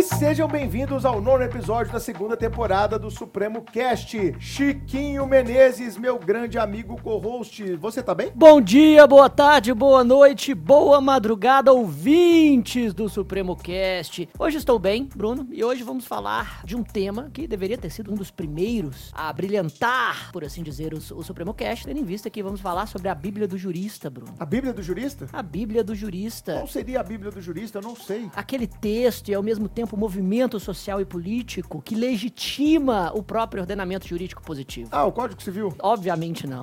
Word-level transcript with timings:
E 0.00 0.02
sejam 0.02 0.48
bem-vindos 0.48 1.04
ao 1.04 1.20
nono 1.20 1.44
episódio 1.44 1.92
da 1.92 2.00
segunda 2.00 2.34
temporada 2.34 2.98
do 2.98 3.10
Supremo 3.10 3.60
Cast. 3.60 4.34
Chiquinho 4.40 5.26
Menezes, 5.26 5.98
meu 5.98 6.18
grande 6.18 6.58
amigo 6.58 6.98
co-host. 7.02 7.76
Você 7.76 8.02
tá 8.02 8.14
bem? 8.14 8.32
Bom 8.34 8.62
dia, 8.62 9.06
boa 9.06 9.28
tarde, 9.28 9.74
boa 9.74 10.02
noite, 10.02 10.54
boa 10.54 11.02
madrugada, 11.02 11.70
ouvintes 11.70 12.94
do 12.94 13.10
Supremo 13.10 13.54
Cast. 13.54 14.26
Hoje 14.38 14.56
estou 14.56 14.78
bem, 14.78 15.06
Bruno, 15.14 15.46
e 15.52 15.62
hoje 15.62 15.82
vamos 15.82 16.06
falar 16.06 16.62
de 16.64 16.74
um 16.74 16.82
tema 16.82 17.28
que 17.30 17.46
deveria 17.46 17.76
ter 17.76 17.90
sido 17.90 18.10
um 18.10 18.16
dos 18.16 18.30
primeiros 18.30 19.10
a 19.12 19.30
brilhantar, 19.30 20.32
por 20.32 20.42
assim 20.42 20.62
dizer, 20.62 20.94
o, 20.94 20.96
o 20.96 21.22
Supremo 21.22 21.52
Cast, 21.52 21.84
tendo 21.84 22.00
em 22.00 22.04
vista 22.04 22.30
que 22.30 22.42
vamos 22.42 22.62
falar 22.62 22.86
sobre 22.86 23.10
a 23.10 23.14
Bíblia 23.14 23.46
do 23.46 23.58
Jurista, 23.58 24.08
Bruno. 24.08 24.32
A 24.38 24.46
Bíblia 24.46 24.72
do 24.72 24.82
Jurista? 24.82 25.26
A 25.30 25.42
Bíblia 25.42 25.84
do 25.84 25.94
Jurista. 25.94 26.54
Qual 26.54 26.66
seria 26.66 27.00
a 27.00 27.04
Bíblia 27.04 27.30
do 27.30 27.42
Jurista? 27.42 27.76
Eu 27.76 27.82
não 27.82 27.94
sei. 27.94 28.30
Aquele 28.34 28.66
texto 28.66 29.28
e 29.28 29.34
ao 29.34 29.42
mesmo 29.42 29.68
tempo 29.68 29.89
movimento 29.98 30.58
social 30.58 31.00
e 31.00 31.04
político 31.04 31.82
que 31.82 31.94
legitima 31.94 33.10
o 33.14 33.22
próprio 33.22 33.62
ordenamento 33.62 34.06
jurídico 34.06 34.42
positivo. 34.42 34.88
Ah, 34.92 35.04
o 35.04 35.12
Código 35.12 35.42
Civil? 35.42 35.74
Obviamente 35.80 36.46
não. 36.46 36.62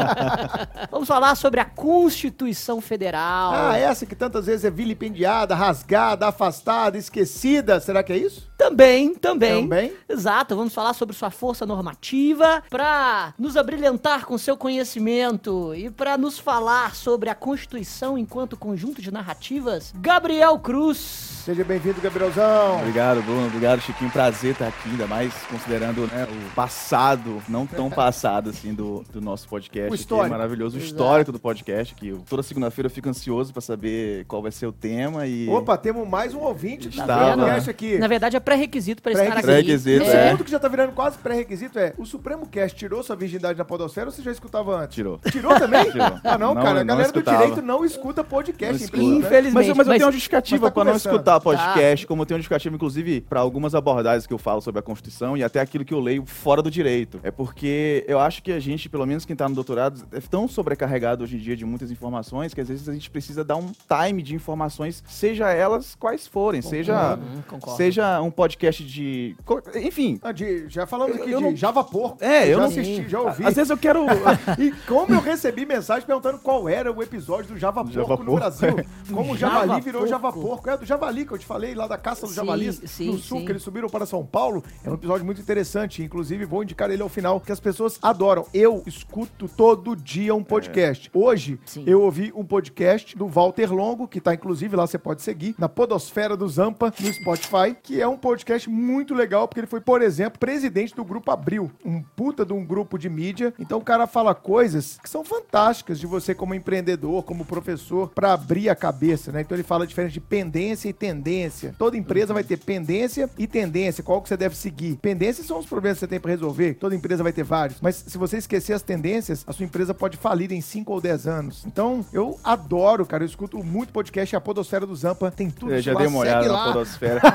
Vamos 0.90 1.08
falar 1.08 1.34
sobre 1.34 1.60
a 1.60 1.64
Constituição 1.64 2.80
Federal. 2.80 3.52
Ah, 3.54 3.78
essa 3.78 4.04
que 4.04 4.14
tantas 4.14 4.46
vezes 4.46 4.64
é 4.64 4.70
vilipendiada, 4.70 5.54
rasgada, 5.54 6.26
afastada, 6.28 6.98
esquecida. 6.98 7.80
Será 7.80 8.02
que 8.02 8.12
é 8.12 8.16
isso? 8.16 8.49
Também, 8.60 9.14
também. 9.14 9.62
Também? 9.62 9.92
Exato, 10.06 10.54
vamos 10.54 10.74
falar 10.74 10.92
sobre 10.92 11.16
sua 11.16 11.30
força 11.30 11.64
normativa 11.64 12.62
para 12.68 13.32
nos 13.38 13.56
abrilhantar 13.56 14.26
com 14.26 14.36
seu 14.36 14.54
conhecimento 14.54 15.74
e 15.74 15.88
para 15.88 16.18
nos 16.18 16.38
falar 16.38 16.94
sobre 16.94 17.30
a 17.30 17.34
Constituição 17.34 18.18
enquanto 18.18 18.58
conjunto 18.58 19.00
de 19.00 19.10
narrativas, 19.10 19.94
Gabriel 19.96 20.58
Cruz. 20.58 20.98
Seja 21.40 21.64
bem-vindo, 21.64 22.02
Gabrielzão. 22.02 22.80
Obrigado, 22.80 23.22
Bruno. 23.22 23.46
Obrigado, 23.46 23.80
Chiquinho. 23.80 24.10
Prazer 24.10 24.52
estar 24.52 24.68
aqui, 24.68 24.90
ainda 24.90 25.06
mais 25.06 25.32
considerando 25.50 26.02
né, 26.06 26.28
o 26.30 26.54
passado, 26.54 27.42
não 27.48 27.66
tão 27.66 27.88
passado 27.90 28.50
assim, 28.50 28.74
do, 28.74 29.02
do 29.10 29.22
nosso 29.22 29.48
podcast. 29.48 29.90
O 29.90 29.94
histórico. 29.94 30.28
Que 30.28 30.34
é 30.34 30.36
maravilhoso, 30.36 30.76
o 30.76 30.80
histórico 30.80 31.32
do 31.32 31.40
podcast. 31.40 31.94
Que 31.94 32.08
eu- 32.08 32.22
toda 32.28 32.42
segunda-feira 32.42 32.86
eu 32.86 32.90
fico 32.90 33.08
ansioso 33.08 33.52
para 33.54 33.62
saber 33.62 34.26
qual 34.26 34.42
vai 34.42 34.52
ser 34.52 34.66
o 34.66 34.72
tema 34.72 35.26
e. 35.26 35.48
Opa, 35.48 35.78
temos 35.78 36.06
mais 36.06 36.34
um 36.34 36.40
ouvinte 36.40 36.90
do 36.90 36.96
Tá 36.98 37.02
Supremo 37.06 37.42
vendo? 37.46 37.54
Cast 37.54 37.70
aqui. 37.70 37.98
Na 37.98 38.06
verdade, 38.06 38.36
é 38.36 38.40
pré-requisito 38.54 39.02
para 39.02 39.12
estar 39.12 39.32
aqui. 39.32 39.42
Pré-requisito, 39.42 40.04
O 40.04 40.08
é. 40.08 40.24
segundo 40.26 40.44
que 40.44 40.50
já 40.50 40.58
tá 40.58 40.68
virando 40.68 40.92
quase 40.92 41.18
pré-requisito 41.18 41.78
é: 41.78 41.94
o 41.96 42.04
Supremo 42.04 42.46
Cast 42.46 42.76
tirou 42.76 43.02
sua 43.02 43.14
virgindade 43.16 43.58
na 43.58 43.64
Podosfera 43.64 44.06
ou 44.06 44.12
você 44.12 44.22
já 44.22 44.32
escutava 44.32 44.76
antes? 44.76 44.94
Tirou. 44.94 45.18
Tirou 45.30 45.54
também? 45.58 45.84
Tirou. 45.90 46.06
Ah, 46.24 46.36
não, 46.38 46.54
Não, 46.54 46.62
cara. 46.62 46.80
A 46.80 46.84
não 46.84 46.86
galera 46.96 47.12
do 47.12 47.18
escutava. 47.18 47.38
direito 47.38 47.62
não 47.62 47.84
escuta 47.84 48.24
podcast. 48.24 48.72
Não 48.74 48.84
escuta. 48.84 49.02
Infelizmente. 49.02 49.54
Mas, 49.54 49.68
eu- 49.68 49.74
mas 49.74 49.86
eu 49.86 49.90
mas- 49.90 49.96
tenho 49.98 50.06
uma 50.06 50.12
justificativa 50.12 50.60
mas 50.66 50.70
tá 50.70 50.74
para 50.74 50.90
não 50.90 50.96
escutar 50.96 51.40
podcast, 51.40 52.06
como 52.06 52.22
eu 52.22 52.26
tenho 52.26 52.36
uma 52.36 52.40
justificativa, 52.40 52.74
inclusive, 52.74 53.20
para 53.22 53.40
algumas 53.40 53.74
abordagens 53.74 54.26
que 54.26 54.34
eu 54.34 54.38
falo 54.38 54.60
sobre 54.60 54.78
a 54.80 54.82
Constituição 54.82 55.36
e 55.36 55.44
até 55.44 55.60
aquilo 55.60 55.84
que 55.84 55.94
eu 55.94 56.00
leio 56.00 56.24
fora 56.26 56.62
do 56.62 56.70
direito. 56.70 57.20
É 57.22 57.30
porque 57.30 58.04
eu 58.08 58.18
acho 58.18 58.42
que 58.42 58.52
a 58.52 58.60
gente, 58.60 58.88
pelo 58.88 59.06
menos 59.06 59.24
quem 59.24 59.36
tá 59.36 59.48
no 59.48 59.54
doutorado, 59.54 60.02
é 60.12 60.20
tão 60.20 60.48
sobrecarregado 60.48 61.24
hoje 61.24 61.36
em 61.36 61.38
dia 61.38 61.56
de 61.56 61.64
muitas 61.64 61.90
informações 61.90 62.52
que 62.54 62.60
às 62.60 62.68
vezes 62.68 62.88
a 62.88 62.92
gente 62.92 63.10
precisa 63.10 63.44
dar 63.44 63.56
um 63.56 63.70
time 63.88 64.22
de 64.22 64.34
informações, 64.34 65.02
seja 65.06 65.50
elas 65.50 65.94
quais 65.94 66.26
forem, 66.26 66.62
seja, 66.62 67.14
Hum, 67.16 67.42
concordo. 67.46 67.76
seja 67.76 68.20
um 68.20 68.30
podcast 68.40 68.82
de. 68.84 69.36
Enfim. 69.76 70.18
Ah, 70.22 70.32
de- 70.32 70.66
já 70.68 70.86
falamos 70.86 71.16
aqui 71.16 71.30
Eu 71.30 71.38
de 71.38 71.44
não- 71.44 71.56
Java 71.56 71.84
Porco. 71.84 72.24
É, 72.24 72.44
eu 72.48 72.52
já 72.54 72.56
não- 72.58 72.64
assisti, 72.64 73.08
já 73.08 73.20
ouvi. 73.20 73.44
Às 73.44 73.54
vezes 73.54 73.70
eu 73.70 73.76
quero. 73.76 74.06
E 74.58 74.72
como 74.86 75.14
eu 75.14 75.20
recebi 75.20 75.66
mensagem 75.66 76.06
perguntando 76.06 76.38
qual 76.38 76.68
era 76.68 76.90
o 76.90 77.02
episódio 77.02 77.52
do 77.54 77.58
Java 77.58 77.82
Porco 77.84 77.92
Java 77.94 78.08
no 78.10 78.16
Porco. 78.16 78.34
Brasil. 78.36 78.76
Como 79.12 79.32
o 79.32 79.36
Java 79.38 79.60
Javali 79.60 79.80
virou 79.82 80.00
Porco. 80.02 80.08
Java 80.10 80.32
Porco. 80.32 80.70
É 80.70 80.76
do 80.76 80.86
Javali 80.86 81.26
que 81.26 81.32
eu 81.32 81.38
te 81.38 81.44
falei, 81.46 81.74
lá 81.74 81.86
da 81.86 81.98
caça 81.98 82.22
dos 82.22 82.30
Sim, 82.30 82.36
javalis 82.36 82.80
sim, 82.86 83.06
no 83.12 83.18
sul, 83.18 83.38
sim. 83.40 83.44
que 83.44 83.52
eles 83.52 83.62
subiram 83.62 83.88
para 83.88 84.06
São 84.06 84.24
Paulo. 84.24 84.64
É 84.84 84.90
um 84.90 84.94
episódio 84.94 85.24
muito 85.26 85.40
interessante. 85.40 86.02
Inclusive, 86.02 86.44
vou 86.46 86.62
indicar 86.62 86.90
ele 86.90 87.02
ao 87.02 87.08
final, 87.08 87.40
que 87.40 87.52
as 87.52 87.60
pessoas 87.60 87.98
adoram. 88.02 88.46
Eu 88.54 88.82
escuto 88.86 89.48
todo 89.48 89.94
dia 89.96 90.34
um 90.34 90.42
podcast. 90.44 91.10
Hoje, 91.12 91.58
Sim. 91.66 91.84
eu 91.86 92.00
ouvi 92.02 92.32
um 92.34 92.44
podcast 92.44 93.16
do 93.16 93.26
Walter 93.26 93.72
Longo, 93.72 94.08
que 94.08 94.20
tá 94.20 94.32
inclusive 94.34 94.74
lá, 94.76 94.86
você 94.86 94.98
pode 94.98 95.22
seguir, 95.22 95.54
na 95.58 95.68
Podosfera 95.68 96.36
do 96.36 96.48
Zampa, 96.48 96.92
no 97.00 97.12
Spotify, 97.12 97.76
que 97.82 98.00
é 98.00 98.06
um 98.08 98.16
podcast 98.16 98.29
muito 98.68 99.14
legal, 99.14 99.46
porque 99.46 99.60
ele 99.60 99.66
foi, 99.66 99.80
por 99.80 100.02
exemplo, 100.02 100.38
presidente 100.38 100.94
do 100.94 101.04
Grupo 101.04 101.30
Abril, 101.30 101.70
um 101.84 102.02
puta 102.02 102.44
de 102.44 102.52
um 102.52 102.64
grupo 102.64 102.98
de 102.98 103.08
mídia. 103.08 103.52
Então 103.58 103.78
o 103.78 103.84
cara 103.84 104.06
fala 104.06 104.34
coisas 104.34 104.98
que 105.02 105.08
são 105.08 105.24
fantásticas 105.24 105.98
de 105.98 106.06
você 106.06 106.34
como 106.34 106.54
empreendedor, 106.54 107.22
como 107.24 107.44
professor, 107.44 108.10
pra 108.14 108.32
abrir 108.32 108.68
a 108.68 108.74
cabeça, 108.74 109.32
né? 109.32 109.40
Então 109.40 109.56
ele 109.56 109.62
fala 109.62 109.86
diferente 109.86 110.12
de 110.12 110.20
pendência 110.20 110.88
e 110.88 110.92
tendência. 110.92 111.74
Toda 111.78 111.96
empresa 111.96 112.34
vai 112.34 112.44
ter 112.44 112.58
pendência 112.58 113.28
e 113.38 113.46
tendência, 113.46 114.02
qual 114.02 114.20
que 114.20 114.28
você 114.28 114.36
deve 114.36 114.56
seguir. 114.56 114.96
Pendências 114.96 115.46
são 115.46 115.58
os 115.58 115.66
problemas 115.66 115.98
que 115.98 116.00
você 116.00 116.08
tem 116.08 116.20
pra 116.20 116.30
resolver, 116.30 116.74
toda 116.74 116.94
empresa 116.94 117.22
vai 117.22 117.32
ter 117.32 117.42
vários. 117.42 117.80
Mas 117.80 117.96
se 118.06 118.18
você 118.18 118.38
esquecer 118.38 118.72
as 118.72 118.82
tendências, 118.82 119.44
a 119.46 119.52
sua 119.52 119.64
empresa 119.64 119.94
pode 119.94 120.16
falir 120.16 120.52
em 120.52 120.60
5 120.60 120.92
ou 120.92 121.00
10 121.00 121.26
anos. 121.26 121.64
Então, 121.66 122.04
eu 122.12 122.38
adoro, 122.42 123.04
cara, 123.06 123.22
eu 123.22 123.26
escuto 123.26 123.62
muito 123.62 123.92
podcast, 123.92 124.34
a 124.34 124.40
Podosfera 124.40 124.86
do 124.86 124.94
Zampa 124.94 125.30
tem 125.30 125.50
tudo 125.50 125.72
Eu 125.72 125.82
já 125.82 125.92
lá, 125.92 125.98
dei 125.98 126.08
uma 126.08 126.18
olhada 126.18 126.48
na 126.48 126.64
Podosfera. 126.64 127.20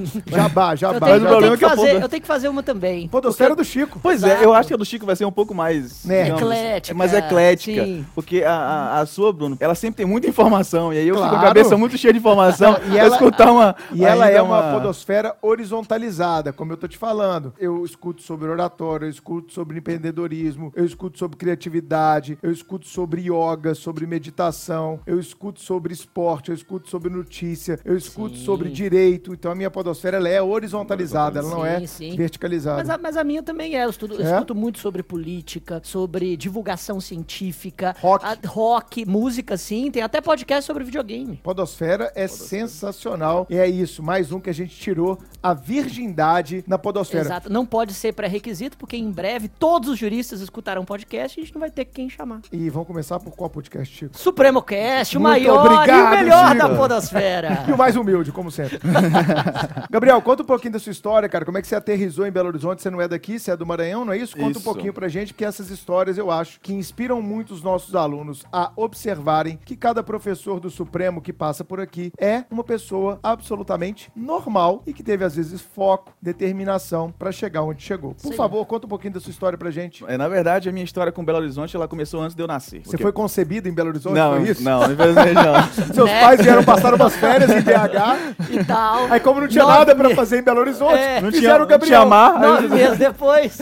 Jabá, 0.42 0.72
Eu 0.72 0.76
jabá. 0.76 1.06
tenho, 1.06 1.12
Mas 1.12 1.22
o 1.22 1.24
eu 1.24 1.28
problema 1.30 1.40
tenho 1.40 1.54
é 1.54 1.56
que 1.56 1.76
fazer, 1.76 2.02
eu 2.02 2.08
tenho 2.08 2.20
que 2.22 2.26
fazer 2.28 2.48
uma 2.48 2.62
também. 2.62 3.08
Podosfera 3.08 3.54
do 3.54 3.64
Chico. 3.64 3.98
Pois 4.02 4.22
é, 4.22 4.44
eu 4.44 4.52
acho 4.54 4.68
que 4.68 4.74
a 4.74 4.76
do 4.76 4.84
Chico 4.84 5.06
vai 5.06 5.16
ser 5.16 5.24
um 5.24 5.32
pouco 5.32 5.54
mais. 5.54 6.04
Né? 6.04 6.28
Eclética, 6.28 6.94
é 6.94 6.96
mais 6.96 7.12
eclética. 7.14 7.84
sim. 7.84 8.06
Porque 8.14 8.42
a, 8.44 8.52
a, 8.54 9.00
a 9.00 9.06
sua, 9.06 9.32
Bruno, 9.32 9.56
ela 9.60 9.74
sempre 9.74 9.96
tem 9.98 10.06
muita 10.06 10.26
informação. 10.28 10.92
E 10.92 10.98
aí 10.98 11.08
eu 11.08 11.14
fico 11.14 11.26
com 11.26 11.30
Claro. 11.30 11.44
a 11.44 11.48
cabeça 11.48 11.76
muito 11.76 11.96
cheia 11.98 12.12
de 12.12 12.18
informação. 12.18 12.76
E 12.90 12.98
ela- 12.98 13.14
escutar 13.14 13.50
uma. 13.52 13.76
E 13.92 14.04
ela 14.04 14.28
é 14.28 14.40
uma, 14.42 14.72
podosfera 14.72 15.36
horizontalizada, 15.40 16.52
como 16.52 16.72
eu 16.72 16.76
tô 16.76 16.86
te 16.88 16.98
falando. 16.98 17.52
Eu 17.58 17.84
escuto 17.84 18.22
sobre 18.22 18.48
oratório, 18.48 19.06
eu 19.06 19.10
escuto 19.10 19.52
sobre 19.52 19.78
empreendedorismo, 19.78 20.72
eu 20.74 20.84
escuto 20.84 21.18
sobre 21.18 21.36
criatividade, 21.36 22.38
eu 22.42 22.50
escuto 22.50 22.86
sobre 22.86 23.22
yoga, 23.22 23.74
sobre 23.74 24.06
meditação, 24.06 25.00
eu 25.06 25.18
escuto 25.18 25.60
sobre 25.60 25.92
esporte, 25.92 26.50
eu 26.50 26.54
escuto 26.54 26.88
sobre 26.88 27.10
notícia, 27.10 27.78
eu 27.84 27.96
escuto 27.96 28.36
Sim. 28.36 28.44
sobre 28.44 28.68
direito. 28.70 29.32
Então 29.32 29.50
a 29.50 29.54
minha 29.54 29.70
podosfera 29.70 30.16
ela 30.16 30.28
é 30.28 30.29
horizontalizada, 30.42 31.38
ela 31.38 31.48
não 31.48 31.64
é 31.64 31.80
Sim, 31.80 31.86
sim. 32.10 32.16
verticalizada. 32.16 32.76
Mas 32.78 32.90
a, 32.90 32.98
mas 32.98 33.16
a 33.16 33.24
minha 33.24 33.42
também 33.42 33.76
é. 33.76 33.84
Eu, 33.84 33.90
estudo, 33.90 34.14
eu 34.14 34.26
É? 34.26 34.32
escuto 34.34 34.54
muito 34.54 34.78
sobre 34.78 35.02
política, 35.02 35.80
sobre 35.82 36.36
divulgação 36.36 37.00
científica, 37.00 37.96
Rock. 38.00 38.24
a- 38.26 38.36
rock, 38.46 39.06
música, 39.06 39.56
sim. 39.56 39.90
Tem 39.90 40.02
até 40.02 40.20
podcast 40.20 40.66
sobre 40.66 40.84
videogame. 40.84 41.40
Podosfera 41.42 42.12
é 42.14 42.28
sensacional. 42.28 43.46
E 43.48 43.56
é 43.56 43.66
isso, 43.66 44.02
mais 44.02 44.30
um 44.32 44.38
que 44.40 44.50
a 44.50 44.54
gente 44.54 44.76
tirou 44.76 45.18
a 45.42 45.54
virgindade 45.54 46.62
na 46.66 46.76
podosfera. 46.78 47.24
Exato. 47.24 47.50
Não 47.52 47.64
pode 47.64 47.94
ser 47.94 48.12
pré-requisito, 48.12 48.76
porque 48.76 48.96
em 48.96 49.10
breve 49.10 49.48
todos 49.48 49.88
os 49.88 49.98
juristas 49.98 50.40
escutarão 50.40 50.84
podcast 50.84 51.38
e 51.38 51.42
a 51.42 51.44
gente 51.46 51.54
não 51.54 51.60
vai 51.60 51.70
ter 51.70 51.84
quem 51.86 52.10
chamar. 52.10 52.40
E 52.52 52.68
vamos 52.68 52.86
começar 52.86 53.18
por 53.20 53.30
qual 53.34 53.48
podcast, 53.48 53.94
Chico? 53.96 54.18
Supremo 54.18 54.60
Cast, 54.62 55.16
o 55.16 55.20
maior 55.20 55.64
e 55.66 55.74
obrigado, 55.74 56.06
o 56.06 56.10
melhor 56.16 56.48
Chico. 56.52 56.58
da 56.68 56.76
podosfera. 56.76 57.64
E 57.70 57.72
o 57.72 57.78
mais 57.78 57.94
humilde, 57.96 58.32
como 58.32 58.50
sempre. 58.50 58.78
Gabriel, 59.90 60.19
conta 60.22 60.42
um 60.42 60.46
pouquinho 60.46 60.72
da 60.72 60.78
sua 60.78 60.92
história, 60.92 61.28
cara. 61.28 61.44
Como 61.44 61.58
é 61.58 61.62
que 61.62 61.68
você 61.68 61.74
aterrizou 61.76 62.26
em 62.26 62.30
Belo 62.30 62.48
Horizonte? 62.48 62.82
Você 62.82 62.90
não 62.90 63.00
é 63.00 63.08
daqui, 63.08 63.38
você 63.38 63.50
é 63.50 63.56
do 63.56 63.66
Maranhão, 63.66 64.04
não 64.04 64.12
é 64.12 64.16
isso? 64.18 64.34
Conta 64.36 64.48
um 64.48 64.50
Isso. 64.52 64.62
pouquinho 64.62 64.92
pra 64.92 65.08
gente, 65.08 65.32
porque 65.32 65.44
essas 65.44 65.70
histórias 65.70 66.16
eu 66.18 66.30
acho 66.30 66.60
que 66.60 66.72
inspiram 66.72 67.20
muito 67.22 67.52
os 67.52 67.62
nossos 67.62 67.94
alunos 67.94 68.44
a 68.52 68.72
observarem 68.76 69.58
que 69.64 69.76
cada 69.76 70.02
professor 70.02 70.60
do 70.60 70.70
Supremo 70.70 71.20
que 71.20 71.32
passa 71.32 71.64
por 71.64 71.80
aqui 71.80 72.12
é 72.18 72.44
uma 72.50 72.64
pessoa 72.64 73.18
absolutamente 73.22 74.10
normal 74.14 74.82
e 74.86 74.92
que 74.92 75.02
teve, 75.02 75.24
às 75.24 75.36
vezes, 75.36 75.60
foco, 75.60 76.12
determinação 76.20 77.12
pra 77.18 77.30
chegar 77.32 77.62
onde 77.62 77.82
chegou. 77.82 78.14
Por 78.14 78.30
Sim. 78.30 78.36
favor, 78.36 78.64
conta 78.66 78.86
um 78.86 78.88
pouquinho 78.88 79.14
da 79.14 79.20
sua 79.20 79.30
história 79.30 79.56
pra 79.58 79.70
gente. 79.70 80.04
É, 80.06 80.16
na 80.16 80.28
verdade, 80.28 80.68
a 80.68 80.72
minha 80.72 80.84
história 80.84 81.12
com 81.12 81.24
Belo 81.24 81.38
Horizonte 81.38 81.74
ela 81.76 81.86
começou 81.88 82.20
antes 82.20 82.34
de 82.34 82.42
eu 82.42 82.46
nascer. 82.46 82.82
Você 82.84 82.96
foi 82.98 83.12
concebido 83.12 83.68
em 83.68 83.72
Belo 83.72 83.90
Horizonte, 83.90 84.14
Não, 84.14 84.36
foi 84.36 84.48
isso? 84.50 84.62
não, 84.62 84.92
infelizmente 84.92 85.34
não. 85.34 85.86
Seus 85.94 86.08
Né? 86.10 86.20
pais 86.20 86.40
vieram 86.40 86.64
passar 86.64 86.94
umas 86.94 87.14
férias 87.16 87.50
em 87.50 87.60
BH 87.60 88.50
e 88.50 88.64
tal. 88.64 89.06
Aí, 89.10 89.20
como 89.20 89.40
não 89.40 89.48
tinha 89.48 89.64
nada 89.64 89.94
pra 90.00 90.14
fazer 90.16 90.38
em 90.38 90.42
Belo 90.42 90.60
Horizonte, 90.60 90.94
É. 90.98 91.20
Não 91.20 91.30
fizeram 91.30 91.40
tinha, 91.40 91.54
o 91.56 91.58
não 91.58 91.66
tinha 91.86 91.98
Gabriel. 92.00 92.12
aí- 92.12 92.40
Nove 92.62 92.68
meses 92.68 92.98
depois. 92.98 93.60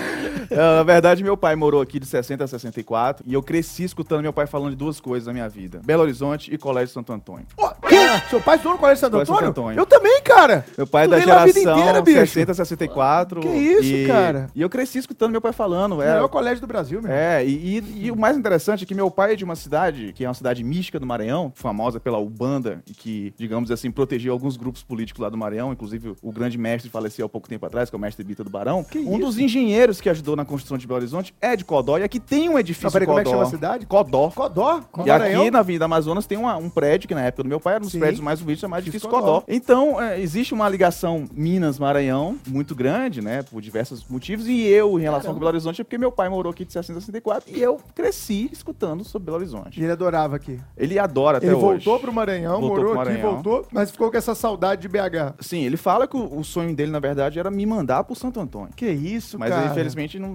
É, 0.50 0.56
Na 0.56 0.82
verdade, 0.82 1.22
meu 1.22 1.36
pai 1.36 1.54
morou 1.56 1.80
aqui 1.80 1.98
de 1.98 2.06
60 2.06 2.44
a 2.44 2.46
64 2.48 3.24
e 3.26 3.34
eu 3.34 3.42
cresci 3.42 3.84
escutando 3.84 4.22
meu 4.22 4.32
pai 4.32 4.46
falando 4.46 4.70
de 4.70 4.76
duas 4.76 5.00
coisas 5.00 5.26
na 5.26 5.32
minha 5.32 5.48
vida: 5.48 5.80
Belo 5.84 6.02
Horizonte 6.02 6.52
e 6.52 6.58
Colégio 6.58 6.92
Santo 6.94 7.12
Antônio. 7.12 7.46
Quê? 7.88 7.96
Seu 8.30 8.40
pai 8.40 8.56
estudou 8.56 8.74
no 8.74 8.78
Colégio 8.78 9.00
Santo 9.00 9.12
Colégio 9.12 9.34
Antônio? 9.34 9.48
Santo 9.48 9.60
Antônio. 9.60 9.80
Eu 9.80 9.86
também, 9.86 10.20
cara. 10.22 10.64
Meu 10.76 10.86
pai 10.86 11.04
é 11.04 11.08
da 11.08 11.18
geração 11.20 11.48
inteira, 11.78 12.02
bicho. 12.02 12.18
60 12.18 12.52
a 12.52 12.54
64. 12.54 13.40
Que 13.40 13.48
isso, 13.48 13.82
e, 13.94 14.06
cara? 14.06 14.48
E 14.54 14.60
eu 14.62 14.68
cresci 14.68 14.98
escutando 14.98 15.32
meu 15.32 15.40
pai 15.40 15.52
falando. 15.52 15.96
O 15.96 16.02
É, 16.02 16.12
melhor 16.14 16.28
colégio 16.28 16.60
do 16.60 16.66
Brasil, 16.66 17.00
meu. 17.02 17.10
É, 17.12 17.44
e, 17.44 17.78
e- 17.78 18.06
e 18.06 18.10
o 18.10 18.16
mais 18.16 18.36
interessante 18.36 18.84
é 18.84 18.86
que 18.86 18.94
meu 18.94 19.10
pai 19.10 19.32
é 19.32 19.36
de 19.36 19.44
uma 19.44 19.56
cidade, 19.56 20.12
que 20.14 20.24
é 20.24 20.28
uma 20.28 20.34
cidade 20.34 20.62
mística 20.62 20.98
do 21.00 21.06
Maranhão, 21.06 21.52
famosa 21.54 21.98
pela 22.00 22.18
Ubanda, 22.18 22.82
e 22.88 22.92
que, 22.92 23.32
digamos 23.36 23.70
assim, 23.70 23.90
protegeu 23.90 24.32
alguns 24.32 24.56
grupos 24.56 24.82
políticos 24.82 25.22
lá 25.22 25.28
do 25.28 25.36
Maranhão, 25.36 25.72
inclusive 25.72 26.14
o 26.22 26.27
o 26.28 26.32
grande 26.32 26.58
mestre 26.58 26.90
faleceu 26.90 27.26
há 27.26 27.28
pouco 27.28 27.48
tempo 27.48 27.64
atrás, 27.66 27.88
que 27.90 27.96
é 27.96 27.98
o 27.98 28.00
mestre 28.00 28.24
Bita 28.24 28.44
do 28.44 28.50
Barão, 28.50 28.84
Que 28.84 28.98
um 28.98 29.12
isso? 29.16 29.26
dos 29.26 29.38
engenheiros 29.38 30.00
que 30.00 30.08
ajudou 30.10 30.36
na 30.36 30.44
construção 30.44 30.76
de 30.78 30.86
Belo 30.86 30.98
Horizonte 31.00 31.34
é 31.40 31.56
de 31.56 31.64
Codó, 31.64 31.98
e 31.98 32.02
aqui 32.02 32.20
tem 32.20 32.48
um 32.48 32.58
edifício 32.58 32.86
Não, 32.86 32.92
peraí, 32.92 33.06
como 33.06 33.18
é 33.18 33.22
que 33.24 33.30
Codó. 33.30 33.36
chama 33.38 33.48
a 33.48 33.50
cidade? 33.50 33.86
Codó. 33.86 34.30
Codó? 34.30 34.80
E 35.04 35.10
aqui 35.10 35.50
na 35.50 35.58
Avenida 35.60 35.84
Amazonas 35.86 36.26
tem 36.26 36.36
uma- 36.38 36.56
um 36.56 36.68
prédio 36.70 37.08
que 37.08 37.14
na 37.14 37.22
época 37.22 37.42
do 37.42 37.48
meu 37.48 37.60
pai 37.60 37.74
era 37.74 37.82
um 37.82 37.86
dos 37.86 37.92
Sim. 37.92 37.98
prédios 38.00 38.20
mais 38.20 38.40
bonitos, 38.40 38.60
chamado 38.60 38.80
Edifício 38.82 39.08
Codó. 39.08 39.40
Codó. 39.40 39.44
Então, 39.48 40.00
é, 40.00 40.20
existe 40.20 40.52
uma 40.54 40.68
ligação 40.68 41.26
Minas-Maranhão 41.32 42.36
muito 42.46 42.74
grande, 42.74 43.20
né, 43.20 43.42
por 43.42 43.60
diversos 43.60 44.04
motivos. 44.08 44.46
E 44.46 44.62
eu, 44.66 44.98
em 44.98 45.02
relação 45.02 45.22
Caramba. 45.22 45.34
com 45.34 45.38
Belo 45.40 45.48
Horizonte, 45.50 45.80
é 45.80 45.84
porque 45.84 45.98
meu 45.98 46.10
pai 46.12 46.28
morou 46.28 46.50
aqui 46.50 46.64
de 46.64 46.70
1964 46.70 47.50
e 47.54 47.60
eu 47.62 47.78
cresci 47.94 48.48
escutando 48.52 49.04
sobre 49.04 49.26
Belo 49.26 49.38
Horizonte. 49.38 49.80
E 49.80 49.82
ele 49.82 49.92
adorava 49.92 50.36
aqui. 50.36 50.58
Ele 50.76 50.98
adora 50.98 51.38
até 51.38 51.46
ele 51.46 51.54
hoje. 51.56 51.84
voltou 51.84 51.98
pro 52.00 52.12
Maranhão, 52.12 52.60
Voltou 52.60 52.68
morou 52.76 52.92
pro 52.92 53.00
aqui, 53.00 53.10
Maranhão. 53.12 53.34
voltou, 53.42 53.66
mas 53.72 53.90
ficou 53.90 54.10
com 54.10 54.16
essa 54.16 54.34
saudade 54.34 54.82
de 54.82 54.88
BH. 54.88 55.34
Sim, 55.40 55.64
ele 55.64 55.76
fala 55.76 56.06
que 56.06 56.16
o, 56.26 56.38
o 56.40 56.44
sonho 56.44 56.74
dele, 56.74 56.90
na 56.90 56.98
verdade, 57.00 57.38
era 57.38 57.50
me 57.50 57.64
mandar 57.66 58.04
pro 58.04 58.14
Santo 58.14 58.40
Antônio. 58.40 58.70
Que 58.74 58.88
isso, 58.90 59.38
Mas 59.38 59.50
cara. 59.50 59.62
aí, 59.62 59.70
infelizmente, 59.70 60.18
não, 60.18 60.34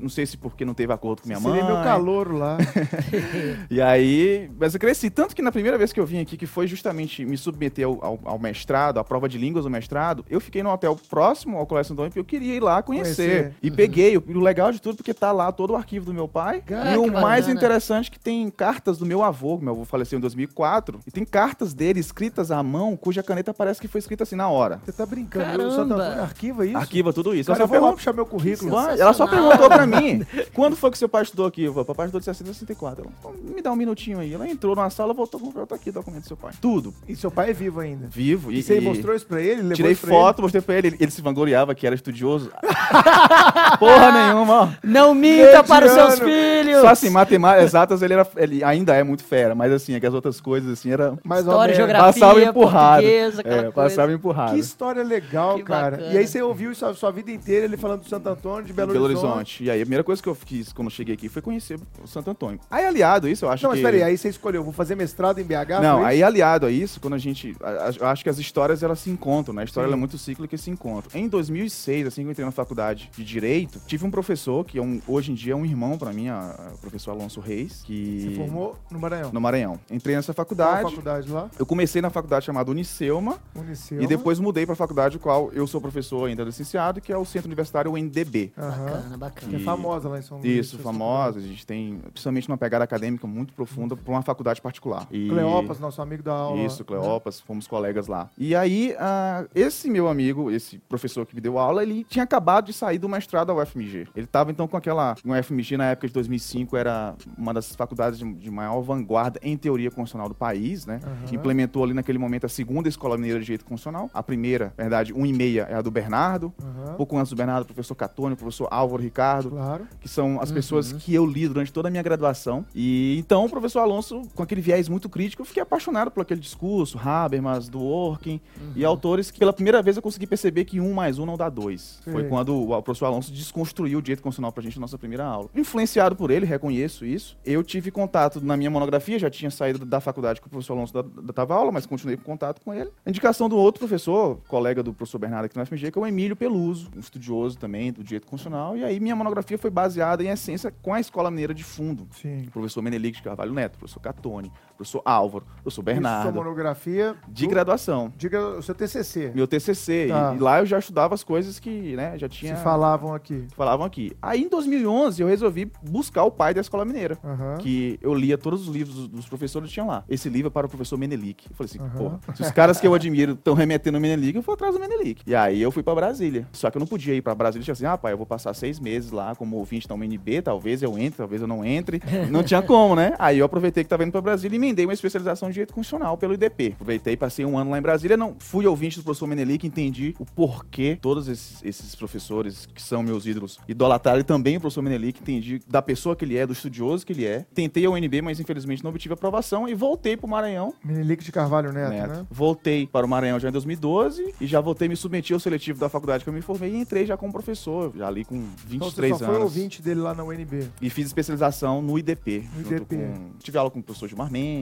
não 0.00 0.08
sei 0.08 0.26
se 0.26 0.36
porque 0.36 0.64
não 0.64 0.74
teve 0.74 0.92
acordo 0.92 1.22
com 1.22 1.28
minha 1.28 1.40
mãe. 1.40 1.52
Seria 1.52 1.66
meu 1.66 1.82
calouro 1.82 2.36
lá. 2.36 2.58
E 3.70 3.80
aí, 3.80 4.50
mas 4.58 4.74
eu 4.74 4.80
cresci. 4.80 5.10
Tanto 5.10 5.34
que 5.34 5.42
na 5.42 5.50
primeira 5.52 5.76
vez 5.78 5.92
que 5.92 5.98
eu 6.00 6.06
vim 6.06 6.20
aqui, 6.20 6.36
que 6.36 6.46
foi 6.46 6.66
justamente 6.66 7.24
me 7.24 7.36
submeter 7.36 7.86
ao, 7.86 8.04
ao- 8.04 8.20
ao 8.24 8.38
mestrado, 8.38 8.98
à 8.98 9.04
prova 9.04 9.28
de 9.28 9.38
línguas 9.38 9.64
do 9.64 9.70
mestrado, 9.70 10.24
eu 10.28 10.40
fiquei 10.40 10.62
num 10.62 10.70
hotel 10.70 10.96
próximo 11.08 11.56
ao 11.58 11.66
Colégio 11.66 11.92
Antônio, 11.92 12.10
porque 12.10 12.20
eu 12.20 12.24
queria 12.24 12.54
ir 12.54 12.60
lá 12.62 12.82
conhecer. 12.82 13.14
Conhecer. 13.14 13.54
E 13.62 13.70
peguei. 13.70 14.16
O, 14.16 14.22
o 14.26 14.40
legal 14.40 14.70
de 14.72 14.80
tudo, 14.80 14.96
porque 14.96 15.14
tá 15.14 15.32
lá 15.32 15.50
todo 15.52 15.70
o 15.72 15.76
arquivo 15.76 16.06
do 16.06 16.14
meu 16.14 16.28
pai. 16.28 16.60
Cara, 16.62 16.94
e 16.94 16.98
o 16.98 17.10
mais 17.12 17.46
bacana. 17.46 17.58
interessante 17.58 18.08
é 18.08 18.12
que 18.12 18.18
tem 18.20 18.48
cartas 18.50 18.98
do 18.98 19.06
meu 19.06 19.22
avô, 19.22 19.58
meu 19.58 19.72
avô 19.72 19.84
faleceu 19.84 20.18
em 20.18 20.20
2004, 20.20 21.00
e 21.06 21.10
tem 21.10 21.24
cartas 21.24 21.72
dele 21.74 22.00
escritas 22.00 22.50
à 22.50 22.62
mão, 22.62 22.96
cuja 22.96 23.22
caneta 23.22 23.52
parece 23.54 23.80
que 23.80 23.88
foi 23.88 23.98
escrita 23.98 24.22
assim 24.24 24.36
na 24.36 24.48
hora. 24.48 24.80
Você 24.84 24.92
tá 24.92 25.06
brincando. 25.06 25.23
Caramba. 25.30 25.64
O 25.64 25.80
Antônio 25.80 26.02
arquiva 26.22 26.66
isso? 26.66 26.76
Arquiva 26.76 27.12
tudo 27.12 27.34
isso. 27.34 27.50
Cara, 27.50 27.58
Ela 27.58 27.64
eu 27.64 27.66
só 27.66 27.66
vou 27.66 27.74
lá 27.74 27.80
perguntou- 27.80 27.96
puxar 27.96 28.12
meu 28.12 28.26
currículo. 28.26 28.70
Vai, 28.70 28.98
Ela 29.00 29.12
só 29.12 29.24
Sensacional. 29.26 29.58
perguntou 29.58 29.76
pra 29.76 29.86
mim, 29.86 30.26
quando 30.52 30.76
foi 30.76 30.90
que 30.90 30.98
seu 30.98 31.08
pai 31.08 31.22
estudou 31.22 31.46
aqui? 31.46 31.70
Papai 31.70 32.06
estudou 32.06 32.20
de 32.20 32.26
1964. 32.28 33.04
Ela, 33.04 33.12
"Então, 33.18 33.54
me 33.54 33.62
dá 33.62 33.72
um 33.72 33.76
minutinho 33.76 34.18
aí. 34.20 34.32
Ela 34.32 34.48
entrou 34.48 34.74
na 34.76 34.88
sala, 34.90 35.12
voltou 35.14 35.40
com 35.40 35.50
tá 35.66 35.74
aqui 35.74 35.90
o 35.90 35.92
documento 35.92 36.22
do 36.22 36.28
seu 36.28 36.36
pai. 36.36 36.52
Tudo. 36.60 36.92
E 37.08 37.14
seu 37.16 37.30
pai 37.30 37.50
é 37.50 37.52
vivo 37.52 37.80
ainda. 37.80 38.06
Vivo. 38.08 38.52
E, 38.52 38.62
você 38.62 38.80
mostrou 38.80 39.14
isso 39.14 39.26
pra 39.26 39.40
ele? 39.40 39.62
Levou 39.62 39.74
Tirei 39.76 39.94
pra 39.94 40.08
foto, 40.10 40.42
mostrei 40.42 40.60
pra 40.62 40.74
ele, 40.76 40.88
ele, 40.88 40.96
ele 41.00 41.10
se 41.10 41.22
vangloriava 41.22 41.74
que 41.74 41.86
era 41.86 41.94
estudioso. 41.94 42.50
Porra 43.78 44.12
nenhuma, 44.12 44.54
ó. 44.62 44.68
Não 44.82 45.14
minta 45.14 45.62
para 45.64 45.86
os 45.86 45.92
seus 45.92 46.20
Mediano. 46.20 46.62
filhos! 46.64 46.80
Só 46.80 46.88
assim, 46.88 47.10
matemática, 47.10 47.64
exatas, 47.64 48.02
ele, 48.02 48.14
era, 48.14 48.26
ele 48.36 48.64
ainda 48.64 48.94
é 48.94 49.02
muito 49.02 49.24
fera, 49.24 49.54
mas 49.54 49.72
assim, 49.72 49.94
é 49.94 50.00
que 50.00 50.06
as 50.06 50.14
outras 50.14 50.40
coisas, 50.40 50.70
assim, 50.70 50.90
era... 50.90 51.14
Mais 51.24 51.40
História, 51.44 51.74
geografia, 51.74 52.04
Passava 52.12 52.42
empurrado. 52.42 53.06
É, 53.06 53.30
coisa. 53.30 53.72
passava 53.72 54.12
empurrado. 54.12 54.52
Que 54.54 54.58
história 54.60 55.02
legal, 55.14 55.56
Que 55.56 55.62
cara. 55.62 55.96
bacana. 55.96 56.12
E 56.12 56.18
aí 56.18 56.26
você 56.26 56.42
ouviu 56.42 56.72
isso 56.72 56.84
a 56.86 56.94
sua 56.94 57.10
vida 57.10 57.30
inteira, 57.30 57.64
ele 57.64 57.76
falando 57.76 58.02
do 58.02 58.08
Santo 58.08 58.28
Antônio, 58.28 58.64
de 58.64 58.72
Belo, 58.72 58.92
Belo 58.92 59.04
Horizonte. 59.04 59.26
Horizonte. 59.26 59.64
E 59.64 59.70
aí, 59.70 59.80
a 59.80 59.84
primeira 59.84 60.04
coisa 60.04 60.22
que 60.22 60.28
eu 60.28 60.34
fiz 60.34 60.72
quando 60.72 60.86
eu 60.86 60.90
cheguei 60.90 61.14
aqui 61.14 61.28
foi 61.28 61.40
conhecer 61.42 61.78
o 62.02 62.06
Santo 62.06 62.30
Antônio. 62.30 62.60
Aí, 62.70 62.84
aliado 62.84 63.26
a 63.26 63.30
isso, 63.30 63.44
eu 63.44 63.50
acho 63.50 63.62
Não, 63.64 63.70
que... 63.74 63.80
mas 63.82 63.84
peraí, 63.92 64.02
aí 64.02 64.16
você 64.18 64.28
escolheu, 64.28 64.62
vou 64.64 64.72
fazer 64.72 64.94
mestrado 64.94 65.38
em 65.40 65.44
BH? 65.44 65.80
Não, 65.82 66.04
aí 66.04 66.22
aliado 66.22 66.66
a 66.66 66.70
isso, 66.70 67.00
quando 67.00 67.14
a 67.14 67.18
gente. 67.18 67.56
Eu 68.00 68.06
acho 68.06 68.22
que 68.22 68.28
as 68.30 68.38
histórias 68.38 68.82
elas 68.82 68.98
se 68.98 69.10
encontram, 69.10 69.54
né? 69.54 69.62
A 69.62 69.64
história 69.64 69.90
é 69.92 69.96
muito 69.96 70.16
cíclica 70.18 70.54
e 70.54 70.58
se 70.58 70.70
encontra. 70.70 71.18
Em 71.18 71.28
2006, 71.28 72.06
assim 72.06 72.22
que 72.22 72.28
eu 72.28 72.32
entrei 72.32 72.44
na 72.44 72.52
faculdade 72.52 73.10
de 73.16 73.24
Direito, 73.24 73.80
tive 73.86 74.04
um 74.06 74.10
professor, 74.10 74.64
que 74.64 74.78
é 74.78 74.82
um, 74.82 75.00
hoje 75.06 75.32
em 75.32 75.34
dia 75.34 75.52
é 75.52 75.56
um 75.56 75.64
irmão 75.64 75.96
pra 75.98 76.12
mim, 76.12 76.28
a- 76.28 76.54
a- 76.70 76.74
o 76.74 76.78
professor 76.78 77.10
Alonso 77.10 77.40
Reis, 77.40 77.82
que. 77.84 78.28
Você 78.30 78.36
formou 78.36 78.76
no 78.90 78.98
Maranhão. 78.98 79.30
No 79.32 79.40
Maranhão. 79.40 79.80
Entrei 79.90 80.14
nessa 80.16 80.32
Qual 80.32 80.42
a 80.42 80.44
faculdade. 80.46 80.82
faculdade 80.90 81.30
lá? 81.30 81.50
Eu 81.58 81.66
comecei 81.66 82.00
na 82.00 82.10
faculdade 82.10 82.44
chamada 82.44 82.70
Unicelma 82.70 83.38
Uniceu. 83.54 84.00
e 84.00 84.06
depois 84.06 84.38
mudei 84.38 84.64
pra 84.66 84.74
faculdade, 84.74 85.03
qual 85.18 85.50
eu 85.52 85.66
sou 85.66 85.80
professor 85.80 86.28
ainda 86.28 86.42
licenciado, 86.44 87.00
que 87.00 87.12
é 87.12 87.16
o 87.16 87.24
Centro 87.24 87.48
Universitário 87.48 87.92
UNDB. 87.92 88.52
Aham. 88.56 88.84
Bacana, 88.84 89.16
bacana. 89.16 89.50
Que 89.50 89.56
é 89.56 89.58
famosa 89.60 90.08
lá 90.08 90.18
em 90.18 90.22
São 90.22 90.38
Luís. 90.38 90.66
Isso, 90.66 90.78
famosa. 90.78 91.38
A 91.38 91.42
gente 91.42 91.66
tem, 91.66 91.98
principalmente 92.12 92.48
uma 92.48 92.56
pegada 92.58 92.84
acadêmica 92.84 93.26
muito 93.26 93.52
profunda 93.52 93.96
pra 93.96 94.12
uma 94.12 94.22
faculdade 94.22 94.60
particular. 94.60 95.06
E- 95.10 95.28
Cleopas, 95.28 95.78
nosso 95.80 96.00
amigo 96.02 96.22
da 96.22 96.32
aula. 96.32 96.62
Isso, 96.62 96.84
Cleopas, 96.84 97.40
fomos 97.40 97.66
colegas 97.66 98.06
lá. 98.06 98.30
E 98.38 98.54
aí, 98.54 98.94
ah, 98.98 99.44
esse 99.54 99.90
meu 99.90 100.08
amigo, 100.08 100.50
esse 100.50 100.78
professor 100.88 101.26
que 101.26 101.34
me 101.34 101.40
deu 101.40 101.58
aula, 101.58 101.82
ele 101.82 102.04
tinha 102.04 102.22
acabado 102.22 102.66
de 102.66 102.72
sair 102.72 102.98
do 102.98 103.08
mestrado 103.08 103.48
da 103.48 103.54
UFMG. 103.54 104.08
Ele 104.14 104.24
estava 104.26 104.50
então 104.50 104.66
com 104.66 104.76
aquela. 104.76 105.14
O 105.24 105.32
UFMG 105.32 105.76
na 105.76 105.86
época 105.90 106.06
de 106.08 106.14
2005 106.14 106.76
era 106.76 107.14
uma 107.36 107.52
das 107.52 107.74
faculdades 107.74 108.18
de, 108.18 108.32
de 108.34 108.50
maior 108.50 108.80
vanguarda 108.80 109.38
em 109.42 109.56
teoria 109.56 109.90
constitucional 109.90 110.28
do 110.28 110.34
país, 110.34 110.86
né? 110.86 111.00
Aham. 111.04 111.14
Implementou 111.34 111.82
ali 111.84 111.94
naquele 111.94 112.18
momento 112.18 112.46
a 112.46 112.48
segunda 112.48 112.88
escola 112.88 113.16
mineira 113.16 113.38
de 113.40 113.44
direito 113.46 113.64
constitucional. 113.64 114.10
A 114.14 114.22
primeira, 114.22 114.72
na 114.76 114.84
verdade, 114.94 115.12
um 115.12 115.26
e 115.26 115.32
meia 115.32 115.66
é 115.68 115.74
a 115.74 115.82
do 115.82 115.90
Bernardo. 115.90 116.52
Aham. 116.62 116.92
Um 116.92 116.96
pouco 116.96 117.16
antes 117.18 117.30
do 117.30 117.36
Bernardo, 117.36 117.62
o 117.62 117.66
professor 117.66 117.94
Catone, 117.94 118.34
o 118.34 118.36
professor 118.36 118.68
Álvaro 118.70 119.02
Ricardo 119.02 119.50
Claro. 119.50 119.86
que 120.00 120.08
são 120.08 120.40
as 120.40 120.52
pessoas 120.52 120.92
que 120.92 121.12
eu 121.12 121.26
li 121.26 121.48
durante 121.48 121.72
toda 121.72 121.88
a 121.88 121.90
minha 121.90 122.02
graduação. 122.02 122.64
E 122.74 123.16
então 123.18 123.44
o 123.44 123.50
professor 123.50 123.80
Alonso, 123.80 124.22
com 124.34 124.42
aquele 124.42 124.60
viés 124.60 124.88
muito 124.88 125.08
crítico, 125.08 125.42
eu 125.42 125.46
fiquei 125.46 125.62
apaixonado 125.62 126.10
por 126.10 126.20
aquele 126.20 126.40
discurso, 126.40 126.98
Habermas, 127.02 127.68
Dworkin, 127.68 128.40
e 128.76 128.84
autores 128.84 129.30
que 129.30 129.38
pela 129.38 129.52
primeira 129.52 129.82
vez 129.82 129.96
eu 129.96 130.02
consegui 130.02 130.26
perceber 130.26 130.64
que 130.64 130.78
um 130.80 130.92
mais 130.92 131.18
um 131.18 131.26
não 131.26 131.36
dá 131.36 131.48
dois. 131.48 132.00
Sim. 132.04 132.12
Foi 132.12 132.24
quando 132.28 132.54
o 132.70 132.82
professor 132.82 133.06
Alonso 133.06 133.32
desconstruiu 133.32 133.98
o 133.98 134.02
direito 134.02 134.22
constitucional 134.22 134.52
pra 134.52 134.62
gente 134.62 134.76
na 134.76 134.82
nossa 134.82 134.98
primeira 134.98 135.24
aula. 135.24 135.48
Influenciado 135.54 136.14
por 136.14 136.30
ele, 136.30 136.46
reconheço 136.46 137.04
isso, 137.04 137.36
eu 137.44 137.62
tive 137.64 137.90
contato 137.90 138.40
na 138.40 138.56
minha 138.56 138.70
monografia, 138.70 139.18
já 139.18 139.28
tinha 139.30 139.50
saído 139.50 139.84
da 139.84 140.00
faculdade 140.00 140.40
que 140.40 140.46
o 140.46 140.50
professor 140.50 140.74
Alonso 140.74 140.92
da- 140.94 141.02
da- 141.02 141.32
dava 141.34 141.54
aula, 141.54 141.72
mas 141.72 141.86
continuei 141.86 142.16
com 142.16 142.22
contato 142.22 142.60
com 142.64 142.72
ele. 142.72 142.90
A 143.04 143.10
indicação 143.10 143.48
do 143.48 143.56
outro 143.56 143.80
professor, 143.80 144.38
colega 144.48 144.82
do 144.84 144.92
professor 144.92 145.18
Bernardo 145.18 145.46
aqui 145.46 145.56
no 145.56 145.66
FMG, 145.66 145.90
que 145.90 145.98
é 145.98 146.02
o 146.02 146.06
Emílio 146.06 146.36
Peluso, 146.36 146.90
um 146.94 147.00
estudioso 147.00 147.58
também 147.58 147.92
do 147.92 148.04
direito 148.04 148.26
constitucional, 148.26 148.76
e 148.76 148.84
aí 148.84 149.00
minha 149.00 149.16
monografia 149.16 149.58
foi 149.58 149.70
baseada 149.70 150.22
em 150.22 150.28
essência 150.28 150.70
com 150.82 150.94
a 150.94 151.00
Escola 151.00 151.30
Mineira 151.30 151.54
de 151.54 151.64
Fundo. 151.64 152.06
Sim. 152.12 152.44
O 152.46 152.50
professor 152.50 152.82
Menelik 152.82 153.16
de 153.16 153.22
Carvalho 153.22 153.52
Neto, 153.52 153.76
o 153.76 153.78
professor 153.78 154.00
Catone, 154.00 154.52
professor 154.76 155.02
Álvaro, 155.04 155.44
o 155.44 155.62
professor 155.62 155.68
Isso, 155.68 155.74
sua 155.74 155.84
Bernardo, 155.84 156.34
monografia. 156.34 157.14
de 157.28 157.44
do- 157.46 157.50
graduação. 157.50 158.12
Diga 158.16 158.40
o 158.58 158.62
seu 158.62 158.74
TCC. 158.74 159.32
Meu 159.34 159.46
TCC, 159.46 160.06
Tá. 160.08 160.32
e, 160.34 160.36
e 160.36 160.40
lá 160.40 160.60
eu 160.60 160.66
já 160.66 160.78
estudava 160.78 161.14
as 161.14 161.22
coisas 161.24 161.58
que, 161.58 161.94
né, 161.96 162.18
já 162.18 162.28
tinha... 162.28 162.56
Se 162.56 162.62
falavam 162.62 163.14
aqui. 163.14 163.46
Falavam 163.56 163.84
aqui. 163.86 164.12
Aí 164.20 164.42
em 164.42 164.48
2011 164.48 165.22
eu 165.22 165.28
resolvi 165.28 165.70
buscar 165.82 166.24
o 166.24 166.30
pai 166.30 166.52
da 166.54 166.60
Escola 166.60 166.84
Mineira. 166.84 167.18
Aham. 167.24 167.56
Que 167.58 167.98
eu 168.02 168.14
lia 168.14 168.36
todos 168.38 168.68
os 168.68 168.74
livros 168.74 169.08
dos, 169.08 169.26
professores 169.26 169.70
tinha 169.70 169.84
lá. 169.84 170.04
Esse 170.08 170.28
livro 170.28 170.48
é 170.48 170.50
para 170.50 170.66
o 170.66 170.70
professor 170.70 170.96
Menelik. 170.98 171.46
Eu 171.50 171.56
falei 171.56 171.70
assim, 171.70 171.78
Aham. 171.80 172.18
pô, 172.24 172.32
se 172.34 172.42
os 172.42 172.50
caras 172.50 172.78
que 172.80 172.86
eu 172.86 172.94
admiro 172.94 173.32
estão 173.32 173.54
remetendo 173.54 173.96
ao 173.96 174.00
Menelik, 174.00 174.36
eu 174.36 174.42
vou 174.42 174.54
atrás 174.54 174.74
do 174.74 174.80
Menelik. 174.80 175.22
E 175.26 175.34
aí 175.34 175.60
eu 175.60 175.70
fui 175.70 175.82
pra 175.82 175.94
Brasília. 175.94 176.46
Só 176.52 176.70
que 176.70 176.76
eu 176.76 176.80
não 176.80 176.86
podia 176.86 177.14
ir 177.14 177.22
pra 177.22 177.34
Brasília 177.34 177.64
tinha 177.64 177.72
assim, 177.72 177.86
ah, 177.86 177.96
pai, 177.96 178.12
eu 178.12 178.16
vou 178.16 178.26
passar 178.26 178.54
seis 178.54 178.78
meses 178.78 179.10
lá 179.10 179.34
como 179.34 179.56
ouvinte 179.56 179.88
da 179.88 179.94
UNB, 179.94 180.42
talvez 180.42 180.82
eu 180.82 180.98
entre, 180.98 181.18
talvez 181.18 181.40
eu 181.42 181.48
não 181.48 181.64
entre. 181.64 182.00
Não 182.30 182.42
tinha 182.42 182.62
como, 182.62 182.94
né? 182.96 183.14
Aí 183.18 183.38
eu 183.38 183.46
aproveitei 183.46 183.84
que 183.84 183.88
tava 183.90 184.02
indo 184.02 184.10
pra 184.12 184.20
Brasília 184.20 184.56
e 184.56 184.58
emendei 184.64 184.86
uma 184.86 184.92
especialização 184.94 185.48
de 185.48 185.54
direito 185.54 185.74
constitucional 185.74 186.16
pelo 186.16 186.34
IDP. 186.34 186.72
Aproveitei, 186.72 187.16
passei 187.16 187.44
um 187.44 187.58
ano 187.58 187.70
lá 187.70 187.78
em 187.78 187.82
Brasília, 187.82 188.16
não 188.16 188.34
fui 188.38 188.66
ouvinte 188.66 188.98
do 188.98 189.04
professor 189.04 189.26
Menelik, 189.26 189.66
entendi 189.66 190.14
o 190.18 190.24
porquê 190.24 190.98
todos 191.00 191.28
esses, 191.28 191.62
esses 191.64 191.94
professores 191.94 192.66
que 192.66 192.82
são 192.82 193.02
meus 193.02 193.26
ídolos 193.26 193.58
idolatraram 193.68 194.20
e 194.20 194.24
também 194.24 194.56
o 194.56 194.60
professor 194.60 194.82
Menelik, 194.82 195.20
entendi 195.20 195.60
da 195.68 195.82
pessoa 195.82 196.16
que 196.16 196.24
ele 196.24 196.36
é, 196.36 196.46
do 196.46 196.52
estudioso 196.52 197.04
que 197.04 197.12
ele 197.12 197.26
é. 197.26 197.44
Tentei 197.54 197.84
a 197.84 197.90
UNB, 197.90 198.22
mas 198.22 198.40
infelizmente 198.40 198.82
não 198.82 198.90
obtive 198.90 199.12
aprovação 199.14 199.68
e 199.68 199.74
voltei 199.74 200.16
pro 200.16 200.26
Maranhão 200.28 200.72
Menelik 200.84 201.22
de 201.24 201.30
Carvalho 201.32 201.72
Neto, 201.72 201.90
Neto. 201.90 202.08
né? 202.08 202.26
Voltei 202.30 202.86
para 202.86 203.04
o 203.04 203.08
Maranhão 203.08 203.38
já 203.38 203.48
em 203.48 203.52
2012 203.52 204.34
e 204.40 204.46
já 204.46 204.60
voltei 204.60 204.88
me 204.88 204.96
submeti 204.96 205.32
ao 205.32 205.40
seletivo 205.40 205.78
da 205.78 205.88
faculdade 205.88 206.24
que 206.24 206.30
eu 206.30 206.34
me 206.34 206.40
formei 206.40 206.70
e 206.72 206.76
entrei 206.76 207.04
já 207.06 207.16
como 207.16 207.32
professor, 207.32 207.92
já 207.96 208.06
ali 208.08 208.24
com 208.24 208.36
Então 208.36 208.90
você 208.90 209.00
23 209.02 209.18
só 209.18 209.24
foi 209.26 209.34
anos. 209.34 209.42
ouvinte 209.44 209.82
dele 209.82 210.00
lá 210.00 210.14
na 210.14 210.24
UNB. 210.24 210.68
E 210.80 210.88
fiz 210.90 211.06
especialização 211.06 211.82
no 211.82 211.98
IDP. 211.98 212.44
No 212.54 212.60
IDP. 212.60 212.96
com- 212.96 213.30
tive 213.38 213.58
aula 213.58 213.70
com 213.70 213.78
o 213.78 213.82
professor 213.82 214.08
Gilmar 214.08 214.30
Mendes, 214.30 214.53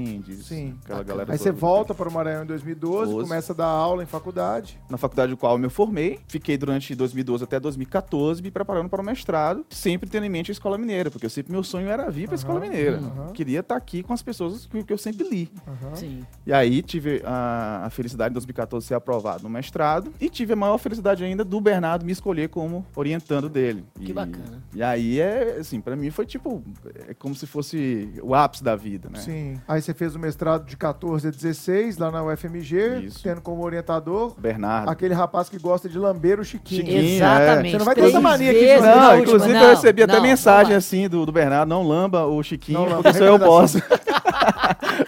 Sim. 0.43 0.77
aquela 0.85 1.03
galera 1.03 1.33
Aí 1.33 1.39
você 1.39 1.51
volta 1.51 1.95
para 1.95 2.09
o 2.09 2.13
Maranhão 2.13 2.43
em 2.45 2.47
2012, 2.47 3.13
12. 3.13 3.29
começa 3.29 3.53
a 3.53 3.57
dar 3.57 3.67
aula 3.67 4.03
em 4.03 4.07
faculdade. 4.07 4.79
na 4.91 4.97
faculdade 4.97 5.31
do 5.31 5.37
qual 5.37 5.53
eu 5.55 5.59
me 5.59 5.69
formei. 5.69 6.19
Fiquei 6.29 6.57
durante 6.57 6.95
2012 6.95 7.45
até 7.45 7.59
2014 7.61 8.43
me 8.43 8.51
preparando 8.51 8.89
para 8.89 9.01
o 9.01 9.05
mestrado, 9.05 9.65
sempre 9.71 10.09
tendo 10.09 10.25
em 10.27 10.31
mente 10.31 10.51
a 10.51 10.53
Escola 10.53 10.79
Mineira, 10.79 11.11
porque 11.11 11.27
eu 11.27 11.31
sempre 11.31 11.53
meu 11.53 11.63
sonho 11.63 11.89
era 11.89 12.11
vir 12.11 12.27
para 12.27 12.35
a 12.35 12.37
Escola 12.37 12.61
Mineira. 12.61 12.97
aham. 12.99 13.33
Queria 13.33 13.61
estar 13.61 13.77
aqui 13.77 14.03
com 14.03 14.13
as 14.13 14.23
pessoas 14.23 14.67
que, 14.67 14.83
que 14.85 14.93
eu 14.93 14.99
sempre 14.99 15.29
li. 15.29 15.51
Sim. 15.95 16.25
E 16.47 16.53
aí 16.53 16.83
tive 16.83 17.23
a, 17.25 17.87
a 17.87 17.91
felicidade 17.91 18.31
em 18.33 18.35
2014 18.35 18.85
de 18.85 18.89
ser 18.89 18.95
aprovado 18.95 19.43
no 19.43 19.49
mestrado 19.51 20.13
e 20.21 20.29
tive 20.31 20.53
a 20.53 20.57
maior 20.57 20.79
felicidade 20.79 21.23
ainda 21.25 21.45
do 21.45 21.61
Bernardo 21.61 22.05
me 22.05 22.13
escolher 22.13 22.49
como 22.49 22.87
orientando 22.97 23.49
dele. 23.49 23.85
Que 24.01 24.11
E- 24.11 24.15
bacana. 24.15 24.63
E 24.75 24.83
aí 24.83 25.21
é 25.21 25.57
assim, 25.61 25.81
para 25.81 25.97
mim 25.97 26.11
foi 26.11 26.25
tipo 26.27 26.63
é 27.09 27.15
como 27.15 27.35
se 27.35 27.47
fosse 27.47 28.09
o 28.23 28.35
ápice 28.35 28.63
da 28.65 28.75
vida, 28.77 29.09
né? 29.11 29.19
Sim. 29.19 29.61
Aí 29.69 29.82
você 29.83 29.93
fez 29.95 30.15
o 30.15 30.19
mestrado 30.19 30.65
de 30.65 30.77
14 30.77 31.29
a 31.29 31.31
16 31.31 31.99
lá 31.99 32.11
na 32.11 32.23
UFMG, 32.25 33.05
Isso. 33.07 33.23
tendo 33.23 33.41
como 33.41 33.63
orientador 33.65 34.35
Bernardo. 34.39 34.89
aquele 34.91 35.15
rapaz 35.15 35.49
que 35.49 35.59
gosta 35.59 35.89
de 35.89 35.99
lamber 35.99 36.41
o 36.41 36.45
Chiquinho. 36.45 36.83
Chiquinho. 36.83 37.17
Exatamente. 37.17 37.71
Você 37.73 37.79
não 37.79 37.85
vai 37.85 37.95
ter 37.95 38.05
essa 38.05 38.21
mania 38.21 38.51
aqui 38.51 38.67
Não, 38.81 38.93
última- 38.93 39.19
inclusive 39.19 39.53
não, 39.55 39.63
eu 39.63 39.71
recebi 39.71 40.03
até 40.03 40.15
não, 40.15 40.23
mensagem 40.23 40.71
não 40.73 40.79
assim 40.79 41.09
do, 41.09 41.27
do 41.27 41.33
Bernardo, 41.33 41.69
não 41.69 41.83
lamba 41.87 42.27
o 42.27 42.43
Chiquinho, 42.43 42.79
Não 42.81 42.87
lamba, 42.89 43.03
porque 43.03 43.19
só 43.19 43.25
eu 43.25 43.39
posso. 43.39 43.79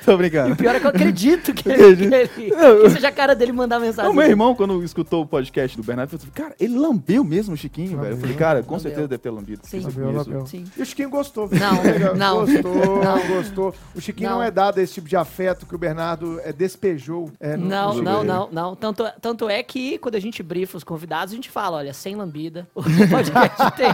Tô 0.04 0.12
E 0.12 0.14
o 0.14 0.18
brincando. 0.18 0.56
pior 0.56 0.74
é 0.74 0.80
que 0.80 0.86
eu 0.86 0.90
acredito 0.90 1.52
que 1.54 1.68
ele, 1.70 2.08
que 2.08 2.14
ele- 2.14 2.28
que 2.28 2.90
seja 2.90 3.08
a 3.08 3.12
cara 3.12 3.34
dele 3.34 3.52
mandar 3.52 3.78
mensagem. 3.80 4.10
O 4.10 4.14
meu 4.14 4.26
irmão, 4.26 4.54
quando 4.54 4.82
escutou 4.84 5.22
o 5.22 5.26
podcast 5.26 5.76
do 5.76 5.82
Bernardo, 5.82 6.10
falou 6.10 6.22
assim, 6.22 6.30
cara, 6.32 6.54
ele 6.60 6.76
lambeu 6.78 7.24
mesmo 7.24 7.54
o 7.54 7.56
Chiquinho, 7.56 7.98
velho. 8.00 8.14
Eu 8.14 8.18
falei, 8.18 8.36
cara, 8.36 8.62
com 8.62 8.74
Lambeu. 8.74 8.80
certeza 8.82 9.08
deve 9.08 9.22
ter 9.22 9.30
lambido. 9.30 9.60
Sim. 9.64 9.78
Eu 9.78 9.82
Lambeu, 9.84 10.12
lambeu. 10.12 10.46
Sim. 10.46 10.64
E 10.76 10.82
o 10.82 10.86
Chiquinho 10.86 11.10
gostou. 11.10 11.48
Não, 11.50 12.14
não. 12.14 12.44
Gostou, 12.46 13.04
Não. 13.04 13.26
gostou. 13.28 13.74
O 13.94 14.00
Chiquinho 14.00 14.30
não. 14.30 14.36
Não. 14.38 14.42
é 14.44 14.50
dado 14.50 14.78
esse 14.78 14.94
tipo 14.94 15.08
de 15.08 15.16
afeto 15.16 15.64
que 15.66 15.74
o 15.74 15.78
Bernardo 15.78 16.40
é, 16.44 16.52
despejou. 16.52 17.30
é, 17.40 17.56
no- 17.56 17.66
Não, 17.66 17.94
no 17.94 18.02
não, 18.02 18.24
não, 18.24 18.48
não. 18.50 18.76
Tanto, 18.76 19.04
tanto 19.20 19.48
é 19.48 19.62
que 19.62 19.98
quando 19.98 20.14
a 20.16 20.20
gente 20.20 20.42
brifa 20.42 20.76
os 20.76 20.84
convidados, 20.84 21.32
a 21.32 21.36
gente 21.36 21.50
fala, 21.50 21.78
olha, 21.78 21.92
sem 21.94 22.14
lambida. 22.14 22.66
O 22.74 22.82
podcast, 22.82 23.76
tem, 23.76 23.88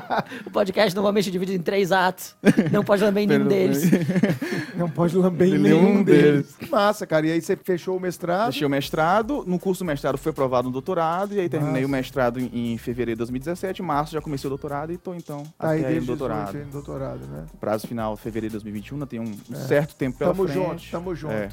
o 0.46 0.50
podcast 0.50 0.94
normalmente 0.94 1.28
é 1.28 1.32
dividido 1.32 1.58
em 1.58 1.62
três 1.62 1.92
atos. 1.92 2.34
Não 2.72 2.82
pode 2.82 3.02
lamber 3.04 3.24
em 3.24 3.26
nenhum 3.26 3.46
deles. 3.46 3.90
Não 4.76 4.88
pode 4.88 5.16
lamber 5.16 5.48
em 5.48 5.58
Nenhum 5.58 5.99
nenhum 6.04 6.22
deles. 6.22 6.56
massa, 6.70 7.06
cara. 7.06 7.26
E 7.26 7.32
aí 7.32 7.40
você 7.40 7.56
fechou 7.56 7.96
o 7.96 8.00
mestrado. 8.00 8.50
Deixei 8.50 8.66
o 8.66 8.70
mestrado, 8.70 9.44
no 9.46 9.58
curso 9.58 9.82
do 9.84 9.86
mestrado 9.86 10.18
foi 10.18 10.30
aprovado 10.30 10.66
no 10.68 10.72
doutorado, 10.72 11.34
e 11.34 11.40
aí 11.40 11.48
terminei 11.48 11.82
Massa. 11.82 11.86
o 11.86 11.90
mestrado 11.90 12.40
em, 12.40 12.72
em 12.72 12.78
fevereiro 12.78 13.16
de 13.16 13.18
2017, 13.18 13.82
em 13.82 13.84
março 13.84 14.12
já 14.12 14.20
comecei 14.20 14.46
o 14.48 14.50
doutorado 14.50 14.92
e 14.92 14.98
tô 14.98 15.14
então 15.14 15.42
Tá 15.58 15.70
aí 15.70 15.80
até 15.80 15.88
aí 15.88 15.94
no 15.94 16.00
desde 16.00 16.06
doutorado. 16.06 16.46
18 16.46 16.58
aí 16.58 16.64
no 16.66 16.72
doutorado, 16.72 17.20
né? 17.26 17.46
Prazo 17.60 17.86
final 17.86 18.16
fevereiro 18.16 18.50
de 18.50 18.54
2021, 18.54 18.96
ainda 18.96 19.06
tem 19.06 19.18
um 19.20 19.30
um 19.50 19.54
certo 19.54 19.94
tempo 19.94 20.18
pela 20.18 20.32
Tamo 20.34 20.46
frente. 20.48 20.58
junto, 20.62 20.90
tamo 20.90 21.14
junto. 21.14 21.32
É. 21.34 21.48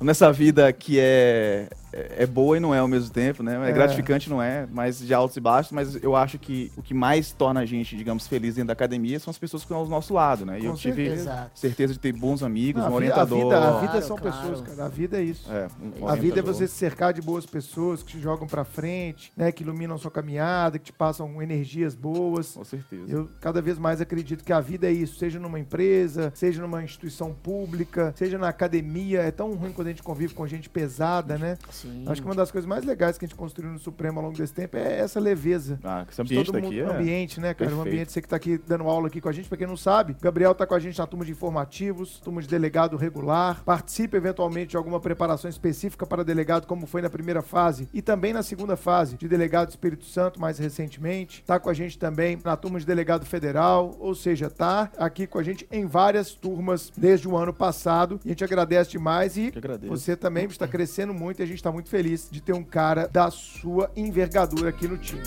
Nessa 0.00 0.32
vida 0.32 0.72
que 0.72 0.98
é, 1.00 1.68
é 1.92 2.26
boa 2.26 2.56
e 2.56 2.60
não 2.60 2.74
é 2.74 2.78
ao 2.78 2.88
mesmo 2.88 3.10
tempo, 3.10 3.42
né? 3.42 3.60
É, 3.66 3.70
É. 3.70 3.72
gratificante, 3.72 4.28
não 4.30 4.42
é, 4.42 4.66
mas 4.72 4.98
de 4.98 5.12
altos 5.12 5.36
e 5.36 5.40
baixos, 5.40 5.72
mas 5.72 6.02
eu 6.02 6.16
acho 6.16 6.38
que 6.38 6.72
o 6.76 6.82
que 6.82 6.94
mais 6.94 7.32
torna 7.32 7.60
a 7.60 7.66
gente, 7.66 7.96
digamos, 7.96 8.26
feliz 8.26 8.54
dentro 8.54 8.68
da 8.68 8.72
academia 8.72 9.18
são 9.20 9.30
as 9.30 9.38
pessoas 9.38 9.62
que 9.62 9.66
estão 9.66 9.78
ao 9.78 9.86
nosso 9.86 10.14
lado, 10.14 10.44
né? 10.46 10.58
E 10.58 10.62
Com 10.62 10.68
eu 10.68 10.74
tive 10.74 11.06
certeza. 11.08 11.50
Certeza 11.54 11.92
de 11.92 11.98
ter 11.98 12.12
bons 12.12 12.42
amigos, 12.42 12.82
Não, 12.82 12.92
um 12.92 12.96
a, 12.96 13.00
vida, 13.00 13.14
a 13.14 13.18
orientador. 13.22 13.44
vida, 13.44 13.58
a 13.58 13.80
vida 13.80 13.90
Claro, 13.92 14.06
são 14.06 14.16
claro. 14.16 14.36
pessoas, 14.36 14.60
cara. 14.60 14.84
A 14.84 14.88
vida 14.88 15.18
é 15.20 15.22
isso. 15.22 15.50
É, 15.52 15.68
um 16.00 16.08
A 16.08 16.14
vida 16.14 16.26
é 16.26 16.30
orientador. 16.40 16.54
você 16.54 16.66
se 16.68 16.74
cercar 16.74 17.12
de 17.12 17.20
boas 17.22 17.44
pessoas 17.46 18.02
que 18.02 18.12
te 18.12 18.20
jogam 18.20 18.46
pra 18.46 18.64
frente, 18.64 19.32
né? 19.36 19.50
Que 19.52 19.62
iluminam 19.62 19.98
sua 19.98 20.10
caminhada, 20.10 20.78
que 20.78 20.86
te 20.86 20.92
passam 20.92 21.42
energias 21.42 21.94
boas. 21.94 22.52
Com 22.52 22.64
certeza. 22.64 23.04
Eu 23.08 23.28
cada 23.40 23.60
vez 23.60 23.78
mais 23.78 24.00
acredito 24.00 24.44
que 24.44 24.52
a 24.52 24.60
vida 24.60 24.86
é 24.86 24.92
isso, 24.92 25.16
seja 25.18 25.38
numa 25.38 25.58
empresa, 25.58 26.32
seja 26.34 26.60
numa 26.62 26.82
instituição 26.82 27.34
pública, 27.34 28.14
seja 28.16 28.38
na 28.38 28.48
academia. 28.48 29.20
É 29.22 29.30
tão 29.30 29.52
ruim 29.54 29.72
quando 29.72 29.88
a 29.88 29.90
gente 29.90 30.02
convive 30.02 30.34
com 30.34 30.46
gente 30.46 30.68
pesada, 30.70 31.36
né? 31.38 31.58
Sim. 31.70 31.81
Acho 32.06 32.20
que 32.20 32.28
uma 32.28 32.34
das 32.34 32.50
coisas 32.50 32.68
mais 32.68 32.84
legais 32.84 33.18
que 33.18 33.24
a 33.24 33.28
gente 33.28 33.36
construiu 33.36 33.72
no 33.72 33.78
Supremo 33.78 34.18
ao 34.18 34.26
longo 34.26 34.36
desse 34.36 34.52
tempo 34.52 34.76
é 34.76 34.98
essa 34.98 35.18
leveza. 35.18 35.78
Ah, 35.82 36.04
esse 36.08 36.20
ambiente 36.20 36.46
todo 36.46 36.62
mundo 36.62 36.78
é... 36.78 36.82
ambiente, 36.82 37.40
né, 37.40 37.54
cara? 37.54 37.70
Um 37.70 37.74
perfeito. 37.74 37.94
ambiente, 37.94 38.12
você 38.12 38.22
que 38.22 38.28
tá 38.28 38.36
aqui 38.36 38.58
dando 38.58 38.84
aula 38.84 39.08
aqui 39.08 39.20
com 39.20 39.28
a 39.28 39.32
gente, 39.32 39.48
pra 39.48 39.58
quem 39.58 39.66
não 39.66 39.76
sabe, 39.76 40.12
o 40.12 40.22
Gabriel 40.22 40.54
tá 40.54 40.66
com 40.66 40.74
a 40.74 40.78
gente 40.78 40.98
na 40.98 41.06
turma 41.06 41.24
de 41.24 41.32
informativos, 41.32 42.20
turma 42.20 42.40
de 42.40 42.48
delegado 42.48 42.96
regular, 42.96 43.62
participa 43.64 44.16
eventualmente 44.16 44.70
de 44.70 44.76
alguma 44.76 45.00
preparação 45.00 45.48
específica 45.48 46.06
para 46.06 46.24
delegado, 46.24 46.66
como 46.66 46.86
foi 46.86 47.02
na 47.02 47.10
primeira 47.10 47.42
fase, 47.42 47.88
e 47.92 48.00
também 48.00 48.32
na 48.32 48.42
segunda 48.42 48.76
fase, 48.76 49.16
de 49.16 49.28
delegado 49.28 49.68
do 49.68 49.70
Espírito 49.70 50.04
Santo, 50.04 50.40
mais 50.40 50.58
recentemente. 50.58 51.42
Tá 51.44 51.58
com 51.58 51.68
a 51.68 51.74
gente 51.74 51.98
também 51.98 52.38
na 52.44 52.56
turma 52.56 52.78
de 52.78 52.86
delegado 52.86 53.24
federal, 53.26 53.96
ou 53.98 54.14
seja, 54.14 54.48
tá 54.48 54.90
aqui 54.96 55.26
com 55.26 55.38
a 55.38 55.42
gente 55.42 55.66
em 55.70 55.86
várias 55.86 56.32
turmas 56.32 56.92
desde 56.96 57.28
o 57.28 57.36
ano 57.36 57.52
passado, 57.52 58.20
e 58.24 58.28
a 58.28 58.32
gente 58.32 58.44
agradece 58.44 58.90
demais 58.90 59.36
e 59.36 59.52
você 59.88 60.16
também 60.16 60.46
está 60.46 60.68
crescendo 60.68 61.12
muito 61.12 61.40
e 61.40 61.42
a 61.42 61.46
gente 61.46 61.56
está 61.56 61.71
muito 61.72 61.88
feliz 61.88 62.28
de 62.30 62.40
ter 62.40 62.52
um 62.52 62.62
cara 62.62 63.08
da 63.08 63.30
sua 63.30 63.90
envergadura 63.96 64.68
aqui 64.68 64.86
no 64.86 64.98
time. 64.98 65.22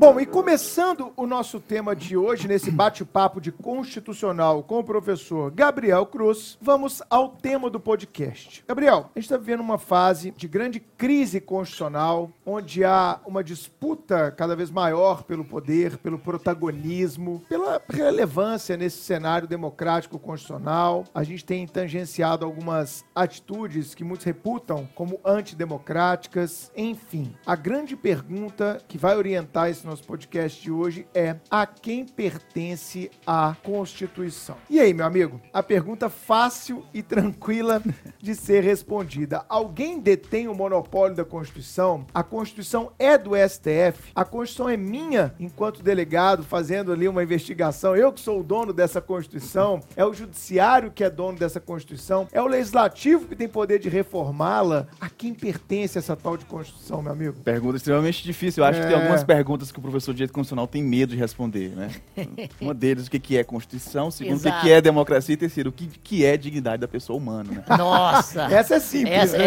Bom, 0.00 0.18
e 0.18 0.24
começando 0.24 1.12
o 1.14 1.26
nosso 1.26 1.60
tema 1.60 1.94
de 1.94 2.16
hoje, 2.16 2.48
nesse 2.48 2.70
bate-papo 2.70 3.38
de 3.38 3.52
constitucional 3.52 4.62
com 4.62 4.78
o 4.78 4.82
professor 4.82 5.50
Gabriel 5.50 6.06
Cruz, 6.06 6.56
vamos 6.58 7.02
ao 7.10 7.28
tema 7.28 7.68
do 7.68 7.78
podcast. 7.78 8.64
Gabriel, 8.66 9.10
a 9.14 9.18
gente 9.18 9.26
está 9.26 9.36
vivendo 9.36 9.60
uma 9.60 9.76
fase 9.76 10.30
de 10.30 10.48
grande 10.48 10.80
crise 10.80 11.38
constitucional, 11.38 12.30
onde 12.46 12.82
há 12.82 13.20
uma 13.26 13.44
disputa 13.44 14.30
cada 14.30 14.56
vez 14.56 14.70
maior 14.70 15.22
pelo 15.22 15.44
poder, 15.44 15.98
pelo 15.98 16.18
protagonismo, 16.18 17.44
pela 17.46 17.78
relevância 17.86 18.78
nesse 18.78 19.02
cenário 19.02 19.46
democrático 19.46 20.18
constitucional. 20.18 21.04
A 21.14 21.22
gente 21.22 21.44
tem 21.44 21.66
tangenciado 21.66 22.46
algumas 22.46 23.04
atitudes 23.14 23.94
que 23.94 24.02
muitos 24.02 24.24
reputam 24.24 24.88
como 24.94 25.20
antidemocráticas. 25.22 26.72
Enfim, 26.74 27.34
a 27.44 27.54
grande 27.54 27.94
pergunta 27.96 28.80
que 28.88 28.96
vai 28.96 29.14
orientar 29.14 29.68
esse 29.68 29.89
nosso 29.90 30.04
podcast 30.04 30.62
de 30.62 30.70
hoje 30.70 31.04
é: 31.12 31.36
a 31.50 31.66
quem 31.66 32.04
pertence 32.06 33.10
a 33.26 33.56
Constituição? 33.62 34.56
E 34.68 34.78
aí, 34.78 34.94
meu 34.94 35.04
amigo? 35.04 35.40
A 35.52 35.62
pergunta 35.64 36.08
fácil 36.08 36.84
e 36.94 37.02
tranquila 37.02 37.82
de 38.18 38.34
ser 38.36 38.62
respondida. 38.62 39.44
Alguém 39.48 39.98
detém 39.98 40.46
o 40.46 40.54
monopólio 40.54 41.16
da 41.16 41.24
Constituição? 41.24 42.06
A 42.14 42.22
Constituição 42.22 42.92
é 42.98 43.18
do 43.18 43.32
STF? 43.36 44.12
A 44.14 44.24
Constituição 44.24 44.68
é 44.68 44.76
minha 44.76 45.34
enquanto 45.40 45.82
delegado 45.82 46.44
fazendo 46.44 46.92
ali 46.92 47.08
uma 47.08 47.22
investigação? 47.24 47.96
Eu 47.96 48.12
que 48.12 48.20
sou 48.20 48.40
o 48.40 48.44
dono 48.44 48.72
dessa 48.72 49.00
Constituição? 49.00 49.80
É 49.96 50.04
o 50.04 50.14
judiciário 50.14 50.92
que 50.92 51.02
é 51.02 51.10
dono 51.10 51.36
dessa 51.36 51.58
Constituição? 51.58 52.28
É 52.30 52.40
o 52.40 52.46
legislativo 52.46 53.26
que 53.26 53.34
tem 53.34 53.48
poder 53.48 53.80
de 53.80 53.88
reformá-la? 53.88 54.86
A 55.00 55.10
quem 55.10 55.34
pertence 55.34 55.98
essa 55.98 56.14
tal 56.14 56.36
de 56.36 56.44
Constituição, 56.44 57.02
meu 57.02 57.10
amigo? 57.12 57.40
Pergunta 57.40 57.76
extremamente 57.76 58.22
difícil. 58.22 58.62
Eu 58.62 58.68
acho 58.68 58.80
que 58.80 58.86
tem 58.86 58.94
É. 58.96 59.00
algumas 59.00 59.24
perguntas 59.24 59.72
que 59.72 59.79
o 59.80 59.82
professor 59.82 60.12
de 60.12 60.18
direito 60.18 60.32
constitucional 60.32 60.66
tem 60.66 60.82
medo 60.82 61.10
de 61.14 61.16
responder, 61.18 61.70
né? 61.70 61.90
Uma 62.60 62.74
deles, 62.74 63.06
o 63.06 63.10
que 63.10 63.18
que 63.18 63.36
é 63.36 63.42
Constituição, 63.44 64.10
segundo, 64.10 64.36
o 64.36 64.40
que 64.40 64.48
Exato. 64.48 64.64
que 64.64 64.70
é 64.72 64.80
democracia, 64.80 65.32
e 65.34 65.36
terceiro, 65.36 65.70
o 65.70 65.72
que 65.72 65.86
que 65.86 66.24
é 66.24 66.36
dignidade 66.36 66.80
da 66.80 66.88
pessoa 66.88 67.16
humana, 67.16 67.50
né? 67.52 67.64
Nossa! 67.76 68.42
Essa 68.52 68.76
é 68.76 68.80
simples. 68.80 69.12
Essa, 69.14 69.38
né? 69.38 69.44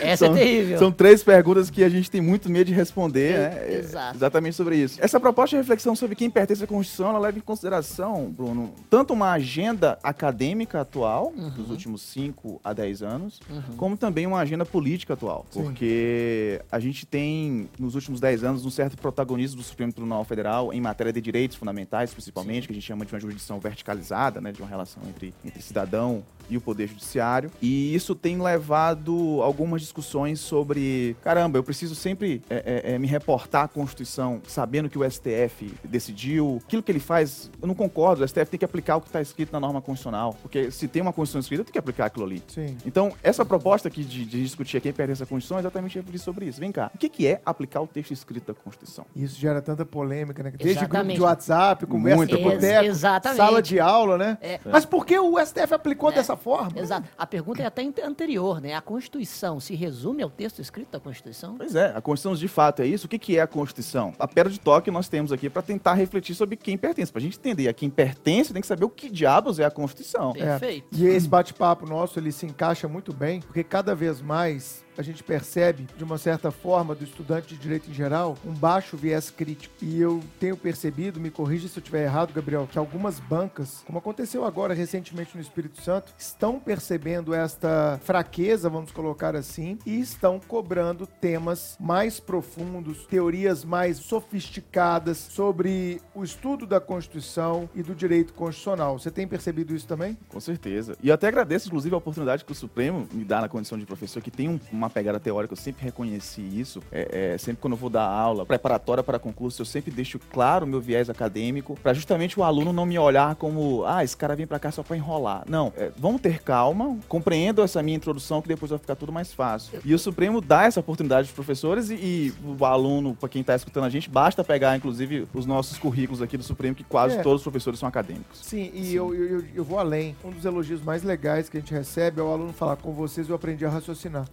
é, 0.00 0.10
essa 0.12 0.26
são, 0.26 0.34
é 0.34 0.38
terrível. 0.38 0.78
São 0.78 0.90
três 0.92 1.22
perguntas 1.22 1.70
que 1.70 1.84
a 1.84 1.88
gente 1.88 2.10
tem 2.10 2.20
muito 2.20 2.48
medo 2.50 2.66
de 2.66 2.72
responder, 2.74 3.32
É, 3.34 3.38
né? 3.50 3.74
exato. 3.78 4.16
Exatamente 4.16 4.56
sobre 4.56 4.76
isso. 4.76 4.98
Essa 5.02 5.20
proposta 5.20 5.56
de 5.56 5.62
reflexão 5.62 5.94
sobre 5.94 6.14
quem 6.16 6.30
pertence 6.30 6.62
à 6.64 6.66
Constituição, 6.66 7.10
ela 7.10 7.18
leva 7.18 7.38
em 7.38 7.42
consideração, 7.42 8.30
Bruno, 8.30 8.72
tanto 8.90 9.12
uma 9.12 9.32
agenda 9.32 9.98
acadêmica 10.02 10.80
atual, 10.80 11.32
Uhum. 11.36 11.50
dos 11.50 11.70
últimos 11.70 12.02
5 12.02 12.60
a 12.64 12.72
10 12.72 13.02
anos, 13.02 13.40
como 13.76 13.96
também 13.96 14.26
uma 14.26 14.38
agenda 14.38 14.64
política 14.64 15.14
atual. 15.14 15.46
Sim. 15.50 15.62
Porque 15.62 16.60
a 16.70 16.78
gente 16.80 17.06
tem, 17.06 17.68
nos 17.78 17.94
últimos 17.94 18.20
10 18.20 18.44
anos, 18.44 18.64
um 18.64 18.70
certo 18.70 18.96
protagonismo 18.96 19.47
do 19.54 19.62
Supremo 19.62 19.92
Tribunal 19.92 20.24
Federal 20.24 20.72
em 20.72 20.80
matéria 20.80 21.12
de 21.12 21.20
direitos 21.20 21.56
fundamentais, 21.56 22.12
principalmente, 22.12 22.66
que 22.66 22.72
a 22.72 22.74
gente 22.74 22.86
chama 22.86 23.04
de 23.04 23.14
uma 23.14 23.20
jurisdição 23.20 23.58
verticalizada, 23.60 24.40
né? 24.40 24.52
De 24.52 24.60
uma 24.60 24.68
relação 24.68 25.02
entre, 25.08 25.34
entre 25.44 25.62
cidadão 25.62 26.24
e 26.48 26.56
o 26.56 26.60
Poder 26.60 26.86
Judiciário. 26.88 27.50
E 27.60 27.94
isso 27.94 28.14
tem 28.14 28.40
levado 28.40 29.40
algumas 29.42 29.80
discussões 29.80 30.40
sobre: 30.40 31.16
caramba, 31.22 31.58
eu 31.58 31.62
preciso 31.62 31.94
sempre 31.94 32.42
é, 32.48 32.82
é, 32.84 32.94
é, 32.94 32.98
me 32.98 33.06
reportar 33.06 33.64
à 33.64 33.68
Constituição, 33.68 34.40
sabendo 34.46 34.88
que 34.88 34.98
o 34.98 35.08
STF 35.08 35.72
decidiu. 35.84 36.60
Aquilo 36.64 36.82
que 36.82 36.92
ele 36.92 37.00
faz, 37.00 37.50
eu 37.60 37.68
não 37.68 37.74
concordo. 37.74 38.22
O 38.22 38.28
STF 38.28 38.46
tem 38.46 38.58
que 38.58 38.64
aplicar 38.64 38.96
o 38.96 39.00
que 39.00 39.08
está 39.08 39.20
escrito 39.20 39.52
na 39.52 39.60
norma 39.60 39.80
constitucional. 39.80 40.36
Porque 40.40 40.70
se 40.70 40.88
tem 40.88 41.02
uma 41.02 41.12
Constituição 41.12 41.40
escrita, 41.40 41.64
tem 41.64 41.72
que 41.72 41.78
aplicar 41.78 42.06
aquilo 42.06 42.24
ali. 42.24 42.42
Sim. 42.48 42.76
Então, 42.84 43.12
essa 43.22 43.44
proposta 43.44 43.88
aqui 43.88 44.04
de, 44.04 44.24
de 44.24 44.42
discutir 44.42 44.76
a 44.76 44.80
quem 44.80 44.92
pertence 44.92 45.22
à 45.22 45.26
Constituição 45.26 45.58
é 45.58 45.60
exatamente 45.60 45.96
refletir 45.96 46.20
sobre 46.20 46.46
isso. 46.46 46.60
Vem 46.60 46.72
cá, 46.72 46.90
o 46.94 46.98
que, 46.98 47.08
que 47.08 47.26
é 47.26 47.40
aplicar 47.44 47.80
o 47.80 47.86
texto 47.86 48.12
escrito 48.12 48.52
da 48.52 48.54
Constituição? 48.54 49.04
Isso 49.14 49.38
gera 49.38 49.60
tanta 49.60 49.84
polêmica, 49.84 50.42
né? 50.42 50.50
Desde 50.50 50.80
grupo 50.80 50.94
Exatamente. 50.94 51.16
de 51.16 51.22
WhatsApp, 51.22 51.86
conversa 51.86 52.16
Muita 52.16 52.36
de 52.36 52.42
polêmica. 52.42 52.82
boteco, 52.82 53.36
sala 53.36 53.62
de 53.62 53.80
aula, 53.80 54.18
né? 54.18 54.38
É. 54.40 54.60
Mas 54.64 54.84
por 54.84 55.04
que 55.04 55.18
o 55.18 55.38
STF 55.44 55.74
aplicou 55.74 56.12
dessa 56.12 56.36
forma? 56.38 56.78
Exato. 56.80 57.06
A 57.18 57.26
pergunta 57.26 57.62
é 57.62 57.66
até 57.66 57.82
ante- 57.82 58.00
anterior, 58.00 58.60
né? 58.60 58.74
A 58.74 58.80
Constituição 58.80 59.60
se 59.60 59.74
resume 59.74 60.22
ao 60.22 60.30
texto 60.30 60.60
escrito 60.60 60.90
da 60.92 61.00
Constituição? 61.00 61.56
Pois 61.56 61.74
é, 61.74 61.92
a 61.94 62.00
Constituição 62.00 62.38
de 62.38 62.48
fato 62.48 62.80
é 62.82 62.86
isso. 62.86 63.06
O 63.06 63.08
que, 63.08 63.18
que 63.18 63.36
é 63.36 63.40
a 63.42 63.46
Constituição? 63.46 64.14
A 64.18 64.26
pedra 64.26 64.50
de 64.52 64.58
toque 64.60 64.90
nós 64.90 65.08
temos 65.08 65.32
aqui 65.32 65.50
para 65.50 65.60
tentar 65.62 65.94
refletir 65.94 66.34
sobre 66.34 66.56
quem 66.56 66.78
pertence. 66.78 67.12
Para 67.12 67.20
a 67.20 67.22
gente 67.22 67.38
entender 67.38 67.68
a 67.68 67.72
quem 67.72 67.90
pertence, 67.90 68.52
tem 68.52 68.62
que 68.62 68.68
saber 68.68 68.84
o 68.84 68.88
que 68.90 69.10
diabos 69.10 69.58
é 69.58 69.64
a 69.64 69.70
Constituição. 69.70 70.32
É. 70.36 70.44
Perfeito. 70.44 70.86
E 70.92 71.06
esse 71.06 71.28
bate-papo 71.28 71.86
nosso, 71.86 72.18
ele 72.18 72.32
se 72.32 72.46
encaixa 72.46 72.88
muito 72.88 73.12
bem, 73.12 73.40
porque 73.40 73.64
cada 73.64 73.94
vez 73.94 74.20
mais 74.22 74.84
a 74.98 75.02
gente 75.02 75.22
percebe, 75.22 75.86
de 75.96 76.02
uma 76.02 76.18
certa 76.18 76.50
forma, 76.50 76.92
do 76.92 77.04
estudante 77.04 77.54
de 77.54 77.56
direito 77.56 77.88
em 77.88 77.94
geral, 77.94 78.36
um 78.44 78.52
baixo 78.52 78.96
viés 78.96 79.30
crítico. 79.30 79.72
E 79.80 80.00
eu 80.00 80.20
tenho 80.40 80.56
percebido, 80.56 81.20
me 81.20 81.30
corrija 81.30 81.68
se 81.68 81.78
eu 81.78 81.80
estiver 81.80 82.04
errado, 82.04 82.34
Gabriel, 82.34 82.68
que 82.70 82.76
algumas 82.76 83.20
bancas, 83.20 83.82
como 83.86 83.98
aconteceu 83.98 84.44
agora 84.44 84.74
recentemente 84.74 85.36
no 85.36 85.40
Espírito 85.40 85.80
Santo, 85.80 86.12
estão 86.18 86.58
percebendo 86.58 87.32
esta 87.32 88.00
fraqueza, 88.02 88.68
vamos 88.68 88.90
colocar 88.90 89.36
assim, 89.36 89.78
e 89.86 90.00
estão 90.00 90.40
cobrando 90.40 91.06
temas 91.06 91.76
mais 91.78 92.18
profundos, 92.18 93.06
teorias 93.06 93.64
mais 93.64 93.98
sofisticadas 93.98 95.16
sobre 95.18 96.00
o 96.14 96.24
estudo 96.24 96.66
da 96.66 96.80
Constituição 96.80 97.70
e 97.74 97.82
do 97.82 97.94
direito 97.94 98.32
constitucional. 98.34 98.98
Você 98.98 99.10
tem 99.10 99.28
percebido 99.28 99.74
isso 99.76 99.86
também? 99.86 100.18
Com 100.28 100.40
certeza. 100.40 100.96
E 101.00 101.08
eu 101.08 101.14
até 101.14 101.28
agradeço, 101.28 101.68
inclusive, 101.68 101.94
a 101.94 101.98
oportunidade 101.98 102.44
que 102.44 102.50
o 102.52 102.54
Supremo 102.54 103.06
me 103.12 103.24
dá 103.24 103.40
na 103.40 103.48
condição 103.48 103.78
de 103.78 103.86
professor, 103.86 104.20
que 104.22 104.30
tem 104.30 104.48
um- 104.48 104.58
uma 104.72 104.87
uma 104.88 104.90
pegada 104.90 105.20
teórica, 105.20 105.52
eu 105.52 105.56
sempre 105.56 105.84
reconheci 105.84 106.40
isso. 106.40 106.80
É, 106.90 107.32
é, 107.34 107.38
sempre 107.38 107.60
quando 107.60 107.74
eu 107.74 107.78
vou 107.78 107.90
dar 107.90 108.06
aula 108.06 108.44
preparatória 108.46 109.02
para 109.02 109.18
concurso, 109.18 109.60
eu 109.60 109.66
sempre 109.66 109.90
deixo 109.90 110.18
claro 110.18 110.64
o 110.64 110.68
meu 110.68 110.80
viés 110.80 111.10
acadêmico, 111.10 111.78
para 111.82 111.92
justamente 111.92 112.38
o 112.40 112.42
aluno 112.42 112.72
não 112.72 112.86
me 112.86 112.98
olhar 112.98 113.34
como, 113.36 113.84
ah, 113.86 114.02
esse 114.02 114.16
cara 114.16 114.34
vem 114.34 114.46
para 114.46 114.58
cá 114.58 114.70
só 114.70 114.82
para 114.82 114.96
enrolar. 114.96 115.44
Não, 115.48 115.72
é, 115.76 115.90
vamos 115.96 116.20
ter 116.20 116.42
calma, 116.42 116.96
compreendam 117.08 117.64
essa 117.64 117.82
minha 117.82 117.96
introdução 117.96 118.40
que 118.40 118.48
depois 118.48 118.70
vai 118.70 118.78
ficar 118.78 118.96
tudo 118.96 119.12
mais 119.12 119.32
fácil. 119.32 119.78
E 119.84 119.94
o 119.94 119.98
Supremo 119.98 120.40
dá 120.40 120.64
essa 120.64 120.80
oportunidade 120.80 121.28
aos 121.28 121.34
professores 121.34 121.90
e, 121.90 121.94
e 121.94 122.34
o 122.44 122.64
aluno, 122.64 123.14
para 123.14 123.28
quem 123.28 123.40
está 123.42 123.54
escutando 123.54 123.84
a 123.84 123.90
gente, 123.90 124.08
basta 124.08 124.42
pegar, 124.42 124.76
inclusive, 124.76 125.26
os 125.34 125.44
nossos 125.46 125.78
currículos 125.78 126.22
aqui 126.22 126.36
do 126.36 126.42
Supremo, 126.42 126.74
que 126.74 126.84
quase 126.84 127.16
É. 127.18 127.22
todos 127.22 127.40
os 127.40 127.42
professores 127.44 127.78
são 127.78 127.88
acadêmicos. 127.88 128.40
Sim, 128.42 128.70
e 128.74 128.94
Eu, 128.94 129.14
eu, 129.14 129.38
eu- 129.40 129.44
eu 129.56 129.64
vou 129.64 129.78
além. 129.78 130.16
Um 130.24 130.30
dos 130.30 130.44
elogios 130.44 130.82
mais 130.82 131.02
legais 131.02 131.48
que 131.48 131.56
a 131.56 131.60
gente 131.60 131.72
recebe 131.72 132.20
é 132.20 132.22
o 132.22 132.28
aluno 132.32 132.52
falar 132.52 132.76
com 132.76 132.92
vocês 132.92 133.28
eu 133.28 133.34
aprendi 133.34 133.64
a 133.64 133.68
raciocinar. 133.68 134.24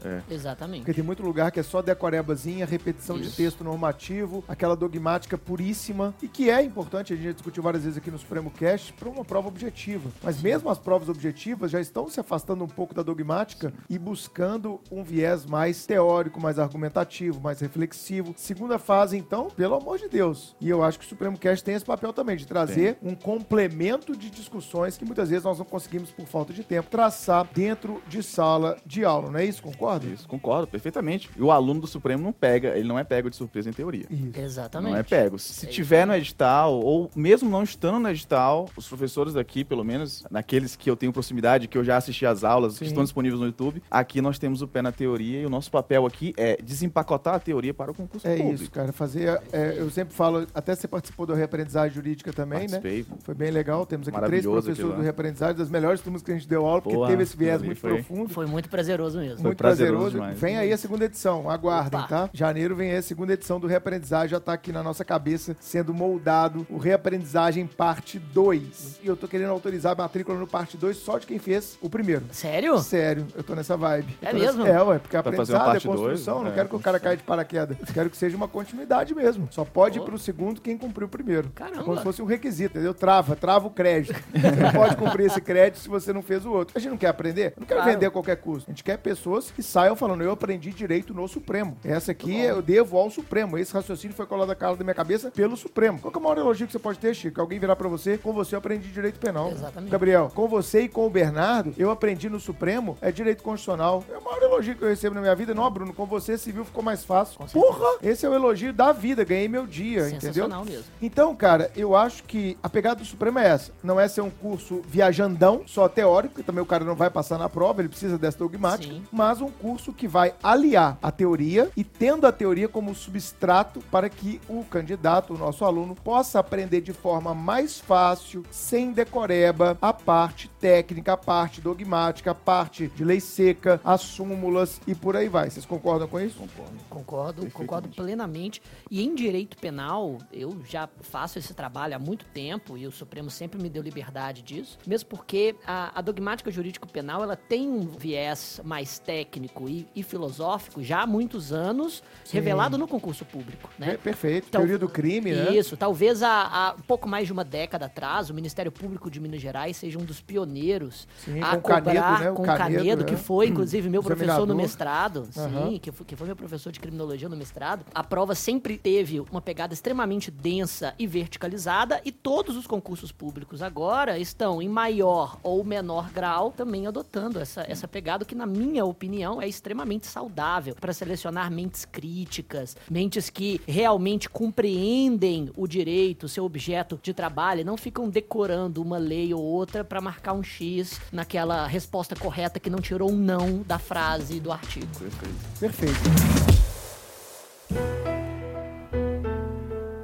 Exatamente. 0.45 0.81
Porque 0.81 0.93
tem 0.93 1.03
muito 1.03 1.23
lugar 1.23 1.51
que 1.51 1.59
é 1.59 1.63
só 1.63 1.81
decorebazinha, 1.81 2.65
repetição 2.65 3.17
de 3.17 3.27
Isso. 3.27 3.37
texto 3.37 3.63
normativo, 3.63 4.43
aquela 4.47 4.75
dogmática 4.75 5.37
puríssima, 5.37 6.13
e 6.21 6.27
que 6.27 6.51
é 6.51 6.61
importante, 6.61 7.13
a 7.13 7.15
gente 7.15 7.25
já 7.25 7.31
discutiu 7.31 7.63
várias 7.63 7.83
vezes 7.83 7.97
aqui 7.97 8.11
no 8.11 8.19
Supremo 8.19 8.51
Cast, 8.51 8.93
para 8.93 9.09
uma 9.09 9.25
prova 9.25 9.47
objetiva. 9.47 10.11
Mas 10.21 10.41
mesmo 10.41 10.69
as 10.69 10.77
provas 10.77 11.09
objetivas 11.09 11.71
já 11.71 11.81
estão 11.81 12.07
se 12.07 12.19
afastando 12.19 12.63
um 12.63 12.67
pouco 12.67 12.93
da 12.93 13.01
dogmática 13.01 13.73
e 13.89 13.97
buscando 13.97 14.79
um 14.91 15.03
viés 15.03 15.45
mais 15.45 15.85
teórico, 15.85 16.39
mais 16.39 16.59
argumentativo, 16.59 17.41
mais 17.41 17.59
reflexivo. 17.59 18.33
Segunda 18.37 18.77
fase, 18.77 19.17
então, 19.17 19.47
pelo 19.49 19.75
amor 19.75 19.97
de 19.97 20.07
Deus. 20.07 20.55
E 20.61 20.69
eu 20.69 20.83
acho 20.83 20.99
que 20.99 21.05
o 21.05 21.09
Supremo 21.09 21.39
Cast 21.39 21.63
tem 21.63 21.73
esse 21.73 21.85
papel 21.85 22.13
também, 22.13 22.37
de 22.37 22.45
trazer 22.45 22.97
um 23.01 23.15
complemento 23.15 24.15
de 24.15 24.29
discussões 24.29 24.95
que 24.95 25.05
muitas 25.05 25.29
vezes 25.29 25.43
nós 25.43 25.57
não 25.57 25.65
conseguimos, 25.65 26.11
por 26.11 26.27
falta 26.27 26.53
de 26.53 26.63
tempo, 26.63 26.89
traçar 26.89 27.47
dentro 27.51 28.01
de 28.07 28.21
sala 28.21 28.77
de 28.85 29.03
aula, 29.03 29.31
não 29.31 29.39
é 29.39 29.45
isso? 29.45 29.63
Concorda? 29.63 30.05
Isso, 30.05 30.27
concordo 30.39 30.67
perfeitamente. 30.67 31.29
E 31.37 31.41
o 31.41 31.51
aluno 31.51 31.81
do 31.81 31.87
Supremo 31.87 32.21
não 32.23 32.31
pega, 32.33 32.69
ele 32.77 32.87
não 32.87 32.97
é 32.99 33.03
pego 33.03 33.29
de 33.29 33.35
surpresa 33.35 33.69
em 33.69 33.73
teoria. 33.73 34.05
Isso. 34.09 34.39
Exatamente. 34.39 34.91
Não 34.91 34.97
é 34.97 35.03
pego. 35.03 35.37
Se 35.39 35.65
É 35.65 35.69
tiver 35.69 36.05
no 36.05 36.13
edital, 36.15 36.73
ou 36.79 37.09
mesmo 37.15 37.49
não 37.49 37.63
estando 37.63 37.99
no 37.99 38.09
edital, 38.09 38.69
os 38.75 38.87
professores 38.87 39.33
daqui, 39.33 39.63
pelo 39.63 39.83
menos, 39.83 40.23
naqueles 40.29 40.75
que 40.75 40.89
eu 40.89 40.95
tenho 40.95 41.11
proximidade, 41.13 41.67
que 41.67 41.77
eu 41.77 41.83
já 41.83 41.97
assisti 41.97 42.25
às 42.25 42.43
aulas, 42.43 42.73
Sim. 42.73 42.79
que 42.79 42.85
estão 42.85 43.03
disponíveis 43.03 43.39
no 43.39 43.47
YouTube, 43.47 43.81
aqui 43.89 44.21
nós 44.21 44.37
temos 44.39 44.61
o 44.61 44.67
pé 44.67 44.81
na 44.81 44.91
teoria 44.91 45.41
e 45.41 45.45
o 45.45 45.49
nosso 45.49 45.71
papel 45.71 46.05
aqui 46.05 46.33
é 46.37 46.57
desempacotar 46.61 47.35
a 47.35 47.39
teoria 47.39 47.73
para 47.73 47.91
o 47.91 47.93
concurso 47.93 48.27
É 48.27 48.35
público. 48.37 48.61
isso, 48.63 48.71
cara. 48.71 48.91
Fazer. 48.91 49.41
é, 49.51 49.75
eu 49.77 49.89
sempre 49.89 50.13
falo, 50.13 50.45
até 50.53 50.75
você 50.75 50.87
participou 50.87 51.25
da 51.25 51.35
reaprendizagem 51.35 51.93
jurídica 51.95 52.31
também, 52.33 52.67
né? 52.67 52.81
Foi 53.23 53.33
bem 53.35 53.51
legal. 53.51 53.85
Temos 53.85 54.07
aqui 54.07 54.19
três 54.25 54.45
professores 54.45 54.95
do 54.95 55.01
reaprendizagem, 55.01 55.55
das 55.55 55.69
melhores 55.69 56.01
turmas 56.01 56.21
que 56.21 56.31
a 56.31 56.33
gente 56.35 56.47
deu 56.47 56.65
aula, 56.65 56.81
porque 56.81 57.05
teve 57.07 57.23
esse 57.23 57.35
viés 57.37 57.61
muito 57.61 57.79
foi- 57.79 57.93
profundo. 57.95 58.29
Foi 58.29 58.45
muito 58.45 58.69
prazeroso 58.69 59.17
mesmo. 59.19 59.37
Foi 59.37 59.43
Muito 59.45 59.57
prazeroso 59.57 59.95
prazeroso. 60.17 60.17
Demais. 60.25 60.39
Vem 60.39 60.57
aí 60.57 60.71
a 60.73 60.77
segunda 60.77 61.05
edição, 61.05 61.49
aguardem, 61.49 61.99
Opa. 61.99 62.07
tá? 62.07 62.29
Janeiro 62.33 62.75
vem 62.75 62.91
aí 62.91 62.97
a 62.97 63.01
segunda 63.01 63.33
edição 63.33 63.59
do 63.59 63.67
Reaprendizagem, 63.67 64.29
já 64.29 64.39
tá 64.39 64.53
aqui 64.53 64.71
na 64.71 64.83
nossa 64.83 65.03
cabeça, 65.05 65.55
sendo 65.59 65.93
moldado 65.93 66.65
o 66.69 66.77
Reaprendizagem 66.77 67.65
Parte 67.67 68.19
2. 68.19 68.99
E 69.03 69.07
eu 69.07 69.15
tô 69.15 69.27
querendo 69.27 69.51
autorizar 69.51 69.93
a 69.93 69.95
matrícula 69.95 70.37
no 70.37 70.47
Parte 70.47 70.77
2 70.77 70.97
só 70.97 71.17
de 71.17 71.27
quem 71.27 71.39
fez 71.39 71.77
o 71.81 71.89
primeiro. 71.89 72.25
Sério? 72.31 72.77
Sério, 72.79 73.27
eu 73.35 73.43
tô 73.43 73.55
nessa 73.55 73.77
vibe. 73.77 74.17
É 74.21 74.31
tô 74.31 74.37
nessa- 74.37 74.53
mesmo? 74.53 74.65
É, 74.67 74.81
ué, 74.83 74.99
porque 74.99 75.15
aprendizado 75.17 75.61
é 75.61 75.65
parte 75.65 75.87
dois, 75.87 75.99
construção, 75.99 76.43
não 76.43 76.51
é, 76.51 76.53
quero 76.53 76.69
que 76.69 76.75
o 76.75 76.79
cara 76.79 76.99
caia 76.99 77.17
de 77.17 77.23
paraquedas. 77.23 77.77
Quero 77.93 78.09
que 78.09 78.17
seja 78.17 78.35
uma 78.35 78.47
continuidade 78.47 79.13
mesmo. 79.13 79.47
Só 79.51 79.63
pode 79.65 79.99
ir 79.99 80.01
pro 80.01 80.17
segundo 80.17 80.61
quem 80.61 80.77
cumpriu 80.77 81.07
o 81.07 81.09
primeiro. 81.09 81.49
Caramba. 81.53 81.81
É 81.81 81.83
como 81.83 81.97
se 81.97 82.03
fosse 82.03 82.21
um 82.21 82.25
requisito, 82.25 82.77
entendeu? 82.77 82.93
Trava, 82.93 83.35
trava 83.35 83.67
o 83.67 83.69
crédito. 83.69 84.15
Você 84.35 84.51
não 84.61 84.71
pode 84.71 84.95
cumprir 84.97 85.25
esse 85.27 85.41
crédito 85.41 85.79
se 85.79 85.89
você 85.89 86.13
não 86.13 86.21
fez 86.21 86.45
o 86.45 86.51
outro. 86.51 86.73
A 86.77 86.79
gente 86.79 86.91
não 86.91 86.97
quer 86.97 87.07
aprender? 87.07 87.53
Eu 87.55 87.61
não 87.61 87.67
quero 87.67 87.79
Claro. 87.79 87.91
vender 87.93 88.05
a 88.05 88.11
qualquer 88.11 88.37
custo. 88.37 88.69
A 88.69 88.71
gente 88.71 88.83
quer 88.83 88.97
pessoas 88.97 89.51
que 89.51 89.61
saiam 89.63 89.95
falando, 89.95 90.04
eu 90.13 90.31
aprendi 90.31 90.71
direito 90.71 91.13
no 91.13 91.27
Supremo. 91.27 91.77
Essa 91.83 92.11
aqui 92.11 92.39
eu 92.39 92.61
devo 92.61 92.97
ao 92.97 93.09
Supremo. 93.09 93.57
Esse 93.57 93.73
raciocínio 93.73 94.15
foi 94.15 94.25
colado 94.25 94.47
na 94.47 94.55
cara 94.55 94.75
da 94.75 94.83
minha 94.83 94.93
cabeça 94.93 95.31
pelo 95.31 95.57
Supremo. 95.57 95.99
Qual 95.99 96.11
que 96.11 96.17
é 96.17 96.21
o 96.21 96.23
maior 96.23 96.37
elogio 96.37 96.67
que 96.67 96.73
você 96.73 96.79
pode 96.79 96.99
ter, 96.99 97.13
Chico? 97.15 97.41
Alguém 97.41 97.59
virar 97.59 97.75
pra 97.75 97.87
você, 97.87 98.17
com 98.17 98.31
você 98.31 98.55
eu 98.55 98.59
aprendi 98.59 98.89
direito 98.89 99.19
penal. 99.19 99.51
Exatamente. 99.51 99.89
Gabriel, 99.89 100.31
com 100.33 100.47
você 100.47 100.81
e 100.81 100.89
com 100.89 101.05
o 101.05 101.09
Bernardo, 101.09 101.73
eu 101.77 101.89
aprendi 101.89 102.29
no 102.29 102.39
Supremo, 102.39 102.97
é 103.01 103.11
direito 103.11 103.41
constitucional. 103.41 104.03
É 104.11 104.17
o 104.17 104.23
maior 104.23 104.41
elogio 104.43 104.75
que 104.75 104.83
eu 104.83 104.89
recebo 104.89 105.15
na 105.15 105.21
minha 105.21 105.35
vida. 105.35 105.53
Não, 105.53 105.69
Bruno, 105.69 105.93
com 105.93 106.05
você 106.05 106.37
civil 106.37 106.63
ficou 106.63 106.83
mais 106.83 107.03
fácil. 107.03 107.39
Porra! 107.51 107.97
Esse 108.03 108.25
é 108.25 108.29
o 108.29 108.33
elogio 108.33 108.71
da 108.71 108.91
vida, 108.91 109.23
ganhei 109.23 109.47
meu 109.47 109.65
dia, 109.65 110.09
entendeu? 110.09 110.47
Mesmo. 110.63 110.83
Então, 111.01 111.35
cara, 111.35 111.71
eu 111.75 111.95
acho 111.95 112.23
que 112.23 112.57
a 112.61 112.69
pegada 112.69 112.97
do 112.97 113.05
Supremo 113.05 113.39
é 113.39 113.47
essa. 113.47 113.71
Não 113.83 113.99
é 113.99 114.07
ser 114.07 114.21
um 114.21 114.29
curso 114.29 114.81
viajandão, 114.87 115.63
só 115.65 115.87
teórico, 115.87 116.35
que 116.35 116.43
também 116.43 116.61
o 116.61 116.65
cara 116.65 116.83
não 116.83 116.95
vai 116.95 117.09
passar 117.09 117.37
na 117.37 117.49
prova, 117.49 117.81
ele 117.81 117.89
precisa 117.89 118.17
dessa 118.17 118.37
dogmática, 118.37 118.93
Sim. 118.93 119.03
mas 119.11 119.41
um 119.41 119.49
curso 119.49 119.93
que 119.95 120.07
vai 120.07 120.33
aliar 120.43 120.97
a 121.01 121.11
teoria 121.11 121.71
e 121.75 121.83
tendo 121.83 122.27
a 122.27 122.31
teoria 122.31 122.67
como 122.67 122.93
substrato 122.93 123.79
para 123.91 124.09
que 124.09 124.39
o 124.47 124.63
candidato, 124.65 125.33
o 125.33 125.37
nosso 125.37 125.65
aluno, 125.65 125.95
possa 125.95 126.39
aprender 126.39 126.81
de 126.81 126.93
forma 126.93 127.33
mais 127.33 127.79
fácil, 127.79 128.43
sem 128.51 128.91
decoreba, 128.91 129.77
a 129.81 129.93
parte 129.93 130.47
técnica, 130.47 131.13
a 131.13 131.17
parte 131.17 131.61
dogmática, 131.61 132.31
a 132.31 132.35
parte 132.35 132.87
de 132.87 133.03
lei 133.03 133.19
seca, 133.19 133.79
as 133.83 134.01
súmulas 134.01 134.79
e 134.85 134.93
por 134.93 135.15
aí 135.15 135.27
vai. 135.27 135.49
Vocês 135.49 135.65
concordam 135.65 136.07
com 136.07 136.19
isso? 136.19 136.39
Concordo. 136.39 136.75
Concordo, 136.89 137.51
concordo 137.51 137.89
plenamente. 137.89 138.61
E 138.89 139.03
em 139.03 139.15
direito 139.15 139.57
penal, 139.57 140.17
eu 140.31 140.61
já 140.67 140.89
faço 141.01 141.39
esse 141.39 141.53
trabalho 141.53 141.95
há 141.95 141.99
muito 141.99 142.25
tempo 142.25 142.77
e 142.77 142.85
o 142.85 142.91
Supremo 142.91 143.29
sempre 143.29 143.61
me 143.61 143.69
deu 143.69 143.81
liberdade 143.81 144.41
disso, 144.41 144.77
mesmo 144.85 145.09
porque 145.09 145.55
a, 145.65 145.97
a 145.97 146.01
dogmática 146.01 146.51
jurídico-penal 146.51 147.23
ela 147.23 147.35
tem 147.35 147.69
um 147.69 147.81
viés 147.81 148.59
mais 148.63 148.99
técnico 148.99 149.69
e, 149.69 149.84
e 149.95 150.03
filosófico 150.03 150.83
já 150.83 151.01
há 151.01 151.07
muitos 151.07 151.51
anos, 151.51 152.03
revelado 152.31 152.77
no 152.77 152.87
concurso 152.87 153.25
público, 153.25 153.69
né? 153.77 153.93
É, 153.93 153.97
perfeito. 153.97 154.47
Então, 154.49 154.61
Teoria 154.61 154.77
do 154.77 154.89
crime, 154.89 155.31
né? 155.31 155.53
Isso, 155.53 155.75
talvez 155.77 156.23
há, 156.23 156.41
há 156.69 156.75
pouco 156.87 157.07
mais 157.07 157.27
de 157.27 157.33
uma 157.33 157.43
década 157.43 157.85
atrás, 157.85 158.29
o 158.29 158.33
Ministério 158.33 158.71
Público 158.71 159.09
de 159.09 159.19
Minas 159.19 159.41
Gerais 159.41 159.77
seja 159.77 159.99
um 159.99 160.03
dos 160.03 160.21
pioneiros 160.21 161.07
Sim, 161.23 161.41
a 161.41 161.51
com 161.51 161.57
o 161.57 161.61
Canedo, 161.61 161.85
cobrar 161.85 162.19
né? 162.19 162.31
O 162.31 162.33
com 162.33 162.43
o 162.43 162.45
Canedo, 162.45 162.77
Canedo, 162.77 163.03
né? 163.03 163.09
que 163.09 163.15
foi, 163.15 163.47
inclusive, 163.47 163.89
meu 163.89 164.03
professor 164.03 164.45
no 164.45 164.55
mestrado, 164.55 165.27
Aham. 165.37 165.69
sim, 165.69 165.79
que 165.79 165.91
foi, 165.91 166.05
que 166.05 166.15
foi 166.15 166.27
meu 166.27 166.35
professor 166.35 166.71
de 166.71 166.79
criminologia 166.79 167.29
no 167.29 167.37
mestrado. 167.37 167.85
A 167.93 168.03
prova 168.03 168.35
sempre 168.35 168.77
teve 168.77 169.19
uma 169.19 169.41
pegada 169.41 169.73
extremamente 169.73 170.29
densa 170.31 170.93
e 170.97 171.07
verticalizada, 171.07 172.01
e 172.03 172.11
todos 172.11 172.57
os 172.57 172.67
concursos 172.67 173.11
públicos 173.11 173.61
agora 173.61 174.17
estão, 174.19 174.61
em 174.61 174.69
maior 174.69 175.37
ou 175.43 175.63
menor 175.63 176.09
grau, 176.11 176.51
também 176.51 176.87
adotando 176.87 177.39
essa, 177.39 177.65
essa 177.67 177.87
pegada, 177.87 178.25
que, 178.25 178.35
na 178.35 178.45
minha 178.45 178.85
opinião, 178.85 179.41
é 179.41 179.47
extremamente 179.47 179.74
saudável 180.07 180.75
para 180.79 180.93
selecionar 180.93 181.51
mentes 181.51 181.85
críticas, 181.85 182.77
mentes 182.89 183.29
que 183.29 183.59
realmente 183.67 184.29
compreendem 184.29 185.49
o 185.55 185.67
direito, 185.67 186.27
seu 186.27 186.45
objeto 186.45 186.99
de 187.01 187.13
trabalho, 187.13 187.61
e 187.61 187.63
não 187.63 187.77
ficam 187.77 188.09
decorando 188.09 188.81
uma 188.81 188.97
lei 188.97 189.33
ou 189.33 189.41
outra 189.41 189.83
para 189.83 189.99
marcar 189.99 190.33
um 190.33 190.43
X 190.43 190.99
naquela 191.11 191.65
resposta 191.67 192.15
correta 192.15 192.59
que 192.59 192.69
não 192.69 192.79
tirou 192.79 193.11
um 193.11 193.17
não 193.17 193.63
da 193.63 193.79
frase 193.79 194.39
do 194.39 194.51
artigo. 194.51 194.87
Perfeito. 194.97 195.59
Perfeito. 195.59 196.45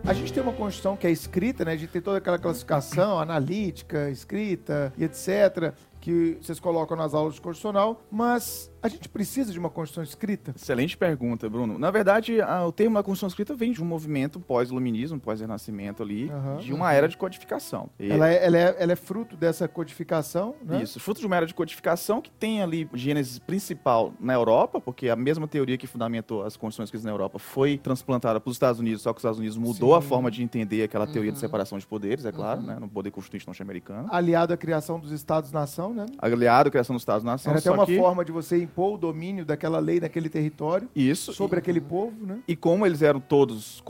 A 0.03 0.13
gente 0.13 0.33
tem 0.33 0.41
uma 0.41 0.51
Constituição 0.51 0.97
que 0.97 1.05
é 1.05 1.11
escrita, 1.11 1.63
né? 1.63 1.73
A 1.73 1.77
gente 1.77 1.91
tem 1.91 2.01
toda 2.01 2.17
aquela 2.17 2.39
classificação 2.39 3.19
analítica, 3.19 4.09
escrita 4.09 4.91
e 4.97 5.03
etc., 5.03 5.73
que 6.01 6.37
vocês 6.41 6.59
colocam 6.59 6.97
nas 6.97 7.13
aulas 7.13 7.35
de 7.35 7.41
constitucional, 7.41 8.03
mas 8.09 8.70
a 8.81 8.87
gente 8.87 9.07
precisa 9.09 9.51
de 9.51 9.59
uma 9.59 9.69
Constituição 9.69 10.03
escrita? 10.03 10.53
Excelente 10.55 10.97
pergunta, 10.97 11.49
Bruno. 11.49 11.77
Na 11.77 11.91
verdade, 11.91 12.41
a- 12.41 12.65
o 12.65 12.71
termo 12.71 12.95
da 12.95 13.03
Constituição 13.03 13.27
Escrita 13.27 13.55
vem 13.55 13.71
de 13.71 13.81
um 13.81 13.85
movimento 13.85 14.39
pós-iluminismo, 14.39 15.19
pós-renascimento 15.19 16.01
ali, 16.03 16.29
Aham. 16.29 16.57
de 16.57 16.73
uma 16.73 16.91
era 16.93 17.07
de 17.07 17.15
codificação. 17.17 17.89
E- 17.99 18.11
Ela 18.11 18.29
é, 18.29 18.45
ela, 18.45 18.57
é, 18.57 18.75
ela 18.79 18.91
é 18.91 18.95
fruto 18.95 19.35
dessa 19.35 19.67
codificação, 19.67 20.55
né? 20.63 20.81
Isso, 20.83 20.99
fruto 20.99 21.19
de 21.19 21.27
uma 21.27 21.35
era 21.35 21.45
de 21.45 21.53
codificação 21.53 22.21
que 22.21 22.31
tem 22.31 22.61
ali 22.61 22.89
gênese 22.93 23.39
principal 23.41 24.13
na 24.19 24.33
Europa, 24.33 24.79
porque 24.81 25.09
a 25.09 25.15
mesma 25.15 25.47
teoria 25.47 25.77
que 25.77 25.85
fundamentou 25.87 26.43
as 26.43 26.57
constituições 26.57 26.87
escritas 26.87 27.05
na 27.05 27.11
Europa 27.11 27.37
foi 27.39 27.77
transplantada 27.77 28.39
para 28.39 28.49
os 28.49 28.55
Estados 28.55 28.79
Unidos, 28.79 29.01
só 29.01 29.11
que 29.13 29.17
os 29.17 29.21
Estados 29.21 29.39
Unidos 29.39 29.57
mudou 29.57 29.91
Sim. 29.91 29.97
a 29.97 30.01
forma 30.01 30.31
de 30.31 30.41
entender 30.43 30.83
aquela 30.83 31.05
teoria 31.05 31.31
de 31.31 31.37
separação 31.39 31.77
de 31.77 31.85
poderes, 31.85 32.25
é 32.25 32.31
claro, 32.31 32.61
né, 32.61 32.77
no 32.79 32.87
poder 32.89 33.11
constituinte 33.11 33.45
norte-americano. 33.47 34.07
Aliado 34.11 34.53
à 34.53 34.57
criação 34.57 34.99
dos 34.99 35.11
Estados-nação, 35.11 35.93
né? 35.93 36.05
Aliado 36.17 36.67
à 36.69 36.71
criação 36.71 36.95
dos 36.95 37.01
Estados-nação, 37.01 37.51
Era 37.51 37.59
até 37.59 37.71
uma 37.71 37.85
que... 37.85 37.97
forma 37.97 38.23
de 38.25 38.31
você 38.31 38.57
impor 38.71 38.93
o 38.95 38.97
domínio 38.97 39.45
daquela 39.45 39.79
lei 39.79 39.99
naquele 39.99 40.29
território 40.29 40.87
Isso, 40.95 41.33
sobre 41.33 41.59
aquele 41.59 41.81
povo, 41.81 42.25
né? 42.25 42.39
E 42.47 42.55
como 42.55 42.85
eles 42.85 43.01
eram 43.01 43.19
todos, 43.19 43.81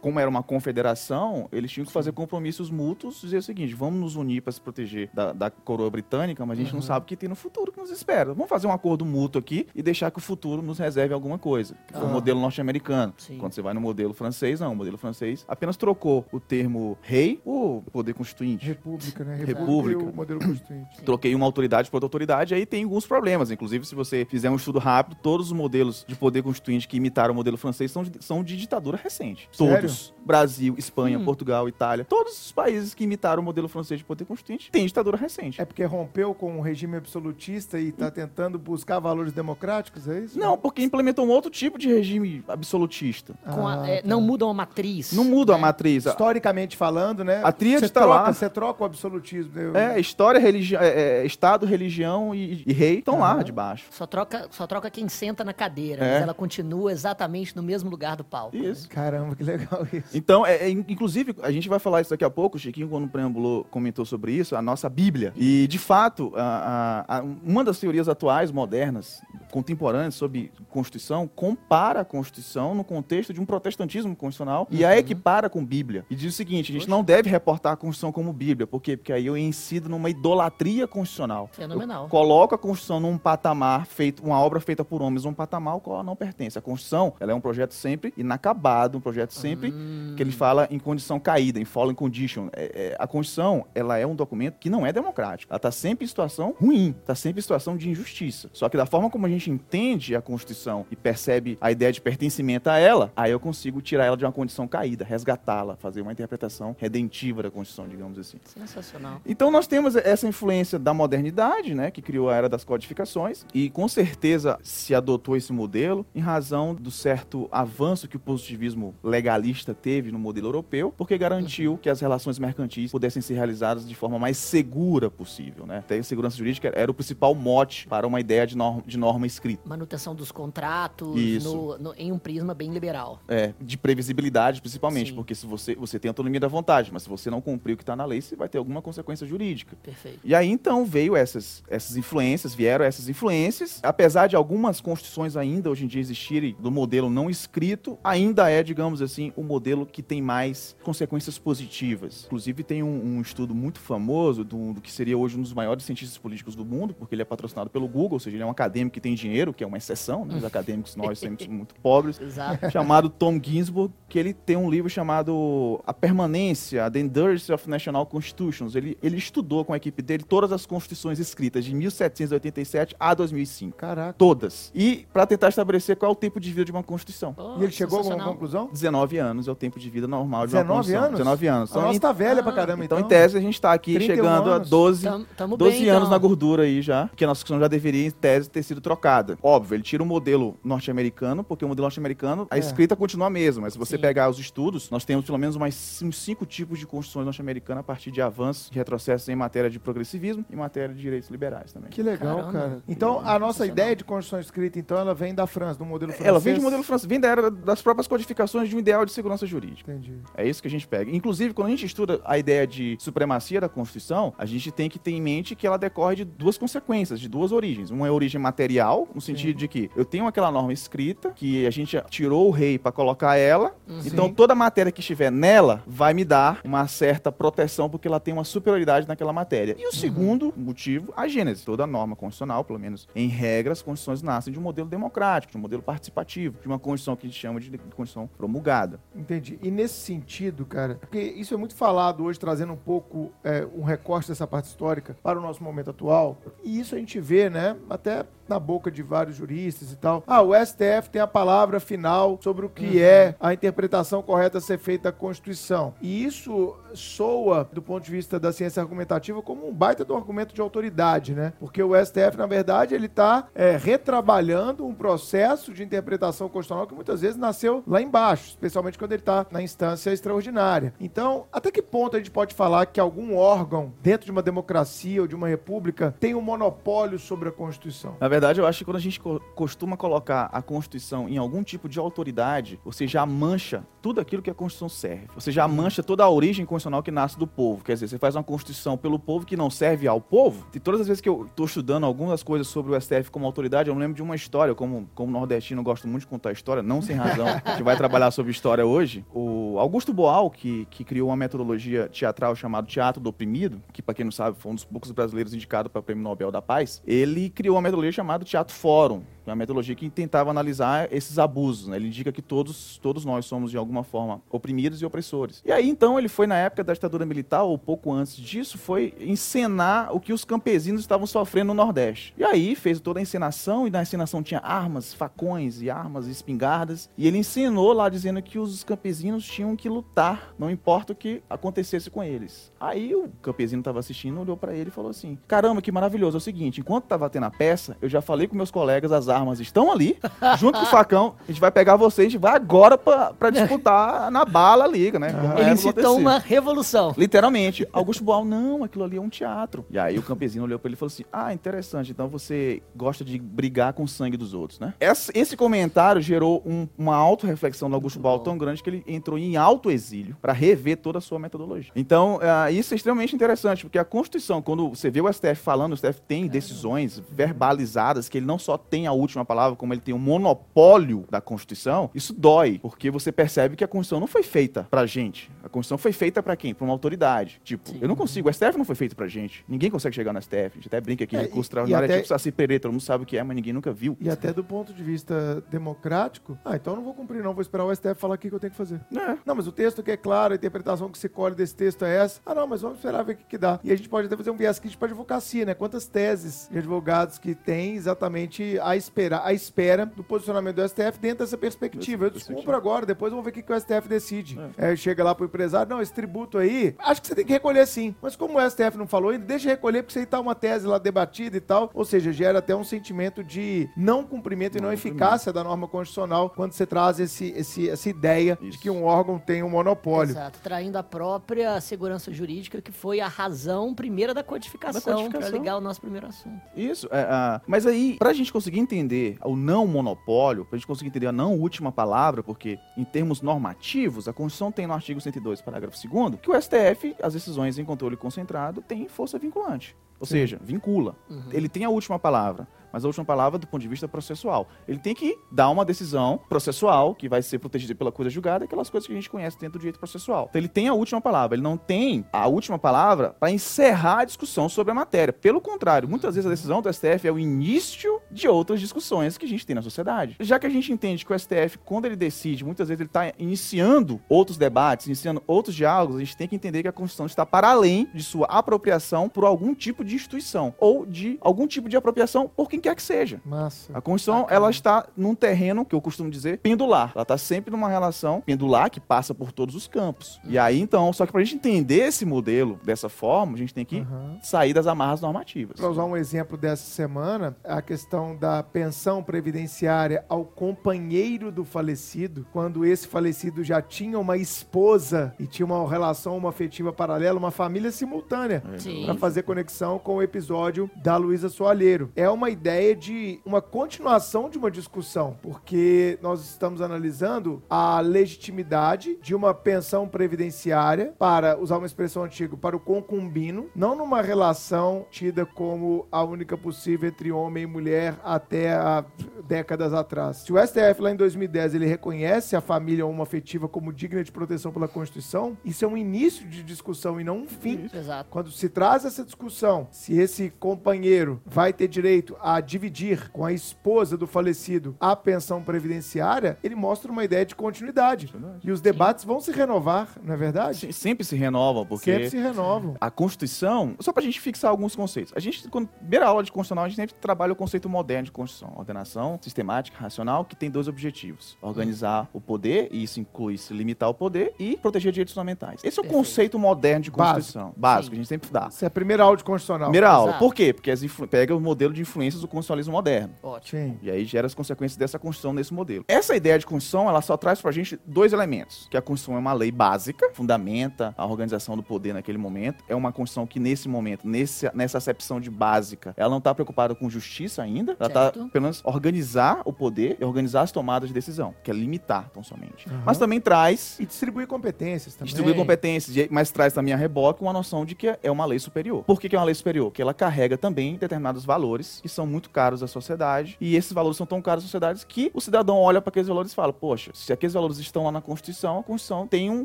como 0.00 0.20
era 0.20 0.28
uma 0.30 0.42
confederação, 0.42 1.48
eles 1.52 1.70
tinham 1.70 1.84
que 1.84 1.92
fazer 1.92 2.12
compromissos 2.12 2.70
mútuos 2.70 3.18
e 3.18 3.26
dizer 3.26 3.38
o 3.38 3.42
seguinte: 3.42 3.74
vamos 3.74 3.98
nos 4.00 4.16
unir 4.16 4.42
para 4.42 4.52
se 4.52 4.60
proteger 4.60 5.10
da, 5.12 5.32
da 5.32 5.50
coroa 5.50 5.90
britânica, 5.90 6.44
mas 6.46 6.58
a 6.58 6.62
gente 6.62 6.74
não 6.74 6.82
sabe 6.82 7.04
o 7.04 7.06
que 7.06 7.16
tem 7.16 7.28
no 7.28 7.34
futuro 7.34 7.72
que 7.72 7.78
nos 7.80 7.90
espera. 7.90 8.32
Vamos 8.32 8.48
fazer 8.48 8.66
um 8.66 8.72
acordo 8.72 9.04
mútuo 9.04 9.38
aqui 9.40 9.66
e 9.74 9.82
deixar 9.82 10.10
que 10.10 10.18
o 10.18 10.22
futuro 10.22 10.62
nos 10.62 10.78
reserve 10.78 11.12
alguma 11.12 11.38
coisa. 11.38 11.76
Que 11.86 11.92
foi 11.94 12.02
o 12.02 12.06
Ah. 12.06 12.12
modelo 12.12 12.40
norte-americano. 12.40 13.12
Quando 13.38 13.52
você 13.52 13.62
vai 13.62 13.74
no 13.74 13.80
modelo 13.80 14.14
francês, 14.14 14.60
não. 14.60 14.72
O 14.72 14.76
modelo 14.76 14.96
francês 14.98 15.44
apenas 15.48 15.76
trocou 15.76 16.24
o 16.32 16.38
termo 16.40 16.96
rei 17.02 17.40
por 17.44 17.82
poder 17.92 18.14
constituinte. 18.14 18.64
República, 18.66 19.24
né? 19.24 19.36
República. 19.44 20.02
e 20.02 20.38
constituinte. 20.46 21.02
Troquei 21.04 21.34
uma 21.34 21.44
autoridade 21.46 21.90
por 21.90 21.96
outra 21.96 22.06
autoridade, 22.06 22.54
aí 22.54 22.64
tem 22.66 22.84
alguns 22.84 23.06
problemas. 23.06 23.50
Inclusive, 23.50 23.84
se 23.86 23.94
você 23.94 24.26
fizer 24.28 24.50
um 24.50 24.56
estudo 24.56 24.78
rápido, 24.78 25.16
todos 25.22 25.46
os 25.46 25.52
modelos 25.52 26.04
de 26.06 26.14
poder 26.14 26.42
constituinte 26.42 26.86
que 26.86 26.96
imitaram 26.96 27.32
o 27.32 27.36
modelo 27.36 27.56
francês 27.56 27.90
são 27.90 28.02
de, 28.04 28.12
são 28.24 28.44
de 28.44 28.56
ditadura 28.56 28.98
recente. 29.02 29.48
Sério? 29.52 29.74
Todos. 29.80 30.14
Brasil, 30.24 30.74
Espanha, 30.76 31.18
Hum. 31.18 31.24
Portugal, 31.24 31.68
Itália. 31.68 32.04
Todos 32.04 32.32
os 32.46 32.52
países 32.52 32.92
que 32.94 33.02
imitaram 33.04 33.40
o 33.42 33.44
modelo 33.44 33.66
francês 33.68 33.98
de 33.98 34.04
poder 34.04 34.24
constituinte 34.26 34.70
têm 34.70 34.84
ditadura 34.86 35.16
recente. 35.16 35.60
É 35.60 35.64
porque 35.64 35.82
rompeu 35.84 36.34
com 36.34 36.58
o 36.58 36.60
regime 36.60 36.96
absolutista 36.98 37.80
e 37.80 37.90
tá 37.92 38.10
tentando 38.10 38.58
buscar 38.58 38.98
valores 38.98 39.32
democráticos, 39.32 40.06
é 40.08 40.20
isso? 40.20 40.38
Não, 40.38 40.58
porque 40.58 40.82
implementou 40.82 41.24
um 41.24 41.30
outro 41.30 41.50
tipo 41.50 41.78
de 41.78 41.88
regime 41.88 42.44
absolutista. 42.46 43.34
Com 43.54 43.66
a- 43.66 43.82
Ah, 43.82 43.88
é, 43.88 44.02
tá. 44.02 44.08
Não 44.08 44.20
mudam 44.20 44.50
a 44.50 44.54
matriz. 44.54 45.12
Não 45.12 45.24
muda 45.24 45.54
a 45.54 45.56
né? 45.56 45.62
matriz. 45.62 46.06
A- 46.06 46.10
Historicamente 46.10 46.76
falando, 46.76 47.24
né? 47.24 47.40
A 47.42 47.52
tríade 47.52 47.88
tá 47.90 48.00
troca, 48.02 48.22
lá. 48.22 48.32
Você 48.32 48.50
troca 48.50 48.82
o 48.82 48.86
absolutismo. 48.86 49.58
Eu- 49.58 49.76
É, 49.76 49.98
história, 50.00 50.38
religião, 50.40 50.80
é, 50.82 51.20
é, 51.22 51.26
Estado, 51.26 51.64
religião 51.64 52.34
e, 52.34 52.64
e 52.66 52.72
rei 52.72 52.98
estão 52.98 53.20
lá 53.20 53.42
debaixo. 53.42 53.86
Só 53.90 54.04
troca, 54.06 54.17
só 54.50 54.66
troca 54.66 54.90
quem 54.90 55.08
senta 55.08 55.44
na 55.44 55.52
cadeira, 55.52 56.04
É. 56.04 56.12
mas 56.14 56.22
ela 56.22 56.34
continua 56.34 56.90
exatamente 56.92 57.54
no 57.56 57.62
mesmo 57.62 57.90
lugar 57.90 58.16
do 58.16 58.24
palco. 58.24 58.56
né? 58.56 58.64
Isso. 58.68 58.88
Caramba, 58.88 59.34
que 59.36 59.42
legal 59.44 59.86
isso. 59.92 60.16
Então, 60.16 60.44
é, 60.46 60.56
é, 60.56 60.70
in- 60.70 60.84
inclusive, 60.88 61.34
a 61.42 61.50
gente 61.50 61.68
vai 61.68 61.78
falar 61.78 62.00
isso 62.00 62.10
daqui 62.10 62.24
a 62.24 62.30
pouco, 62.30 62.56
o 62.56 62.60
Chiquinho, 62.60 62.88
quando 62.88 63.08
preambulou, 63.08 63.64
comentou 63.64 64.04
sobre 64.04 64.32
isso, 64.32 64.56
a 64.56 64.62
nossa 64.62 64.88
Bíblia. 64.88 65.32
E, 65.36 65.66
de 65.68 65.78
fato, 65.78 66.32
a- 66.36 67.04
a- 67.08 67.18
a- 67.18 67.22
uma 67.44 67.62
das 67.64 67.78
teorias 67.78 68.08
atuais, 68.08 68.50
modernas, 68.50 69.20
contemporâneas 69.50 70.14
sobre 70.14 70.50
Constituição, 70.70 71.26
compara 71.26 72.00
a 72.00 72.04
Constituição 72.04 72.74
no 72.74 72.84
contexto 72.84 73.32
de 73.32 73.40
um 73.40 73.46
protestantismo 73.46 74.14
constitucional 74.14 74.66
e 74.70 74.84
a 74.84 74.96
equipara 74.98 75.48
com 75.48 75.64
Bíblia. 75.64 76.04
E 76.10 76.14
diz 76.14 76.32
o 76.34 76.36
seguinte, 76.36 76.70
a 76.72 76.74
gente 76.78 76.88
não 76.88 77.02
deve 77.02 77.30
reportar 77.30 77.72
a 77.72 77.76
Constituição 77.76 78.12
como 78.12 78.32
Bíblia, 78.32 78.66
por 78.66 78.80
quê? 78.80 78.96
Porque 78.96 79.12
aí 79.12 79.26
eu 79.26 79.36
incido 79.36 79.88
numa 79.88 80.10
idolatria 80.10 80.86
constitucional. 80.86 81.48
Fenomenal. 81.52 82.04
Eu 82.04 82.08
coloco 82.08 82.54
a 82.54 82.58
Constituição 82.58 83.00
num 83.00 83.16
patamar 83.18 83.86
feito, 83.86 84.07
uma 84.22 84.40
obra 84.40 84.60
feita 84.60 84.84
por 84.84 85.02
homens, 85.02 85.24
um 85.24 85.32
patamar 85.32 85.74
ao 85.74 85.80
qual 85.80 85.96
ela 85.96 86.04
não 86.04 86.16
pertence. 86.16 86.58
A 86.58 86.62
Constituição, 86.62 87.14
ela 87.20 87.32
é 87.32 87.34
um 87.34 87.40
projeto 87.40 87.72
sempre 87.72 88.12
inacabado, 88.16 88.98
um 88.98 89.00
projeto 89.00 89.32
sempre 89.32 89.70
Hum. 89.70 90.14
que 90.16 90.22
ele 90.22 90.32
fala 90.32 90.66
em 90.70 90.78
condição 90.78 91.18
caída, 91.20 91.60
em 91.60 91.64
fallen 91.64 91.94
condition. 91.94 92.48
É, 92.52 92.92
é, 92.92 92.96
a 92.98 93.06
Constituição, 93.06 93.66
ela 93.74 93.98
é 93.98 94.06
um 94.06 94.14
documento 94.14 94.56
que 94.58 94.70
não 94.70 94.86
é 94.86 94.92
democrático. 94.92 95.52
Ela 95.52 95.56
está 95.58 95.70
sempre 95.70 96.04
em 96.04 96.08
situação 96.08 96.54
ruim, 96.60 96.94
está 97.00 97.14
sempre 97.14 97.40
em 97.40 97.42
situação 97.42 97.76
de 97.76 97.88
injustiça. 97.88 98.50
Só 98.52 98.68
que 98.68 98.76
da 98.76 98.86
forma 98.86 99.10
como 99.10 99.26
a 99.26 99.28
gente 99.28 99.50
entende 99.50 100.14
a 100.14 100.20
Constituição 100.20 100.86
e 100.90 100.96
percebe 100.96 101.58
a 101.60 101.70
ideia 101.70 101.92
de 101.92 102.00
pertencimento 102.00 102.70
a 102.70 102.78
ela, 102.78 103.12
aí 103.16 103.30
eu 103.30 103.40
consigo 103.40 103.80
tirar 103.80 104.04
ela 104.04 104.16
de 104.16 104.24
uma 104.24 104.32
condição 104.32 104.66
caída, 104.66 105.04
resgatá-la, 105.04 105.76
fazer 105.76 106.00
uma 106.00 106.12
interpretação 106.12 106.74
redentiva 106.78 107.42
da 107.42 107.50
Constituição, 107.50 107.88
digamos 107.88 108.18
assim. 108.18 108.38
Sensacional. 108.44 109.20
Então 109.26 109.50
nós 109.50 109.66
temos 109.66 109.96
essa 109.96 110.26
influência 110.26 110.78
da 110.78 110.92
modernidade, 110.94 111.74
né, 111.74 111.90
que 111.90 112.02
criou 112.02 112.30
a 112.30 112.36
era 112.36 112.48
das 112.48 112.64
codificações, 112.64 113.44
e 113.54 113.70
com 113.70 113.86
certeza 113.98 114.58
se 114.62 114.94
adotou 114.94 115.36
esse 115.36 115.52
modelo 115.52 116.06
em 116.14 116.20
razão 116.20 116.72
do 116.74 116.90
certo 116.90 117.48
avanço 117.50 118.06
que 118.06 118.16
o 118.16 118.20
positivismo 118.20 118.94
legalista 119.02 119.74
teve 119.74 120.12
no 120.12 120.18
modelo 120.20 120.46
europeu, 120.48 120.94
porque 120.96 121.18
garantiu 121.18 121.76
que 121.78 121.90
as 121.90 122.00
relações 122.00 122.38
mercantis 122.38 122.92
pudessem 122.92 123.20
ser 123.20 123.34
realizadas 123.34 123.88
de 123.88 123.94
forma 123.96 124.18
mais 124.18 124.36
segura 124.36 125.10
possível, 125.10 125.66
né? 125.66 125.78
Até 125.78 125.98
a 125.98 126.02
segurança 126.04 126.36
jurídica 126.36 126.72
era 126.76 126.88
o 126.90 126.94
principal 126.94 127.34
mote 127.34 127.88
para 127.88 128.06
uma 128.06 128.20
ideia 128.20 128.46
de 128.46 128.56
norma, 128.56 128.82
de 128.86 128.96
norma 128.96 129.26
escrita. 129.26 129.68
Manutenção 129.68 130.14
dos 130.14 130.30
contratos 130.30 131.42
no- 131.44 131.76
no- 131.78 131.94
em 131.96 132.12
um 132.12 132.18
prisma 132.18 132.54
bem 132.54 132.70
liberal. 132.72 133.20
É, 133.26 133.52
de 133.60 133.76
previsibilidade, 133.76 134.60
principalmente, 134.60 135.10
Sim. 135.10 135.16
porque 135.16 135.34
se 135.34 135.44
você, 135.46 135.74
você 135.74 135.98
tem 135.98 136.08
autonomia 136.08 136.38
da 136.40 136.48
vontade, 136.48 136.90
mas 136.92 137.02
se 137.02 137.08
você 137.08 137.30
não 137.30 137.40
cumprir 137.40 137.72
o 137.72 137.76
que 137.76 137.82
está 137.82 137.96
na 137.96 138.04
lei, 138.04 138.20
você 138.20 138.36
vai 138.36 138.48
ter 138.48 138.58
alguma 138.58 138.80
consequência 138.80 139.26
jurídica. 139.26 139.76
Perfeito. 139.82 140.20
E 140.24 140.34
aí 140.34 140.48
então 140.48 140.84
veio 140.84 141.16
essas, 141.16 141.62
essas 141.68 141.96
influências, 141.96 142.54
vieram 142.54 142.84
essas 142.84 143.08
influências. 143.08 143.80
Apesar 143.88 144.26
de 144.26 144.36
algumas 144.36 144.82
constituições 144.82 145.34
ainda 145.34 145.70
hoje 145.70 145.86
em 145.86 145.88
dia 145.88 145.98
existirem 145.98 146.54
do 146.60 146.70
modelo 146.70 147.08
não 147.08 147.30
escrito, 147.30 147.98
ainda 148.04 148.50
é, 148.50 148.62
digamos 148.62 149.00
assim, 149.00 149.32
o 149.34 149.42
modelo 149.42 149.86
que 149.86 150.02
tem 150.02 150.20
mais 150.20 150.76
consequências 150.82 151.38
positivas. 151.38 152.24
Inclusive 152.26 152.62
tem 152.62 152.82
um, 152.82 153.16
um 153.16 153.22
estudo 153.22 153.54
muito 153.54 153.80
famoso 153.80 154.44
do, 154.44 154.74
do 154.74 154.82
que 154.82 154.92
seria 154.92 155.16
hoje 155.16 155.38
um 155.38 155.40
dos 155.40 155.54
maiores 155.54 155.84
cientistas 155.84 156.18
políticos 156.18 156.54
do 156.54 156.66
mundo, 156.66 156.92
porque 156.92 157.14
ele 157.14 157.22
é 157.22 157.24
patrocinado 157.24 157.70
pelo 157.70 157.88
Google, 157.88 158.16
ou 158.16 158.20
seja, 158.20 158.36
ele 158.36 158.42
é 158.42 158.46
um 158.46 158.50
acadêmico 158.50 158.92
que 158.92 159.00
tem 159.00 159.14
dinheiro, 159.14 159.54
que 159.54 159.64
é 159.64 159.66
uma 159.66 159.78
exceção, 159.78 160.26
né? 160.26 160.36
Os 160.36 160.44
acadêmicos 160.44 160.94
nós 160.94 161.16
somos 161.20 161.46
muito 161.46 161.74
pobres 161.76 162.20
Exato. 162.20 162.70
chamado 162.70 163.08
Tom 163.08 163.40
Ginsburg, 163.42 163.94
que 164.06 164.18
ele 164.18 164.34
tem 164.34 164.58
um 164.58 164.68
livro 164.68 164.90
chamado 164.90 165.80
A 165.86 165.94
Permanência, 165.94 166.90
The 166.90 167.00
Endurance 167.00 167.50
of 167.50 167.70
National 167.70 168.04
Constitutions. 168.04 168.74
Ele, 168.74 168.98
ele 169.02 169.16
estudou 169.16 169.64
com 169.64 169.72
a 169.72 169.78
equipe 169.78 170.02
dele 170.02 170.24
todas 170.24 170.52
as 170.52 170.66
constituições 170.66 171.18
escritas 171.18 171.64
de 171.64 171.74
1787 171.74 172.94
a 173.00 173.14
2005. 173.14 173.67
Caraca. 173.76 174.14
Todas. 174.14 174.70
E 174.74 175.06
para 175.12 175.26
tentar 175.26 175.48
estabelecer 175.48 175.96
qual 175.96 176.10
é 176.10 176.12
o 176.12 176.16
tempo 176.16 176.38
de 176.40 176.50
vida 176.50 176.64
de 176.64 176.72
uma 176.72 176.82
constituição. 176.82 177.34
Oh, 177.36 177.60
E 177.60 177.64
ele 177.64 177.72
chegou 177.72 177.98
a 177.98 178.02
alguma 178.02 178.24
conclusão? 178.24 178.68
19 178.72 179.18
anos 179.18 179.48
é 179.48 179.50
o 179.52 179.54
tempo 179.54 179.78
de 179.78 179.88
vida 179.90 180.06
normal 180.08 180.46
de 180.46 180.54
uma 180.54 180.62
19 180.62 180.76
constituição. 180.78 181.04
anos? 181.06 181.18
19 181.18 181.46
anos. 181.46 181.70
A 181.70 181.72
Então, 181.72 181.82
nossa 181.82 181.96
em, 181.96 182.00
tá 182.00 182.12
velha 182.12 182.42
pra 182.42 182.52
Ah, 182.52 182.54
caramba, 182.54 182.84
então, 182.84 182.98
então. 182.98 183.06
em 183.06 183.08
tese, 183.08 183.36
a 183.36 183.40
gente 183.40 183.60
tá 183.60 183.72
aqui 183.72 183.94
31 183.94 184.16
chegando 184.16 184.50
anos. 184.50 184.66
a 184.66 184.70
12, 184.70 185.04
Tam- 185.04 185.24
tamo 185.36 185.56
12 185.56 185.78
bem, 185.80 185.88
anos 185.90 186.02
então. 186.02 186.10
na 186.10 186.18
gordura 186.18 186.62
aí 186.64 186.80
já, 186.82 187.06
porque 187.08 187.24
a 187.24 187.26
nossa 187.26 187.40
Constituição 187.40 187.60
já 187.60 187.68
deveria, 187.68 188.06
em 188.06 188.10
tese, 188.10 188.48
ter 188.50 188.62
sido 188.62 188.80
trocada. 188.80 189.38
Óbvio, 189.42 189.74
ele 189.76 189.82
tira 189.82 190.02
o 190.02 190.06
modelo 190.06 190.56
norte-americano, 190.64 191.42
porque 191.44 191.64
o 191.64 191.68
modelo 191.68 191.84
norte-americano, 191.84 192.46
a 192.50 192.56
É. 192.56 192.60
escrita 192.60 192.94
continua 192.96 193.26
a 193.26 193.30
mesma, 193.30 193.62
mas 193.62 193.72
se 193.74 193.78
você 193.78 193.96
Sim. 193.96 194.02
pegar 194.02 194.28
os 194.28 194.38
estudos, 194.38 194.90
nós 194.90 195.04
temos 195.04 195.24
pelo 195.24 195.38
menos 195.38 195.56
mais 195.56 196.00
uns 196.02 196.16
cinco 196.18 196.46
tipos 196.46 196.78
de 196.78 196.86
constituições 196.86 197.24
norte-americanas 197.26 197.80
a 197.80 197.84
partir 197.84 198.10
de 198.10 198.20
avanços, 198.22 198.70
de 198.70 198.78
retrocessos 198.78 199.28
em 199.28 199.36
matéria 199.36 199.68
de 199.70 199.78
progressivismo 199.78 200.44
e 200.50 200.56
matéria 200.56 200.94
de 200.94 201.00
direitos 201.00 201.28
liberais 201.30 201.72
também. 201.72 201.90
Que 201.90 202.02
legal, 202.02 202.36
Caramba. 202.36 202.52
cara. 202.52 202.82
Então, 202.88 203.20
a 203.24 203.38
nossa 203.38 203.57
Sensacional. 203.58 203.74
ideia 203.84 203.96
de 203.96 204.04
Constituição 204.04 204.40
escrita, 204.40 204.78
então, 204.78 204.98
ela 204.98 205.14
vem 205.14 205.34
da 205.34 205.46
França, 205.46 205.78
do 205.78 205.84
modelo 205.84 206.12
francês. 206.12 206.28
Ela 206.28 206.38
vem 206.38 206.54
do 206.54 206.62
modelo 206.62 206.82
francês, 206.82 207.08
vem 207.08 207.20
da 207.20 207.28
era 207.28 207.50
das 207.50 207.82
próprias 207.82 208.06
codificações 208.06 208.68
de 208.68 208.76
um 208.76 208.78
ideal 208.78 209.04
de 209.04 209.12
segurança 209.12 209.46
jurídica. 209.46 209.92
Entendi. 209.92 210.14
É 210.36 210.46
isso 210.46 210.60
que 210.62 210.68
a 210.68 210.70
gente 210.70 210.86
pega. 210.86 211.10
Inclusive, 211.10 211.54
quando 211.54 211.68
a 211.68 211.70
gente 211.70 211.86
estuda 211.86 212.20
a 212.24 212.38
ideia 212.38 212.66
de 212.66 212.96
supremacia 213.00 213.60
da 213.60 213.68
Constituição, 213.68 214.32
a 214.38 214.46
gente 214.46 214.70
tem 214.70 214.88
que 214.88 214.98
ter 214.98 215.10
em 215.12 215.20
mente 215.20 215.54
que 215.54 215.66
ela 215.66 215.76
decorre 215.78 216.16
de 216.16 216.24
duas 216.24 216.56
consequências, 216.58 217.20
de 217.20 217.28
duas 217.28 217.52
origens. 217.52 217.90
Uma 217.90 218.06
é 218.06 218.10
a 218.10 218.12
origem 218.12 218.40
material, 218.40 219.08
no 219.14 219.20
sentido 219.20 219.56
de 219.56 219.68
que 219.68 219.90
eu 219.96 220.04
tenho 220.04 220.26
aquela 220.26 220.50
norma 220.50 220.72
escrita, 220.72 221.30
que 221.30 221.66
a 221.66 221.70
gente 221.70 222.00
tirou 222.08 222.48
o 222.48 222.50
rei 222.50 222.78
para 222.78 222.92
colocar 222.92 223.36
ela, 223.36 223.74
Uhum. 223.88 224.00
então 224.04 224.32
toda 224.32 224.54
matéria 224.54 224.92
que 224.92 225.00
estiver 225.00 225.30
nela 225.32 225.82
vai 225.86 226.12
me 226.12 226.24
dar 226.24 226.60
uma 226.64 226.86
certa 226.86 227.32
proteção, 227.32 227.88
porque 227.88 228.06
ela 228.06 228.20
tem 228.20 228.34
uma 228.34 228.44
superioridade 228.44 229.08
naquela 229.08 229.32
matéria. 229.32 229.74
E 229.78 229.86
o 229.86 229.92
segundo 229.92 230.52
motivo, 230.56 231.12
a 231.16 231.26
gênese. 231.26 231.64
Toda 231.64 231.86
norma 231.86 232.14
constitucional, 232.14 232.64
pelo 232.64 232.78
menos 232.78 233.08
em 233.14 233.28
regras, 233.48 233.78
as 233.78 233.82
constituições 233.82 234.22
nascem 234.22 234.52
de 234.52 234.58
um 234.58 234.62
modelo 234.62 234.88
democrático, 234.88 235.52
de 235.52 235.58
um 235.58 235.60
modelo 235.60 235.82
participativo, 235.82 236.58
de 236.60 236.66
uma 236.66 236.78
constituição 236.78 237.16
que 237.16 237.26
a 237.26 237.30
gente 237.30 237.38
chama 237.38 237.60
de 237.60 237.70
constituição 237.78 238.28
promulgada. 238.36 239.00
Entendi. 239.14 239.58
E 239.62 239.70
nesse 239.70 239.94
sentido, 239.94 240.64
cara, 240.66 240.96
porque 240.96 241.18
isso 241.18 241.54
é 241.54 241.56
muito 241.56 241.74
falado 241.74 242.24
hoje, 242.24 242.38
trazendo 242.38 242.72
um 242.72 242.76
pouco 242.76 243.32
é, 243.42 243.66
um 243.74 243.82
recorte 243.82 244.28
dessa 244.28 244.46
parte 244.46 244.66
histórica 244.66 245.16
para 245.22 245.38
o 245.38 245.42
nosso 245.42 245.62
momento 245.62 245.90
atual, 245.90 246.38
e 246.62 246.78
isso 246.78 246.94
a 246.94 246.98
gente 246.98 247.20
vê, 247.20 247.48
né, 247.48 247.76
até 247.88 248.24
na 248.48 248.58
boca 248.58 248.90
de 248.90 249.02
vários 249.02 249.36
juristas 249.36 249.92
e 249.92 249.96
tal. 249.96 250.24
Ah, 250.26 250.42
o 250.42 250.54
STF 250.54 251.10
tem 251.10 251.20
a 251.20 251.26
palavra 251.26 251.78
final 251.78 252.38
sobre 252.42 252.64
o 252.64 252.68
que 252.68 253.00
é 253.00 253.34
a 253.38 253.52
interpretação 253.52 254.22
correta 254.22 254.58
a 254.58 254.60
ser 254.60 254.78
feita 254.78 255.10
da 255.10 255.12
Constituição. 255.12 255.94
E 256.00 256.24
isso 256.24 256.74
soa, 256.94 257.68
do 257.72 257.82
ponto 257.82 258.04
de 258.04 258.10
vista 258.10 258.40
da 258.40 258.52
ciência 258.52 258.82
argumentativa, 258.82 259.42
como 259.42 259.68
um 259.68 259.72
baita 259.72 260.04
de 260.04 260.12
um 260.12 260.16
argumento 260.16 260.54
de 260.54 260.60
autoridade, 260.60 261.34
né? 261.34 261.52
Porque 261.60 261.82
o 261.82 261.94
STF, 261.94 262.36
na 262.36 262.46
verdade, 262.46 262.94
ele 262.94 263.06
está 263.06 263.37
retrabalhando 263.80 264.86
um 264.86 264.94
processo 264.94 265.72
de 265.72 265.82
interpretação 265.82 266.48
constitucional 266.48 266.86
que 266.86 266.94
muitas 266.94 267.20
vezes 267.20 267.36
nasceu 267.36 267.82
lá 267.86 268.00
embaixo, 268.00 268.48
especialmente 268.50 268.98
quando 268.98 269.12
ele 269.12 269.22
está 269.22 269.46
na 269.50 269.62
instância 269.62 270.10
extraordinária. 270.12 270.92
Então, 271.00 271.46
até 271.52 271.70
que 271.70 271.82
ponto 271.82 272.16
a 272.16 272.18
gente 272.18 272.30
pode 272.30 272.54
falar 272.54 272.86
que 272.86 273.00
algum 273.00 273.36
órgão 273.36 273.92
dentro 274.02 274.24
de 274.26 274.30
uma 274.30 274.42
democracia 274.42 275.20
ou 275.20 275.26
de 275.26 275.34
uma 275.34 275.48
república 275.48 276.14
tem 276.20 276.34
um 276.34 276.40
monopólio 276.40 277.18
sobre 277.18 277.48
a 277.48 277.52
Constituição? 277.52 278.16
Na 278.20 278.28
verdade, 278.28 278.60
eu 278.60 278.66
acho 278.66 278.78
que 278.78 278.84
quando 278.84 278.96
a 278.96 279.00
gente 279.00 279.20
co- 279.20 279.40
costuma 279.54 279.96
colocar 279.96 280.48
a 280.52 280.62
Constituição 280.62 281.28
em 281.28 281.36
algum 281.38 281.62
tipo 281.62 281.88
de 281.88 281.98
autoridade, 281.98 282.80
você 282.84 283.06
já 283.06 283.24
mancha 283.26 283.84
tudo 284.00 284.20
aquilo 284.20 284.42
que 284.42 284.50
a 284.50 284.54
Constituição 284.54 284.88
serve. 284.88 285.28
Você 285.34 285.50
já 285.50 285.66
mancha 285.66 286.02
toda 286.02 286.24
a 286.24 286.30
origem 286.30 286.64
constitucional 286.64 287.02
que 287.02 287.10
nasce 287.10 287.38
do 287.38 287.46
povo. 287.46 287.84
Quer 287.84 287.94
dizer, 287.94 288.08
você 288.08 288.18
faz 288.18 288.36
uma 288.36 288.44
Constituição 288.44 288.96
pelo 288.96 289.18
povo 289.18 289.44
que 289.44 289.56
não 289.56 289.70
serve 289.70 290.06
ao 290.06 290.20
povo. 290.20 290.66
E 290.74 290.80
todas 290.80 291.00
as 291.00 291.06
vezes 291.08 291.20
que 291.20 291.28
eu 291.28 291.46
estou 291.46 291.66
estudando 291.66 292.04
algumas 292.04 292.42
coisas 292.42 292.66
sobre 292.68 292.92
o 292.94 293.00
STF 293.00 293.27
como 293.30 293.46
autoridade, 293.46 293.88
eu 293.88 293.94
me 293.94 294.00
lembro 294.00 294.14
de 294.14 294.22
uma 294.22 294.34
história, 294.34 294.74
como, 294.74 295.08
como 295.14 295.32
nordestino, 295.32 295.80
eu 295.80 295.84
gosto 295.84 296.06
muito 296.06 296.22
de 296.22 296.26
contar 296.28 296.52
história, 296.52 296.82
não 296.82 297.02
sem 297.02 297.16
razão. 297.16 297.46
a 297.64 297.70
gente 297.70 297.82
vai 297.82 297.96
trabalhar 297.96 298.30
sobre 298.30 298.52
história 298.52 298.84
hoje. 298.84 299.24
O 299.32 299.78
Augusto 299.78 300.12
Boal, 300.12 300.50
que, 300.50 300.86
que 300.90 301.04
criou 301.04 301.28
uma 301.28 301.36
metodologia 301.36 302.08
teatral 302.08 302.54
chamada 302.54 302.86
Teatro 302.86 303.20
do 303.20 303.30
Oprimido, 303.30 303.82
que, 303.92 304.02
para 304.02 304.14
quem 304.14 304.24
não 304.24 304.32
sabe, 304.32 304.56
foi 304.58 304.72
um 304.72 304.74
dos 304.74 304.84
poucos 304.84 305.10
brasileiros 305.10 305.54
indicado 305.54 305.90
para 305.90 306.00
o 306.00 306.02
Prêmio 306.02 306.22
Nobel 306.22 306.50
da 306.50 306.62
Paz, 306.62 307.02
ele 307.06 307.50
criou 307.50 307.76
uma 307.76 307.82
metodologia 307.82 308.12
chamada 308.12 308.44
Teatro 308.44 308.74
Fórum. 308.74 309.22
É 309.48 309.52
uma 309.52 309.56
metodologia 309.56 309.94
que 309.94 310.08
tentava 310.10 310.50
analisar 310.50 311.12
esses 311.12 311.38
abusos. 311.38 311.88
Né? 311.88 311.96
Ele 311.96 312.08
indica 312.08 312.32
que 312.32 312.42
todos, 312.42 312.98
todos 312.98 313.24
nós 313.24 313.46
somos, 313.46 313.70
de 313.70 313.76
alguma 313.76 314.04
forma, 314.04 314.40
oprimidos 314.50 315.00
e 315.00 315.06
opressores. 315.06 315.62
E 315.64 315.72
aí, 315.72 315.88
então, 315.88 316.18
ele 316.18 316.28
foi, 316.28 316.46
na 316.46 316.56
época 316.56 316.84
da 316.84 316.92
ditadura 316.92 317.24
militar, 317.24 317.62
ou 317.62 317.78
pouco 317.78 318.12
antes 318.12 318.36
disso, 318.36 318.78
foi 318.78 319.14
encenar 319.20 320.14
o 320.14 320.20
que 320.20 320.32
os 320.32 320.44
campesinos 320.44 321.00
estavam 321.00 321.26
sofrendo 321.26 321.68
no 321.68 321.74
Nordeste. 321.74 322.34
E 322.36 322.44
aí, 322.44 322.74
fez 322.74 323.00
toda 323.00 323.18
a 323.20 323.22
encenação, 323.22 323.86
e 323.86 323.90
na 323.90 324.02
encenação 324.02 324.42
tinha 324.42 324.60
armas, 324.60 325.14
facões 325.14 325.80
e 325.80 325.90
armas 325.90 326.26
e 326.26 326.30
espingardas. 326.30 327.08
E 327.16 327.26
ele 327.26 327.38
encenou 327.38 327.92
lá 327.92 328.08
dizendo 328.08 328.42
que 328.42 328.58
os 328.58 328.84
campesinos 328.84 329.44
tinham 329.44 329.74
que 329.76 329.88
lutar, 329.88 330.54
não 330.58 330.70
importa 330.70 331.12
o 331.12 331.16
que 331.16 331.42
acontecesse 331.48 332.10
com 332.10 332.22
eles. 332.22 332.72
Aí 332.80 333.14
o 333.14 333.28
campesino 333.42 333.80
estava 333.80 333.98
assistindo, 333.98 334.40
olhou 334.40 334.56
para 334.56 334.74
ele 334.74 334.88
e 334.88 334.92
falou 334.92 335.10
assim: 335.10 335.38
Caramba, 335.46 335.82
que 335.82 335.92
maravilhoso. 335.92 336.36
É 336.36 336.38
o 336.38 336.40
seguinte, 336.40 336.80
enquanto 336.80 337.04
tava 337.04 337.28
tendo 337.28 337.44
a 337.44 337.50
peça, 337.50 337.96
eu 338.00 338.08
já 338.08 338.20
falei 338.20 338.46
com 338.46 338.56
meus 338.56 338.70
colegas, 338.70 339.12
as 339.12 339.28
armas 339.28 339.37
estão 339.60 339.90
ali, 339.92 340.16
junto 340.58 340.78
com 340.78 340.84
o 340.84 340.88
facão, 340.88 341.34
a 341.46 341.50
gente 341.50 341.60
vai 341.60 341.70
pegar 341.70 341.96
vocês, 341.96 342.30
gente 342.32 342.40
vai 342.40 342.54
agora 342.54 342.96
para 342.98 343.50
disputar 343.50 344.30
na 344.30 344.44
bala 344.44 344.84
a 344.84 344.88
liga, 344.88 345.18
né? 345.18 345.32
Como 345.32 345.58
Ele 345.58 345.70
é 345.70 345.72
incitou 345.72 346.16
uma 346.18 346.38
revolução. 346.38 347.14
Literalmente. 347.16 347.86
Augusto 347.92 348.22
Boal, 348.24 348.44
não, 348.44 348.84
aquilo 348.84 349.04
ali 349.04 349.16
é 349.16 349.20
um 349.20 349.28
teatro. 349.28 349.84
E 349.90 349.98
aí 349.98 350.18
o 350.18 350.22
campesino 350.22 350.64
olhou 350.64 350.78
pra 350.78 350.88
ele 350.88 350.94
e 350.94 350.98
falou 350.98 351.08
assim: 351.08 351.24
Ah, 351.32 351.52
interessante, 351.52 352.10
então 352.10 352.28
você 352.28 352.82
gosta 352.94 353.24
de 353.24 353.38
brigar 353.38 353.92
com 353.92 354.02
o 354.04 354.08
sangue 354.08 354.36
dos 354.36 354.54
outros, 354.54 354.78
né? 354.80 354.94
Esse, 355.00 355.30
esse 355.34 355.56
comentário 355.56 356.20
gerou 356.20 356.62
um- 356.66 356.86
uma 356.96 357.16
auto-reflexão 357.16 357.88
do 357.88 357.94
Augusto 357.94 358.18
Boal 358.18 358.38
tão 358.40 358.56
grande 358.58 358.82
que 358.82 358.90
ele 358.90 359.04
entrou 359.06 359.38
em 359.38 359.56
alto 359.56 359.90
exílio 359.90 360.36
para 360.40 360.52
rever 360.52 360.96
toda 360.98 361.18
a 361.18 361.20
sua 361.20 361.38
metodologia. 361.38 361.90
Então, 361.94 362.38
ah, 362.42 362.70
isso 362.70 362.94
é 362.94 362.96
extremamente 362.96 363.34
interessante, 363.34 363.84
porque 363.84 363.98
a 363.98 364.04
Constituição, 364.04 364.60
quando 364.62 364.88
você 364.90 365.10
vê 365.10 365.20
o 365.20 365.32
STF 365.32 365.56
falando, 365.56 365.92
o 365.92 365.96
STF 365.96 366.20
tem 366.26 366.46
decisões 366.46 367.20
verbalizadas, 367.30 368.28
que 368.28 368.38
ele 368.38 368.46
não 368.46 368.58
só 368.58 368.76
tem 368.76 369.06
a 369.06 369.12
última 369.12 369.27
palavra, 369.44 369.76
como 369.76 369.92
ele 369.92 370.00
tem 370.00 370.14
um 370.14 370.18
monopólio 370.18 371.24
da 371.30 371.40
Constituição, 371.40 372.10
isso 372.14 372.32
dói, 372.32 372.78
porque 372.80 373.10
você 373.10 373.30
percebe 373.32 373.76
que 373.76 373.84
a 373.84 373.88
Constituição 373.88 374.20
não 374.20 374.26
foi 374.26 374.42
feita 374.42 374.86
pra 374.90 375.06
gente. 375.06 375.50
A 375.62 375.68
Constituição 375.68 375.98
foi 375.98 376.12
feita 376.12 376.42
pra 376.42 376.56
quem? 376.56 376.74
Pra 376.74 376.84
uma 376.84 376.92
autoridade. 376.92 377.60
Tipo, 377.64 377.90
eu 378.00 378.08
não 378.08 378.16
consigo, 378.16 378.48
o 378.48 378.52
STF 378.52 378.76
não 378.78 378.84
foi 378.84 378.94
feito 378.94 379.14
pra 379.16 379.26
gente. 379.26 379.64
Ninguém 379.68 379.90
consegue 379.90 380.14
chegar 380.14 380.32
no 380.32 380.40
STF. 380.40 380.54
A 380.72 380.74
gente 380.76 380.86
até 380.88 381.00
brinca 381.00 381.24
aqui, 381.24 381.36
É, 381.36 381.40
recurso 381.42 381.60
extraordinário, 381.62 382.04
e 382.06 382.10
é 382.10 382.12
até- 382.14 382.16
tipo 382.22 382.28
Saci 382.28 382.50
Pereira, 382.52 382.80
todo 382.82 382.92
mundo 382.92 383.00
sabe 383.02 383.24
o 383.24 383.26
que 383.26 383.36
é, 383.36 383.42
mas 383.42 383.54
ninguém 383.56 383.72
nunca 383.72 383.92
viu. 383.92 384.16
E 384.20 384.30
até 384.30 384.52
do 384.52 384.64
ponto 384.64 384.92
de 384.92 385.02
vista 385.02 385.62
democrático, 385.70 386.58
ah, 386.64 386.76
então 386.76 386.92
eu 386.92 386.96
não 386.98 387.04
vou 387.04 387.14
cumprir 387.14 387.42
não, 387.42 387.52
vou 387.54 387.62
esperar 387.62 387.84
o 387.84 387.94
STF 387.94 388.14
falar 388.20 388.34
o 388.34 388.38
que 388.38 388.48
eu 388.52 388.58
tenho 388.60 388.70
que 388.70 388.76
fazer. 388.76 389.00
É. 389.16 389.36
Não, 389.44 389.54
mas 389.54 389.66
o 389.66 389.72
texto 389.72 390.02
que 390.02 390.10
é 390.10 390.16
claro, 390.16 390.52
a 390.52 390.56
interpretação 390.56 391.08
que 391.10 391.18
se 391.18 391.28
colhe 391.28 391.54
desse 391.54 391.74
texto 391.74 392.04
é 392.04 392.16
essa. 392.16 392.40
Ah, 392.44 392.54
não, 392.54 392.66
mas 392.66 392.82
vamos 392.82 392.98
esperar 392.98 393.22
ver 393.24 393.32
o 393.32 393.36
que, 393.36 393.44
que 393.44 393.58
dá. 393.58 393.80
E 393.82 393.92
a 393.92 393.96
gente 393.96 394.08
pode 394.08 394.26
até 394.26 394.36
fazer 394.36 394.50
um 394.50 394.56
viés 394.56 394.78
crítico 394.78 394.98
para 395.00 395.08
advocacia, 395.08 395.64
né? 395.64 395.74
Quantas 395.74 396.06
teses 396.06 396.68
de 396.70 396.78
advogados 396.78 397.38
que 397.38 397.54
têm 397.54 397.94
exatamente 397.94 398.78
a 398.80 398.96
espera, 399.08 399.40
a 399.44 399.52
espera 399.52 400.06
do 400.06 400.22
posicionamento 400.22 400.76
do 400.76 400.88
STF 400.88 401.18
dentro 401.20 401.38
dessa 401.44 401.56
perspectiva. 401.56 402.26
Eu 402.26 402.30
descumpro 402.30 402.74
agora, 402.76 403.06
depois 403.06 403.30
vamos 403.30 403.44
ver 403.44 403.50
o 403.50 403.54
que, 403.54 403.62
que 403.62 403.72
o 403.72 403.80
STF 403.80 404.08
decide. 404.08 404.58
É, 404.76 404.94
chega 404.94 405.24
lá 405.24 405.34
pro 405.34 405.46
empresário, 405.46 405.88
não, 405.90 406.00
esse 406.02 406.12
tributo 406.12 406.58
aí, 406.58 406.94
acho 406.98 407.20
que 407.22 407.28
você 407.28 407.34
tem 407.34 407.44
que 407.44 407.52
recolher 407.52 407.86
sim. 407.86 408.14
Mas 408.20 408.36
como 408.36 408.58
o 408.58 408.70
STF 408.70 408.96
não 408.96 409.06
falou 409.06 409.30
ainda, 409.30 409.44
deixa 409.44 409.68
recolher 409.68 410.02
porque 410.02 410.12
você 410.18 410.26
tá 410.26 410.38
uma 410.40 410.54
tese 410.54 410.86
lá 410.86 410.98
debatida 410.98 411.56
e 411.56 411.60
tal. 411.60 411.90
Ou 411.94 412.04
seja, 412.04 412.32
gera 412.32 412.58
até 412.58 412.74
um 412.76 412.84
sentimento 412.84 413.42
de 413.42 413.88
não 413.96 414.24
cumprimento 414.24 414.76
e 414.78 414.80
não 414.80 414.92
eficácia 414.92 415.52
da 415.52 415.64
norma 415.64 415.88
constitucional 415.88 416.50
quando 416.50 416.72
você 416.72 416.86
traz 416.86 417.18
esse, 417.20 417.52
esse- 417.56 417.88
essa 417.88 418.08
ideia 418.08 418.58
de 418.60 418.68
Isso. 418.68 418.78
que 418.80 418.90
um 418.90 419.04
órgão 419.04 419.38
tem 419.38 419.62
um 419.62 419.70
monopólio. 419.70 420.32
Exato, 420.32 420.58
traindo 420.62 420.98
a 420.98 421.02
própria 421.02 421.80
segurança 421.80 422.32
jurídica, 422.32 422.80
que 422.82 422.92
foi 422.92 423.20
a 423.20 423.28
razão 423.28 423.94
primeira 423.94 424.34
da 424.34 424.42
codificação, 424.42 425.00
Da 425.00 425.12
codificação. 425.12 425.50
para 425.50 425.58
ligar 425.58 425.76
o 425.76 425.80
nosso 425.80 426.00
primeiro 426.00 426.26
assunto. 426.26 426.60
Isso, 426.76 427.08
é, 427.10 427.60
mas 427.66 427.86
aí, 427.86 428.16
pra 428.18 428.32
gente 428.32 428.52
conseguir 428.52 428.78
entender 428.80 428.97
o 429.44 429.56
não 429.56 429.86
monopólio, 429.86 430.64
pra 430.64 430.76
gente 430.78 430.86
conseguir 430.86 431.08
entender 431.08 431.26
a 431.26 431.32
não 431.32 431.58
última 431.58 431.92
palavra, 431.92 432.42
porque 432.42 432.78
em 432.96 433.04
termos 433.04 433.42
normativos, 433.42 434.28
a 434.28 434.32
Constituição 434.32 434.72
tem 434.72 434.86
no 434.86 434.94
artigo 434.94 435.20
102, 435.20 435.60
parágrafo 435.60 435.96
2 436.08 436.40
que 436.40 436.50
o 436.50 436.60
STF, 436.60 437.16
as 437.22 437.34
decisões 437.34 437.78
em 437.78 437.84
controle 437.84 438.16
concentrado, 438.16 438.80
têm 438.80 439.08
força 439.08 439.38
vinculante. 439.38 439.96
Ou 440.20 440.26
seja, 440.26 440.58
vincula. 440.60 441.16
Ele 441.52 441.68
tem 441.68 441.84
a 441.84 441.90
última 441.90 442.18
palavra, 442.18 442.66
mas 442.92 443.04
a 443.04 443.08
última 443.08 443.24
palavra 443.24 443.58
do 443.58 443.66
ponto 443.66 443.80
de 443.80 443.88
vista 443.88 444.08
processual. 444.08 444.68
Ele 444.86 444.98
tem 444.98 445.14
que 445.14 445.38
dar 445.50 445.70
uma 445.70 445.84
decisão 445.84 446.40
processual, 446.48 447.14
que 447.14 447.28
vai 447.28 447.42
ser 447.42 447.58
protegida 447.58 447.94
pela 447.94 448.12
coisa 448.12 448.30
julgada, 448.30 448.64
aquelas 448.64 448.90
coisas 448.90 449.06
que 449.06 449.12
a 449.12 449.16
gente 449.16 449.30
conhece 449.30 449.58
dentro 449.58 449.78
do 449.78 449.80
direito 449.80 449.98
processual. 449.98 450.46
Então 450.48 450.60
ele 450.60 450.68
tem 450.68 450.88
a 450.88 450.94
última 450.94 451.20
palavra, 451.20 451.56
ele 451.56 451.62
não 451.62 451.76
tem 451.76 452.24
a 452.32 452.46
última 452.46 452.78
palavra 452.78 453.30
para 453.38 453.50
encerrar 453.50 454.20
a 454.20 454.24
discussão 454.24 454.68
sobre 454.68 454.92
a 454.92 454.94
matéria. 454.94 455.32
Pelo 455.32 455.60
contrário, 455.60 456.08
muitas 456.08 456.34
vezes 456.34 456.46
a 456.46 456.50
decisão 456.50 456.82
do 456.82 456.92
STF 456.92 457.26
é 457.26 457.32
o 457.32 457.38
início 457.38 458.20
de 458.30 458.48
outras 458.48 458.80
discussões 458.80 459.38
que 459.38 459.46
a 459.46 459.48
gente 459.48 459.66
tem 459.66 459.74
na 459.74 459.82
sociedade. 459.82 460.36
Já 460.40 460.58
que 460.58 460.66
a 460.66 460.70
gente 460.70 460.92
entende 460.92 461.24
que 461.24 461.32
o 461.32 461.38
STF, 461.38 461.78
quando 461.84 462.06
ele 462.06 462.16
decide, 462.16 462.64
muitas 462.64 462.88
vezes 462.88 463.00
ele 463.00 463.08
está 463.08 463.32
iniciando 463.38 464.20
outros 464.28 464.56
debates, 464.56 465.06
iniciando 465.06 465.42
outros 465.46 465.74
diálogos, 465.74 466.16
a 466.16 466.20
gente 466.20 466.36
tem 466.36 466.48
que 466.48 466.54
entender 466.54 466.82
que 466.82 466.88
a 466.88 466.92
Constituição 466.92 467.26
está 467.26 467.44
para 467.44 467.70
além 467.70 468.08
de 468.14 468.22
sua 468.22 468.46
apropriação 468.46 469.28
por 469.28 469.44
algum 469.44 469.74
tipo 469.74 470.04
de 470.04 470.14
instituição 470.14 470.74
ou 470.78 471.06
de 471.06 471.38
algum 471.40 471.66
tipo 471.66 471.88
de 471.88 471.96
apropriação 471.96 472.48
por 472.48 472.68
quem 472.68 472.77
quer 472.80 472.94
que 472.94 473.02
seja. 473.02 473.40
Massa. 473.44 473.90
A 473.96 474.00
Constituição, 474.00 474.46
ela 474.50 474.70
está 474.70 475.06
num 475.16 475.34
terreno, 475.34 475.84
que 475.84 475.94
eu 475.94 476.00
costumo 476.00 476.30
dizer, 476.30 476.58
pendular. 476.58 477.12
Ela 477.14 477.22
está 477.22 477.38
sempre 477.38 477.70
numa 477.70 477.88
relação 477.88 478.40
pendular 478.40 478.90
que 478.90 479.00
passa 479.00 479.34
por 479.34 479.52
todos 479.52 479.74
os 479.74 479.86
campos. 479.86 480.40
E 480.44 480.58
aí, 480.58 480.80
então, 480.80 481.12
só 481.12 481.26
que 481.26 481.32
pra 481.32 481.42
gente 481.42 481.56
entender 481.56 482.06
esse 482.08 482.24
modelo 482.24 482.78
dessa 482.84 483.08
forma, 483.08 483.54
a 483.54 483.58
gente 483.58 483.74
tem 483.74 483.84
que 483.84 484.00
Aham. 484.00 484.38
sair 484.42 484.72
das 484.72 484.86
amarras 484.86 485.20
normativas. 485.20 485.76
Para 485.78 485.88
usar 485.88 486.04
um 486.04 486.16
exemplo 486.16 486.56
dessa 486.56 486.84
semana, 486.84 487.56
a 487.64 487.80
questão 487.82 488.36
da 488.36 488.62
pensão 488.62 489.22
previdenciária 489.22 490.24
ao 490.28 490.44
companheiro 490.44 491.50
do 491.50 491.64
falecido, 491.64 492.46
quando 492.52 492.84
esse 492.84 493.06
falecido 493.06 493.62
já 493.64 493.80
tinha 493.82 494.18
uma 494.18 494.36
esposa 494.36 495.34
e 495.38 495.46
tinha 495.46 495.66
uma 495.66 495.88
relação, 495.88 496.36
uma 496.36 496.48
afetiva 496.50 496.92
paralela, 496.92 497.38
uma 497.38 497.50
família 497.50 497.90
simultânea. 497.90 498.62
Sim. 498.78 499.04
Para 499.04 499.14
fazer 499.16 499.42
conexão 499.42 499.98
com 499.98 500.16
o 500.16 500.22
episódio 500.22 500.90
da 500.96 501.16
Luísa 501.16 501.48
Soalheiro. 501.48 502.10
É 502.14 502.28
uma 502.28 502.50
ideia 502.50 502.67
de 502.98 503.40
uma 503.46 503.62
continuação 503.62 504.50
de 504.50 504.58
uma 504.58 504.70
discussão, 504.70 505.38
porque 505.42 506.18
nós 506.20 506.44
estamos 506.44 506.82
analisando 506.82 507.62
a 507.68 507.98
legitimidade 508.00 509.16
de 509.22 509.34
uma 509.34 509.54
pensão 509.54 510.06
previdenciária 510.06 511.14
para, 511.18 511.58
usar 511.58 511.78
uma 511.78 511.86
expressão 511.86 512.24
antiga, 512.24 512.56
para 512.56 512.76
o 512.76 512.80
concubino, 512.80 513.70
não 513.74 513.96
numa 513.96 514.20
relação 514.20 515.06
tida 515.10 515.46
como 515.46 516.06
a 516.12 516.22
única 516.22 516.58
possível 516.58 517.08
entre 517.08 517.32
homem 517.32 517.62
e 517.62 517.66
mulher 517.66 518.18
até 518.22 518.72
há 518.74 519.02
décadas 519.46 519.94
atrás. 519.94 520.38
Se 520.38 520.52
o 520.52 520.58
STF 520.58 521.00
lá 521.00 521.10
em 521.10 521.16
2010 521.16 521.74
ele 521.74 521.86
reconhece 521.86 522.54
a 522.54 522.60
família 522.60 523.06
ou 523.06 523.10
uma 523.10 523.22
afetiva 523.22 523.66
como 523.66 523.92
digna 523.92 524.22
de 524.22 524.30
proteção 524.30 524.70
pela 524.70 524.86
Constituição, 524.86 525.56
isso 525.64 525.84
é 525.84 525.88
um 525.88 525.96
início 525.96 526.46
de 526.46 526.62
discussão 526.62 527.18
e 527.18 527.24
não 527.24 527.38
um 527.38 527.48
fim. 527.48 527.88
Exato. 527.92 528.28
Quando 528.30 528.50
se 528.50 528.68
traz 528.68 529.06
essa 529.06 529.24
discussão, 529.24 529.88
se 529.90 530.12
esse 530.18 530.50
companheiro 530.50 531.40
vai 531.46 531.72
ter 531.72 531.88
direito 531.88 532.36
a 532.40 532.57
dividir 532.60 533.30
com 533.30 533.44
a 533.44 533.52
esposa 533.52 534.16
do 534.16 534.26
falecido 534.26 534.96
a 535.00 535.14
pensão 535.16 535.62
previdenciária, 535.62 536.58
ele 536.62 536.74
mostra 536.74 537.10
uma 537.10 537.24
ideia 537.24 537.44
de 537.44 537.54
continuidade. 537.54 538.32
E 538.62 538.70
os 538.70 538.80
debates 538.80 539.24
vão 539.24 539.40
se 539.40 539.50
renovar, 539.52 540.08
não 540.22 540.34
é 540.34 540.36
verdade? 540.36 540.76
Se- 540.78 540.92
Sempre 540.92 541.24
se 541.24 541.36
renovam, 541.36 541.86
porque 541.86 542.10
Sempre 542.12 542.30
se 542.30 542.36
renovam. 542.38 542.96
a 543.00 543.10
Constituição, 543.10 543.94
só 544.00 544.12
pra 544.12 544.22
gente 544.22 544.40
fixar 544.40 544.70
alguns 544.70 544.94
conceitos. 544.96 545.32
A 545.36 545.40
gente, 545.40 545.68
quando 545.68 545.88
primeira 545.88 546.26
aula 546.26 546.42
de 546.42 546.50
Constitucional, 546.52 546.84
a 546.84 546.88
gente 546.88 546.96
sempre 546.96 547.14
trabalha 547.16 547.52
o 547.52 547.56
conceito 547.56 547.88
moderno 547.88 548.24
de 548.24 548.32
Constituição. 548.32 548.72
Ordenação 548.76 549.38
sistemática, 549.40 549.96
racional, 549.98 550.44
que 550.44 550.56
tem 550.56 550.70
dois 550.70 550.88
objetivos. 550.88 551.56
Organizar 551.62 552.28
o 552.32 552.40
poder, 552.40 552.88
e 552.90 553.02
isso 553.02 553.20
inclui 553.20 553.56
se 553.58 553.72
limitar 553.72 554.06
ao 554.06 554.14
poder, 554.14 554.54
e 554.58 554.76
proteger 554.76 555.12
direitos 555.12 555.34
fundamentais. 555.34 555.80
Esse 555.84 555.98
é 555.98 556.00
o 556.00 556.04
Perfeito. 556.04 556.18
conceito 556.18 556.58
moderno 556.58 557.04
de 557.04 557.10
Básico. 557.10 557.34
Constituição. 557.36 557.72
Básico, 557.76 558.14
Sim. 558.14 558.20
a 558.20 558.22
gente 558.22 558.28
sempre 558.28 558.50
dá. 558.50 558.66
Essa 558.66 558.86
é 558.86 558.88
a 558.88 558.90
primeira 558.90 559.22
aula 559.22 559.36
de 559.36 559.44
constitucional. 559.44 559.88
Primeira 559.88 560.10
aula. 560.10 560.30
Exato. 560.30 560.44
Por 560.44 560.54
quê? 560.54 560.72
Porque 560.72 560.90
as 560.90 561.02
pega 561.30 561.54
o 561.54 561.60
modelo 561.60 561.92
de 561.92 562.02
influências 562.02 562.40
do 562.42 562.47
constitucionalismo 562.48 562.92
moderno. 562.92 563.34
Ótimo. 563.42 563.80
Sim. 563.82 563.98
E 564.02 564.10
aí 564.10 564.24
gera 564.24 564.46
as 564.46 564.54
consequências 564.54 564.96
dessa 564.96 565.18
Constituição 565.18 565.52
nesse 565.52 565.72
modelo. 565.72 566.04
Essa 566.08 566.34
ideia 566.34 566.58
de 566.58 566.66
Constituição, 566.66 567.08
ela 567.08 567.20
só 567.22 567.36
traz 567.36 567.60
pra 567.60 567.70
gente 567.70 567.98
dois 568.06 568.32
elementos. 568.32 568.88
Que 568.90 568.96
a 568.96 569.02
Constituição 569.02 569.36
é 569.36 569.38
uma 569.38 569.52
lei 569.52 569.70
básica, 569.70 570.30
fundamenta 570.34 571.14
a 571.16 571.24
organização 571.26 571.76
do 571.76 571.82
poder 571.82 572.12
naquele 572.14 572.38
momento. 572.38 572.82
É 572.88 572.94
uma 572.94 573.12
Constituição 573.12 573.46
que 573.46 573.60
nesse 573.60 573.88
momento, 573.88 574.26
nesse, 574.26 574.70
nessa 574.74 574.98
acepção 574.98 575.40
de 575.40 575.50
básica, 575.50 576.14
ela 576.16 576.30
não 576.30 576.40
tá 576.40 576.54
preocupada 576.54 576.94
com 576.94 577.08
justiça 577.08 577.62
ainda. 577.62 577.96
Ela 578.00 578.10
tá 578.10 578.24
Certo. 578.24 578.48
pelo 578.48 578.62
menos 578.62 578.80
organizar 578.84 579.62
o 579.64 579.72
poder 579.72 580.16
e 580.20 580.24
organizar 580.24 580.62
as 580.62 580.72
tomadas 580.72 581.08
de 581.08 581.14
decisão, 581.14 581.54
que 581.62 581.70
é 581.70 581.74
limitar 581.74 582.28
tão 582.30 582.42
somente. 582.42 582.86
Mas 583.04 583.18
também 583.18 583.40
traz 583.40 583.98
E 584.00 584.06
distribuir 584.06 584.46
competências 584.46 585.14
também. 585.14 585.26
distribuir 585.26 585.54
É. 585.54 585.58
competências, 585.58 586.28
mas 586.30 586.50
traz 586.50 586.72
também 586.72 586.92
a 586.92 586.96
reboque 586.96 587.42
uma 587.42 587.52
noção 587.52 587.84
de 587.84 587.94
que 587.94 588.16
é 588.22 588.30
uma 588.30 588.44
lei 588.44 588.58
superior. 588.58 589.04
Por 589.04 589.20
que, 589.20 589.28
que 589.28 589.36
é 589.36 589.38
uma 589.38 589.44
lei 589.44 589.54
superior? 589.54 589.68
superior? 589.68 589.92
Que 589.92 590.00
ela 590.00 590.14
carrega 590.14 590.56
também 590.56 590.96
determinados 590.96 591.44
valores 591.44 591.98
que 592.00 592.08
são 592.08 592.26
muito 592.26 592.37
caros 592.46 592.82
à 592.82 592.86
sociedade. 592.86 593.56
E 593.60 593.76
esses 593.76 593.92
valores 593.92 594.16
são 594.16 594.26
tão 594.26 594.40
caros 594.40 594.64
à 594.64 594.66
sociedade 594.66 595.04
que 595.06 595.30
o 595.34 595.40
cidadão 595.40 595.78
olha 595.78 596.00
para 596.00 596.10
aqueles 596.10 596.28
valores 596.28 596.52
e 596.52 596.54
fala: 596.54 596.72
Poxa, 596.72 597.10
se 597.14 597.32
aqueles 597.32 597.54
valores 597.54 597.78
estão 597.78 598.04
lá 598.04 598.12
na 598.12 598.20
Constituição, 598.20 598.78
a 598.78 598.82
Constituição 598.82 599.26
tem 599.26 599.50
um 599.50 599.64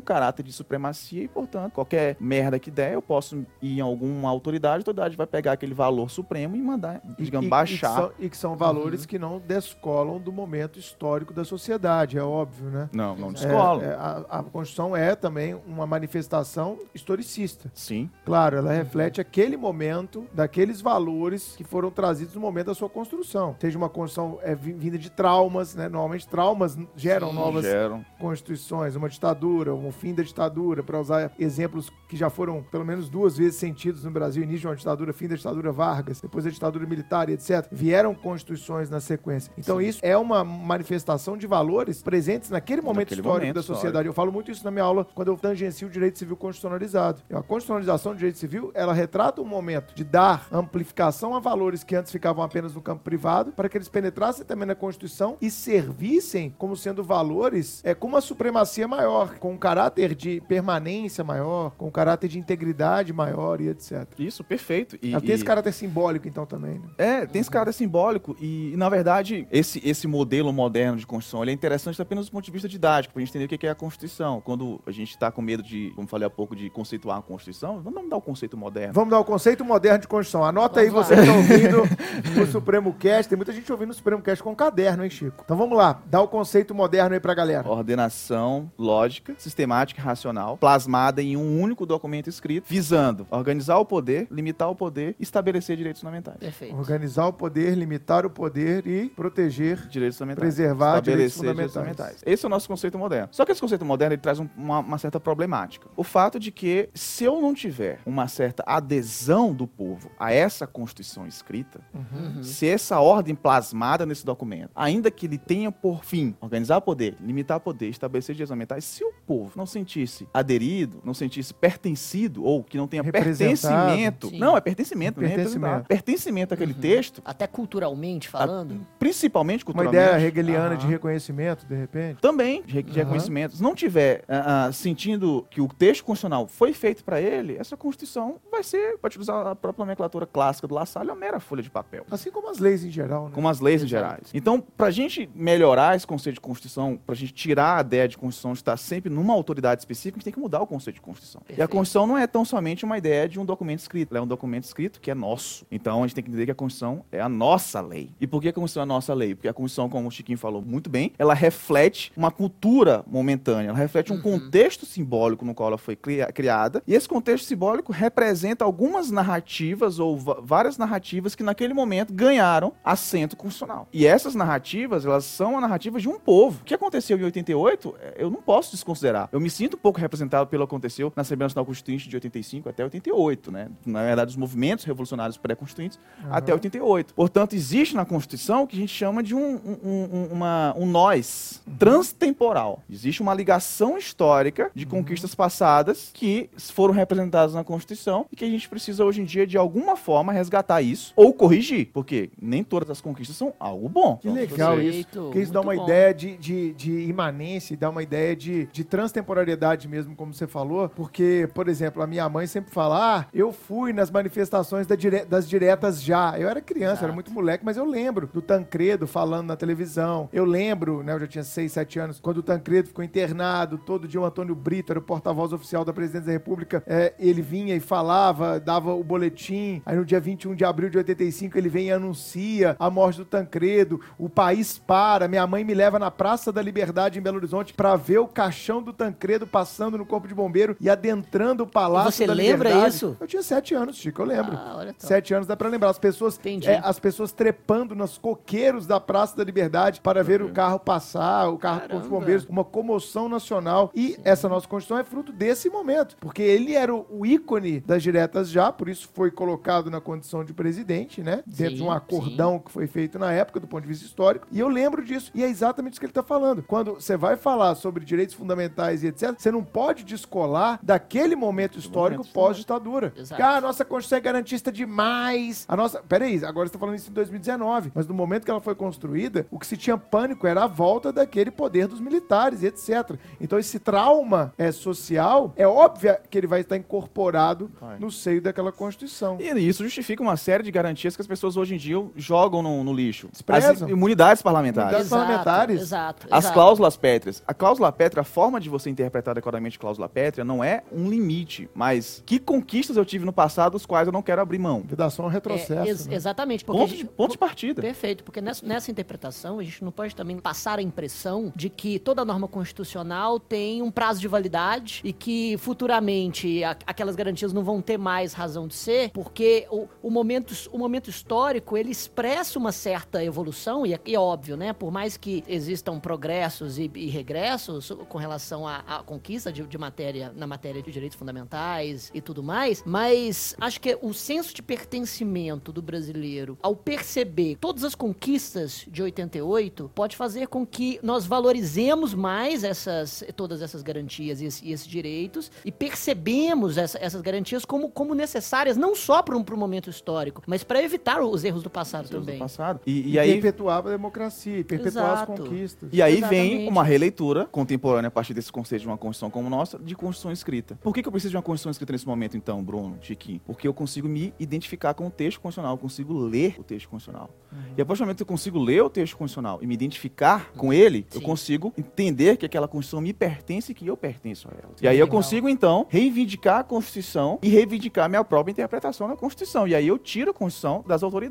caráter 0.00 0.42
de 0.42 0.52
supremacia 0.52 1.22
e, 1.22 1.28
portanto, 1.28 1.72
qualquer 1.72 2.16
merda 2.18 2.58
que 2.58 2.70
der, 2.70 2.94
eu 2.94 3.02
posso 3.02 3.44
ir 3.60 3.78
em 3.78 3.80
alguma 3.80 4.28
autoridade, 4.28 4.74
a 4.74 4.78
autoridade 4.78 5.16
vai 5.16 5.26
pegar 5.26 5.52
aquele 5.52 5.74
valor 5.74 6.10
supremo 6.10 6.56
e 6.56 6.62
mandar, 6.62 7.00
digamos, 7.18 7.46
e, 7.46 7.50
baixar. 7.50 7.74
E 7.74 7.78
que 7.78 8.00
são, 8.00 8.12
e 8.18 8.30
que 8.30 8.36
são 8.36 8.56
valores 8.56 9.02
uhum. 9.02 9.06
que 9.06 9.18
não 9.18 9.38
descolam 9.38 10.18
do 10.18 10.32
momento 10.32 10.78
histórico 10.78 11.32
da 11.32 11.44
sociedade, 11.44 12.18
é 12.18 12.22
óbvio, 12.22 12.70
né? 12.70 12.88
Não, 12.92 13.16
não 13.16 13.32
descolam. 13.32 13.82
É, 13.82 13.88
é, 13.88 13.94
a, 13.94 14.24
a, 14.30 14.42
Constituição 14.42 14.96
é 14.96 15.14
também 15.14 15.54
uma 15.66 15.86
manifestação 15.86 16.78
historicista. 16.94 17.70
Sim. 17.74 18.10
Claro, 18.24 18.56
ela 18.56 18.72
reflete 18.72 19.20
aquele 19.20 19.56
momento, 19.56 20.26
daqueles 20.32 20.80
valores 20.80 21.54
que 21.56 21.64
foram 21.64 21.90
trazidos 21.90 22.34
no 22.34 22.40
momento 22.40 22.63
da 22.64 22.74
sua 22.74 22.88
construção. 22.88 23.54
Seja 23.60 23.78
uma 23.78 23.88
construção 23.88 24.38
é, 24.42 24.54
vinda 24.54 24.98
de 24.98 25.10
traumas, 25.10 25.74
né? 25.74 25.88
Normalmente 25.88 26.26
traumas 26.26 26.76
geram 26.96 27.30
Sim, 27.30 27.34
novas 27.34 27.64
geram. 27.64 28.04
constituições, 28.18 28.96
uma 28.96 29.08
ditadura, 29.08 29.74
um 29.74 29.92
fim 29.92 30.14
da 30.14 30.22
ditadura, 30.22 30.82
para 30.82 31.00
usar 31.00 31.32
exemplos 31.38 31.90
que 32.08 32.16
já 32.16 32.30
foram 32.30 32.62
pelo 32.62 32.84
menos 32.84 33.08
duas 33.08 33.36
vezes 33.36 33.56
sentidos 33.56 34.04
no 34.04 34.10
Brasil, 34.10 34.42
início 34.42 34.60
de 34.60 34.66
uma 34.66 34.76
ditadura, 34.76 35.12
fim 35.12 35.28
da 35.28 35.36
ditadura 35.36 35.72
Vargas, 35.72 36.20
depois 36.20 36.44
da 36.44 36.50
ditadura 36.50 36.86
militar 36.86 37.28
etc. 37.28 37.66
Vieram 37.70 38.14
constituições 38.14 38.90
na 38.90 39.00
sequência. 39.00 39.52
Então 39.56 39.78
Sim. 39.78 39.86
isso 39.86 40.00
é 40.02 40.16
uma 40.16 40.44
manifestação 40.44 41.36
de 41.36 41.46
valores 41.46 42.02
presentes 42.02 42.50
naquele 42.50 42.80
momento 42.80 43.04
naquele 43.04 43.20
histórico 43.20 43.40
momento 43.40 43.54
da 43.54 43.62
sociedade. 43.62 43.88
Histórico. 43.88 44.10
Eu 44.10 44.14
falo 44.14 44.32
muito 44.32 44.50
isso 44.50 44.64
na 44.64 44.70
minha 44.70 44.84
aula 44.84 45.06
quando 45.14 45.28
eu 45.28 45.36
tangencio 45.36 45.88
o 45.88 45.90
direito 45.90 46.18
civil 46.18 46.36
constitucionalizado. 46.36 47.22
A 47.32 47.42
constitucionalização 47.42 48.12
do 48.12 48.18
direito 48.18 48.38
civil, 48.38 48.70
ela 48.74 48.92
retrata 48.92 49.40
um 49.40 49.44
momento 49.44 49.94
de 49.94 50.04
dar 50.04 50.46
amplificação 50.50 51.34
a 51.34 51.40
valores 51.40 51.84
que 51.84 51.94
antes 51.94 52.10
ficavam 52.10 52.44
apenas 52.54 52.72
no 52.72 52.80
campo 52.80 53.02
privado, 53.02 53.50
para 53.50 53.68
que 53.68 53.76
eles 53.76 53.88
penetrassem 53.88 54.46
também 54.46 54.64
na 54.64 54.76
Constituição 54.76 55.36
e 55.42 55.50
servissem 55.50 56.54
como 56.56 56.76
sendo 56.76 57.02
valores 57.02 57.80
é, 57.84 57.94
com 57.94 58.06
uma 58.06 58.20
supremacia 58.20 58.86
maior, 58.86 59.38
com 59.40 59.52
um 59.52 59.58
caráter 59.58 60.14
de 60.14 60.40
permanência 60.42 61.24
maior, 61.24 61.72
com 61.76 61.88
um 61.88 61.90
caráter 61.90 62.28
de 62.28 62.38
integridade 62.38 63.12
maior 63.12 63.60
e 63.60 63.68
etc. 63.68 64.06
Isso, 64.16 64.44
perfeito. 64.44 64.94
E, 65.02 65.18
tem 65.20 65.30
e... 65.30 65.32
esse 65.32 65.44
caráter 65.44 65.72
simbólico, 65.72 66.28
então, 66.28 66.46
também. 66.46 66.78
Né? 66.78 66.88
É, 66.96 67.26
tem 67.26 67.40
esse 67.40 67.50
caráter 67.50 67.72
simbólico 67.72 68.36
e, 68.40 68.72
na 68.76 68.88
verdade, 68.88 69.48
esse, 69.50 69.82
esse 69.84 70.06
modelo 70.06 70.52
moderno 70.52 70.96
de 70.96 71.06
Constituição 71.06 71.42
ele 71.42 71.50
é 71.50 71.54
interessante 71.54 72.00
apenas 72.00 72.26
do 72.26 72.32
ponto 72.32 72.44
de 72.44 72.52
vista 72.52 72.68
didático, 72.68 73.14
para 73.14 73.20
a 73.20 73.24
gente 73.24 73.30
entender 73.30 73.52
o 73.52 73.58
que 73.58 73.66
é 73.66 73.70
a 73.70 73.74
Constituição. 73.74 74.40
Quando 74.40 74.80
a 74.86 74.92
gente 74.92 75.10
está 75.10 75.32
com 75.32 75.42
medo 75.42 75.62
de, 75.62 75.90
como 75.96 76.06
falei 76.06 76.26
há 76.26 76.30
pouco, 76.30 76.54
de 76.54 76.70
conceituar 76.70 77.18
a 77.18 77.22
Constituição, 77.22 77.80
vamos 77.82 78.08
dar 78.08 78.16
o 78.16 78.22
conceito 78.22 78.56
moderno. 78.56 78.94
Vamos 78.94 79.10
dar 79.10 79.18
o 79.18 79.24
conceito 79.24 79.64
moderno 79.64 79.98
de 79.98 80.06
Constituição. 80.06 80.44
Anota 80.44 80.80
vamos 80.84 80.88
aí, 80.88 80.94
lá. 80.94 81.02
você 81.02 81.14
que 81.16 81.20
está 81.20 81.34
ouvindo 81.34 82.04
o 82.44 82.52
Supremo 82.52 82.92
Cast. 82.94 83.28
Tem 83.28 83.36
muita 83.36 83.52
gente 83.52 83.70
ouvindo 83.70 83.90
o 83.90 83.94
Supremo 83.94 84.22
Cast 84.22 84.42
com 84.42 84.54
caderno, 84.54 85.04
hein, 85.04 85.10
Chico? 85.10 85.42
Então 85.44 85.56
vamos 85.56 85.76
lá, 85.76 86.02
dá 86.06 86.20
o 86.20 86.28
conceito 86.28 86.74
moderno 86.74 87.14
aí 87.14 87.20
pra 87.20 87.34
galera. 87.34 87.68
Ordenação 87.68 88.70
lógica, 88.78 89.34
sistemática 89.38 90.00
e 90.00 90.04
racional, 90.04 90.56
plasmada 90.56 91.22
em 91.22 91.36
um 91.36 91.60
único 91.60 91.86
documento 91.86 92.28
escrito, 92.28 92.66
visando 92.68 93.26
organizar 93.30 93.78
o 93.78 93.84
poder, 93.84 94.26
limitar 94.30 94.70
o 94.70 94.74
poder 94.74 95.16
e 95.18 95.22
estabelecer 95.22 95.76
direitos 95.76 96.00
fundamentais. 96.00 96.38
Perfeito. 96.38 96.76
Organizar 96.76 97.26
o 97.26 97.32
poder, 97.32 97.76
limitar 97.76 98.26
o 98.26 98.30
poder 98.30 98.86
e 98.86 99.08
proteger, 99.08 99.86
direitos 99.88 100.18
fundamentais. 100.18 100.54
preservar 100.54 101.00
direitos 101.00 101.36
fundamentais. 101.36 101.72
direitos 101.72 101.74
fundamentais. 101.74 102.22
Esse 102.24 102.44
é 102.44 102.46
o 102.46 102.50
nosso 102.50 102.68
conceito 102.68 102.98
moderno. 102.98 103.28
Só 103.30 103.44
que 103.44 103.52
esse 103.52 103.60
conceito 103.60 103.84
moderno 103.84 104.14
ele 104.14 104.22
traz 104.22 104.38
um, 104.38 104.48
uma, 104.56 104.80
uma 104.80 104.98
certa 104.98 105.18
problemática. 105.18 105.88
O 105.96 106.04
fato 106.04 106.38
de 106.38 106.50
que 106.50 106.88
se 106.94 107.24
eu 107.24 107.40
não 107.40 107.54
tiver 107.54 108.00
uma 108.06 108.28
certa 108.28 108.62
adesão 108.66 109.52
do 109.52 109.66
povo 109.66 110.10
a 110.18 110.32
essa 110.32 110.66
Constituição 110.66 111.26
escrita, 111.26 111.80
uhum. 111.94 112.23
Se 112.42 112.66
essa 112.66 113.00
ordem 113.00 113.34
plasmada 113.34 114.06
nesse 114.06 114.24
documento, 114.24 114.70
ainda 114.74 115.10
que 115.10 115.26
ele 115.26 115.38
tenha 115.38 115.70
por 115.70 116.04
fim 116.04 116.34
organizar 116.40 116.78
o 116.78 116.80
poder, 116.80 117.16
limitar 117.20 117.58
o 117.58 117.60
poder, 117.60 117.88
estabelecer 117.88 118.34
direitos 118.34 118.50
fundamentais, 118.50 118.84
se 118.84 119.04
o 119.04 119.12
povo 119.26 119.52
não 119.56 119.66
sentisse 119.66 120.28
aderido, 120.32 121.00
não 121.04 121.14
sentisse 121.14 121.52
pertencido 121.52 122.44
ou 122.44 122.62
que 122.62 122.76
não 122.76 122.86
tenha 122.86 123.02
pertencimento, 123.04 124.28
Sim. 124.28 124.38
não, 124.38 124.56
é 124.56 124.60
pertencimento, 124.60 125.22
é 125.22 125.28
pertencimento, 125.28 125.88
pertencimento 125.88 126.54
àquele 126.54 126.72
uhum. 126.72 126.80
texto, 126.80 127.22
até 127.24 127.46
culturalmente 127.46 128.28
falando, 128.28 128.74
a, 128.74 128.98
principalmente 128.98 129.64
culturalmente, 129.64 129.96
uma 129.96 130.10
ideia 130.12 130.26
hegeliana 130.26 130.74
uhum. 130.74 130.80
de 130.80 130.86
reconhecimento, 130.86 131.66
de 131.66 131.74
repente, 131.74 132.20
também 132.20 132.62
de, 132.62 132.82
de 132.82 132.98
reconhecimento. 132.98 133.56
Se 133.56 133.62
não 133.62 133.74
tiver 133.74 134.24
uh, 134.28 134.68
uh, 134.68 134.72
sentindo 134.72 135.46
que 135.50 135.60
o 135.60 135.68
texto 135.68 136.04
constitucional 136.04 136.46
foi 136.46 136.72
feito 136.72 137.04
para 137.04 137.20
ele, 137.20 137.56
essa 137.56 137.76
Constituição 137.76 138.36
vai 138.50 138.62
ser, 138.62 138.98
pode 138.98 139.18
usar 139.18 139.46
a 139.46 139.54
própria 139.54 139.84
nomenclatura 139.84 140.26
clássica 140.26 140.66
do 140.66 140.74
La 140.74 140.86
Salle, 140.86 141.10
uma 141.10 141.16
mera 141.16 141.40
folha 141.40 141.62
de 141.62 141.70
papel. 141.70 142.04
Assim 142.14 142.30
como 142.30 142.50
as 142.50 142.58
leis 142.58 142.84
em 142.84 142.90
geral, 142.90 143.26
né? 143.26 143.30
Como 143.34 143.48
as 143.48 143.60
leis 143.60 143.82
em 143.82 143.86
gerais. 143.86 144.30
Então, 144.32 144.60
para 144.60 144.86
a 144.86 144.90
gente 144.90 145.28
melhorar 145.34 145.96
esse 145.96 146.06
conceito 146.06 146.34
de 146.34 146.40
Constituição, 146.40 146.98
para 147.04 147.14
a 147.14 147.16
gente 147.16 147.32
tirar 147.32 147.78
a 147.78 147.80
ideia 147.80 148.08
de 148.08 148.16
Constituição 148.16 148.52
estar 148.52 148.76
sempre 148.76 149.10
numa 149.10 149.34
autoridade 149.34 149.80
específica, 149.80 150.16
a 150.16 150.18
gente 150.18 150.24
tem 150.24 150.32
que 150.32 150.38
mudar 150.38 150.60
o 150.60 150.66
conceito 150.66 150.96
de 150.96 151.02
Constituição. 151.02 151.40
Perfeito. 151.40 151.58
E 151.58 151.62
a 151.62 151.68
Constituição 151.68 152.06
não 152.06 152.16
é 152.16 152.26
tão 152.26 152.44
somente 152.44 152.84
uma 152.84 152.96
ideia 152.96 153.28
de 153.28 153.40
um 153.40 153.44
documento 153.44 153.80
escrito, 153.80 154.12
ela 154.12 154.20
é 154.20 154.22
um 154.22 154.26
documento 154.26 154.64
escrito 154.64 155.00
que 155.00 155.10
é 155.10 155.14
nosso. 155.14 155.66
Então, 155.70 156.02
a 156.02 156.06
gente 156.06 156.14
tem 156.14 156.24
que 156.24 156.30
entender 156.30 156.46
que 156.46 156.52
a 156.52 156.54
Constituição 156.54 157.04
é 157.10 157.20
a 157.20 157.28
nossa 157.28 157.80
lei. 157.80 158.10
E 158.20 158.26
por 158.26 158.40
que 158.40 158.48
a 158.48 158.52
Constituição 158.52 158.82
é 158.82 158.84
a 158.84 158.86
nossa 158.86 159.12
lei? 159.12 159.34
Porque 159.34 159.48
a 159.48 159.52
Constituição, 159.52 159.88
como 159.88 160.08
o 160.08 160.10
Chiquinho 160.10 160.38
falou 160.38 160.62
muito 160.62 160.88
bem, 160.88 161.12
ela 161.18 161.34
reflete 161.34 162.12
uma 162.16 162.30
cultura 162.30 163.04
momentânea, 163.06 163.68
ela 163.68 163.78
reflete 163.78 164.12
um 164.12 164.16
uhum. 164.16 164.22
contexto 164.22 164.86
simbólico 164.86 165.44
no 165.44 165.54
qual 165.54 165.68
ela 165.68 165.78
foi 165.78 165.96
criada, 165.96 166.82
e 166.86 166.94
esse 166.94 167.08
contexto 167.08 167.46
simbólico 167.46 167.92
representa 167.92 168.64
algumas 168.64 169.10
narrativas 169.10 169.98
ou 169.98 170.16
várias 170.16 170.78
narrativas 170.78 171.34
que 171.34 171.42
naquele 171.42 171.74
momento 171.74 172.03
ganharam 172.12 172.72
assento 172.84 173.36
constitucional. 173.36 173.88
E 173.92 174.06
essas 174.06 174.34
narrativas, 174.34 175.04
elas 175.04 175.24
são 175.24 175.56
a 175.56 175.60
narrativa 175.60 176.00
de 176.00 176.08
um 176.08 176.18
povo. 176.18 176.60
O 176.60 176.64
que 176.64 176.74
aconteceu 176.74 177.18
em 177.18 177.24
88, 177.24 177.94
é, 178.00 178.14
eu 178.18 178.30
não 178.30 178.42
posso 178.42 178.72
desconsiderar. 178.72 179.28
Eu 179.32 179.40
me 179.40 179.50
sinto 179.50 179.74
um 179.74 179.80
pouco 179.80 180.00
representado 180.00 180.48
pelo 180.48 180.66
que 180.66 180.70
aconteceu 180.70 181.12
na 181.14 181.22
Assembleia 181.22 181.46
Nacional 181.46 181.66
Constituinte 181.66 182.08
de 182.08 182.16
85 182.16 182.68
até 182.68 182.84
88, 182.84 183.52
né? 183.52 183.68
Na 183.84 184.02
verdade, 184.02 184.30
os 184.30 184.36
movimentos 184.36 184.84
revolucionários 184.84 185.36
pré-constituintes 185.36 185.98
uhum. 186.22 186.32
até 186.32 186.52
88. 186.52 187.14
Portanto, 187.14 187.54
existe 187.54 187.94
na 187.94 188.04
Constituição 188.04 188.62
o 188.62 188.66
que 188.66 188.76
a 188.76 188.80
gente 188.80 188.92
chama 188.92 189.22
de 189.22 189.34
um, 189.34 189.54
um, 189.54 189.78
um, 189.84 190.28
uma, 190.32 190.74
um 190.76 190.86
nós 190.86 191.62
uhum. 191.66 191.76
transtemporal. 191.76 192.82
Existe 192.90 193.22
uma 193.22 193.34
ligação 193.34 193.96
histórica 193.96 194.70
de 194.74 194.84
uhum. 194.84 194.90
conquistas 194.90 195.34
passadas 195.34 196.10
que 196.12 196.50
foram 196.72 196.94
representadas 196.94 197.54
na 197.54 197.64
Constituição 197.64 198.26
e 198.30 198.36
que 198.36 198.44
a 198.44 198.48
gente 198.48 198.68
precisa 198.68 199.04
hoje 199.04 199.20
em 199.20 199.24
dia, 199.24 199.46
de 199.46 199.56
alguma 199.56 199.96
forma, 199.96 200.32
resgatar 200.32 200.82
isso 200.82 201.12
ou 201.16 201.32
corrigir. 201.32 201.90
Porque 201.94 202.32
nem 202.42 202.64
todas 202.64 202.90
as 202.90 203.00
conquistas 203.00 203.36
são 203.36 203.54
algo 203.58 203.88
bom. 203.88 204.16
Que 204.16 204.28
legal 204.28 204.80
isso. 204.80 205.06
Porque 205.12 205.38
isso 205.38 205.52
dá 205.52 205.60
uma 205.60 205.76
bom. 205.76 205.84
ideia 205.84 206.12
de, 206.12 206.36
de, 206.36 206.74
de 206.74 206.90
imanência, 207.08 207.76
dá 207.76 207.88
uma 207.88 208.02
ideia 208.02 208.34
de, 208.34 208.66
de 208.66 208.82
transtemporalidade 208.82 209.86
mesmo, 209.86 210.16
como 210.16 210.34
você 210.34 210.48
falou. 210.48 210.88
Porque, 210.88 211.48
por 211.54 211.68
exemplo, 211.68 212.02
a 212.02 212.06
minha 212.06 212.28
mãe 212.28 212.48
sempre 212.48 212.72
fala: 212.72 213.18
ah, 213.20 213.26
eu 213.32 213.52
fui 213.52 213.92
nas 213.92 214.10
manifestações 214.10 214.88
da 214.88 214.96
dire... 214.96 215.24
das 215.24 215.48
diretas 215.48 216.02
já. 216.02 216.36
Eu 216.36 216.48
era 216.48 216.60
criança, 216.60 216.94
Exato. 216.94 217.04
era 217.04 217.12
muito 217.12 217.32
moleque, 217.32 217.64
mas 217.64 217.76
eu 217.76 217.84
lembro 217.84 218.28
do 218.32 218.42
Tancredo 218.42 219.06
falando 219.06 219.46
na 219.46 219.56
televisão. 219.56 220.28
Eu 220.32 220.44
lembro, 220.44 221.04
né? 221.04 221.12
Eu 221.12 221.20
já 221.20 221.26
tinha 221.28 221.44
6, 221.44 221.70
7 221.70 221.98
anos, 222.00 222.20
quando 222.20 222.38
o 222.38 222.42
Tancredo 222.42 222.88
ficou 222.88 223.04
internado, 223.04 223.78
todo 223.78 224.08
dia 224.08 224.20
o 224.20 224.24
Antônio 224.24 224.56
Brito 224.56 224.90
era 224.90 224.98
o 224.98 225.02
porta-voz 225.02 225.52
oficial 225.52 225.84
da 225.84 225.92
presidência 225.92 226.26
da 226.26 226.32
República. 226.32 226.82
É, 226.88 227.14
ele 227.20 227.40
vinha 227.40 227.76
e 227.76 227.80
falava, 227.80 228.58
dava 228.58 228.92
o 228.92 229.04
boletim. 229.04 229.80
Aí 229.86 229.96
no 229.96 230.04
dia 230.04 230.18
21 230.18 230.56
de 230.56 230.64
abril 230.64 230.90
de 230.90 230.98
85 230.98 231.56
ele 231.56 231.68
vem 231.68 231.83
anuncia 231.90 232.76
a 232.78 232.90
morte 232.90 233.18
do 233.18 233.24
Tancredo. 233.24 234.00
O 234.18 234.28
país 234.28 234.78
para. 234.78 235.28
Minha 235.28 235.46
mãe 235.46 235.64
me 235.64 235.74
leva 235.74 235.98
na 235.98 236.10
Praça 236.10 236.52
da 236.52 236.62
Liberdade 236.62 237.18
em 237.18 237.22
Belo 237.22 237.36
Horizonte 237.36 237.72
para 237.72 237.96
ver 237.96 238.18
o 238.18 238.26
caixão 238.26 238.82
do 238.82 238.92
Tancredo 238.92 239.46
passando 239.46 239.98
no 239.98 240.06
corpo 240.06 240.28
de 240.28 240.34
bombeiro 240.34 240.76
e 240.80 240.88
adentrando 240.88 241.64
o 241.64 241.66
palácio 241.66 242.12
Você 242.12 242.26
da 242.26 242.32
lembra 242.32 242.68
Liberdade. 242.68 242.94
isso? 242.94 243.16
Eu 243.20 243.26
tinha 243.26 243.42
sete 243.42 243.74
anos, 243.74 243.96
Chico, 243.96 244.22
eu 244.22 244.26
lembro. 244.26 244.56
Ah, 244.56 244.92
sete 244.98 245.34
anos 245.34 245.46
dá 245.46 245.56
para 245.56 245.68
lembrar. 245.68 245.90
As 245.90 245.98
pessoas, 245.98 246.40
é, 246.64 246.80
as 246.82 246.98
pessoas 246.98 247.32
trepando 247.32 247.94
nos 247.94 248.18
coqueiros 248.18 248.86
da 248.86 249.00
Praça 249.00 249.36
da 249.36 249.44
Liberdade 249.44 250.00
para 250.00 250.22
ver 250.22 250.42
o 250.42 250.50
carro 250.50 250.78
passar, 250.78 251.48
o 251.48 251.58
carro 251.58 251.80
Caramba. 251.80 251.94
do 251.94 252.00
corpo 252.00 252.04
de 252.04 252.10
bombeiros, 252.10 252.46
uma 252.48 252.64
comoção 252.64 253.28
nacional. 253.28 253.90
E 253.94 254.12
Sim. 254.12 254.16
essa 254.24 254.48
nossa 254.48 254.66
Constituição 254.66 254.98
é 254.98 255.04
fruto 255.04 255.32
desse 255.32 255.68
momento, 255.68 256.16
porque 256.20 256.42
ele 256.42 256.74
era 256.74 256.94
o, 256.94 257.24
ícone 257.24 257.80
das 257.80 258.02
diretas 258.02 258.50
já, 258.50 258.70
por 258.72 258.88
isso 258.88 259.08
foi 259.12 259.30
colocado 259.30 259.90
na 259.90 260.00
condição 260.00 260.44
de 260.44 260.52
presidente, 260.52 261.22
né? 261.22 261.42
Dentro 261.46 261.73
sim, 261.73 261.73
de 261.74 261.82
um 261.82 261.90
acordão 261.90 262.54
sim. 262.54 262.64
que 262.64 262.72
foi 262.72 262.86
feito 262.86 263.18
na 263.18 263.32
época, 263.32 263.60
do 263.60 263.66
ponto 263.66 263.82
de 263.82 263.88
vista 263.88 264.04
histórico. 264.04 264.46
E 264.50 264.58
eu 264.58 264.68
lembro 264.68 265.04
disso. 265.04 265.30
E 265.34 265.42
é 265.42 265.48
exatamente 265.48 265.94
isso 265.94 266.00
que 266.00 266.06
ele 266.06 266.10
está 266.10 266.22
falando. 266.22 266.62
Quando 266.62 266.94
você 266.94 267.16
vai 267.16 267.36
falar 267.36 267.74
sobre 267.74 268.04
direitos 268.04 268.34
fundamentais 268.34 269.02
e 269.02 269.08
etc., 269.08 269.34
você 269.36 269.50
não 269.50 269.62
pode 269.62 270.04
descolar 270.04 270.78
daquele 270.82 271.36
momento 271.36 271.78
histórico 271.78 272.26
pós-ditadura. 272.28 273.12
Ah, 273.32 273.56
a 273.56 273.60
nossa 273.60 273.84
Constituição 273.84 274.18
é 274.18 274.20
garantista 274.20 274.72
demais. 274.72 275.64
A 275.68 275.76
nossa. 275.76 276.02
Peraí, 276.02 276.44
agora 276.44 276.66
você 276.66 276.70
está 276.70 276.78
falando 276.78 276.96
isso 276.96 277.10
em 277.10 277.14
2019. 277.14 277.92
Mas 277.94 278.06
no 278.06 278.14
momento 278.14 278.44
que 278.44 278.50
ela 278.50 278.60
foi 278.60 278.74
construída, 278.74 279.46
o 279.50 279.58
que 279.58 279.66
se 279.66 279.76
tinha 279.76 279.96
pânico 279.96 280.46
era 280.46 280.64
a 280.64 280.66
volta 280.66 281.12
daquele 281.12 281.50
poder 281.50 281.86
dos 281.86 282.00
militares 282.00 282.62
e 282.62 282.66
etc. 282.66 283.18
Então 283.40 283.58
esse 283.58 283.78
trauma 283.78 284.52
é, 284.56 284.72
social, 284.72 285.52
é 285.56 285.66
óbvio 285.66 286.16
que 286.30 286.38
ele 286.38 286.46
vai 286.46 286.60
estar 286.60 286.76
incorporado 286.76 287.70
vai. 287.80 287.98
no 287.98 288.10
seio 288.10 288.40
daquela 288.40 288.72
Constituição 288.72 288.94
Constituição. 288.94 289.38
E 289.40 289.68
isso 289.68 289.82
justifica 289.82 290.22
uma 290.22 290.36
série 290.36 290.62
de 290.62 290.70
garantias 290.70 291.16
que 291.16 291.22
as 291.22 291.26
pessoas 291.26 291.56
hoje 291.56 291.63
em 291.72 291.76
dia 291.76 292.02
jogam 292.16 292.62
no, 292.62 292.82
no 292.82 292.92
lixo. 292.92 293.28
Desprezam. 293.30 293.70
As 293.72 293.80
imunidades 293.82 294.42
parlamentares. 294.42 294.90
Imunidades 294.90 295.10
parlamentares. 295.10 295.80
Exato. 295.82 296.26
As 296.30 296.38
exato. 296.44 296.54
cláusulas 296.54 296.96
pétreas. 296.96 297.42
A 297.46 297.54
cláusula 297.54 297.92
pétrea, 297.92 298.22
a 298.22 298.24
forma 298.24 298.60
de 298.60 298.68
você 298.68 298.90
interpretar 298.90 299.32
adequadamente 299.32 299.76
a 299.76 299.80
cláusula 299.80 300.08
pétrea 300.08 300.44
não 300.44 300.62
é 300.64 300.82
um 300.92 301.08
limite, 301.08 301.68
mas 301.74 302.22
que 302.26 302.38
conquistas 302.38 302.96
eu 302.96 303.04
tive 303.04 303.24
no 303.24 303.32
passado 303.32 303.72
dos 303.72 303.86
quais 303.86 304.06
eu 304.06 304.12
não 304.12 304.22
quero 304.22 304.40
abrir 304.42 304.58
mão. 304.58 304.82
Vedação 304.84 305.24
é 305.26 305.28
um 305.28 305.30
É, 305.30 305.34
retrocesso. 305.34 305.88
ex- 305.88 306.06
né? 306.06 306.14
Exatamente. 306.16 306.64
Ponto 306.64 306.86
gente- 306.88 306.98
de, 306.98 307.04
ponto 307.04 307.30
de 307.32 307.38
partida. 307.38 307.80
Perfeito, 307.80 308.24
porque 308.24 308.40
nessa, 308.40 308.66
nessa 308.66 308.90
interpretação 308.90 309.58
a 309.58 309.62
gente 309.62 309.84
não 309.84 309.92
pode 309.92 310.14
também 310.16 310.38
passar 310.38 310.78
a 310.78 310.82
impressão 310.82 311.52
de 311.54 311.68
que 311.68 311.98
toda 311.98 312.24
norma 312.24 312.48
constitucional 312.48 313.38
tem 313.38 313.82
um 313.82 313.90
prazo 313.90 314.20
de 314.20 314.28
validade 314.28 315.00
e 315.04 315.12
que 315.12 315.56
futuramente 315.58 316.64
a- 316.64 316.76
aquelas 316.86 317.14
garantias 317.14 317.52
não 317.52 317.62
vão 317.62 317.80
ter 317.80 317.98
mais 317.98 318.32
razão 318.32 318.66
de 318.66 318.74
ser, 318.74 319.10
porque 319.10 319.66
o, 319.70 319.86
o 320.02 320.10
momento, 320.10 320.52
o 320.72 320.78
momento 320.78 321.08
histórico 321.10 321.53
ele 321.76 321.90
expressa 321.90 322.58
uma 322.58 322.72
certa 322.72 323.22
evolução, 323.24 323.84
e 323.86 323.94
é, 323.94 324.00
e 324.04 324.14
é 324.14 324.18
óbvio, 324.18 324.56
né? 324.56 324.72
Por 324.72 324.90
mais 324.90 325.16
que 325.16 325.42
existam 325.46 325.98
progressos 325.98 326.78
e, 326.78 326.90
e 326.94 327.08
regressos 327.08 327.90
com 328.08 328.18
relação 328.18 328.66
à, 328.66 328.78
à 328.86 329.02
conquista 329.02 329.52
de, 329.52 329.62
de 329.66 329.78
matéria 329.78 330.32
na 330.36 330.46
matéria 330.46 330.82
de 330.82 330.90
direitos 330.90 331.18
fundamentais 331.18 332.10
e 332.14 332.20
tudo 332.20 332.42
mais, 332.42 332.82
mas 332.86 333.54
acho 333.60 333.80
que 333.80 333.98
o 334.02 334.12
senso 334.14 334.54
de 334.54 334.62
pertencimento 334.62 335.72
do 335.72 335.82
brasileiro 335.82 336.58
ao 336.62 336.74
perceber 336.76 337.56
todas 337.60 337.84
as 337.84 337.94
conquistas 337.94 338.84
de 338.88 339.02
88 339.02 339.90
pode 339.94 340.16
fazer 340.16 340.48
com 340.48 340.66
que 340.66 340.98
nós 341.02 341.26
valorizemos 341.26 342.14
mais 342.14 342.64
essas 342.64 343.22
todas 343.36 343.60
essas 343.62 343.82
garantias 343.82 344.40
e, 344.40 344.44
e 344.66 344.72
esses 344.72 344.86
direitos 344.86 345.50
e 345.64 345.70
percebemos 345.72 346.76
essa- 346.76 346.98
essas 347.00 347.20
garantias 347.20 347.64
como, 347.64 347.88
como 347.90 348.14
necessárias 348.14 348.76
não 348.76 348.94
só 348.94 349.22
para 349.22 349.36
um, 349.36 349.44
um 349.52 349.56
momento 349.56 349.88
histórico, 349.90 350.42
mas 350.46 350.64
para 350.64 350.82
evitar 350.82 351.22
os 351.22 351.43
erros 351.44 351.62
do 351.62 351.70
passado 351.70 352.08
Deus 352.08 352.22
do 352.22 352.26
também. 352.26 352.38
passado. 352.38 352.80
E, 352.86 352.94
E, 352.94 353.10
e 353.12 353.18
aí, 353.18 353.32
perpetuava 353.32 353.88
a 353.88 353.92
democracia, 353.92 354.58
e 354.58 354.64
perpetuava 354.64 355.12
Exato. 355.14 355.32
as 355.32 355.38
conquistas. 355.40 355.88
e 355.92 356.00
aí 356.02 356.20
vem 356.22 356.46
Exatamente. 356.46 356.68
uma 356.70 356.84
releitura 356.84 357.44
contemporânea 357.46 358.08
a 358.08 358.10
partir 358.10 358.34
desse 358.34 358.50
conceito 358.52 358.82
de 358.82 358.88
uma 358.88 358.96
Constituição 358.96 359.30
como 359.30 359.50
nossa, 359.50 359.78
de 359.78 359.94
Constituição 359.94 360.32
escrita. 360.32 360.78
Por 360.82 360.94
que, 360.94 361.02
que 361.02 361.08
eu 361.08 361.12
preciso 361.12 361.30
de 361.32 361.36
uma 361.36 361.42
Constituição 361.42 361.70
escrita 361.70 361.92
nesse 361.92 362.06
momento, 362.06 362.36
então, 362.36 362.62
Bruno, 362.62 362.96
Chiquinho? 363.00 363.40
Porque 363.44 363.66
eu 363.66 363.74
consigo 363.74 364.08
me 364.08 364.32
identificar 364.38 364.94
com 364.94 365.06
o 365.06 365.10
texto 365.10 365.40
constitucional, 365.40 365.74
eu 365.74 365.78
consigo 365.78 366.12
ler 366.14 366.56
o 366.58 366.62
texto 366.62 366.88
constitucional. 366.88 367.30
E 367.76 367.82
a 367.82 367.84
partir 367.84 368.00
do 368.00 368.06
momento 368.06 368.16
que 368.18 368.22
eu 368.22 368.26
consigo 368.26 368.58
ler 368.58 368.82
o 368.82 368.90
texto 368.90 369.16
constitucional 369.16 369.58
e 369.62 369.66
me 369.66 369.74
identificar 369.74 370.52
com 370.56 370.72
ele, 370.72 371.06
eu 371.12 371.20
Sim. 371.20 371.26
consigo 371.26 371.72
entender 371.76 372.36
que 372.36 372.46
aquela 372.46 372.66
Constituição 372.66 373.00
me 373.00 373.12
pertence 373.12 373.72
e 373.72 373.74
que 373.74 373.86
eu 373.86 373.96
pertenço 373.96 374.48
a 374.48 374.52
ela. 374.52 374.72
E 374.82 374.88
aí 374.88 374.98
eu 374.98 375.06
Legal. 375.06 375.16
consigo, 375.18 375.48
então, 375.48 375.86
reivindicar 375.88 376.60
a 376.60 376.64
Constituição 376.64 377.38
e 377.42 377.48
reivindicar 377.48 378.08
minha 378.08 378.24
própria 378.24 378.52
interpretação 378.52 379.08
da 379.08 379.16
Constituição. 379.16 379.66
E 379.68 379.74
aí 379.74 379.86
eu 379.86 379.98
tiro 379.98 380.30
a 380.30 380.34
Constituição 380.34 380.84
das 380.86 381.02
autoridades. 381.02 381.23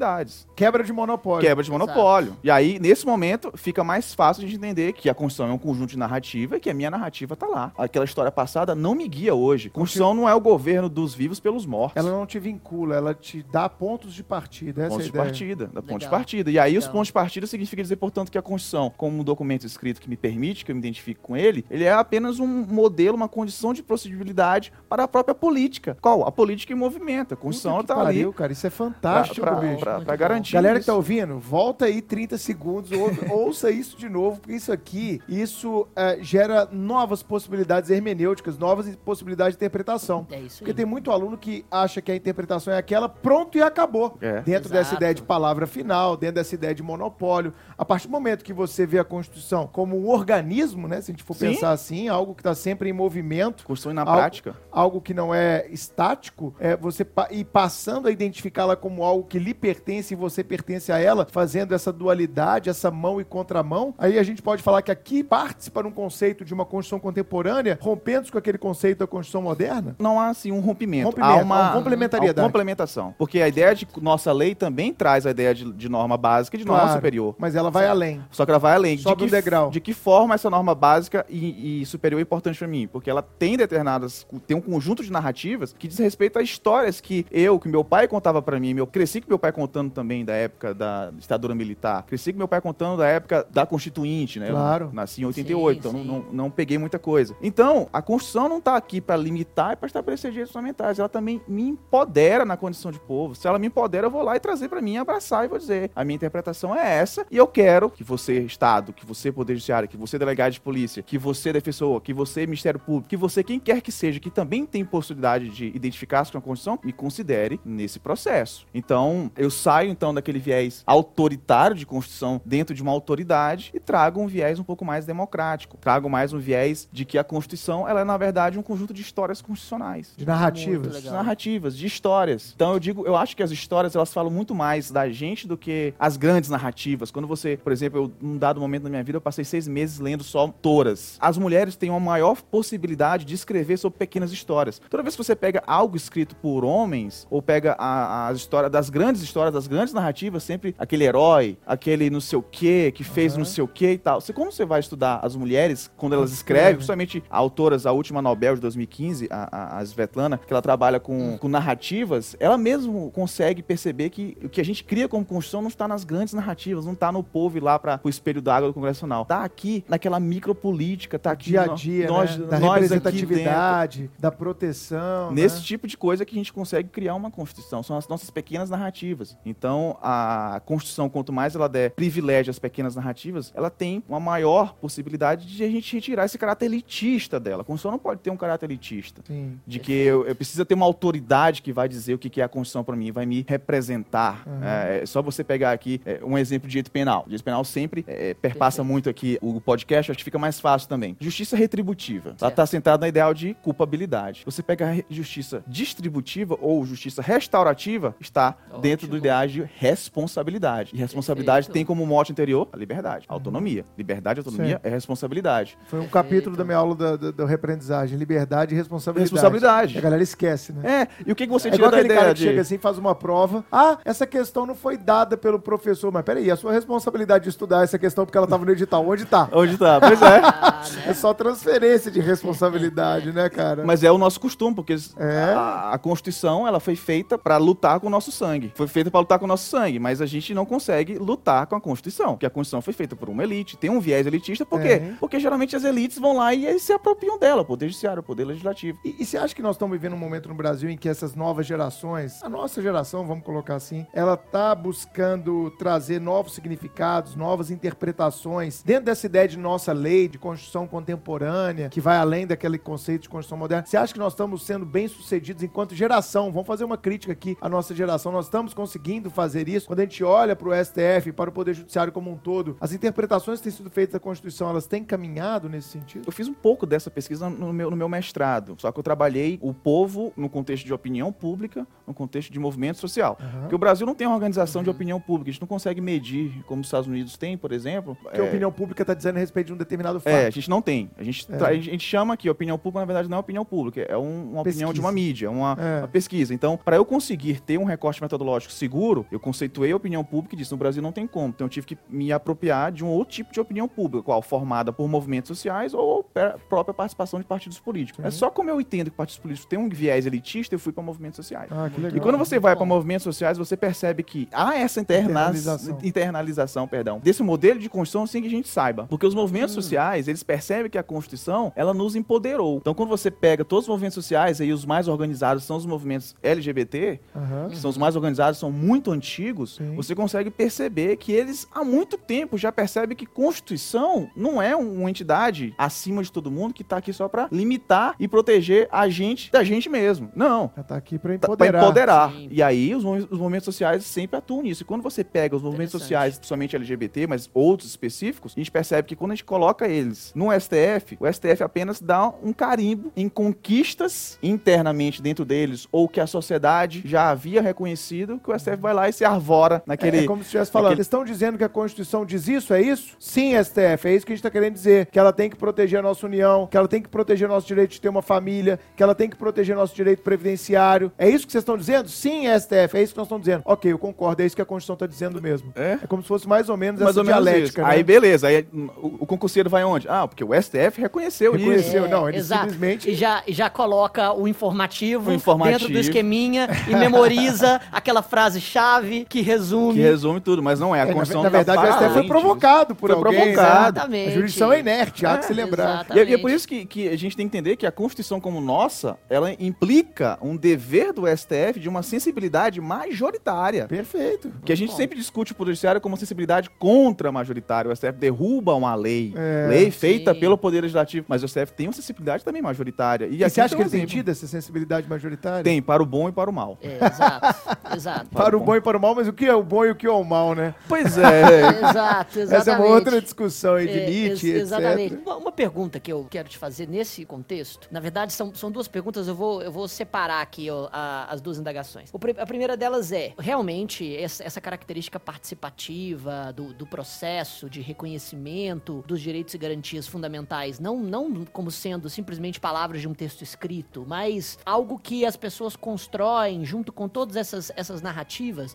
Quebra 0.56 0.84
de 0.84 0.92
monopólio. 0.94 1.48
Quebra 1.48 1.64
de 1.64 1.72
monopólio. 1.72 2.36
E 2.44 2.50
aí, 2.52 2.80
nesse 2.80 3.06
momento, 3.06 3.52
fica 3.56 3.84
mais 3.84 4.14
fácil 4.14 4.48
de 4.48 4.56
entender 4.56 4.94
que 4.94 5.10
a 5.10 5.14
Constituição 5.14 5.52
é 5.52 5.54
um 5.54 5.58
conjunto 5.58 5.90
de 5.92 5.98
narrativa 5.98 6.58
e 6.58 6.60
que 6.60 6.70
a 6.70 6.74
minha 6.74 6.90
narrativa 6.92 7.36
tá 7.36 7.48
lá. 7.48 7.72
Aquela 7.78 8.06
história 8.06 8.32
passada 8.32 8.76
não 8.76 8.96
me 8.96 9.08
guia 9.08 9.34
hoje. 9.34 9.70
Constituição 9.70 10.14
não 10.14 10.28
é 10.28 10.34
o 10.36 10.40
governo 10.40 10.90
dos 10.90 11.14
vivos 11.14 11.40
pelos 11.40 11.66
mortos. 11.66 11.98
Ela 11.98 12.12
não 12.12 12.26
te 12.26 12.40
vincula, 12.40 12.96
ela 12.96 13.14
te 13.14 13.44
dá 13.52 13.68
pontos 13.70 14.14
de 14.14 14.24
partida. 14.24 14.84
Essa 14.84 14.90
Pontos 14.90 15.06
é 15.06 15.10
a 15.10 15.12
de 15.12 15.18
partida, 15.18 15.68
da 15.68 15.82
ponto 15.82 16.00
de 16.02 16.10
partida. 16.10 16.52
E 16.52 16.60
aí 16.60 16.78
os 16.78 16.84
Legal. 16.86 16.94
pontos 16.94 17.08
de 17.08 17.14
partida 17.14 17.48
significa 17.48 17.82
dizer, 17.82 17.96
portanto, 17.96 18.32
que 18.32 18.38
a 18.38 18.42
Constituição, 18.42 18.92
como 18.96 19.20
um 19.20 19.24
documento 19.24 19.66
escrito 19.66 20.02
que 20.02 20.10
me 20.10 20.18
permite 20.18 20.64
que 20.66 20.72
eu 20.72 20.76
me 20.76 20.80
identifique 20.80 21.20
com 21.22 21.36
ele, 21.36 21.66
ele 21.70 21.84
é 21.84 21.92
apenas 21.92 22.40
um 22.40 22.48
modelo, 22.48 23.16
uma 23.16 23.28
condição 23.30 23.74
de 23.74 23.82
procedibilidade 23.84 24.72
para 24.90 25.04
a 25.04 25.08
própria 25.08 25.34
política. 25.36 25.98
Qual? 26.02 26.26
A 26.28 26.32
política 26.32 26.74
em 26.74 26.76
movimento. 26.76 27.34
A 27.34 27.38
Constituição 27.38 27.78
Puta 27.78 27.94
que 27.94 28.00
está 28.00 28.02
ali 28.08 28.18
pariu, 28.20 28.34
cara. 28.34 28.52
Isso 28.52 28.68
é 28.68 28.70
fantástico, 28.70 29.42
pra- 29.42 29.56
bicho. 29.56 29.62
pra- 29.62 29.70
Muito 29.74 29.83
bom. 29.86 30.18
garantir 30.18 30.54
Galera 30.54 30.76
que 30.76 30.80
isso. 30.82 30.88
tá 30.92 30.96
ouvindo, 30.96 31.40
volta 31.40 31.86
aí 31.86 32.02
30 32.02 32.38
segundos, 32.38 32.92
ou- 32.92 33.12
ouça 33.48 33.70
isso 33.72 33.98
de 33.98 34.08
novo, 34.10 34.40
porque 34.40 34.56
isso 34.56 34.72
aqui, 34.72 35.22
isso 35.28 35.88
é, 35.96 36.18
gera 36.22 36.68
novas 36.72 37.22
possibilidades 37.24 37.90
hermenêuticas, 37.90 38.58
novas 38.58 38.96
possibilidades 38.98 39.54
de 39.56 39.58
interpretação. 39.58 40.28
É 40.32 40.40
isso 40.40 40.60
Porque 40.60 40.72
aí. 40.72 40.76
tem 40.76 40.86
muito 40.86 41.12
aluno 41.12 41.38
que 41.38 41.66
acha 41.72 42.02
que 42.02 42.12
a 42.12 42.16
interpretação 42.16 42.74
é 42.74 42.78
aquela, 42.78 43.08
pronto 43.10 43.58
e 43.58 43.62
acabou. 43.62 44.18
É. 44.22 44.42
Dentro 44.42 44.52
Exato. 44.70 44.70
dessa 44.74 44.96
ideia 44.96 45.14
de 45.14 45.22
palavra 45.22 45.66
final, 45.68 46.16
dentro 46.18 46.36
dessa 46.36 46.56
ideia 46.56 46.74
de 46.76 46.84
monopólio. 46.84 47.54
A 47.78 47.86
partir 47.86 48.08
do 48.08 48.12
momento 48.12 48.44
que 48.44 48.54
você 48.54 48.86
vê 48.86 49.00
a 49.00 49.04
Constituição 49.04 49.68
como 49.68 49.98
um 49.98 50.08
organismo, 50.10 50.88
né? 50.88 51.02
Se 51.02 51.12
a 51.12 51.14
gente 51.14 51.24
for 51.24 51.34
Sim. 51.36 51.50
pensar 51.52 51.72
assim, 51.72 52.08
algo 52.08 52.34
que 52.34 52.42
está 52.42 52.54
sempre 52.56 52.90
em 52.90 52.94
movimento, 52.94 53.64
Constituição 53.66 53.92
e 53.92 53.96
na 53.96 54.02
Algo- 54.02 54.14
prática. 54.14 54.56
algo 54.72 55.02
que 55.02 55.14
não 55.14 55.34
é 55.34 55.68
estático, 55.70 56.54
é 56.60 56.76
você 56.76 57.06
ir 57.32 57.46
passando 57.46 58.08
a 58.08 58.12
identificá-la 58.12 58.76
como 58.76 59.04
algo 59.04 59.24
que 59.28 59.40
lhe 59.40 59.54
pertence 59.54 59.73
e 60.12 60.16
você 60.16 60.44
pertence 60.44 60.92
a 60.92 61.00
ela, 61.00 61.28
fazendo 61.32 61.74
essa 61.74 61.92
dualidade, 61.92 62.70
essa 62.70 62.92
mão 62.92 63.20
e 63.20 63.24
contramão, 63.24 63.94
aí 63.98 64.20
a 64.20 64.24
gente 64.24 64.42
pode 64.42 64.62
falar 64.62 64.82
que 64.82 64.92
aqui 64.92 65.24
parte 65.24 65.70
para 65.72 65.88
um 65.88 65.92
conceito 65.92 66.44
de 66.46 66.54
uma 66.54 66.66
Constituição 66.66 67.00
contemporânea, 67.00 67.78
rompendo 67.82 68.32
com 68.32 68.38
aquele 68.38 68.58
conceito 68.58 69.00
da 69.00 69.08
Constituição 69.08 69.42
moderna. 69.42 69.96
não 70.00 70.20
há 70.20 70.28
assim 70.28 70.52
um 70.52 70.60
rompimento. 70.60 71.08
Rompimento, 71.08 71.34
há 71.34 71.36
uma 71.38 71.64
uma 71.64 71.74
complementariedade. 71.74 72.40
uma 72.40 72.48
complementação. 72.48 73.14
Porque 73.18 73.42
a 73.42 73.48
ideia 73.48 73.74
de 73.76 73.88
nossa 74.02 74.32
lei 74.32 74.56
também 74.56 74.94
traz 74.94 75.26
a 75.26 75.32
ideia 75.32 75.54
de, 75.54 75.72
de 75.72 75.90
norma 75.90 76.18
básica 76.18 76.56
e 76.58 76.60
de 76.60 76.66
norma 76.66 76.84
Claro, 76.84 76.98
superior. 76.98 77.36
Mas 77.38 77.56
ela 77.56 77.70
vai 77.70 77.88
além. 77.88 78.22
Só 78.32 78.46
que 78.46 78.52
ela 78.52 78.60
vai 78.60 78.76
além. 78.76 78.98
Sobe 78.98 79.18
de 79.18 79.24
um 79.24 79.28
que, 79.28 79.32
degrau. 79.32 79.70
De 79.70 79.80
que 79.80 79.94
forma 79.94 80.36
essa 80.36 80.50
norma 80.50 80.76
básica 80.76 81.26
e, 81.30 81.82
e 81.82 81.86
superior 81.86 82.20
é 82.20 82.22
importante 82.22 82.58
pra 82.60 82.68
mim? 82.68 82.88
Porque 82.88 83.10
ela 83.10 83.22
tem 83.22 83.56
determinadas. 83.58 84.26
tem 84.46 84.58
um 84.58 84.62
conjunto 84.62 85.04
de 85.04 85.12
narrativas 85.12 85.74
que 85.78 85.88
diz 85.88 85.98
respeito 85.98 86.40
a 86.40 86.42
histórias 86.42 87.00
que 87.00 87.26
eu, 87.32 87.60
que 87.60 87.68
meu 87.68 87.84
pai 87.84 88.08
contava 88.08 88.42
pra 88.42 88.60
mim. 88.60 88.76
Eu 88.78 88.88
cresci 88.88 89.22
com 89.22 89.30
meu 89.30 89.40
pai 89.40 89.52
contando 89.64 89.92
também 89.92 90.26
da 90.26 90.34
época 90.34 90.74
da 90.74 91.10
ditadura 91.12 91.56
militar. 91.56 92.04
Cresci 92.04 92.34
com 92.34 92.38
meu 92.38 92.48
pai 92.48 92.60
contando 92.60 92.98
da 92.98 93.08
época 93.08 93.48
da 93.50 93.66
Constituinte, 93.66 94.40
né? 94.40 94.50
Claro. 94.50 94.86
Eu 94.88 94.94
nasci 94.94 95.22
em 95.22 95.26
88, 95.26 95.74
Sim, 95.74 95.80
então 95.80 95.92
sim. 95.92 96.08
Não, 96.08 96.20
não, 96.20 96.34
não 96.34 96.52
peguei 96.52 96.78
muita 96.78 97.00
coisa. 97.00 97.36
Então, 97.42 97.88
a 97.94 98.02
Constituição 98.02 98.50
não 98.50 98.60
tá 98.60 98.76
aqui 98.76 99.00
pra 99.00 99.16
limitar 99.16 99.74
e 99.74 99.76
pra 99.78 99.88
estabelecer 99.88 100.32
direitos 100.32 100.52
fundamentais. 100.52 101.00
Ela 101.00 101.08
também 101.08 101.42
me 101.48 101.64
empodera 101.64 102.44
na 102.44 102.58
condição 102.58 102.92
de 102.92 103.00
povo. 103.00 103.36
Se 103.36 103.48
ela 103.48 103.58
me 103.58 103.68
empodera, 103.68 104.08
eu 104.08 104.12
vou 104.12 104.22
lá 104.22 104.36
e 104.36 104.40
trazer 104.40 104.68
pra 104.68 104.82
mim, 104.82 104.98
abraçar 104.98 105.46
e 105.46 105.48
vou 105.48 105.58
dizer: 105.58 105.90
a 105.96 106.04
minha 106.04 106.16
interpretação 106.16 106.76
é 106.76 106.98
essa 106.98 107.26
e 107.32 107.38
eu 107.38 107.48
quero 107.48 107.90
que 107.90 108.04
você, 108.04 108.42
Estado, 108.42 108.92
que 108.92 109.06
você, 109.06 109.32
Poder 109.32 109.54
Judiciário, 109.54 109.88
que 109.88 109.98
você, 109.98 110.20
delegado 110.20 110.52
de 110.52 110.62
polícia, 110.62 111.02
que 111.02 111.18
você, 111.18 111.54
defensor, 111.54 112.02
que 112.02 112.14
você, 112.14 112.46
Ministério 112.46 112.80
Público, 112.80 113.08
que 113.08 113.18
você, 113.18 113.44
quem 113.44 113.60
quer 113.60 113.82
que 113.82 113.92
seja, 113.92 114.20
que 114.20 114.30
também 114.30 114.66
tem 114.66 114.84
possibilidade 114.84 115.50
de 115.50 115.68
identificar-se 115.68 116.32
com 116.32 116.38
a 116.38 116.42
Constituição, 116.42 116.80
me 116.84 116.92
considere 116.92 117.60
nesse 117.64 118.00
processo. 118.00 118.66
Então, 118.74 119.32
eu 119.38 119.50
saio 119.54 119.90
então 119.90 120.14
daquele 120.14 120.40
viés 120.40 120.84
autoritário 120.86 121.76
de 121.76 121.86
Constituição 121.86 122.42
dentro 122.46 122.76
de 122.76 122.82
uma 122.82 122.92
autoridade 122.92 123.72
e 123.74 123.80
trago 123.80 124.22
um 124.22 124.28
viés 124.28 124.60
um 124.60 124.64
pouco 124.64 124.84
mais 124.84 125.06
democrático. 125.06 125.78
Trago 125.78 126.10
mais 126.10 126.34
um 126.34 126.40
viés 126.40 126.88
de 126.92 127.06
que 127.06 127.18
a 127.18 127.24
Constituição, 127.24 127.88
ela 127.88 128.02
é, 128.02 128.04
na 128.04 128.18
verdade, 128.18 128.60
um 128.60 128.64
conjunto 128.64 128.94
de 128.94 129.02
histórias 129.02 129.42
constitucionais 129.42 130.14
De 130.18 130.26
narrativas. 130.26 131.02
de 131.02 131.10
narrativas, 131.10 131.78
de 131.78 131.86
histórias. 131.86 132.52
Então 132.56 132.74
eu 132.74 132.80
digo, 132.80 133.06
eu 133.06 133.16
acho 133.16 133.36
que 133.36 133.44
as 133.44 133.52
histórias 133.52 133.96
elas 133.96 134.14
falam 134.14 134.32
muito 134.32 134.56
mais 134.56 134.92
da 134.92 135.10
gente 135.10 135.48
do 135.48 135.58
que 135.58 135.94
as 136.00 136.18
grandes 136.18 136.50
narrativas. 136.50 137.12
Quando 137.12 137.28
você, 137.28 137.58
por 137.58 137.72
exemplo, 137.72 138.00
eu, 138.00 138.12
num 138.22 138.38
dado 138.38 138.60
momento 138.60 138.84
da 138.84 138.90
minha 138.90 139.04
vida, 139.04 139.18
eu 139.18 139.22
passei 139.22 139.44
seis 139.44 139.68
meses 139.68 140.00
lendo 140.00 140.24
só 140.24 140.48
toras. 140.48 141.18
As 141.20 141.38
mulheres 141.38 141.76
têm 141.76 141.90
uma 141.90 142.00
maior 142.00 142.42
possibilidade 142.42 143.26
de 143.26 143.36
escrever 143.36 143.78
sobre 143.78 144.00
pequenas 144.00 144.32
histórias. 144.32 144.82
Toda 144.90 145.04
vez 145.04 145.16
que 145.16 145.24
você 145.24 145.36
pega 145.36 145.62
algo 145.68 145.96
escrito 145.98 146.36
por 146.36 146.64
homens, 146.64 147.28
ou 147.30 147.42
pega 147.42 147.76
a, 147.78 148.28
a 148.30 148.34
história 148.34 148.70
das 148.70 148.90
grandes 148.90 149.22
histórias, 149.22 149.43
das 149.52 149.68
grandes 149.68 149.94
narrativas, 149.94 150.44
sempre 150.44 150.76
aquele 150.78 151.04
herói, 151.04 151.58
aquele 151.66 152.10
não 152.10 152.22
sei 152.22 152.40
o 152.40 152.44
que, 152.44 152.92
que 152.92 153.04
fez 153.04 153.34
Aham. 153.34 153.40
não 153.40 153.46
sei 153.46 153.64
o 153.64 153.68
que 153.68 153.92
e 153.92 153.98
tal. 153.98 154.22
Você, 154.22 154.34
como 154.34 154.52
você 154.52 154.66
vai 154.66 154.80
estudar 154.80 155.20
as 155.24 155.36
mulheres, 155.36 155.92
quando 155.98 156.14
elas 156.14 156.32
Escreve. 156.32 156.60
escrevem, 156.60 156.76
principalmente 156.76 157.24
autoras, 157.30 157.86
a 157.86 157.92
última 157.92 158.22
Nobel 158.22 158.56
de 158.56 158.62
2015, 158.62 159.28
a, 159.30 159.78
a, 159.80 159.84
Svetlana, 159.84 160.38
que 160.38 160.52
ela 160.52 160.62
trabalha 160.62 161.00
com, 161.00 161.38
com 161.38 161.48
narrativas, 161.48 162.36
ela 162.40 162.58
mesmo 162.58 163.12
consegue 163.12 163.62
perceber 163.62 164.10
que 164.10 164.38
o 164.44 164.50
que 164.50 164.62
a 164.62 164.66
gente 164.66 164.84
cria 164.84 165.08
como 165.08 165.26
Constituição 165.26 165.62
não 165.62 165.70
está 165.70 165.88
nas 165.88 166.04
grandes 166.04 166.34
narrativas, 166.34 166.86
não 166.86 166.94
está 166.94 167.12
no 167.12 167.24
povo 167.24 167.58
ir 167.58 167.64
lá 167.64 167.78
para 167.78 168.00
o 168.04 168.10
espelho 168.10 168.42
d'água 168.42 168.70
do 168.70 168.74
Congresso 168.74 169.04
Nacional. 169.04 169.24
Está 169.24 169.44
aqui 169.44 169.84
naquela 169.88 170.20
micropolítica, 170.20 171.18
está 171.18 171.32
aqui 171.32 171.52
Dia 171.52 171.64
a 171.64 171.68
dia, 171.68 172.08
nós, 172.08 172.38
né? 172.38 172.46
Da 172.48 172.60
nós 172.60 172.74
representatividade, 172.82 174.10
da 174.18 174.32
proteção. 174.32 175.32
Nesse 175.32 175.58
né? 175.58 175.62
tipo 175.62 175.88
de 175.88 175.98
coisa 175.98 176.26
que 176.26 176.34
a 176.34 176.38
gente 176.38 176.54
consegue 176.54 176.90
criar 176.90 177.16
uma 177.16 177.30
Constituição. 177.30 177.84
São 177.84 177.98
as 177.98 178.08
nossas 178.08 178.30
pequenas 178.30 178.70
narrativas. 178.70 179.33
Então, 179.46 179.98
a 180.02 180.62
Constituição, 180.66 181.10
quanto 181.10 181.32
mais 181.32 181.56
ela 181.56 181.68
der 181.68 181.92
privilégio 181.92 182.52
às 182.52 182.60
pequenas 182.60 182.96
narrativas, 182.96 183.52
ela 183.56 183.70
tem 183.70 184.04
uma 184.08 184.20
maior 184.20 184.74
possibilidade 184.76 185.46
de 185.46 185.64
a 185.64 185.68
gente 185.68 185.96
retirar 185.96 186.26
esse 186.26 186.38
caráter 186.38 186.66
elitista 186.66 187.40
dela. 187.40 187.62
A 187.62 187.66
Constituição 187.66 187.92
não 187.92 188.00
pode 188.00 188.22
ter 188.22 188.30
um 188.30 188.38
caráter 188.38 188.66
elitista. 188.66 189.22
Sim. 189.26 189.60
De 189.66 189.80
que 189.80 189.92
eu, 189.92 190.26
eu 190.26 190.36
preciso 190.36 190.64
ter 190.66 190.74
uma 190.74 190.86
autoridade 190.86 191.62
que 191.62 191.74
vai 191.74 191.88
dizer 191.88 192.14
o 192.14 192.18
que 192.18 192.30
que 192.30 192.42
é 192.42 192.44
a 192.44 192.50
Constituição 192.50 192.84
para 192.84 192.96
mim, 192.96 193.12
vai 193.12 193.26
me 193.26 193.46
representar. 193.48 194.44
Uhum. 194.46 194.64
É, 194.64 195.00
é 195.04 195.06
só 195.06 195.22
você 195.22 195.44
pegar 195.44 195.72
aqui 195.72 196.02
é, 196.06 196.20
um 196.24 196.38
exemplo 196.38 196.68
de 196.68 196.74
direito 196.74 196.92
penal. 196.92 197.24
Direito 197.24 197.44
penal 197.44 197.64
sempre 197.64 198.04
é, 198.08 198.34
perpassa 198.34 198.78
Perfeito. 198.78 198.92
muito 198.92 199.10
aqui 199.10 199.38
o 199.42 199.60
podcast, 199.60 200.12
acho 200.12 200.18
que 200.18 200.24
fica 200.24 200.40
mais 200.40 200.60
fácil 200.60 200.88
também. 200.90 201.16
Justiça 201.20 201.56
retributiva. 201.56 202.36
Ela 202.40 202.50
está 202.50 202.66
sentada 202.66 203.02
na 203.02 203.08
ideal 203.08 203.34
de 203.34 203.54
culpabilidade. 203.62 204.44
Você 204.46 204.62
pega 204.62 204.92
a 204.92 205.04
justiça 205.10 205.64
distributiva, 205.68 206.58
ou 206.62 206.86
justiça 206.86 207.22
restaurativa 207.22 208.16
está 208.20 208.56
dentro 208.82 209.08
do. 209.08 209.23
Ideais 209.24 209.52
de 209.52 209.64
responsabilidade. 209.78 210.92
E 210.94 210.98
responsabilidade 210.98 211.68
Perfeito. 211.68 211.74
tem 211.74 211.86
como 211.86 212.06
mote 212.06 212.32
anterior 212.32 212.68
a 212.72 212.78
liberdade, 212.78 213.26
a 213.28 213.34
autonomia. 213.34 213.86
Liberdade 213.98 214.40
e 214.40 214.42
autonomia 214.42 214.72
Certo. 214.74 214.86
é 214.86 214.90
responsabilidade. 214.90 215.78
Foi 215.88 216.00
um 216.00 216.04
Perfeito. 216.04 216.14
capítulo 216.14 216.56
da 216.58 216.64
minha 216.64 216.78
aula 216.78 216.96
da, 216.96 217.16
da, 217.16 217.32
da 217.32 217.46
reaprendizagem. 217.46 218.18
Liberdade 218.18 218.74
e 218.74 218.78
responsabilidade. 218.78 219.32
Responsabilidade. 219.32 219.98
A 219.98 220.02
galera 220.02 220.22
esquece, 220.24 220.74
né? 220.74 221.02
É, 221.04 221.08
e 221.26 221.32
o 221.32 221.36
que, 221.36 221.46
que 221.46 221.52
você 221.52 221.68
É 221.70 221.72
tira 221.72 221.82
igual 221.84 221.92
da 221.92 221.98
aquele 221.98 222.08
ideia 222.14 222.20
cara 222.22 222.34
que 222.34 222.40
de... 222.40 222.46
chega 222.48 222.62
assim, 222.62 222.78
faz 222.78 222.98
uma 222.98 223.16
prova. 223.16 223.64
Ah, 223.72 223.98
essa 224.06 224.26
questão 224.28 224.66
não 224.66 224.76
foi 224.76 224.98
dada 224.98 225.38
pelo 225.38 225.60
professor. 225.60 226.12
Mas 226.12 226.24
peraí, 226.24 226.50
a 226.52 226.56
sua 226.56 226.72
responsabilidade 226.74 227.44
de 227.46 227.50
estudar 227.50 227.84
essa 227.84 227.98
questão 227.98 228.26
porque 228.26 228.38
ela 228.38 228.46
estava 228.46 228.66
no 228.66 228.72
edital. 228.72 229.08
Onde 229.08 229.26
tá? 229.26 229.50
Onde 229.52 229.78
tá? 229.78 230.00
Pois 230.00 230.22
é. 230.22 230.38
Ah, 230.44 230.82
né? 230.96 231.04
É 231.08 231.14
só 231.14 231.34
transferência 231.34 232.12
de 232.12 232.20
responsabilidade, 232.20 233.32
né, 233.32 233.50
cara? 233.50 233.84
Mas 233.86 234.04
é 234.04 234.12
o 234.12 234.18
nosso 234.18 234.40
costume, 234.40 234.76
porque 234.76 234.96
É. 235.18 235.54
a, 235.56 235.92
a 235.94 235.98
Constituição 235.98 236.68
ela 236.68 236.80
foi 236.80 236.96
feita 236.96 237.38
para 237.38 237.58
lutar 237.58 238.00
com 238.00 238.08
o 238.08 238.10
nosso 238.10 238.32
sangue. 238.32 238.72
Foi 238.76 238.88
feita 238.88 239.03
para 239.12 239.20
lutar 239.20 239.40
com 239.40 239.46
o 239.46 239.48
nosso 239.48 239.70
sangue, 239.70 240.00
mas 240.00 240.22
a 240.22 240.26
gente 240.26 240.54
não 240.54 240.66
consegue 240.66 241.18
lutar 241.18 241.68
com 241.68 241.76
a 241.76 241.82
Constituição. 241.82 242.32
Porque 242.34 242.46
a 242.46 242.50
Constituição 242.50 242.82
foi 242.82 242.94
feita 242.94 243.16
por 243.16 243.30
uma 243.30 243.44
elite, 243.44 243.78
tem 243.78 243.90
um 243.90 244.00
viés 244.00 244.26
elitista, 244.26 244.66
por 244.66 244.82
quê? 244.82 244.88
É. 244.88 245.14
Porque 245.20 245.40
geralmente 245.40 245.76
as 245.76 245.84
elites 245.84 246.18
vão 246.18 246.38
lá 246.38 246.54
e 246.54 246.80
se 246.80 246.94
apropriam 246.94 247.38
dela, 247.38 247.62
o 247.62 247.66
poder 247.66 247.88
judiciário, 247.88 248.22
o 248.22 248.24
poder 248.24 248.46
legislativo. 248.46 248.98
E, 249.04 249.16
e 249.20 249.26
você 249.26 249.38
acha 249.38 249.54
que 249.54 249.62
nós 249.62 249.76
estamos 249.76 249.94
vivendo 249.98 250.14
um 250.14 250.18
momento 250.18 250.50
no 250.50 250.56
Brasil 250.56 250.90
em 250.90 250.98
que 250.98 251.10
essas 251.10 251.36
novas 251.36 251.66
gerações, 251.66 252.42
a 252.44 252.50
nossa 252.50 252.82
geração, 252.82 253.26
vamos 253.26 253.44
colocar 253.44 253.76
assim, 253.76 254.06
ela 254.14 254.38
tá 254.38 254.74
buscando 254.74 255.72
trazer 255.72 256.20
novos 256.20 256.54
significados, 256.54 257.36
novas 257.36 257.70
interpretações 257.70 258.82
dentro 258.84 259.06
dessa 259.06 259.26
ideia 259.26 259.48
de 259.48 259.58
nossa 259.58 259.94
lei, 259.94 260.28
de 260.28 260.38
Constituição 260.38 260.88
contemporânea, 260.88 261.90
que 261.90 262.02
vai 262.02 262.18
além 262.18 262.48
daquele 262.48 262.78
conceito 262.78 263.24
de 263.24 263.30
Constituição 263.30 263.58
moderna. 263.58 263.86
Você 263.86 263.98
acha 263.98 264.14
que 264.14 264.20
nós 264.20 264.34
estamos 264.34 264.64
sendo 264.66 264.86
bem 264.86 265.08
sucedidos 265.08 265.64
enquanto 265.64 265.96
geração? 265.96 266.52
Vamos 266.52 266.68
fazer 266.68 266.84
uma 266.84 266.98
crítica 266.98 267.34
aqui 267.34 267.58
à 267.62 267.70
nossa 267.70 267.94
geração. 267.94 268.32
Nós 268.32 268.46
estamos 268.46 268.74
conseguindo 268.74 268.93
fazer 269.30 269.68
isso 269.68 269.88
quando 269.88 270.00
a 270.00 270.04
gente 270.04 270.24
olha 270.24 270.56
para 270.56 270.68
o 270.70 270.72
STF, 270.86 271.32
para 271.32 271.50
o 271.50 271.54
Poder 271.54 271.74
Judiciário 271.74 272.12
como 272.14 272.32
um 272.32 272.38
todo. 272.38 272.78
As 272.80 272.92
interpretações 272.94 273.60
que 273.60 273.64
têm 273.66 273.72
sido 273.74 273.90
feitas 273.90 274.14
da 274.14 274.20
Constituição, 274.20 274.70
elas 274.70 274.86
têm 274.88 275.04
caminhado 275.04 275.70
nesse 275.70 275.90
sentido? 275.90 276.24
Eu 276.26 276.32
fiz 276.32 276.48
um 276.48 276.54
pouco 276.54 276.86
dessa 276.86 277.10
pesquisa 277.10 277.50
no 277.50 277.72
meu, 277.74 277.90
no 277.90 277.96
meu 277.98 278.10
mestrado, 278.10 278.76
só 278.80 278.92
que 278.92 279.00
eu 279.00 279.04
trabalhei 279.04 279.58
o 279.62 279.74
povo 279.74 280.32
no 280.36 280.50
contexto 280.50 280.86
de 280.86 280.94
opinião 280.94 281.32
pública, 281.32 281.86
no 282.08 282.14
contexto 282.14 282.52
de 282.52 282.60
movimento 282.60 282.98
social. 282.98 283.38
Porque 283.62 283.76
o 283.76 283.78
Brasil 283.78 284.06
não 284.06 284.16
tem 284.16 284.28
uma 284.28 284.36
organização 284.36 284.84
de 284.84 284.90
opinião 284.90 285.20
pública, 285.20 285.50
a 285.50 285.54
gente 285.54 285.62
não 285.62 285.68
consegue 285.68 286.02
medir, 286.02 286.64
como 286.66 286.82
os 286.82 286.88
Estados 286.88 287.08
Unidos 287.08 287.38
têm, 287.38 287.58
por 287.58 287.72
exemplo. 287.72 288.18
que 288.34 288.40
a 288.42 288.44
É, 288.44 288.48
opinião 288.48 288.72
pública 288.72 289.04
está 289.04 289.14
dizendo 289.14 289.38
a 289.38 289.40
respeito 289.40 289.68
de 289.68 289.74
um 289.74 289.78
determinado 289.78 290.20
fato. 290.20 290.34
É, 290.34 290.48
a 290.48 290.50
gente 290.50 290.70
não 290.70 290.82
tem. 290.82 291.10
A 291.18 291.24
gente, 291.24 291.46
É. 291.52 291.58
tra- 291.58 291.68
a 291.70 291.74
gente 291.76 292.04
chama 292.04 292.36
que 292.38 292.50
opinião 292.50 292.78
pública, 292.78 293.00
na 293.02 293.06
verdade, 293.06 293.30
não 293.30 293.38
é 293.38 293.40
opinião 293.40 293.64
pública, 293.66 294.02
é 294.02 294.18
um- 294.18 294.52
uma 294.52 294.62
opinião 294.62 294.90
de 294.92 295.00
Pesquisa. 295.00 295.02
uma 295.02 295.12
mídia, 295.12 295.52
uma, 295.52 295.78
É. 295.80 296.00
uma 296.00 296.08
pesquisa. 296.08 296.54
Então, 296.54 296.78
para 296.84 296.96
eu 296.96 297.06
conseguir 297.06 297.60
ter 297.62 297.78
um 297.78 297.84
recorte 297.84 298.22
metodológico 298.22 298.72
seguro, 298.84 299.26
eu 299.32 299.40
conceituei 299.40 299.92
a 299.94 299.96
opinião 299.96 300.24
pública 300.26 300.56
e 300.56 300.58
disse, 300.58 300.72
no 300.72 300.78
Brasil 300.78 301.02
não 301.02 301.14
tem 301.14 301.26
como. 301.26 301.48
Então, 301.56 301.66
eu 301.66 301.70
tive 301.70 301.88
que 301.88 301.98
me 302.10 302.34
apropriar 302.34 302.92
de 302.92 303.04
um 303.04 303.08
outro 303.08 303.34
tipo 303.34 303.54
de 303.54 303.60
opinião 303.62 303.88
pública, 303.88 304.24
qual 304.24 304.42
formada 304.42 304.92
por 304.92 305.08
movimentos 305.08 305.48
sociais 305.48 305.94
ou 305.94 306.22
pela 306.24 306.58
própria 306.70 306.94
participação 306.94 307.40
de 307.40 307.46
partidos 307.46 307.80
políticos. 307.80 308.24
É 308.26 308.30
só 308.30 308.50
como 308.50 308.70
eu 308.70 308.82
entendo 308.82 309.10
que 309.10 309.16
partidos 309.16 309.40
políticos 309.40 309.70
têm 309.70 309.80
um 309.80 309.88
viés 309.88 310.26
elitista, 310.26 310.76
eu 310.76 310.80
fui 310.80 310.92
para 310.92 311.02
movimentos 311.02 311.38
sociais. 311.38 311.70
Ah, 311.72 311.90
que 311.90 312.02
legal. 312.02 312.18
E 312.18 312.20
quando 312.20 312.38
você 312.38 312.60
vai 312.60 312.76
para 312.76 312.86
movimentos 312.86 313.24
sociais, 313.24 313.58
você 313.58 313.78
percebe 313.78 314.22
que 314.22 314.50
há 314.52 314.76
essa 314.76 315.00
interna- 315.00 315.30
Internalização. 315.30 315.98
internalização, 316.04 316.88
perdão, 316.88 317.20
desse 317.24 317.42
modelo 317.42 317.80
de 317.80 317.88
Constituição 317.90 318.28
sem 318.28 318.42
que 318.42 318.48
a 318.48 318.52
gente 318.52 318.68
saiba. 318.68 319.06
Porque 319.10 319.26
os 319.26 319.34
movimentos 319.34 319.72
Hum. 319.78 319.82
sociais, 319.82 320.28
eles 320.28 320.44
percebem 320.44 320.90
que 320.92 320.98
a 320.98 321.04
Constituição, 321.04 321.72
ela 321.76 321.94
nos 321.94 322.16
empoderou. 322.18 322.78
Então, 322.78 322.94
quando 322.94 323.10
você 323.10 323.32
pega 323.32 323.64
todos 323.64 323.86
os 323.86 323.90
movimentos 323.90 324.16
sociais, 324.16 324.60
aí 324.60 324.74
os 324.74 324.86
mais 324.86 325.08
organizados 325.08 325.64
são 325.64 325.78
os 325.78 325.86
movimentos 325.86 326.36
LGBT, 326.44 327.20
Aham. 327.36 327.70
que 327.70 327.78
são 327.78 327.90
os 327.90 327.98
mais 327.98 328.16
organizados, 328.16 328.60
são 328.60 328.72
muito 328.74 329.12
antigos, 329.12 329.76
Sim. 329.76 329.96
você 329.96 330.14
consegue 330.16 330.50
perceber 330.50 331.16
que 331.18 331.32
eles, 331.32 331.68
há 331.74 331.84
muito 331.84 332.18
tempo, 332.18 332.58
já 332.58 332.72
percebem 332.72 333.16
que 333.16 333.26
Constituição 333.26 334.30
não 334.36 334.62
é 334.62 334.76
um- 334.76 335.02
uma 335.02 335.10
entidade 335.10 335.74
acima 335.78 336.24
de 336.24 336.32
todo 336.32 336.50
mundo 336.52 336.74
que 336.74 336.82
está 336.82 336.98
aqui 336.98 337.14
só 337.14 337.28
para 337.30 337.48
limitar 337.52 338.16
e 338.20 338.28
proteger 338.28 338.88
a 338.92 339.08
gente 339.08 339.52
da 339.52 339.64
gente 339.64 339.88
mesmo. 339.90 340.32
Não. 340.36 340.72
Já 340.76 340.84
tá 340.84 340.96
aqui 340.96 341.18
para 341.20 341.38
Tá- 341.38 341.48
Pra 341.48 341.54
empoderar. 341.68 341.84
empoderar. 341.84 342.32
Sim. 342.32 342.48
E 342.52 342.62
aí 342.64 342.94
os, 342.96 343.04
os 343.04 343.38
movimentos 343.40 343.66
sociais 343.66 344.04
sempre 344.06 344.38
atuam 344.38 344.64
nisso. 344.64 344.84
E 344.84 344.86
quando 344.86 345.02
você 345.02 345.24
pega 345.24 345.56
os 345.56 345.62
movimentos 345.62 345.92
sociais, 345.92 346.40
somente 346.42 346.76
LGBT, 346.76 347.28
mas 347.28 347.50
outros 347.54 347.90
específicos, 347.90 348.54
a 348.56 348.60
gente 348.60 348.72
percebe 348.72 349.08
que 349.08 349.16
quando 349.16 349.32
a 349.32 349.36
gente 349.36 349.44
coloca 349.46 349.88
eles 349.88 350.32
no 350.36 350.52
STF, 350.52 351.18
o 351.20 351.28
STF 351.28 351.64
apenas 351.64 352.00
dá 352.02 352.28
um 352.44 352.52
carimbo 352.54 353.12
em 353.16 353.28
conquistas 353.30 354.38
internamente 354.42 355.22
dentro 355.22 355.46
deles, 355.46 355.88
ou 355.92 356.08
que 356.08 356.20
a 356.20 356.28
sociedade 356.28 357.02
já 357.06 357.30
havia 357.30 357.62
reconhecido, 357.62 358.40
que 358.40 358.50
o 358.52 358.58
STF 358.64 358.78
vai 358.82 358.94
lá 358.94 359.10
e 359.10 359.14
se 359.14 359.24
arvora 359.26 359.82
naquele. 359.86 360.18
É, 360.18 360.24
é 360.24 360.28
como 360.28 360.42
se 360.42 360.48
estivesse 360.48 360.72
falando. 360.72 360.86
naquele- 360.86 361.00
Eles 361.00 361.08
estão 361.08 361.24
dizendo 361.26 361.58
que 361.58 361.64
a 361.64 361.70
Constituição 361.70 362.26
diz 362.26 362.48
isso, 362.48 362.74
é 362.74 362.82
isso? 362.82 363.16
Sim, 363.20 363.54
STF, 363.56 364.08
é 364.08 364.16
isso 364.16 364.26
que 364.26 364.32
a 364.32 364.36
gente 364.36 364.40
está 364.40 364.50
querendo 364.50 364.74
dizer. 364.74 365.08
Que 365.08 365.20
ela 365.20 365.32
tem 365.34 365.50
que 365.50 365.56
proteger 365.56 366.00
a 366.00 366.02
nossa 366.02 366.26
união, 366.26 366.68
que 366.68 366.78
ela 366.78 366.88
tem 366.88 367.02
que 367.02 367.10
proteger 367.10 367.48
o 367.48 367.52
nosso 367.52 367.68
direito 367.68 367.92
de 367.92 368.02
ter 368.02 368.10
uma 368.10 368.22
família, 368.22 368.80
que 368.96 369.04
ela 369.04 369.14
tem 369.16 369.30
que 369.30 369.36
proteger 369.36 369.76
nosso 369.76 369.96
direito 369.96 370.22
previdenciário. 370.22 371.12
É 371.18 371.30
isso 371.30 371.46
que 371.46 371.52
vocês 371.52 371.62
estão 371.62 371.78
dizendo? 371.78 372.10
Sim, 372.10 372.46
STF, 372.48 372.98
é 372.98 373.04
isso 373.04 373.14
que 373.14 373.18
nós 373.18 373.28
estamos 373.28 373.44
dizendo. 373.46 373.62
Ok, 373.66 373.92
eu 373.92 373.98
concordo, 374.00 374.42
é 374.42 374.46
isso 374.46 374.56
que 374.56 374.62
a 374.62 374.66
Constituição 374.66 374.94
está 374.94 375.08
dizendo 375.08 375.42
mesmo. 375.42 375.72
É? 375.76 376.00
É 376.04 376.08
como 376.08 376.22
se 376.22 376.28
fosse 376.28 376.48
mais 376.48 376.70
ou 376.70 376.78
menos 376.78 377.00
Mais 377.02 377.12
essa 377.12 377.20
ou 377.20 377.26
menos 377.26 377.44
dialética, 377.44 377.84
né? 377.84 377.90
Aí 377.90 378.04
beleza, 378.04 378.48
aí 378.48 378.68
o, 378.74 379.18
o 379.22 379.26
concurseiro 379.26 379.70
vai 379.70 379.84
onde? 379.84 380.08
Ah, 380.10 380.28
porque 380.28 380.44
o 380.44 380.54
STF 380.54 381.00
reconheceu, 381.02 381.56
isso. 381.56 381.64
Reconheceu. 381.66 382.08
não, 382.08 382.28
ele 382.30 382.38
exato. 382.38 382.64
simplesmente- 382.72 383.10
E 383.10 383.16
já, 383.16 383.44
já 383.48 383.70
coloca 383.70 384.34
o 384.34 384.48
informativo, 384.48 385.32
O 385.32 385.34
informativo. 385.34 385.80
dentro 385.80 385.94
do 385.94 386.00
esqueminha 386.00 386.68
e 386.88 386.96
memoriza 386.96 387.80
aquela 387.92 388.22
frase-chave 388.54 389.26
que 389.28 389.42
resume. 389.42 389.94
Que 389.96 390.02
resume 390.02 390.40
tudo, 390.40 390.62
mas 390.62 390.80
não 390.80 390.96
é. 390.96 391.02
A 391.02 391.04
É, 391.04 391.08
na, 391.08 391.14
Constituição 391.14 391.44
na 391.44 391.50
tá 391.50 391.58
verdade, 391.58 391.82
o 391.88 391.94
STF 391.94 392.14
foi 392.14 392.28
provocado 392.28 392.96
por 392.96 393.10
Foi 393.10 393.18
alguém. 393.18 393.40
provocado. 393.42 393.84
né? 393.84 393.90
Exatamente. 393.90 394.28
A 394.30 394.32
jurisdição 394.34 394.74
é 394.74 394.80
inerte, 394.80 395.26
há 395.26 395.38
que 395.38 395.46
se 395.46 395.54
lembrar. 395.54 396.06
E 396.14 396.20
é, 396.20 396.26
e 396.26 396.34
é 396.34 396.38
por 396.38 396.52
isso 396.52 396.68
que, 396.68 396.86
que 396.86 397.08
a 397.10 397.18
gente 397.18 397.36
tem 397.36 397.48
que 397.48 397.58
entender 397.58 397.76
que 397.76 397.86
a 397.86 397.92
Constituição 397.92 398.40
como 398.40 398.60
nossa, 398.62 399.18
ela 399.30 399.52
implica 399.60 400.38
um 400.42 400.56
dever 400.56 401.14
do 401.14 401.24
STF 401.28 401.80
de 401.80 401.88
uma 401.90 402.04
sensibilidade 402.04 402.80
majoritária. 402.82 403.88
Perfeito. 403.88 404.52
Que 404.66 404.72
a 404.72 404.76
gente 404.78 404.92
Bom. 404.92 404.98
sempre 404.98 405.18
discute 405.18 405.52
o 405.52 405.56
Poder 405.56 405.72
Judiciário 405.72 406.02
como 406.02 406.14
uma 406.14 406.20
sensibilidade 406.20 406.70
contra 406.80 407.32
majoritária. 407.32 407.90
O 407.92 407.96
STF 407.96 408.14
derruba 408.14 408.74
uma 408.76 408.94
lei. 408.96 409.34
É. 409.36 409.68
lei 409.70 409.92
feita 409.92 410.34
Sim. 410.34 410.40
pelo 410.40 410.58
Poder 410.58 410.82
Legislativo. 410.82 411.26
Mas 411.28 411.44
o 411.44 411.48
STF 411.48 411.74
tem 411.74 411.88
uma 411.88 411.94
sensibilidade 411.94 412.44
também 412.44 412.62
majoritária. 412.62 413.28
E, 413.28 413.42
E 413.44 413.50
você 413.50 413.62
acha 413.62 413.76
que 413.76 413.82
ele 413.82 413.90
tem 413.90 414.00
exemplo. 414.02 414.16
tido 414.16 414.30
essa 414.30 414.48
sensibilidade 414.48 415.08
majoritária? 415.10 415.64
Tem, 415.64 415.82
para 415.82 416.02
o 416.02 416.06
bom 416.06 416.30
e 416.30 416.32
para 416.32 416.50
o 416.50 416.54
mal. 416.54 416.78
É, 416.82 416.98
exato, 417.06 417.78
exato. 417.96 418.28
Para 418.46 418.58
o 418.58 418.60
bom 418.60 418.76
e 418.76 418.82
para 418.82 418.98
o 418.98 419.02
mal, 419.02 419.16
mas 419.16 419.28
o 419.28 419.34
que 419.34 419.46
é 419.46 419.56
o 419.56 419.64
bom 419.64 419.86
e 419.86 419.92
o 419.92 419.96
que 419.96 420.06
é 420.08 420.12
o 420.12 420.24
mal, 420.24 420.54
né? 420.56 420.76
Pois 420.88 421.18
é. 421.18 421.68
Exato, 421.90 422.40
exatamente. 422.40 422.54
Essa 422.54 422.72
é 422.72 422.76
uma 422.78 422.86
outra 422.88 423.22
discussão 423.22 423.76
aí 423.76 423.88
de 423.88 424.00
É, 424.00 424.06
Nietzsche, 424.10 424.48
ex- 424.50 424.62
Exatamente. 424.64 425.14
etc. 425.16 425.28
Uma, 425.28 425.52
pergunta 425.52 426.00
que 426.00 426.12
eu 426.12 426.26
quero 426.30 426.50
te 426.50 426.58
fazer 426.58 426.88
nesse 426.88 427.26
contexto, 427.26 427.88
na 427.92 428.00
verdade 428.00 428.34
são, 428.34 428.54
são 428.56 428.72
duas 428.72 428.88
perguntas, 428.88 429.28
eu 429.28 429.36
vou, 429.36 429.62
eu 429.62 429.72
vou 429.72 429.88
separar 429.88 430.42
aqui 430.42 430.70
ó, 430.70 430.90
a- 430.92 431.28
as 431.30 431.42
duas 431.42 431.58
indagações. 431.60 432.10
A 432.40 432.46
primeira 432.46 432.76
delas 432.76 433.12
é, 433.12 433.34
realmente, 433.40 434.16
essa, 434.18 434.44
essa 434.44 434.60
característica 434.60 435.20
participativa 435.20 436.52
do, 436.56 436.74
do 436.74 436.86
processo 436.86 437.70
de 437.70 437.82
reconhecimento 437.82 439.04
dos 439.08 439.22
direitos 439.22 439.54
e 439.54 439.58
garantias 439.58 440.08
fundamentais, 440.08 440.80
não, 440.80 441.00
não 441.00 441.46
como 441.46 441.70
sendo 441.72 442.10
simplesmente 442.10 442.60
palavras 442.60 443.02
de 443.02 443.08
um 443.08 443.14
texto 443.14 443.42
escrito, 443.42 444.06
mas 444.08 444.58
algo 444.66 444.98
que 445.00 445.26
as 445.26 445.36
pessoas 445.36 445.76
constroem 445.76 446.66
junto 446.66 446.92
com 446.92 447.08
todas 447.08 447.36
essas, 447.36 447.72
essas 447.76 448.02
narrativas, 448.02 448.24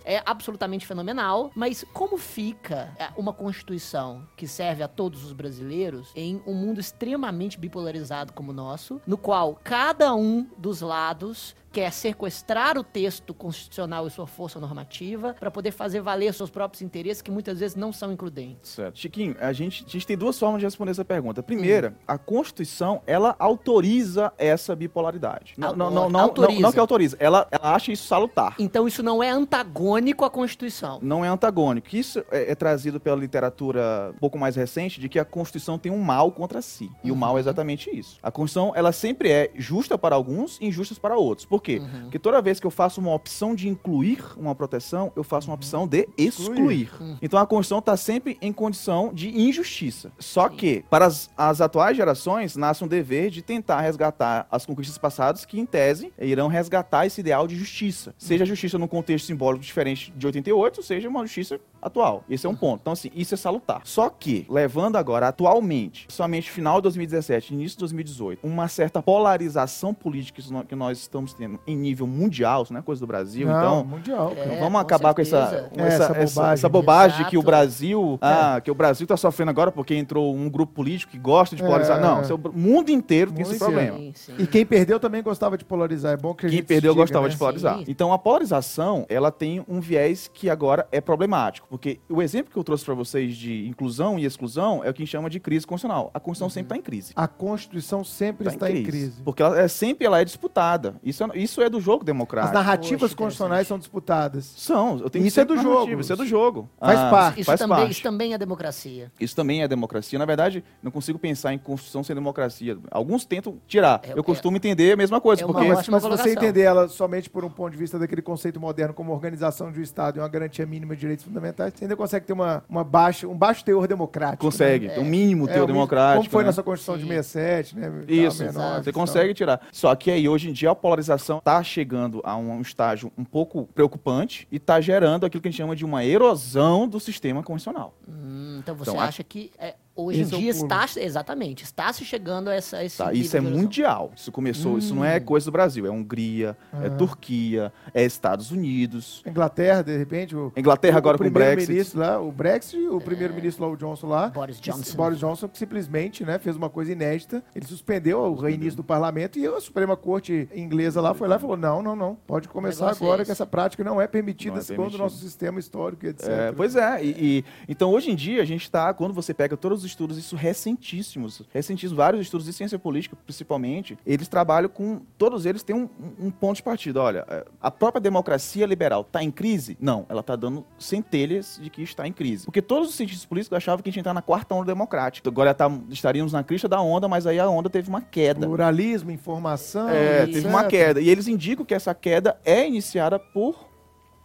é 0.04 0.22
absolutamente 0.24 0.86
fenomenal, 0.86 1.50
mas 1.54 1.84
como 1.92 2.16
fica 2.16 2.94
é, 2.98 3.08
uma 3.16 3.32
Constituição 3.32 4.26
que 4.36 4.46
serve 4.46 4.82
a 4.82 4.88
todos 4.88 5.24
os 5.24 5.32
brasileiros 5.32 6.12
em 6.14 6.42
um 6.46 6.54
mundo 6.54 6.80
extremamente 6.80 7.58
bipolarizado 7.58 8.32
como 8.32 8.50
o 8.50 8.54
nosso, 8.54 9.00
no 9.06 9.16
qual 9.16 9.58
cada 9.62 10.14
um 10.14 10.46
dos 10.56 10.80
lados 10.80 11.56
quer 11.72 11.92
sequestrar 11.92 12.78
o 12.78 12.84
texto 12.84 13.34
constitucional 13.34 14.06
e 14.06 14.10
sua 14.10 14.26
força 14.26 14.58
normativa 14.58 15.34
para 15.38 15.50
poder 15.50 15.70
fazer 15.70 16.00
valer 16.00 16.32
seus 16.34 16.50
próprios 16.50 16.82
interesses 16.82 17.22
que 17.22 17.30
muitas 17.30 17.60
vezes 17.60 17.76
não 17.76 17.92
são 17.92 18.12
includentes. 18.12 18.70
Certo. 18.70 18.98
Chiquinho, 18.98 19.36
a 19.40 19.52
gente, 19.52 19.84
a 19.86 19.90
gente 19.90 20.06
tem 20.06 20.16
duas 20.16 20.38
formas 20.38 20.60
de 20.60 20.66
responder 20.66 20.90
essa 20.90 21.04
pergunta. 21.04 21.42
Primeira, 21.42 21.94
a 22.06 22.18
Constituição, 22.18 23.02
ela 23.06 23.36
autoriza 23.38 24.32
essa 24.38 24.74
bipolaridade. 24.74 25.54
Não, 25.56 25.74
não, 25.74 25.90
não, 25.90 26.10
não, 26.10 26.20
autoriza. 26.20 26.60
não, 26.60 26.72
que 26.72 26.78
autoriza, 26.78 27.16
ela, 27.20 27.46
ela 27.50 27.74
acha 27.74 27.92
isso 27.92 28.06
salutar. 28.06 28.54
Então 28.58 28.86
isso 28.86 29.02
não 29.02 29.22
é 29.22 29.30
antagônico 29.30 30.24
à 30.24 30.30
Constituição. 30.30 30.98
Não 31.02 31.24
é 31.24 31.28
antagônico. 31.28 31.94
Isso 31.94 32.24
é, 32.30 32.52
é 32.52 32.54
trazido 32.54 32.98
pela 32.98 33.16
literatura 33.16 34.12
um 34.14 34.18
pouco 34.18 34.38
mais 34.38 34.56
recente 34.56 35.00
de 35.00 35.08
que 35.08 35.18
a 35.18 35.24
Constituição 35.24 35.78
tem 35.78 35.92
um 35.92 36.00
mal 36.00 36.32
contra 36.32 36.62
si. 36.62 36.90
E 37.04 37.10
o 37.10 37.16
mal 37.16 37.36
é 37.36 37.40
exatamente 37.40 37.90
isso. 37.96 38.18
A 38.22 38.30
Constituição, 38.30 38.72
ela 38.74 38.92
sempre 38.92 39.30
é 39.30 39.50
justa 39.54 39.98
para 39.98 40.14
alguns 40.14 40.58
e 40.60 40.66
injusta 40.66 40.94
para 41.00 41.16
outros. 41.16 41.46
Por 41.46 41.57
Por 41.58 41.62
quê? 41.62 41.78
Uhum. 41.78 42.02
Porque 42.02 42.20
toda 42.20 42.40
vez 42.40 42.60
que 42.60 42.66
eu 42.66 42.70
faço 42.70 43.00
uma 43.00 43.12
opção 43.12 43.52
de 43.52 43.68
incluir 43.68 44.24
uma 44.36 44.54
proteção, 44.54 45.12
eu 45.16 45.24
faço 45.24 45.48
uma 45.48 45.54
opção 45.54 45.88
de 45.88 46.08
excluir. 46.16 46.88
Então 47.20 47.38
a 47.38 47.46
Constituição 47.46 47.80
está 47.80 47.96
sempre 47.96 48.38
em 48.40 48.52
condição 48.52 49.12
de 49.12 49.28
injustiça. 49.36 50.12
Só 50.20 50.48
Sim. 50.48 50.56
que, 50.56 50.84
para 50.88 51.06
as, 51.06 51.28
as 51.36 51.60
atuais 51.60 51.96
gerações, 51.96 52.54
nasce 52.54 52.84
um 52.84 52.86
dever 52.86 53.30
de 53.30 53.42
tentar 53.42 53.80
resgatar 53.80 54.46
as 54.52 54.64
conquistas 54.64 54.96
passadas 54.96 55.44
que, 55.44 55.58
em 55.58 55.66
tese, 55.66 56.12
irão 56.20 56.46
resgatar 56.46 57.06
esse 57.06 57.20
ideal 57.20 57.48
de 57.48 57.56
justiça. 57.56 58.14
Seja 58.16 58.44
a 58.44 58.46
justiça 58.46 58.78
num 58.78 58.86
contexto 58.86 59.26
simbólico 59.26 59.64
diferente 59.64 60.12
de 60.16 60.26
88, 60.26 60.80
seja 60.84 61.08
uma 61.08 61.22
justiça 61.22 61.58
atual. 61.80 62.24
Esse 62.28 62.46
é 62.46 62.50
um 62.50 62.54
ponto. 62.56 62.80
Então, 62.80 62.92
assim, 62.92 63.10
isso 63.14 63.34
é 63.34 63.36
salutar. 63.36 63.80
Só 63.84 64.08
que, 64.08 64.46
levando 64.48 64.96
agora 64.96 65.28
atualmente, 65.28 66.06
somente 66.08 66.50
final 66.50 66.76
de 66.76 66.82
2017, 66.84 67.54
início 67.54 67.76
de 67.76 67.80
2018, 67.80 68.46
uma 68.46 68.68
certa 68.68 69.02
polarização 69.02 69.92
política 69.94 70.40
que 70.42 70.52
nó- 70.52 70.62
que 70.64 70.74
nós 70.74 70.98
estamos 70.98 71.32
tendo 71.34 71.58
em 71.66 71.76
nível 71.76 72.06
mundial, 72.06 72.62
isso 72.62 72.72
não 72.72 72.80
é 72.80 72.82
coisa 72.82 73.00
do 73.00 73.06
Brasil, 73.06 73.46
Não, 73.46 73.58
então. 73.58 73.84
mundial. 73.84 74.32
É, 74.36 74.56
Vamos 74.58 74.72
com 74.72 74.78
acabar 74.78 75.14
com 75.14 75.20
essa, 75.20 75.46
certeza. 75.48 75.70
com 75.70 75.80
É, 75.80 75.86
essa, 75.86 75.94
essa 76.04 76.12
essa, 76.18 76.34
bobagem. 76.34 76.52
essa 76.54 76.68
bobagem 76.68 77.24
de 77.24 77.30
que 77.30 77.38
o. 77.38 77.42
Brasil. 77.42 78.18
Ah, 78.20 78.60
que 78.62 78.70
o 78.70 78.74
Brasil 78.74 79.06
tá 79.06 79.16
sofrendo 79.16 79.50
agora 79.50 79.72
porque 79.72 79.94
entrou 79.94 80.34
um 80.34 80.48
grupo 80.50 80.72
político 80.74 81.12
que 81.12 81.18
gosta 81.18 81.56
de 81.56 81.62
É. 81.62 81.66
polarizar. 81.66 82.00
Não, 82.00 82.20
é 82.20 82.34
o 82.34 82.52
mundo 82.52 82.90
inteiro 82.90 83.32
tem 83.32 83.42
esse 83.42 83.58
problema. 83.58 83.96
Sim, 83.98 84.12
sim. 84.14 84.34
E 84.38 84.46
quem 84.46 84.66
perdeu 84.66 85.00
também 85.00 85.22
gostava 85.22 85.56
de 85.56 85.64
polarizar. 85.64 86.12
É 86.12 86.16
bom 86.16 86.34
que 86.34 86.46
a 86.46 86.48
Quem 86.48 86.58
gente 86.58 86.66
perdeu 86.66 86.92
diga, 86.92 87.02
gostava 87.04 87.24
né? 87.26 87.30
de 87.32 87.38
polarizar. 87.38 87.78
Sim. 87.78 87.84
Então 87.88 88.12
a 88.12 88.18
polarização, 88.18 89.06
ela 89.08 89.30
tem 89.30 89.64
um 89.68 89.80
viés 89.80 90.30
que 90.32 90.48
agora 90.50 90.86
é 90.92 91.00
problemático, 91.00 91.66
porque 91.78 92.00
o 92.08 92.20
exemplo 92.20 92.52
que 92.52 92.58
eu 92.58 92.64
trouxe 92.64 92.84
para 92.84 92.92
vocês 92.92 93.36
de 93.36 93.68
inclusão 93.68 94.18
e 94.18 94.24
exclusão 94.24 94.82
é 94.82 94.90
o 94.90 94.92
que 94.92 95.00
a 95.00 95.04
gente 95.04 95.12
chama 95.12 95.30
de 95.30 95.38
crise 95.38 95.64
constitucional. 95.64 96.10
A 96.12 96.18
Constituição 96.18 96.50
sempre 96.50 96.66
está 96.66 96.76
em 96.76 96.82
crise. 96.82 97.12
A 97.14 97.28
Constituição 97.28 98.02
sempre 98.02 98.44
Tá 98.46 98.50
está 98.52 98.68
em 98.70 98.82
crise. 98.82 99.22
Porque 99.24 99.40
ela 99.40 99.60
é 99.60 99.68
sempre 99.68 100.04
ela 100.04 100.20
é 100.20 100.24
disputada. 100.24 100.96
Isso 101.04 101.22
é, 101.22 101.38
isso 101.38 101.62
é 101.62 101.70
do 101.70 101.80
jogo 101.80 102.00
As 102.02 102.06
democrático. 102.06 102.52
narrativas 102.54 103.00
Poxa, 103.12 103.16
constitucionais 103.16 103.68
são 103.68 103.78
disputadas. 103.78 104.44
São, 104.56 104.98
eu 104.98 105.08
tenho 105.08 105.24
Isso 105.24 105.38
é 105.38 105.44
do 105.44 105.56
jogo. 105.56 106.00
Isso 106.00 106.12
é 106.12 106.16
do 106.16 106.26
jogo. 106.26 106.68
Faz 106.80 106.98
parte. 106.98 107.40
Isso, 107.42 107.46
faz 107.46 107.60
também, 107.60 107.76
parte. 107.78 107.92
isso 107.92 108.02
também 108.02 108.34
é 108.34 108.38
democracia. 108.38 109.12
Isso 109.20 109.36
também 109.36 109.62
é 109.62 109.68
democracia. 109.68 110.18
Na 110.18 110.24
verdade, 110.26 110.64
não 110.82 110.90
consigo 110.90 111.16
pensar 111.16 111.54
em 111.54 111.58
Constituição 111.58 112.02
sem 112.02 112.16
democracia. 112.16 112.76
Alguns 112.90 113.24
tentam 113.24 113.56
tirar. 113.68 114.00
É- 114.02 114.18
eu 114.18 114.24
costumo 114.24 114.56
entender 114.56 114.92
a 114.92 114.96
mesma 114.96 115.20
coisa, 115.20 115.44
é 115.44 115.46
porque 115.46 115.60
Mas, 115.68 115.88
mas 115.88 116.02
se 116.02 116.08
você 116.08 116.32
entender 116.32 116.62
ela 116.62 116.88
somente 116.88 117.30
por 117.30 117.44
um 117.44 117.50
ponto 117.50 117.70
de 117.70 117.78
vista 117.78 118.00
daquele 118.00 118.22
conceito 118.22 118.58
moderno 118.58 118.92
como 118.92 119.12
organização 119.12 119.70
de 119.70 119.78
um 119.78 119.82
Estado 119.82 120.16
e 120.16 120.20
uma 120.20 120.28
garantia 120.28 120.66
mínima 120.66 120.94
de 120.96 121.00
direitos 121.02 121.24
fundamentais, 121.24 121.57
você 121.58 121.84
ainda 121.84 121.96
consegue 121.96 122.26
ter 122.26 122.32
uma, 122.32 122.62
uma 122.68 122.84
baixa, 122.84 123.26
um 123.26 123.36
baixo 123.36 123.64
teor 123.64 123.86
democrático. 123.86 124.44
consegue, 124.44 124.86
né? 124.88 124.98
um 124.98 125.04
mínimo 125.04 125.44
É, 125.48 125.52
mínimo- 125.52 125.66
democrático. 125.66 126.18
Como 126.20 126.30
foi 126.30 126.42
né? 126.42 126.46
nossa 126.48 126.62
Constituição 126.62 126.96
de 126.96 127.02
Sim. 127.02 127.08
67, 127.22 127.76
né? 127.78 127.92
Isso, 128.08 128.38
Tal, 128.44 128.52
menor, 128.52 128.82
você 128.84 128.92
tal. 128.92 129.00
consegue 129.00 129.34
tirar. 129.34 129.60
Só 129.72 129.94
que 129.94 130.10
aí, 130.10 130.28
hoje 130.28 130.48
em 130.48 130.52
dia, 130.52 130.70
a 130.70 130.74
polarização 130.74 131.38
está 131.38 131.62
chegando 131.62 132.20
a 132.24 132.36
um 132.36 132.60
estágio 132.60 133.10
um 133.18 133.24
pouco 133.24 133.66
preocupante 133.74 134.46
e 134.50 134.56
está 134.56 134.80
gerando 134.80 135.26
aquilo 135.26 135.40
que 135.42 135.48
a 135.48 135.50
gente 135.50 135.58
chama 135.58 135.74
de 135.76 135.84
uma 135.84 136.04
erosão 136.04 136.86
do 136.88 137.00
sistema 137.00 137.42
constitucional. 137.42 137.94
Hum, 138.08 138.58
então 138.62 138.74
você 138.74 138.90
Então, 138.90 139.00
a- 139.00 139.06
acha 139.06 139.22
que 139.24 139.50
é, 139.58 139.74
hoje 139.98 140.20
Esse 140.22 140.34
é 140.34 140.36
em 140.36 140.38
o 140.38 140.42
dia 140.42 140.50
está, 140.52 140.86
exatamente, 140.96 141.64
está 141.64 141.92
se 141.92 142.04
chegando 142.04 142.48
a 142.48 142.54
essa, 142.54 142.82
esse 142.84 142.98
Tá? 142.98 143.06
nível 143.06 143.20
Isso 143.22 143.36
é 143.36 143.40
mundial. 143.40 144.12
Isso 144.16 144.30
começou, 144.32 144.78
isso 144.78 144.94
não 144.94 145.02
Hum. 145.02 145.06
é 145.06 145.18
coisa 145.20 145.46
do 145.46 145.52
Brasil. 145.52 145.86
É 145.86 145.90
Hungria, 145.90 146.56
é 146.82 146.86
Ah. 146.86 146.90
Turquia, 146.90 147.72
é 147.92 148.04
Estados 148.04 148.50
Unidos. 148.50 149.22
Inglaterra, 149.26 149.82
de 149.82 149.96
repente, 149.96 150.36
o, 150.36 150.52
Inglaterra 150.56 150.98
agora 150.98 151.16
o 151.16 151.18
com 151.18 151.24
o 151.24 151.30
primeiro-ministro 151.30 151.74
Brexit. 151.74 151.96
lá, 151.98 152.20
o 152.20 152.30
Brexit, 152.32 152.86
o 152.88 153.00
primeiro-ministro 153.00 153.64
lá, 153.66 153.70
o 153.72 153.76
Johnson 153.76 154.06
lá, 154.06 154.28
Boris 154.28 154.58
que- 154.60 154.70
Johnson. 154.70 154.96
Boris 154.96 155.18
Johnson 155.18 155.48
que 155.48 155.58
simplesmente 155.58 156.24
né, 156.24 156.38
fez 156.38 156.56
uma 156.56 156.70
coisa 156.70 156.92
inédita. 156.92 157.42
Ele 157.54 157.66
suspendeu 157.66 158.20
o 158.20 158.34
reinício 158.34 158.76
do 158.76 158.84
parlamento 158.84 159.38
e 159.38 159.46
a 159.46 159.60
Suprema 159.60 159.96
Corte 159.96 160.48
inglesa 160.54 161.00
lá 161.00 161.14
foi 161.14 161.26
lá 161.28 161.36
e 161.36 161.38
falou: 161.38 161.56
não, 161.56 161.82
não, 161.82 161.96
não. 161.96 162.16
Pode 162.26 162.48
começar 162.48 162.88
é 162.88 162.90
agora 162.90 163.22
esse. 163.22 163.26
que 163.28 163.32
essa 163.32 163.46
prática 163.46 163.82
não 163.82 164.00
é 164.00 164.06
permitida 164.06 164.52
Não 164.54 164.60
é 164.60 164.64
segundo 164.64 164.94
o 164.94 164.98
nosso 164.98 165.16
sistema 165.18 165.58
histórico, 165.58 166.06
etc. 166.06 166.28
É, 166.28 166.52
pois 166.52 166.76
é, 166.76 167.04
e, 167.04 167.08
e- 167.38 167.44
então 167.68 167.90
hoje 167.90 168.10
em 168.10 168.14
dia 168.14 168.42
a 168.42 168.44
gente 168.44 168.62
está, 168.62 168.92
quando 168.94 169.12
você 169.14 169.32
pega 169.34 169.56
todos 169.56 169.84
os 169.84 169.87
estudos, 169.88 170.16
isso 170.16 170.36
recentíssimos, 170.36 171.42
recentíssimos, 171.52 171.96
vários 171.96 172.22
estudos 172.22 172.46
de 172.46 172.52
ciência 172.52 172.78
política, 172.78 173.16
principalmente, 173.24 173.98
eles 174.06 174.28
trabalham 174.28 174.68
com, 174.68 175.00
todos 175.16 175.46
eles 175.46 175.62
têm 175.62 175.74
um, 175.74 175.88
um 176.18 176.30
ponto 176.30 176.56
de 176.56 176.62
partida. 176.62 177.00
Olha, 177.00 177.24
é, 177.28 177.44
a 177.60 177.70
própria 177.70 178.00
democracia 178.00 178.66
liberal 178.66 179.02
está 179.02 179.22
em 179.22 179.30
crise? 179.30 179.76
Não, 179.80 180.06
ela 180.08 180.20
está 180.20 180.36
dando 180.36 180.64
centelhas 180.78 181.58
de 181.62 181.70
que 181.70 181.82
está 181.82 182.06
em 182.06 182.12
crise. 182.12 182.44
Porque 182.44 182.62
todos 182.62 182.90
os 182.90 182.94
cientistas 182.94 183.26
políticos 183.26 183.56
achavam 183.56 183.82
que 183.82 183.88
a 183.88 183.90
gente 183.90 183.96
ia 183.96 184.00
entrar 184.00 184.14
na 184.14 184.22
quarta 184.22 184.54
onda 184.54 184.66
democrática. 184.66 185.28
Agora 185.28 185.54
tá- 185.54 185.70
estaríamos 185.90 186.32
na 186.32 186.42
crista 186.44 186.68
da 186.68 186.80
onda, 186.80 187.08
mas 187.08 187.26
aí 187.26 187.38
a 187.38 187.48
onda 187.48 187.68
teve 187.70 187.88
uma 187.88 188.00
queda. 188.00 188.46
Pluralismo, 188.46 189.10
informação. 189.10 189.88
É, 189.88 190.26
teve 190.26 190.46
uma 190.46 190.64
queda. 190.64 191.00
E 191.00 191.08
eles 191.08 191.28
indicam 191.28 191.64
que 191.64 191.74
essa 191.74 191.94
queda 191.94 192.38
é 192.44 192.66
iniciada 192.66 193.18
por 193.18 193.68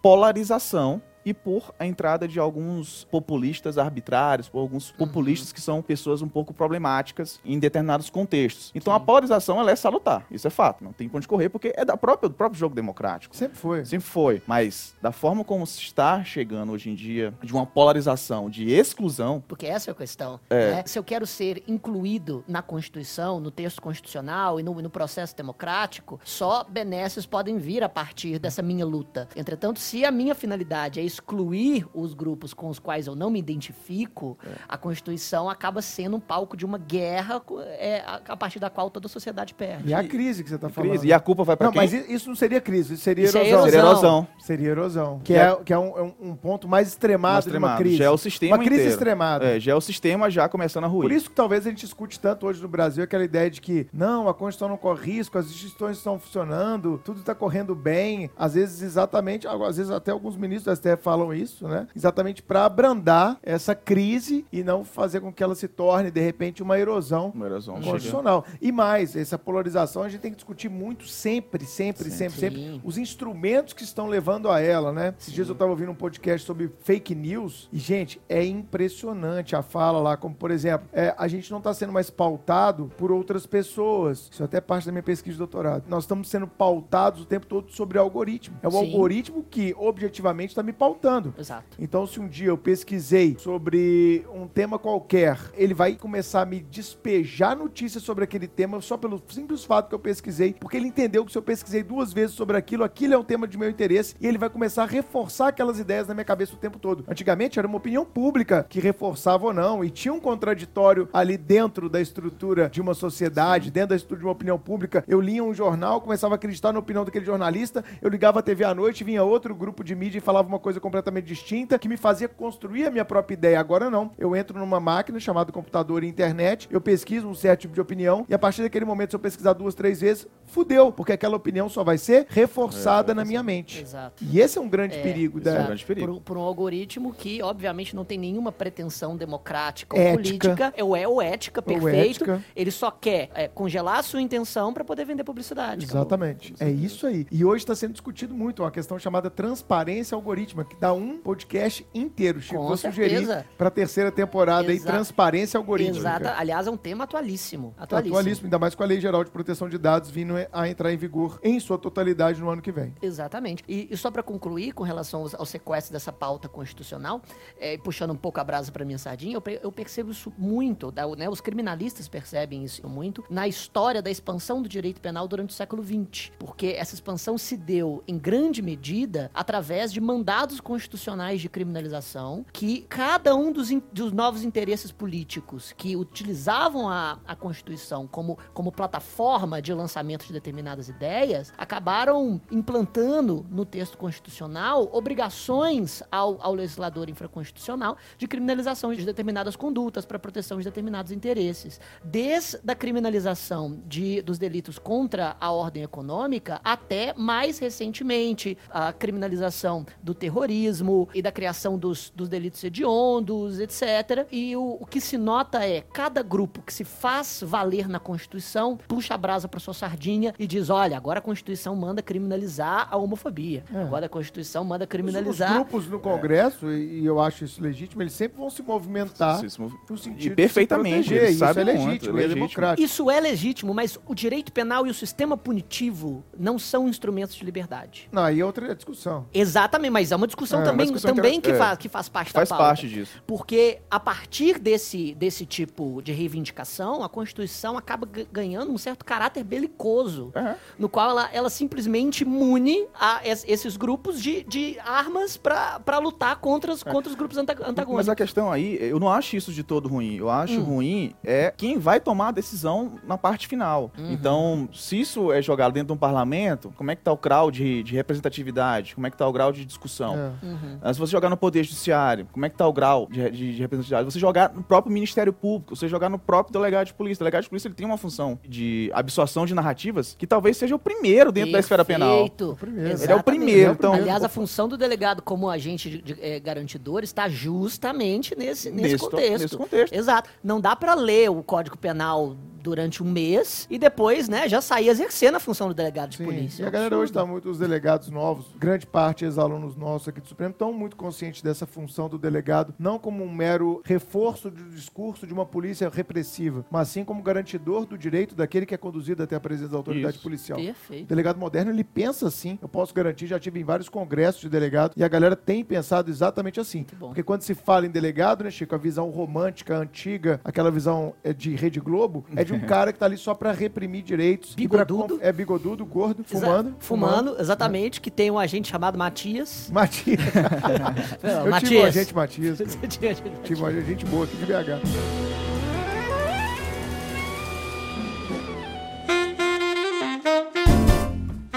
polarização 0.02 1.00
e 1.24 1.32
por 1.32 1.74
a 1.78 1.86
entrada 1.86 2.28
de 2.28 2.38
alguns 2.38 3.04
populistas 3.04 3.78
arbitrários, 3.78 4.48
por 4.48 4.60
alguns 4.60 4.90
populistas 4.90 5.52
que 5.52 5.60
são 5.60 5.82
pessoas 5.82 6.22
um 6.22 6.28
pouco 6.28 6.52
problemáticas 6.52 7.40
em 7.44 7.58
determinados 7.58 8.10
contextos. 8.10 8.70
Então 8.74 8.92
a 8.92 9.00
polarização 9.00 9.60
ela 9.60 9.70
é 9.70 9.76
salutar, 9.76 10.26
isso 10.30 10.46
é 10.46 10.50
fato, 10.50 10.82
não 10.84 10.92
tem 10.92 11.08
pra 11.08 11.18
onde 11.18 11.28
correr 11.28 11.48
porque 11.48 11.72
é 11.76 11.84
da 11.84 11.96
própria, 11.96 12.28
do 12.28 12.34
próprio 12.34 12.58
jogo 12.58 12.74
democrático. 12.74 13.36
Sempre 13.36 13.58
foi. 13.58 13.84
Sempre 13.84 14.06
foi, 14.06 14.42
mas 14.46 14.94
da 15.00 15.12
forma 15.12 15.44
como 15.44 15.66
se 15.66 15.80
está 15.80 16.22
chegando 16.24 16.72
hoje 16.72 16.90
em 16.90 16.94
dia, 16.94 17.32
de 17.42 17.52
uma 17.52 17.66
polarização, 17.66 18.50
de 18.50 18.70
exclusão, 18.70 19.42
Porque 19.46 19.66
essa 19.66 19.90
é 19.90 19.92
a 19.92 19.94
questão. 19.94 20.40
É. 20.50 20.70
né? 20.72 20.82
Se 20.86 20.98
eu 20.98 21.04
quero 21.04 21.26
ser 21.26 21.62
incluído 21.66 22.44
na 22.46 22.62
Constituição, 22.62 23.40
no 23.40 23.50
texto 23.50 23.80
constitucional 23.80 24.58
e 24.58 24.62
no, 24.62 24.74
no 24.80 24.90
processo 24.90 25.36
democrático, 25.36 26.20
só 26.24 26.64
benesses 26.64 27.26
podem 27.26 27.58
vir 27.58 27.82
a 27.82 27.88
partir 27.88 28.38
dessa 28.38 28.62
minha 28.62 28.84
luta. 28.84 29.28
Entretanto, 29.36 29.78
se 29.78 30.04
a 30.04 30.10
minha 30.10 30.34
finalidade 30.34 31.00
é 31.00 31.02
excluir 31.14 31.86
os 31.94 32.14
grupos 32.14 32.52
com 32.52 32.68
os 32.68 32.78
quais 32.78 33.06
eu 33.06 33.14
não 33.14 33.30
me 33.30 33.38
identifico, 33.38 34.36
É. 34.44 34.50
a 34.68 34.76
Constituição 34.76 35.48
acaba 35.48 35.80
sendo 35.82 36.16
um 36.16 36.20
palco 36.20 36.56
de 36.56 36.64
uma 36.64 36.78
guerra 36.78 37.42
é, 37.78 38.02
a, 38.28 38.36
partir 38.36 38.58
da 38.58 38.68
qual 38.70 38.90
toda 38.90 39.06
a 39.06 39.08
sociedade 39.10 39.54
perde. 39.54 39.88
E 39.88 39.94
a 39.94 40.02
crise 40.06 40.42
que 40.42 40.48
você 40.48 40.56
está 40.56 40.68
falando. 40.68 40.90
crise, 40.90 41.06
e 41.08 41.12
a 41.12 41.20
culpa 41.20 41.44
vai 41.44 41.56
para 41.56 41.66
Não, 41.66 41.72
quem? 41.72 41.82
mas 41.82 41.92
i- 41.92 42.12
isso 42.12 42.28
não 42.28 42.36
seria 42.36 42.60
crise, 42.60 42.94
isso 42.94 43.02
seria 43.02 43.24
Isso 43.26 43.38
é 43.38 43.48
erosão. 43.48 43.64
Seria 43.64 43.78
erosão. 43.78 44.26
Seria 44.40 44.68
erosão. 44.68 45.20
Que 45.24 45.34
é, 45.34 45.38
é- 45.48 45.56
que 45.64 45.72
é 45.72 45.78
um, 45.78 45.98
é 45.98 46.02
um- 46.02 46.14
um 46.30 46.36
ponto 46.36 46.68
mais 46.68 46.88
extremado, 46.88 47.34
Mais 47.34 47.44
de 47.44 47.50
uma 47.50 47.56
extremado. 47.56 47.78
crise. 47.82 47.96
Já 47.96 48.04
é 48.04 48.10
o 48.10 48.18
sistema 48.18 48.56
uma 48.56 48.64
crise 48.64 48.74
inteiro. 48.80 48.90
extremada. 48.92 49.44
É, 49.46 49.60
já 49.60 49.72
é 49.72 49.74
o 49.74 49.80
sistema 49.80 50.30
já 50.30 50.48
começando 50.48 50.84
a 50.84 50.86
ruir. 50.86 51.02
Por 51.02 51.12
isso 51.12 51.28
que 51.30 51.36
talvez 51.36 51.66
a 51.66 51.70
gente 51.70 51.84
escute 51.84 52.18
tanto 52.20 52.46
hoje 52.46 52.60
no 52.60 52.68
Brasil 52.68 53.02
aquela 53.04 53.24
ideia 53.24 53.50
de 53.50 53.60
que 53.60 53.86
não, 53.92 54.28
a 54.28 54.34
Constituição 54.34 54.68
não 54.68 54.76
corre 54.76 55.12
risco, 55.12 55.38
as 55.38 55.46
instituições 55.46 55.98
estão 55.98 56.18
funcionando, 56.18 57.00
tudo 57.04 57.20
está 57.20 57.34
correndo 57.34 57.74
bem. 57.74 58.30
Às 58.36 58.54
vezes, 58.54 58.82
exatamente, 58.82 59.46
às 59.46 59.76
vezes 59.76 59.90
até 59.90 60.10
alguns 60.10 60.36
ministros 60.36 60.64
da 60.64 60.72
STF 60.76 61.02
falam 61.04 61.32
isso, 61.34 61.68
né? 61.68 61.86
Exatamente 61.94 62.42
para 62.42 62.64
abrandar 62.64 63.38
essa 63.42 63.74
crise 63.74 64.46
e 64.50 64.64
não 64.64 64.84
fazer 64.84 65.20
com 65.20 65.30
que 65.30 65.42
ela 65.42 65.54
se 65.54 65.68
torne, 65.68 66.10
de 66.10 66.20
repente, 66.20 66.62
uma 66.62 66.78
erosão 66.78 67.30
Uma 67.34 67.44
erosão 67.46 67.76
chega. 67.76 67.90
constitucional. 67.90 68.44
E 68.60 68.72
mais, 68.72 69.14
essa 69.14 69.38
polarização 69.38 70.02
a 70.02 70.08
gente 70.08 70.20
tem 70.22 70.30
que 70.30 70.36
discutir 70.38 70.70
muito 70.70 71.06
sempre, 71.06 71.66
sempre, 71.66 72.10
sempre, 72.10 72.38
sempre, 72.38 72.58
Sim. 72.58 72.80
os 72.82 72.96
instrumentos 72.96 73.74
que 73.74 73.84
estão 73.84 74.06
levando 74.06 74.50
a 74.50 74.60
ela, 74.60 74.92
né? 74.92 75.14
Esses 75.20 75.32
dias 75.32 75.48
eu 75.48 75.52
estava 75.52 75.70
ouvindo 75.70 75.90
um 75.90 75.94
podcast 75.94 76.46
sobre 76.46 76.72
fake 76.82 77.14
news 77.14 77.68
e, 77.70 77.78
gente, 77.78 78.20
é 78.28 78.42
impressionante 78.44 79.54
a 79.54 79.62
fala 79.62 80.00
lá, 80.00 80.16
como 80.16 80.34
por 80.34 80.50
exemplo, 80.50 80.88
é, 80.92 81.14
a 81.18 81.28
gente 81.28 81.50
não 81.50 81.58
está 81.58 81.74
sendo 81.74 81.92
mais 81.92 82.08
pautado 82.10 82.90
por 82.96 83.12
outras 83.12 83.46
pessoas. 83.46 84.28
Isso 84.32 84.42
é 84.42 84.46
até 84.46 84.60
parte 84.60 84.86
da 84.86 84.92
minha 84.92 85.02
pesquisa 85.02 85.34
de 85.34 85.38
doutorado. 85.38 85.84
Nós 85.88 86.04
estamos 86.04 86.28
sendo 86.28 86.46
pautados 86.46 87.22
o 87.22 87.24
tempo 87.24 87.46
todo 87.46 87.70
sobre 87.72 87.98
algoritmo. 87.98 88.56
É 88.62 88.68
o 88.68 88.70
Sim. 88.70 88.78
algoritmo 88.78 89.42
que 89.50 89.74
objetivamente 89.76 90.50
está 90.50 90.62
me 90.62 90.72
pautando. 90.72 90.93
Exato. 91.38 91.76
Então, 91.78 92.06
se 92.06 92.20
um 92.20 92.28
dia 92.28 92.48
eu 92.48 92.58
pesquisei 92.58 93.36
sobre 93.38 94.26
um 94.32 94.46
tema 94.46 94.78
qualquer, 94.78 95.38
ele 95.54 95.74
vai 95.74 95.94
começar 95.94 96.42
a 96.42 96.46
me 96.46 96.60
despejar 96.60 97.56
notícias 97.56 98.02
sobre 98.02 98.24
aquele 98.24 98.46
tema 98.46 98.80
só 98.80 98.96
pelo 98.96 99.22
simples 99.28 99.64
fato 99.64 99.88
que 99.88 99.94
eu 99.94 99.98
pesquisei, 99.98 100.54
porque 100.54 100.76
ele 100.76 100.88
entendeu 100.88 101.24
que 101.24 101.32
se 101.32 101.38
eu 101.38 101.42
pesquisei 101.42 101.82
duas 101.82 102.12
vezes 102.12 102.34
sobre 102.34 102.56
aquilo, 102.56 102.84
aquilo 102.84 103.14
é 103.14 103.18
um 103.18 103.24
tema 103.24 103.46
de 103.46 103.58
meu 103.58 103.68
interesse 103.68 104.14
e 104.20 104.26
ele 104.26 104.38
vai 104.38 104.50
começar 104.50 104.84
a 104.84 104.86
reforçar 104.86 105.48
aquelas 105.48 105.78
ideias 105.78 106.08
na 106.08 106.14
minha 106.14 106.24
cabeça 106.24 106.54
o 106.54 106.58
tempo 106.58 106.78
todo. 106.78 107.04
Antigamente 107.08 107.58
era 107.58 107.66
uma 107.66 107.76
opinião 107.76 108.04
pública 108.04 108.66
que 108.68 108.80
reforçava 108.80 109.46
ou 109.46 109.52
não 109.52 109.84
e 109.84 109.90
tinha 109.90 110.12
um 110.12 110.20
contraditório 110.20 111.08
ali 111.12 111.36
dentro 111.36 111.88
da 111.88 112.00
estrutura 112.00 112.68
de 112.68 112.80
uma 112.80 112.94
sociedade, 112.94 113.70
dentro 113.70 113.90
da 113.90 113.96
estrutura 113.96 114.20
de 114.20 114.26
uma 114.26 114.32
opinião 114.32 114.58
pública. 114.58 115.04
Eu 115.06 115.20
lia 115.20 115.42
um 115.42 115.54
jornal, 115.54 116.00
começava 116.00 116.34
a 116.34 116.36
acreditar 116.36 116.72
na 116.72 116.78
opinião 116.78 117.04
daquele 117.04 117.24
jornalista, 117.24 117.84
eu 118.00 118.08
ligava 118.08 118.40
a 118.40 118.42
TV 118.42 118.64
à 118.64 118.74
noite, 118.74 119.04
vinha 119.04 119.22
outro 119.22 119.54
grupo 119.54 119.82
de 119.82 119.94
mídia 119.94 120.18
e 120.18 120.20
falava 120.20 120.48
uma 120.48 120.58
coisa 120.58 120.80
completamente 120.84 121.24
distinta, 121.24 121.78
que 121.78 121.88
me 121.88 121.96
fazia 121.96 122.28
construir 122.28 122.84
a 122.86 122.90
minha 122.90 123.04
própria 123.06 123.34
ideia. 123.34 123.58
Agora 123.58 123.88
não. 123.88 124.10
Eu 124.18 124.36
entro 124.36 124.58
numa 124.58 124.78
máquina 124.78 125.18
chamada 125.18 125.50
computador 125.50 126.04
e 126.04 126.06
internet, 126.06 126.68
eu 126.70 126.78
pesquiso 126.80 127.26
um 127.26 127.34
certo 127.34 127.62
tipo 127.62 127.72
de 127.74 127.80
opinião, 127.80 128.26
e 128.28 128.34
a 128.34 128.38
partir 128.38 128.60
daquele 128.62 128.84
momento, 128.84 129.10
se 129.10 129.16
eu 129.16 129.20
pesquisar 129.20 129.54
duas, 129.54 129.74
três 129.74 130.02
vezes, 130.02 130.26
fudeu, 130.44 130.92
porque 130.92 131.12
aquela 131.12 131.36
opinião 131.36 131.68
só 131.70 131.82
vai 131.82 131.96
ser 131.96 132.26
reforçada 132.28 133.12
É, 133.12 133.14
na 133.14 133.24
minha 133.24 133.42
mente. 133.42 133.80
Exato. 133.80 134.22
E 134.22 134.38
esse 134.38 134.58
é 134.58 134.60
um 134.60 134.68
grande 134.68 134.96
É, 134.98 135.02
perigo 135.02 135.38
esse 135.38 135.48
é 135.48 135.52
um 135.52 135.54
da. 135.56 135.62
grande 135.64 135.84
perigo. 135.86 136.06
Por, 136.06 136.14
um- 136.16 136.20
por 136.20 136.36
um 136.36 136.40
algoritmo 136.42 137.12
que, 137.14 137.42
obviamente, 137.42 137.96
não 137.96 138.04
tem 138.04 138.18
nenhuma 138.18 138.52
pretensão 138.52 139.16
democrática 139.16 139.96
ou 139.96 140.02
Ética. 140.02 140.16
política. 140.22 140.74
É, 140.76 140.84
ou 140.84 140.94
é 140.94 141.08
ou 141.08 141.22
ética, 141.22 141.60
Ou 141.60 141.64
perfeito. 141.80 142.24
ética. 142.24 142.44
Ele 142.54 142.70
só 142.70 142.90
quer 142.90 143.30
é, 143.34 143.48
congelar 143.48 143.98
a 144.00 144.02
sua 144.02 144.20
intenção 144.20 144.72
para 144.74 144.84
poder 144.84 145.06
vender 145.06 145.24
publicidade. 145.24 145.86
acabou. 145.86 146.00
Exatamente. 146.02 146.54
É 146.60 146.70
isso 146.70 147.06
aí. 147.06 147.26
E 147.30 147.42
hoje 147.44 147.64
está 147.64 147.74
sendo 147.74 147.92
discutido 147.92 148.34
muito 148.34 148.62
uma 148.62 148.70
questão 148.70 148.98
chamada 148.98 149.30
transparência 149.30 150.14
algorítmica, 150.14 150.73
que 150.74 150.80
dá 150.80 150.92
um 150.92 151.18
podcast 151.18 151.86
inteiro. 151.94 152.40
Chico, 152.40 152.56
Com 152.56 152.66
vou 152.68 152.76
sugerir 152.76 153.10
certeza. 153.18 153.46
para 153.56 153.68
a 153.68 153.70
terceira 153.70 154.10
temporada 154.12 154.68
aí, 154.70 154.76
Exato. 154.76 154.92
transparência 154.92 155.58
algorítmica. 155.58 155.98
Exata. 156.00 156.34
Aliás, 156.36 156.66
é 156.66 156.70
um 156.70 156.76
tema 156.76 157.04
atualíssimo. 157.04 157.74
Atualíssimo. 157.78 158.16
Atualíssimo, 158.16 158.46
ainda 158.46 158.58
mais 158.58 158.74
com 158.74 158.82
a 158.82 158.86
Lei 158.86 159.00
Geral 159.00 159.24
de 159.24 159.30
Proteção 159.30 159.68
de 159.68 159.78
Dados 159.78 160.10
vindo 160.10 160.34
a 160.52 160.68
entrar 160.68 160.92
em 160.92 160.96
vigor 160.96 161.38
em 161.42 161.58
sua 161.60 161.78
totalidade 161.78 162.40
no 162.40 162.48
ano 162.50 162.60
que 162.62 162.72
vem. 162.72 162.94
Exatamente. 163.00 163.62
E, 163.68 163.88
e 163.90 163.96
só 163.96 164.10
para 164.10 164.22
concluir 164.22 164.72
com 164.72 164.82
relação 164.82 165.26
ao 165.38 165.46
sequestro 165.46 165.92
dessa 165.92 166.12
pauta 166.12 166.48
constitucional, 166.48 167.22
é, 167.58 167.78
puxando 167.78 168.10
um 168.12 168.16
pouco 168.16 168.40
a 168.40 168.44
brasa 168.44 168.70
para 168.72 168.84
minha 168.84 168.98
sardinha, 168.98 169.34
eu, 169.36 169.42
eu 169.62 169.72
percebo 169.72 170.10
isso 170.10 170.32
muito, 170.36 170.90
da- 170.90 171.06
né, 171.16 171.28
os 171.28 171.40
criminalistas 171.40 172.08
percebem 172.08 172.64
isso 172.64 172.86
muito, 172.88 173.24
na 173.30 173.46
história 173.46 174.02
da 174.02 174.10
expansão 174.10 174.60
do 174.62 174.68
direito 174.68 175.00
penal 175.00 175.28
durante 175.28 175.50
o 175.50 175.52
século 175.52 175.82
XX. 175.84 176.32
Porque 176.38 176.68
essa 176.78 176.94
expansão 176.94 177.38
se 177.38 177.56
deu, 177.56 178.02
em 178.08 178.18
grande 178.18 178.60
medida, 178.62 179.30
através 179.34 179.92
de 179.92 180.00
mandados 180.00 180.60
constitucionais 180.64 181.40
de 181.40 181.48
criminalização, 181.48 182.44
que 182.52 182.80
cada 182.88 183.36
um 183.36 183.52
dos, 183.52 183.70
in- 183.70 183.82
dos 183.92 184.10
novos 184.10 184.42
interesses 184.42 184.90
políticos 184.90 185.72
que 185.76 185.94
utilizavam 185.94 186.88
a, 186.88 187.18
a 187.26 187.36
Constituição 187.36 188.06
como, 188.06 188.38
como 188.52 188.72
plataforma 188.72 189.60
de 189.60 189.72
lançamento 189.72 190.26
de 190.26 190.32
determinadas 190.32 190.88
ideias, 190.88 191.52
acabaram 191.58 192.40
implantando 192.50 193.46
no 193.50 193.64
texto 193.64 193.98
constitucional 193.98 194.88
obrigações 194.92 196.02
ao, 196.10 196.38
ao 196.40 196.54
legislador 196.54 197.08
infraconstitucional 197.10 197.96
de 198.16 198.26
criminalização 198.26 198.94
de 198.94 199.04
determinadas 199.04 199.54
condutas 199.54 200.06
para 200.06 200.18
proteção 200.18 200.58
de 200.58 200.64
determinados 200.64 201.12
interesses. 201.12 201.78
Desde 202.02 202.58
a 202.66 202.74
criminalização 202.74 203.82
de, 203.86 204.22
dos 204.22 204.38
delitos 204.38 204.78
contra 204.78 205.36
a 205.38 205.50
ordem 205.50 205.82
econômica 205.82 206.60
até 206.64 207.12
mais 207.14 207.58
recentemente 207.58 208.56
a 208.70 208.92
criminalização 208.92 209.84
do 210.02 210.14
terrorismo 210.48 211.08
e 211.14 211.22
da 211.22 211.32
criação 211.32 211.78
dos, 211.78 212.12
dos 212.14 212.28
delitos 212.28 212.62
hediondos, 212.62 213.58
etc. 213.58 214.26
E 214.30 214.56
o, 214.56 214.78
o 214.80 214.86
que 214.86 215.00
se 215.00 215.16
nota 215.16 215.64
é 215.64 215.80
cada 215.92 216.22
grupo 216.22 216.62
que 216.62 216.72
se 216.72 216.84
faz 216.84 217.42
valer 217.44 217.88
na 217.88 217.98
Constituição 217.98 218.76
puxa 218.88 219.14
a 219.14 219.18
brasa 219.18 219.48
para 219.48 219.58
sua 219.60 219.74
sardinha 219.74 220.34
e 220.38 220.46
diz: 220.46 220.70
olha, 220.70 220.96
agora 220.96 221.18
a 221.18 221.22
Constituição 221.22 221.74
manda 221.74 222.02
criminalizar 222.02 222.88
a 222.90 222.96
homofobia. 222.96 223.64
É. 223.74 223.82
Agora 223.82 224.06
a 224.06 224.08
Constituição 224.08 224.64
manda 224.64 224.84
Os, 224.84 224.86
os 224.86 224.90
criminalizar. 224.90 225.54
grupos 225.54 225.86
no 225.88 225.98
Congresso, 225.98 226.70
e 226.70 226.94
e 226.94 227.06
eu 227.06 227.18
acho 227.20 227.44
isso 227.44 227.60
legítimo, 227.62 228.02
eles 228.02 228.12
sempre 228.12 228.38
vão 228.38 228.48
se 228.48 228.62
movimentar 228.62 229.40
Sim, 229.40 229.46
esse 229.46 229.60
mov- 229.60 229.74
no 229.90 229.98
sentido 229.98 230.20
E 230.26 230.28
de 230.30 230.34
perfeitamente, 230.36 231.08
se 231.08 231.14
eles 231.14 231.30
Isso 231.36 231.44
é 231.44 231.64
legítimo, 231.64 231.86
muito, 232.12 232.18
é, 232.18 232.24
é 232.24 232.28
democrático. 232.28 232.82
Isso 232.86 233.10
é 233.10 233.20
legítimo, 233.20 233.74
mas 233.74 233.98
o 234.06 234.14
direito 234.14 234.52
penal 234.52 234.86
e 234.86 234.90
o 234.90 234.94
sistema 234.94 235.36
punitivo 235.36 236.22
não 236.38 236.58
são 236.58 236.88
instrumentos 236.88 237.34
de 237.34 237.44
liberdade. 237.44 238.08
Não, 238.12 238.22
aí 238.22 238.40
é 238.40 238.44
outra 238.44 238.74
discussão. 238.74 239.26
Exatamente, 239.34 239.90
mas 239.90 240.12
é 240.12 240.16
uma 240.16 240.26
discussão 240.26 240.33
É, 240.34 240.56
uma 240.56 240.64
também, 240.64 240.86
discussão 240.86 241.14
também 241.14 241.32
que, 241.32 241.38
inter- 241.50 241.54
é. 241.54 241.58
faz, 241.58 241.78
que 241.78 241.88
faz 241.88 242.08
parte 242.08 242.32
Faz 242.32 242.48
da 242.48 242.56
pauta. 242.56 242.68
parte 242.70 242.88
disso. 242.88 243.22
Porque 243.26 243.78
a 243.90 244.00
partir 244.00 244.58
desse, 244.58 245.14
desse 245.14 245.46
tipo 245.46 246.02
de 246.02 246.12
reivindicação, 246.12 247.02
a 247.02 247.08
Constituição 247.08 247.76
acaba 247.78 248.08
ganhando 248.32 248.72
um 248.72 248.78
certo 248.78 249.04
caráter 249.04 249.44
belicoso, 249.44 250.30
É. 250.34 250.54
no 250.78 250.88
qual 250.88 251.10
ela, 251.10 251.28
ela 251.32 251.50
simplesmente 251.50 252.24
mune 252.24 252.86
a 252.98 253.20
es- 253.26 253.44
esses 253.46 253.76
grupos 253.76 254.20
de, 254.22 254.42
de 254.44 254.78
armas 254.80 255.36
para 255.36 255.98
lutar 255.98 256.36
contra 256.36 256.72
os, 256.72 256.82
contra 256.82 257.08
os 257.08 257.14
grupos 257.16 257.36
anta- 257.38 257.54
Mas 257.58 257.68
antagônicos. 257.68 258.08
a 258.08 258.14
questão 258.16 258.50
aí, 258.50 258.76
eu 258.80 258.98
não 258.98 259.08
acho 259.10 259.36
isso 259.36 259.52
de 259.52 259.62
todo 259.62 259.88
ruim. 259.88 260.16
Eu 260.16 260.28
acho 260.30 260.60
Hum. 260.60 260.64
ruim 260.64 261.14
é 261.24 261.52
quem 261.56 261.78
vai 261.78 262.00
tomar 262.00 262.28
a 262.28 262.32
decisão 262.32 262.98
na 263.06 263.16
parte 263.18 263.46
final. 263.46 263.90
Uhum. 263.96 264.12
Então, 264.12 264.68
se 264.72 264.98
isso 265.00 265.32
é 265.32 265.40
jogado 265.42 265.72
dentro 265.72 265.88
de 265.88 265.92
um 265.92 265.96
parlamento, 265.96 266.72
como 266.76 266.90
é 266.90 266.96
que 266.96 267.02
tá 267.02 267.12
o 267.12 267.16
grau 267.16 267.50
de, 267.50 267.82
de 267.82 267.94
representatividade? 267.94 268.94
Como 268.94 269.06
é 269.06 269.10
que 269.10 269.16
tá 269.16 269.26
o 269.26 269.32
grau 269.32 269.52
de 269.52 269.64
discussão? 269.64 270.14
É. 270.16 270.23
Uhum. 270.42 270.92
Se 270.92 270.98
você 270.98 271.12
jogar 271.12 271.28
no 271.30 271.36
Poder 271.36 271.62
Judiciário, 271.64 272.26
como 272.32 272.44
é 272.46 272.48
que 272.48 272.56
tá 272.56 272.66
o 272.66 272.72
grau 272.72 273.06
de, 273.10 273.30
de, 273.30 273.54
de 273.54 273.60
representatividade? 273.62 274.04
Você 274.04 274.18
jogar 274.18 274.52
no 274.54 274.62
próprio 274.62 274.92
Ministério 274.92 275.32
Público, 275.32 275.74
você 275.76 275.88
jogar 275.88 276.08
no 276.08 276.18
próprio 276.18 276.52
delegado 276.52 276.86
de 276.86 276.94
polícia. 276.94 277.22
O 277.22 277.24
delegado 277.24 277.42
de 277.44 277.48
polícia 277.48 277.68
ele 277.68 277.74
tem 277.74 277.86
uma 277.86 277.96
função 277.98 278.38
de 278.48 278.90
absorção 278.94 279.46
de 279.46 279.54
narrativas 279.54 280.14
que 280.18 280.26
talvez 280.26 280.56
seja 280.56 280.74
o 280.74 280.78
primeiro 280.78 281.30
dentro 281.32 281.52
da 281.52 281.58
esfera 281.58 281.84
penal. 281.84 282.18
Perfeito. 282.28 282.50
O 282.52 282.56
primeiro. 282.56 283.02
Ele 283.02 283.12
é 283.12 283.16
o 283.16 283.22
primeiro, 283.22 283.72
então- 283.72 283.92
Aliás, 283.94 284.22
a 284.24 284.28
função 284.28 284.68
do 284.68 284.76
delegado 284.76 285.22
como 285.22 285.48
agente 285.48 285.88
de, 285.90 286.02
de, 286.02 286.16
eh, 286.20 286.40
garantidor 286.40 287.02
está 287.02 287.28
justamente 287.28 288.34
nesse, 288.36 288.70
nesse, 288.70 288.82
Nesse 288.92 288.96
to- 288.98 289.10
contexto. 289.10 289.42
nesse 289.42 289.56
contexto. 289.56 289.94
Exato. 289.94 290.30
Não 290.42 290.60
dá 290.60 290.74
para 290.76 290.94
ler 290.94 291.30
o 291.30 291.42
Código 291.42 291.76
Penal 291.76 292.36
durante 292.64 293.02
um 293.02 293.06
mês 293.06 293.66
e 293.70 293.78
depois, 293.78 294.26
né, 294.26 294.48
já 294.48 294.62
sair 294.62 294.88
exercendo 294.88 295.34
a 295.34 295.40
função 295.40 295.68
do 295.68 295.74
delegado 295.74 296.10
de 296.10 296.16
Sim, 296.16 296.24
polícia. 296.24 296.62
e 296.62 296.66
a 296.66 296.70
galera 296.70 296.96
hoje 296.96 297.10
está 297.10 297.24
muito, 297.26 297.50
os 297.50 297.58
delegados 297.58 298.08
novos, 298.08 298.46
grande 298.58 298.86
parte 298.86 299.22
ex-alunos 299.24 299.76
nossos 299.76 300.08
aqui 300.08 300.18
do 300.18 300.26
Supremo, 300.26 300.52
estão 300.52 300.72
muito 300.72 300.96
conscientes 300.96 301.42
dessa 301.42 301.66
função 301.66 302.08
do 302.08 302.18
delegado, 302.18 302.74
não 302.78 302.98
como 302.98 303.22
um 303.22 303.30
mero 303.30 303.82
reforço 303.84 304.50
do 304.50 304.70
discurso 304.70 305.26
de 305.26 305.32
uma 305.34 305.44
polícia 305.44 305.90
repressiva, 305.90 306.64
mas 306.70 306.88
sim 306.88 307.04
como 307.04 307.22
garantidor 307.22 307.84
do 307.84 307.98
direito 307.98 308.34
daquele 308.34 308.64
que 308.64 308.74
é 308.74 308.78
conduzido 308.78 309.22
até 309.22 309.36
a 309.36 309.40
presença 309.40 309.72
da 309.72 309.76
autoridade 309.76 310.14
Isso. 310.14 310.22
policial. 310.22 310.58
O 310.58 310.64
Perfeito. 310.64 311.06
delegado 311.06 311.38
moderno, 311.38 311.70
ele 311.70 311.84
pensa 311.84 312.28
assim, 312.28 312.58
eu 312.62 312.68
posso 312.68 312.94
garantir, 312.94 313.26
já 313.26 313.38
tive 313.38 313.60
em 313.60 313.64
vários 313.64 313.90
congressos 313.90 314.40
de 314.40 314.48
delegado, 314.48 314.92
e 314.96 315.04
a 315.04 315.08
galera 315.08 315.36
tem 315.36 315.62
pensado 315.62 316.10
exatamente 316.10 316.58
assim. 316.58 316.86
Porque 316.98 317.22
quando 317.22 317.42
se 317.42 317.54
fala 317.54 317.84
em 317.84 317.90
delegado, 317.90 318.42
né, 318.42 318.50
Chico, 318.50 318.74
a 318.74 318.78
visão 318.78 319.10
romântica, 319.10 319.76
antiga, 319.76 320.40
aquela 320.42 320.70
visão 320.70 321.14
é, 321.22 321.34
de 321.34 321.54
Rede 321.54 321.78
Globo, 321.78 322.24
é 322.34 322.42
de 322.42 322.53
um 322.54 322.60
cara 322.66 322.92
que 322.92 322.98
tá 322.98 323.06
ali 323.06 323.16
só 323.16 323.34
pra 323.34 323.52
reprimir 323.52 324.02
direitos. 324.02 324.50
pra 324.54 324.56
Bigodudo. 324.62 325.14
conf- 325.16 325.22
É 325.24 325.32
bigodudo, 325.32 325.84
gordo, 325.84 326.24
Exa- 326.30 326.40
fumando. 326.46 326.76
Fumando, 326.78 327.36
exatamente, 327.38 328.00
que 328.00 328.10
tem 328.10 328.30
um 328.30 328.38
agente 328.38 328.68
chamado 328.70 328.96
Matias. 328.98 329.68
Matias. 329.72 330.18
Eu 331.22 331.50
Matias. 331.50 331.68
tive 331.68 331.80
um 331.80 331.86
agente 331.86 332.14
Matias. 332.14 332.58
Você 332.58 332.86
tinha 332.88 333.10
agente 333.10 333.32
Tive 333.44 333.62
um 333.62 333.66
agente 333.66 334.04
boa 334.06 334.24
aqui 334.24 334.36
de 334.36 334.46
BH. 334.46 335.53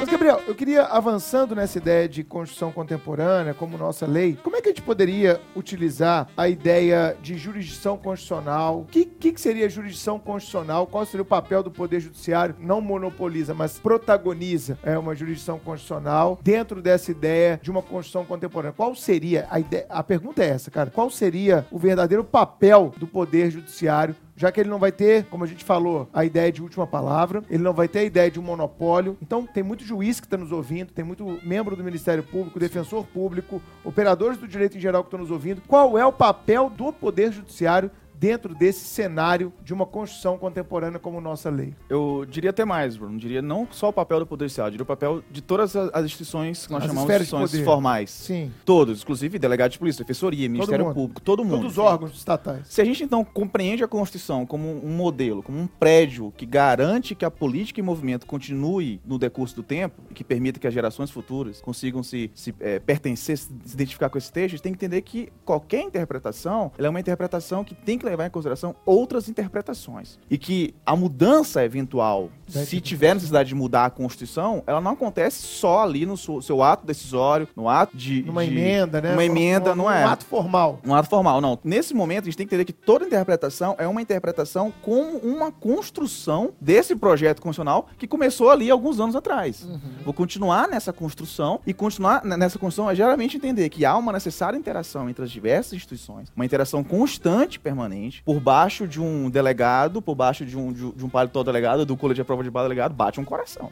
Mas, 0.08 0.14
Gabriel, 0.14 0.42
eu 0.48 0.56
queria, 0.56 0.84
avançando 0.84 1.54
nessa 1.54 1.80
ideia 1.80 2.08
de 2.08 2.24
Constituição 2.24 2.72
contemporânea, 2.72 3.54
como 3.54 3.78
nossa 3.78 4.08
lei, 4.08 4.40
como 4.42 4.56
é 4.56 4.62
que 4.62 4.70
a 4.70 4.72
gente 4.72 4.82
poderia 4.82 5.42
utilizar 5.54 6.30
a 6.38 6.48
ideia 6.48 7.18
de 7.22 7.38
jurisdição 7.38 7.98
constitucional? 7.98 8.80
O 8.80 8.86
que, 8.86 9.04
que, 9.04 9.38
seria 9.38 9.70
jurisdição 9.70 10.18
constitucional? 10.18 10.88
Qual 10.88 11.06
seria 11.06 11.24
o 11.24 11.26
papel 11.26 11.62
do 11.62 11.70
Poder 11.70 12.00
Judiciário? 12.00 12.56
Não 12.58 12.80
monopoliza, 12.80 13.54
mas 13.54 13.80
protagoniza 13.80 14.80
é, 14.82 14.98
uma 14.98 15.14
jurisdição 15.14 15.60
constitucional 15.60 16.40
dentro 16.42 16.82
dessa 16.82 17.12
ideia 17.12 17.60
de 17.62 17.70
uma 17.70 17.82
Constituição 17.82 18.24
contemporânea. 18.24 18.72
Qual 18.78 18.96
seria 18.96 19.46
a 19.52 19.60
ideia? 19.60 19.88
A 19.90 20.02
pergunta 20.02 20.42
é 20.42 20.48
essa, 20.48 20.72
cara. 20.72 20.90
Qual 20.90 21.10
seria 21.10 21.68
o 21.70 21.78
verdadeiro 21.78 22.24
papel 22.24 22.94
do 22.96 23.08
Poder 23.08 23.52
Judiciário 23.52 24.16
já 24.38 24.52
que 24.52 24.60
ele 24.60 24.70
não 24.70 24.78
vai 24.78 24.92
ter, 24.92 25.26
como 25.26 25.44
a 25.44 25.48
gente 25.48 25.66
falou, 25.66 26.08
a 26.14 26.24
ideia 26.24 26.52
de 26.52 26.62
última 26.62 26.86
palavra, 26.86 27.44
ele 27.50 27.64
não 27.64 27.74
vai 27.74 27.88
ter 27.88 28.00
a 28.00 28.04
ideia 28.04 28.30
de 28.30 28.40
um 28.40 28.44
monopólio. 28.44 29.18
Então, 29.20 29.48
tem 29.48 29.64
muito 29.64 29.84
juiz 29.84 30.20
que 30.20 30.28
está 30.28 30.38
nos 30.38 30.52
ouvindo, 30.52 30.94
tem 30.94 31.04
muito 31.04 31.40
membro 31.44 31.76
do 31.76 31.84
Ministério 31.84 32.22
Público, 32.22 32.60
defensor 32.60 33.04
público, 33.08 33.60
operadores 33.84 34.38
do 34.38 34.48
direito 34.48 34.78
em 34.78 34.80
geral 34.80 35.04
que 35.04 35.08
estão 35.08 35.20
nos 35.20 35.32
ouvindo. 35.32 35.64
Qual 35.68 35.98
é 35.98 36.06
o 36.06 36.14
papel 36.14 36.70
do 36.70 36.94
Poder 36.94 37.32
Judiciário 37.32 37.90
dentro 38.20 38.56
desse 38.56 38.86
cenário 38.86 39.54
de 39.64 39.74
uma 39.74 39.86
Constituição 39.86 40.38
contemporânea 40.38 41.00
como 41.00 41.22
nossa 41.22 41.50
lei? 41.50 41.74
Eu 41.90 42.26
diria 42.30 42.50
até 42.50 42.66
mais, 42.66 42.98
Bruno. 42.98 43.18
Diria 43.18 43.42
não 43.42 43.68
só 43.72 43.90
o 43.90 43.94
papel 43.94 44.20
do 44.20 44.26
Poder 44.26 44.46
Judiciário, 44.46 44.72
diria 44.72 44.84
o 44.84 44.88
papel 44.88 45.24
de 45.32 45.42
todas 45.42 45.76
as 45.76 46.06
instituições 46.06 46.66
que 46.66 46.72
nós 46.72 46.84
As 46.84 46.90
chamamos 46.90 47.08
de 47.08 47.24
instituições 47.24 47.64
formais. 47.64 48.10
Sim. 48.10 48.52
Todos, 48.66 49.02
inclusive 49.02 49.40
delegado 49.40 49.72
de 49.72 49.80
polícia, 49.80 50.04
defensoria, 50.04 50.50
Ministério 50.50 50.86
mundo. 50.86 50.94
Público, 50.94 51.22
todo 51.22 51.44
mundo. 51.44 51.58
Todos 51.58 51.72
os 51.74 51.78
órgãos 51.78 52.16
estatais. 52.16 52.68
Se 52.68 52.82
a 52.82 52.86
gente 52.86 53.04
então 53.04 53.24
compreende 53.24 53.84
a 53.84 53.88
Constituição 53.88 54.46
como 54.46 54.84
um 54.86 54.90
modelo, 54.90 55.44
como 55.44 55.60
um 55.60 55.68
prédio 55.68 56.34
que 56.36 56.46
garante 56.46 57.16
que 57.16 57.26
a 57.26 57.32
política 57.32 57.80
e 57.80 57.84
movimento 57.84 58.26
continue 58.26 59.00
no 59.06 59.18
decurso 59.18 59.56
do 59.56 59.64
tempo 59.64 60.02
e 60.10 60.14
que 60.14 60.24
permita 60.24 60.60
que 60.60 60.68
as 60.68 60.74
gerações 60.74 61.12
futuras 61.12 61.62
consigam 61.62 62.02
se, 62.04 62.32
se 62.34 62.54
eh, 62.60 62.80
pertencer, 62.80 63.38
se 63.38 63.50
identificar 63.74 64.10
com 64.10 64.18
esse 64.18 64.32
texto, 64.32 64.46
a 64.46 64.50
gente 64.50 64.62
tem 64.62 64.74
que 64.74 64.78
entender 64.78 65.02
que 65.02 65.30
qualquer 65.46 65.82
interpretação 65.82 66.72
é 66.78 66.90
uma 66.90 67.00
interpretação 67.00 67.64
que 67.64 67.76
tem 67.76 67.98
que 67.98 68.07
levar 68.10 68.28
em 68.28 68.30
consideração 68.30 68.76
outras 68.86 69.30
interpretações. 69.30 70.20
E 70.30 70.38
que 70.38 70.74
a 70.86 70.96
mudança 70.96 71.64
eventual 71.64 72.30
se 72.48 72.80
tiver 72.82 73.14
necessidade 73.14 73.50
de 73.50 73.56
mudar 73.56 73.86
a 73.86 73.90
Constituição, 73.90 74.64
ela 74.66 74.80
não 74.82 74.92
acontece 74.92 75.42
só 75.46 75.84
ali 75.84 76.06
no 76.06 76.16
seu, 76.18 76.42
seu 76.42 76.64
ato 76.64 76.86
decisório, 76.86 77.48
no 77.56 77.68
ato 77.70 77.96
de. 77.96 78.24
Numa 78.24 78.46
de- 78.46 78.52
emenda, 78.52 79.02
né? 79.02 79.14
Uma 79.14 79.26
emenda, 79.26 79.76
não 79.76 79.90
é? 79.92 80.06
Um 80.06 80.10
ato 80.10 80.26
formal. 80.26 80.80
Um 80.86 80.94
ato 80.96 81.10
formal, 81.10 81.42
não. 81.42 81.58
Nesse 81.64 81.94
momento, 81.94 82.24
a 82.24 82.26
gente 82.26 82.38
tem 82.38 82.48
que 82.48 82.54
entender 82.56 82.66
que 82.66 82.74
toda 82.74 83.06
interpretação 83.06 83.76
é 83.78 83.88
uma 83.88 84.02
interpretação 84.02 84.74
como 84.82 85.18
uma 85.18 85.52
construção 85.52 86.52
desse 86.60 86.96
projeto 86.96 87.42
constitucional 87.42 87.88
que 87.98 88.08
começou 88.08 88.50
ali 88.50 88.70
alguns 88.70 89.00
anos 89.00 89.16
atrás. 89.16 89.68
Vou 90.04 90.14
continuar 90.14 90.68
nessa 90.68 90.92
construção 90.94 91.60
e 91.66 91.74
continuar 91.74 92.24
nessa 92.24 92.58
construção 92.60 92.90
é 92.90 92.96
geralmente 92.96 93.38
entender 93.38 93.70
que 93.70 93.86
há 93.86 93.96
uma 93.98 94.12
necessária 94.12 94.58
interação 94.58 95.10
entre 95.10 95.24
as 95.24 95.32
diversas 95.32 95.74
instituições, 95.74 96.32
uma 96.36 96.46
interação 96.46 96.84
constante, 96.84 97.60
permanente, 97.60 98.22
por 98.24 98.40
baixo 98.40 98.88
de 98.88 99.00
um 99.02 99.30
delegado, 99.30 100.02
por 100.02 100.16
baixo 100.16 100.46
de 100.46 100.58
um, 100.58 100.72
de 100.72 100.86
um- 100.86 100.92
de 100.92 101.06
um 101.06 101.10
paletó 101.10 101.44
delegado, 101.44 101.86
do 101.86 101.96
colete 101.98 102.16
de 102.18 102.22
prova 102.38 102.44
de 102.44 102.50
bala 102.52 102.66
delegado, 102.68 102.94
bate 102.94 103.20
um 103.20 103.26
coração. 103.26 103.70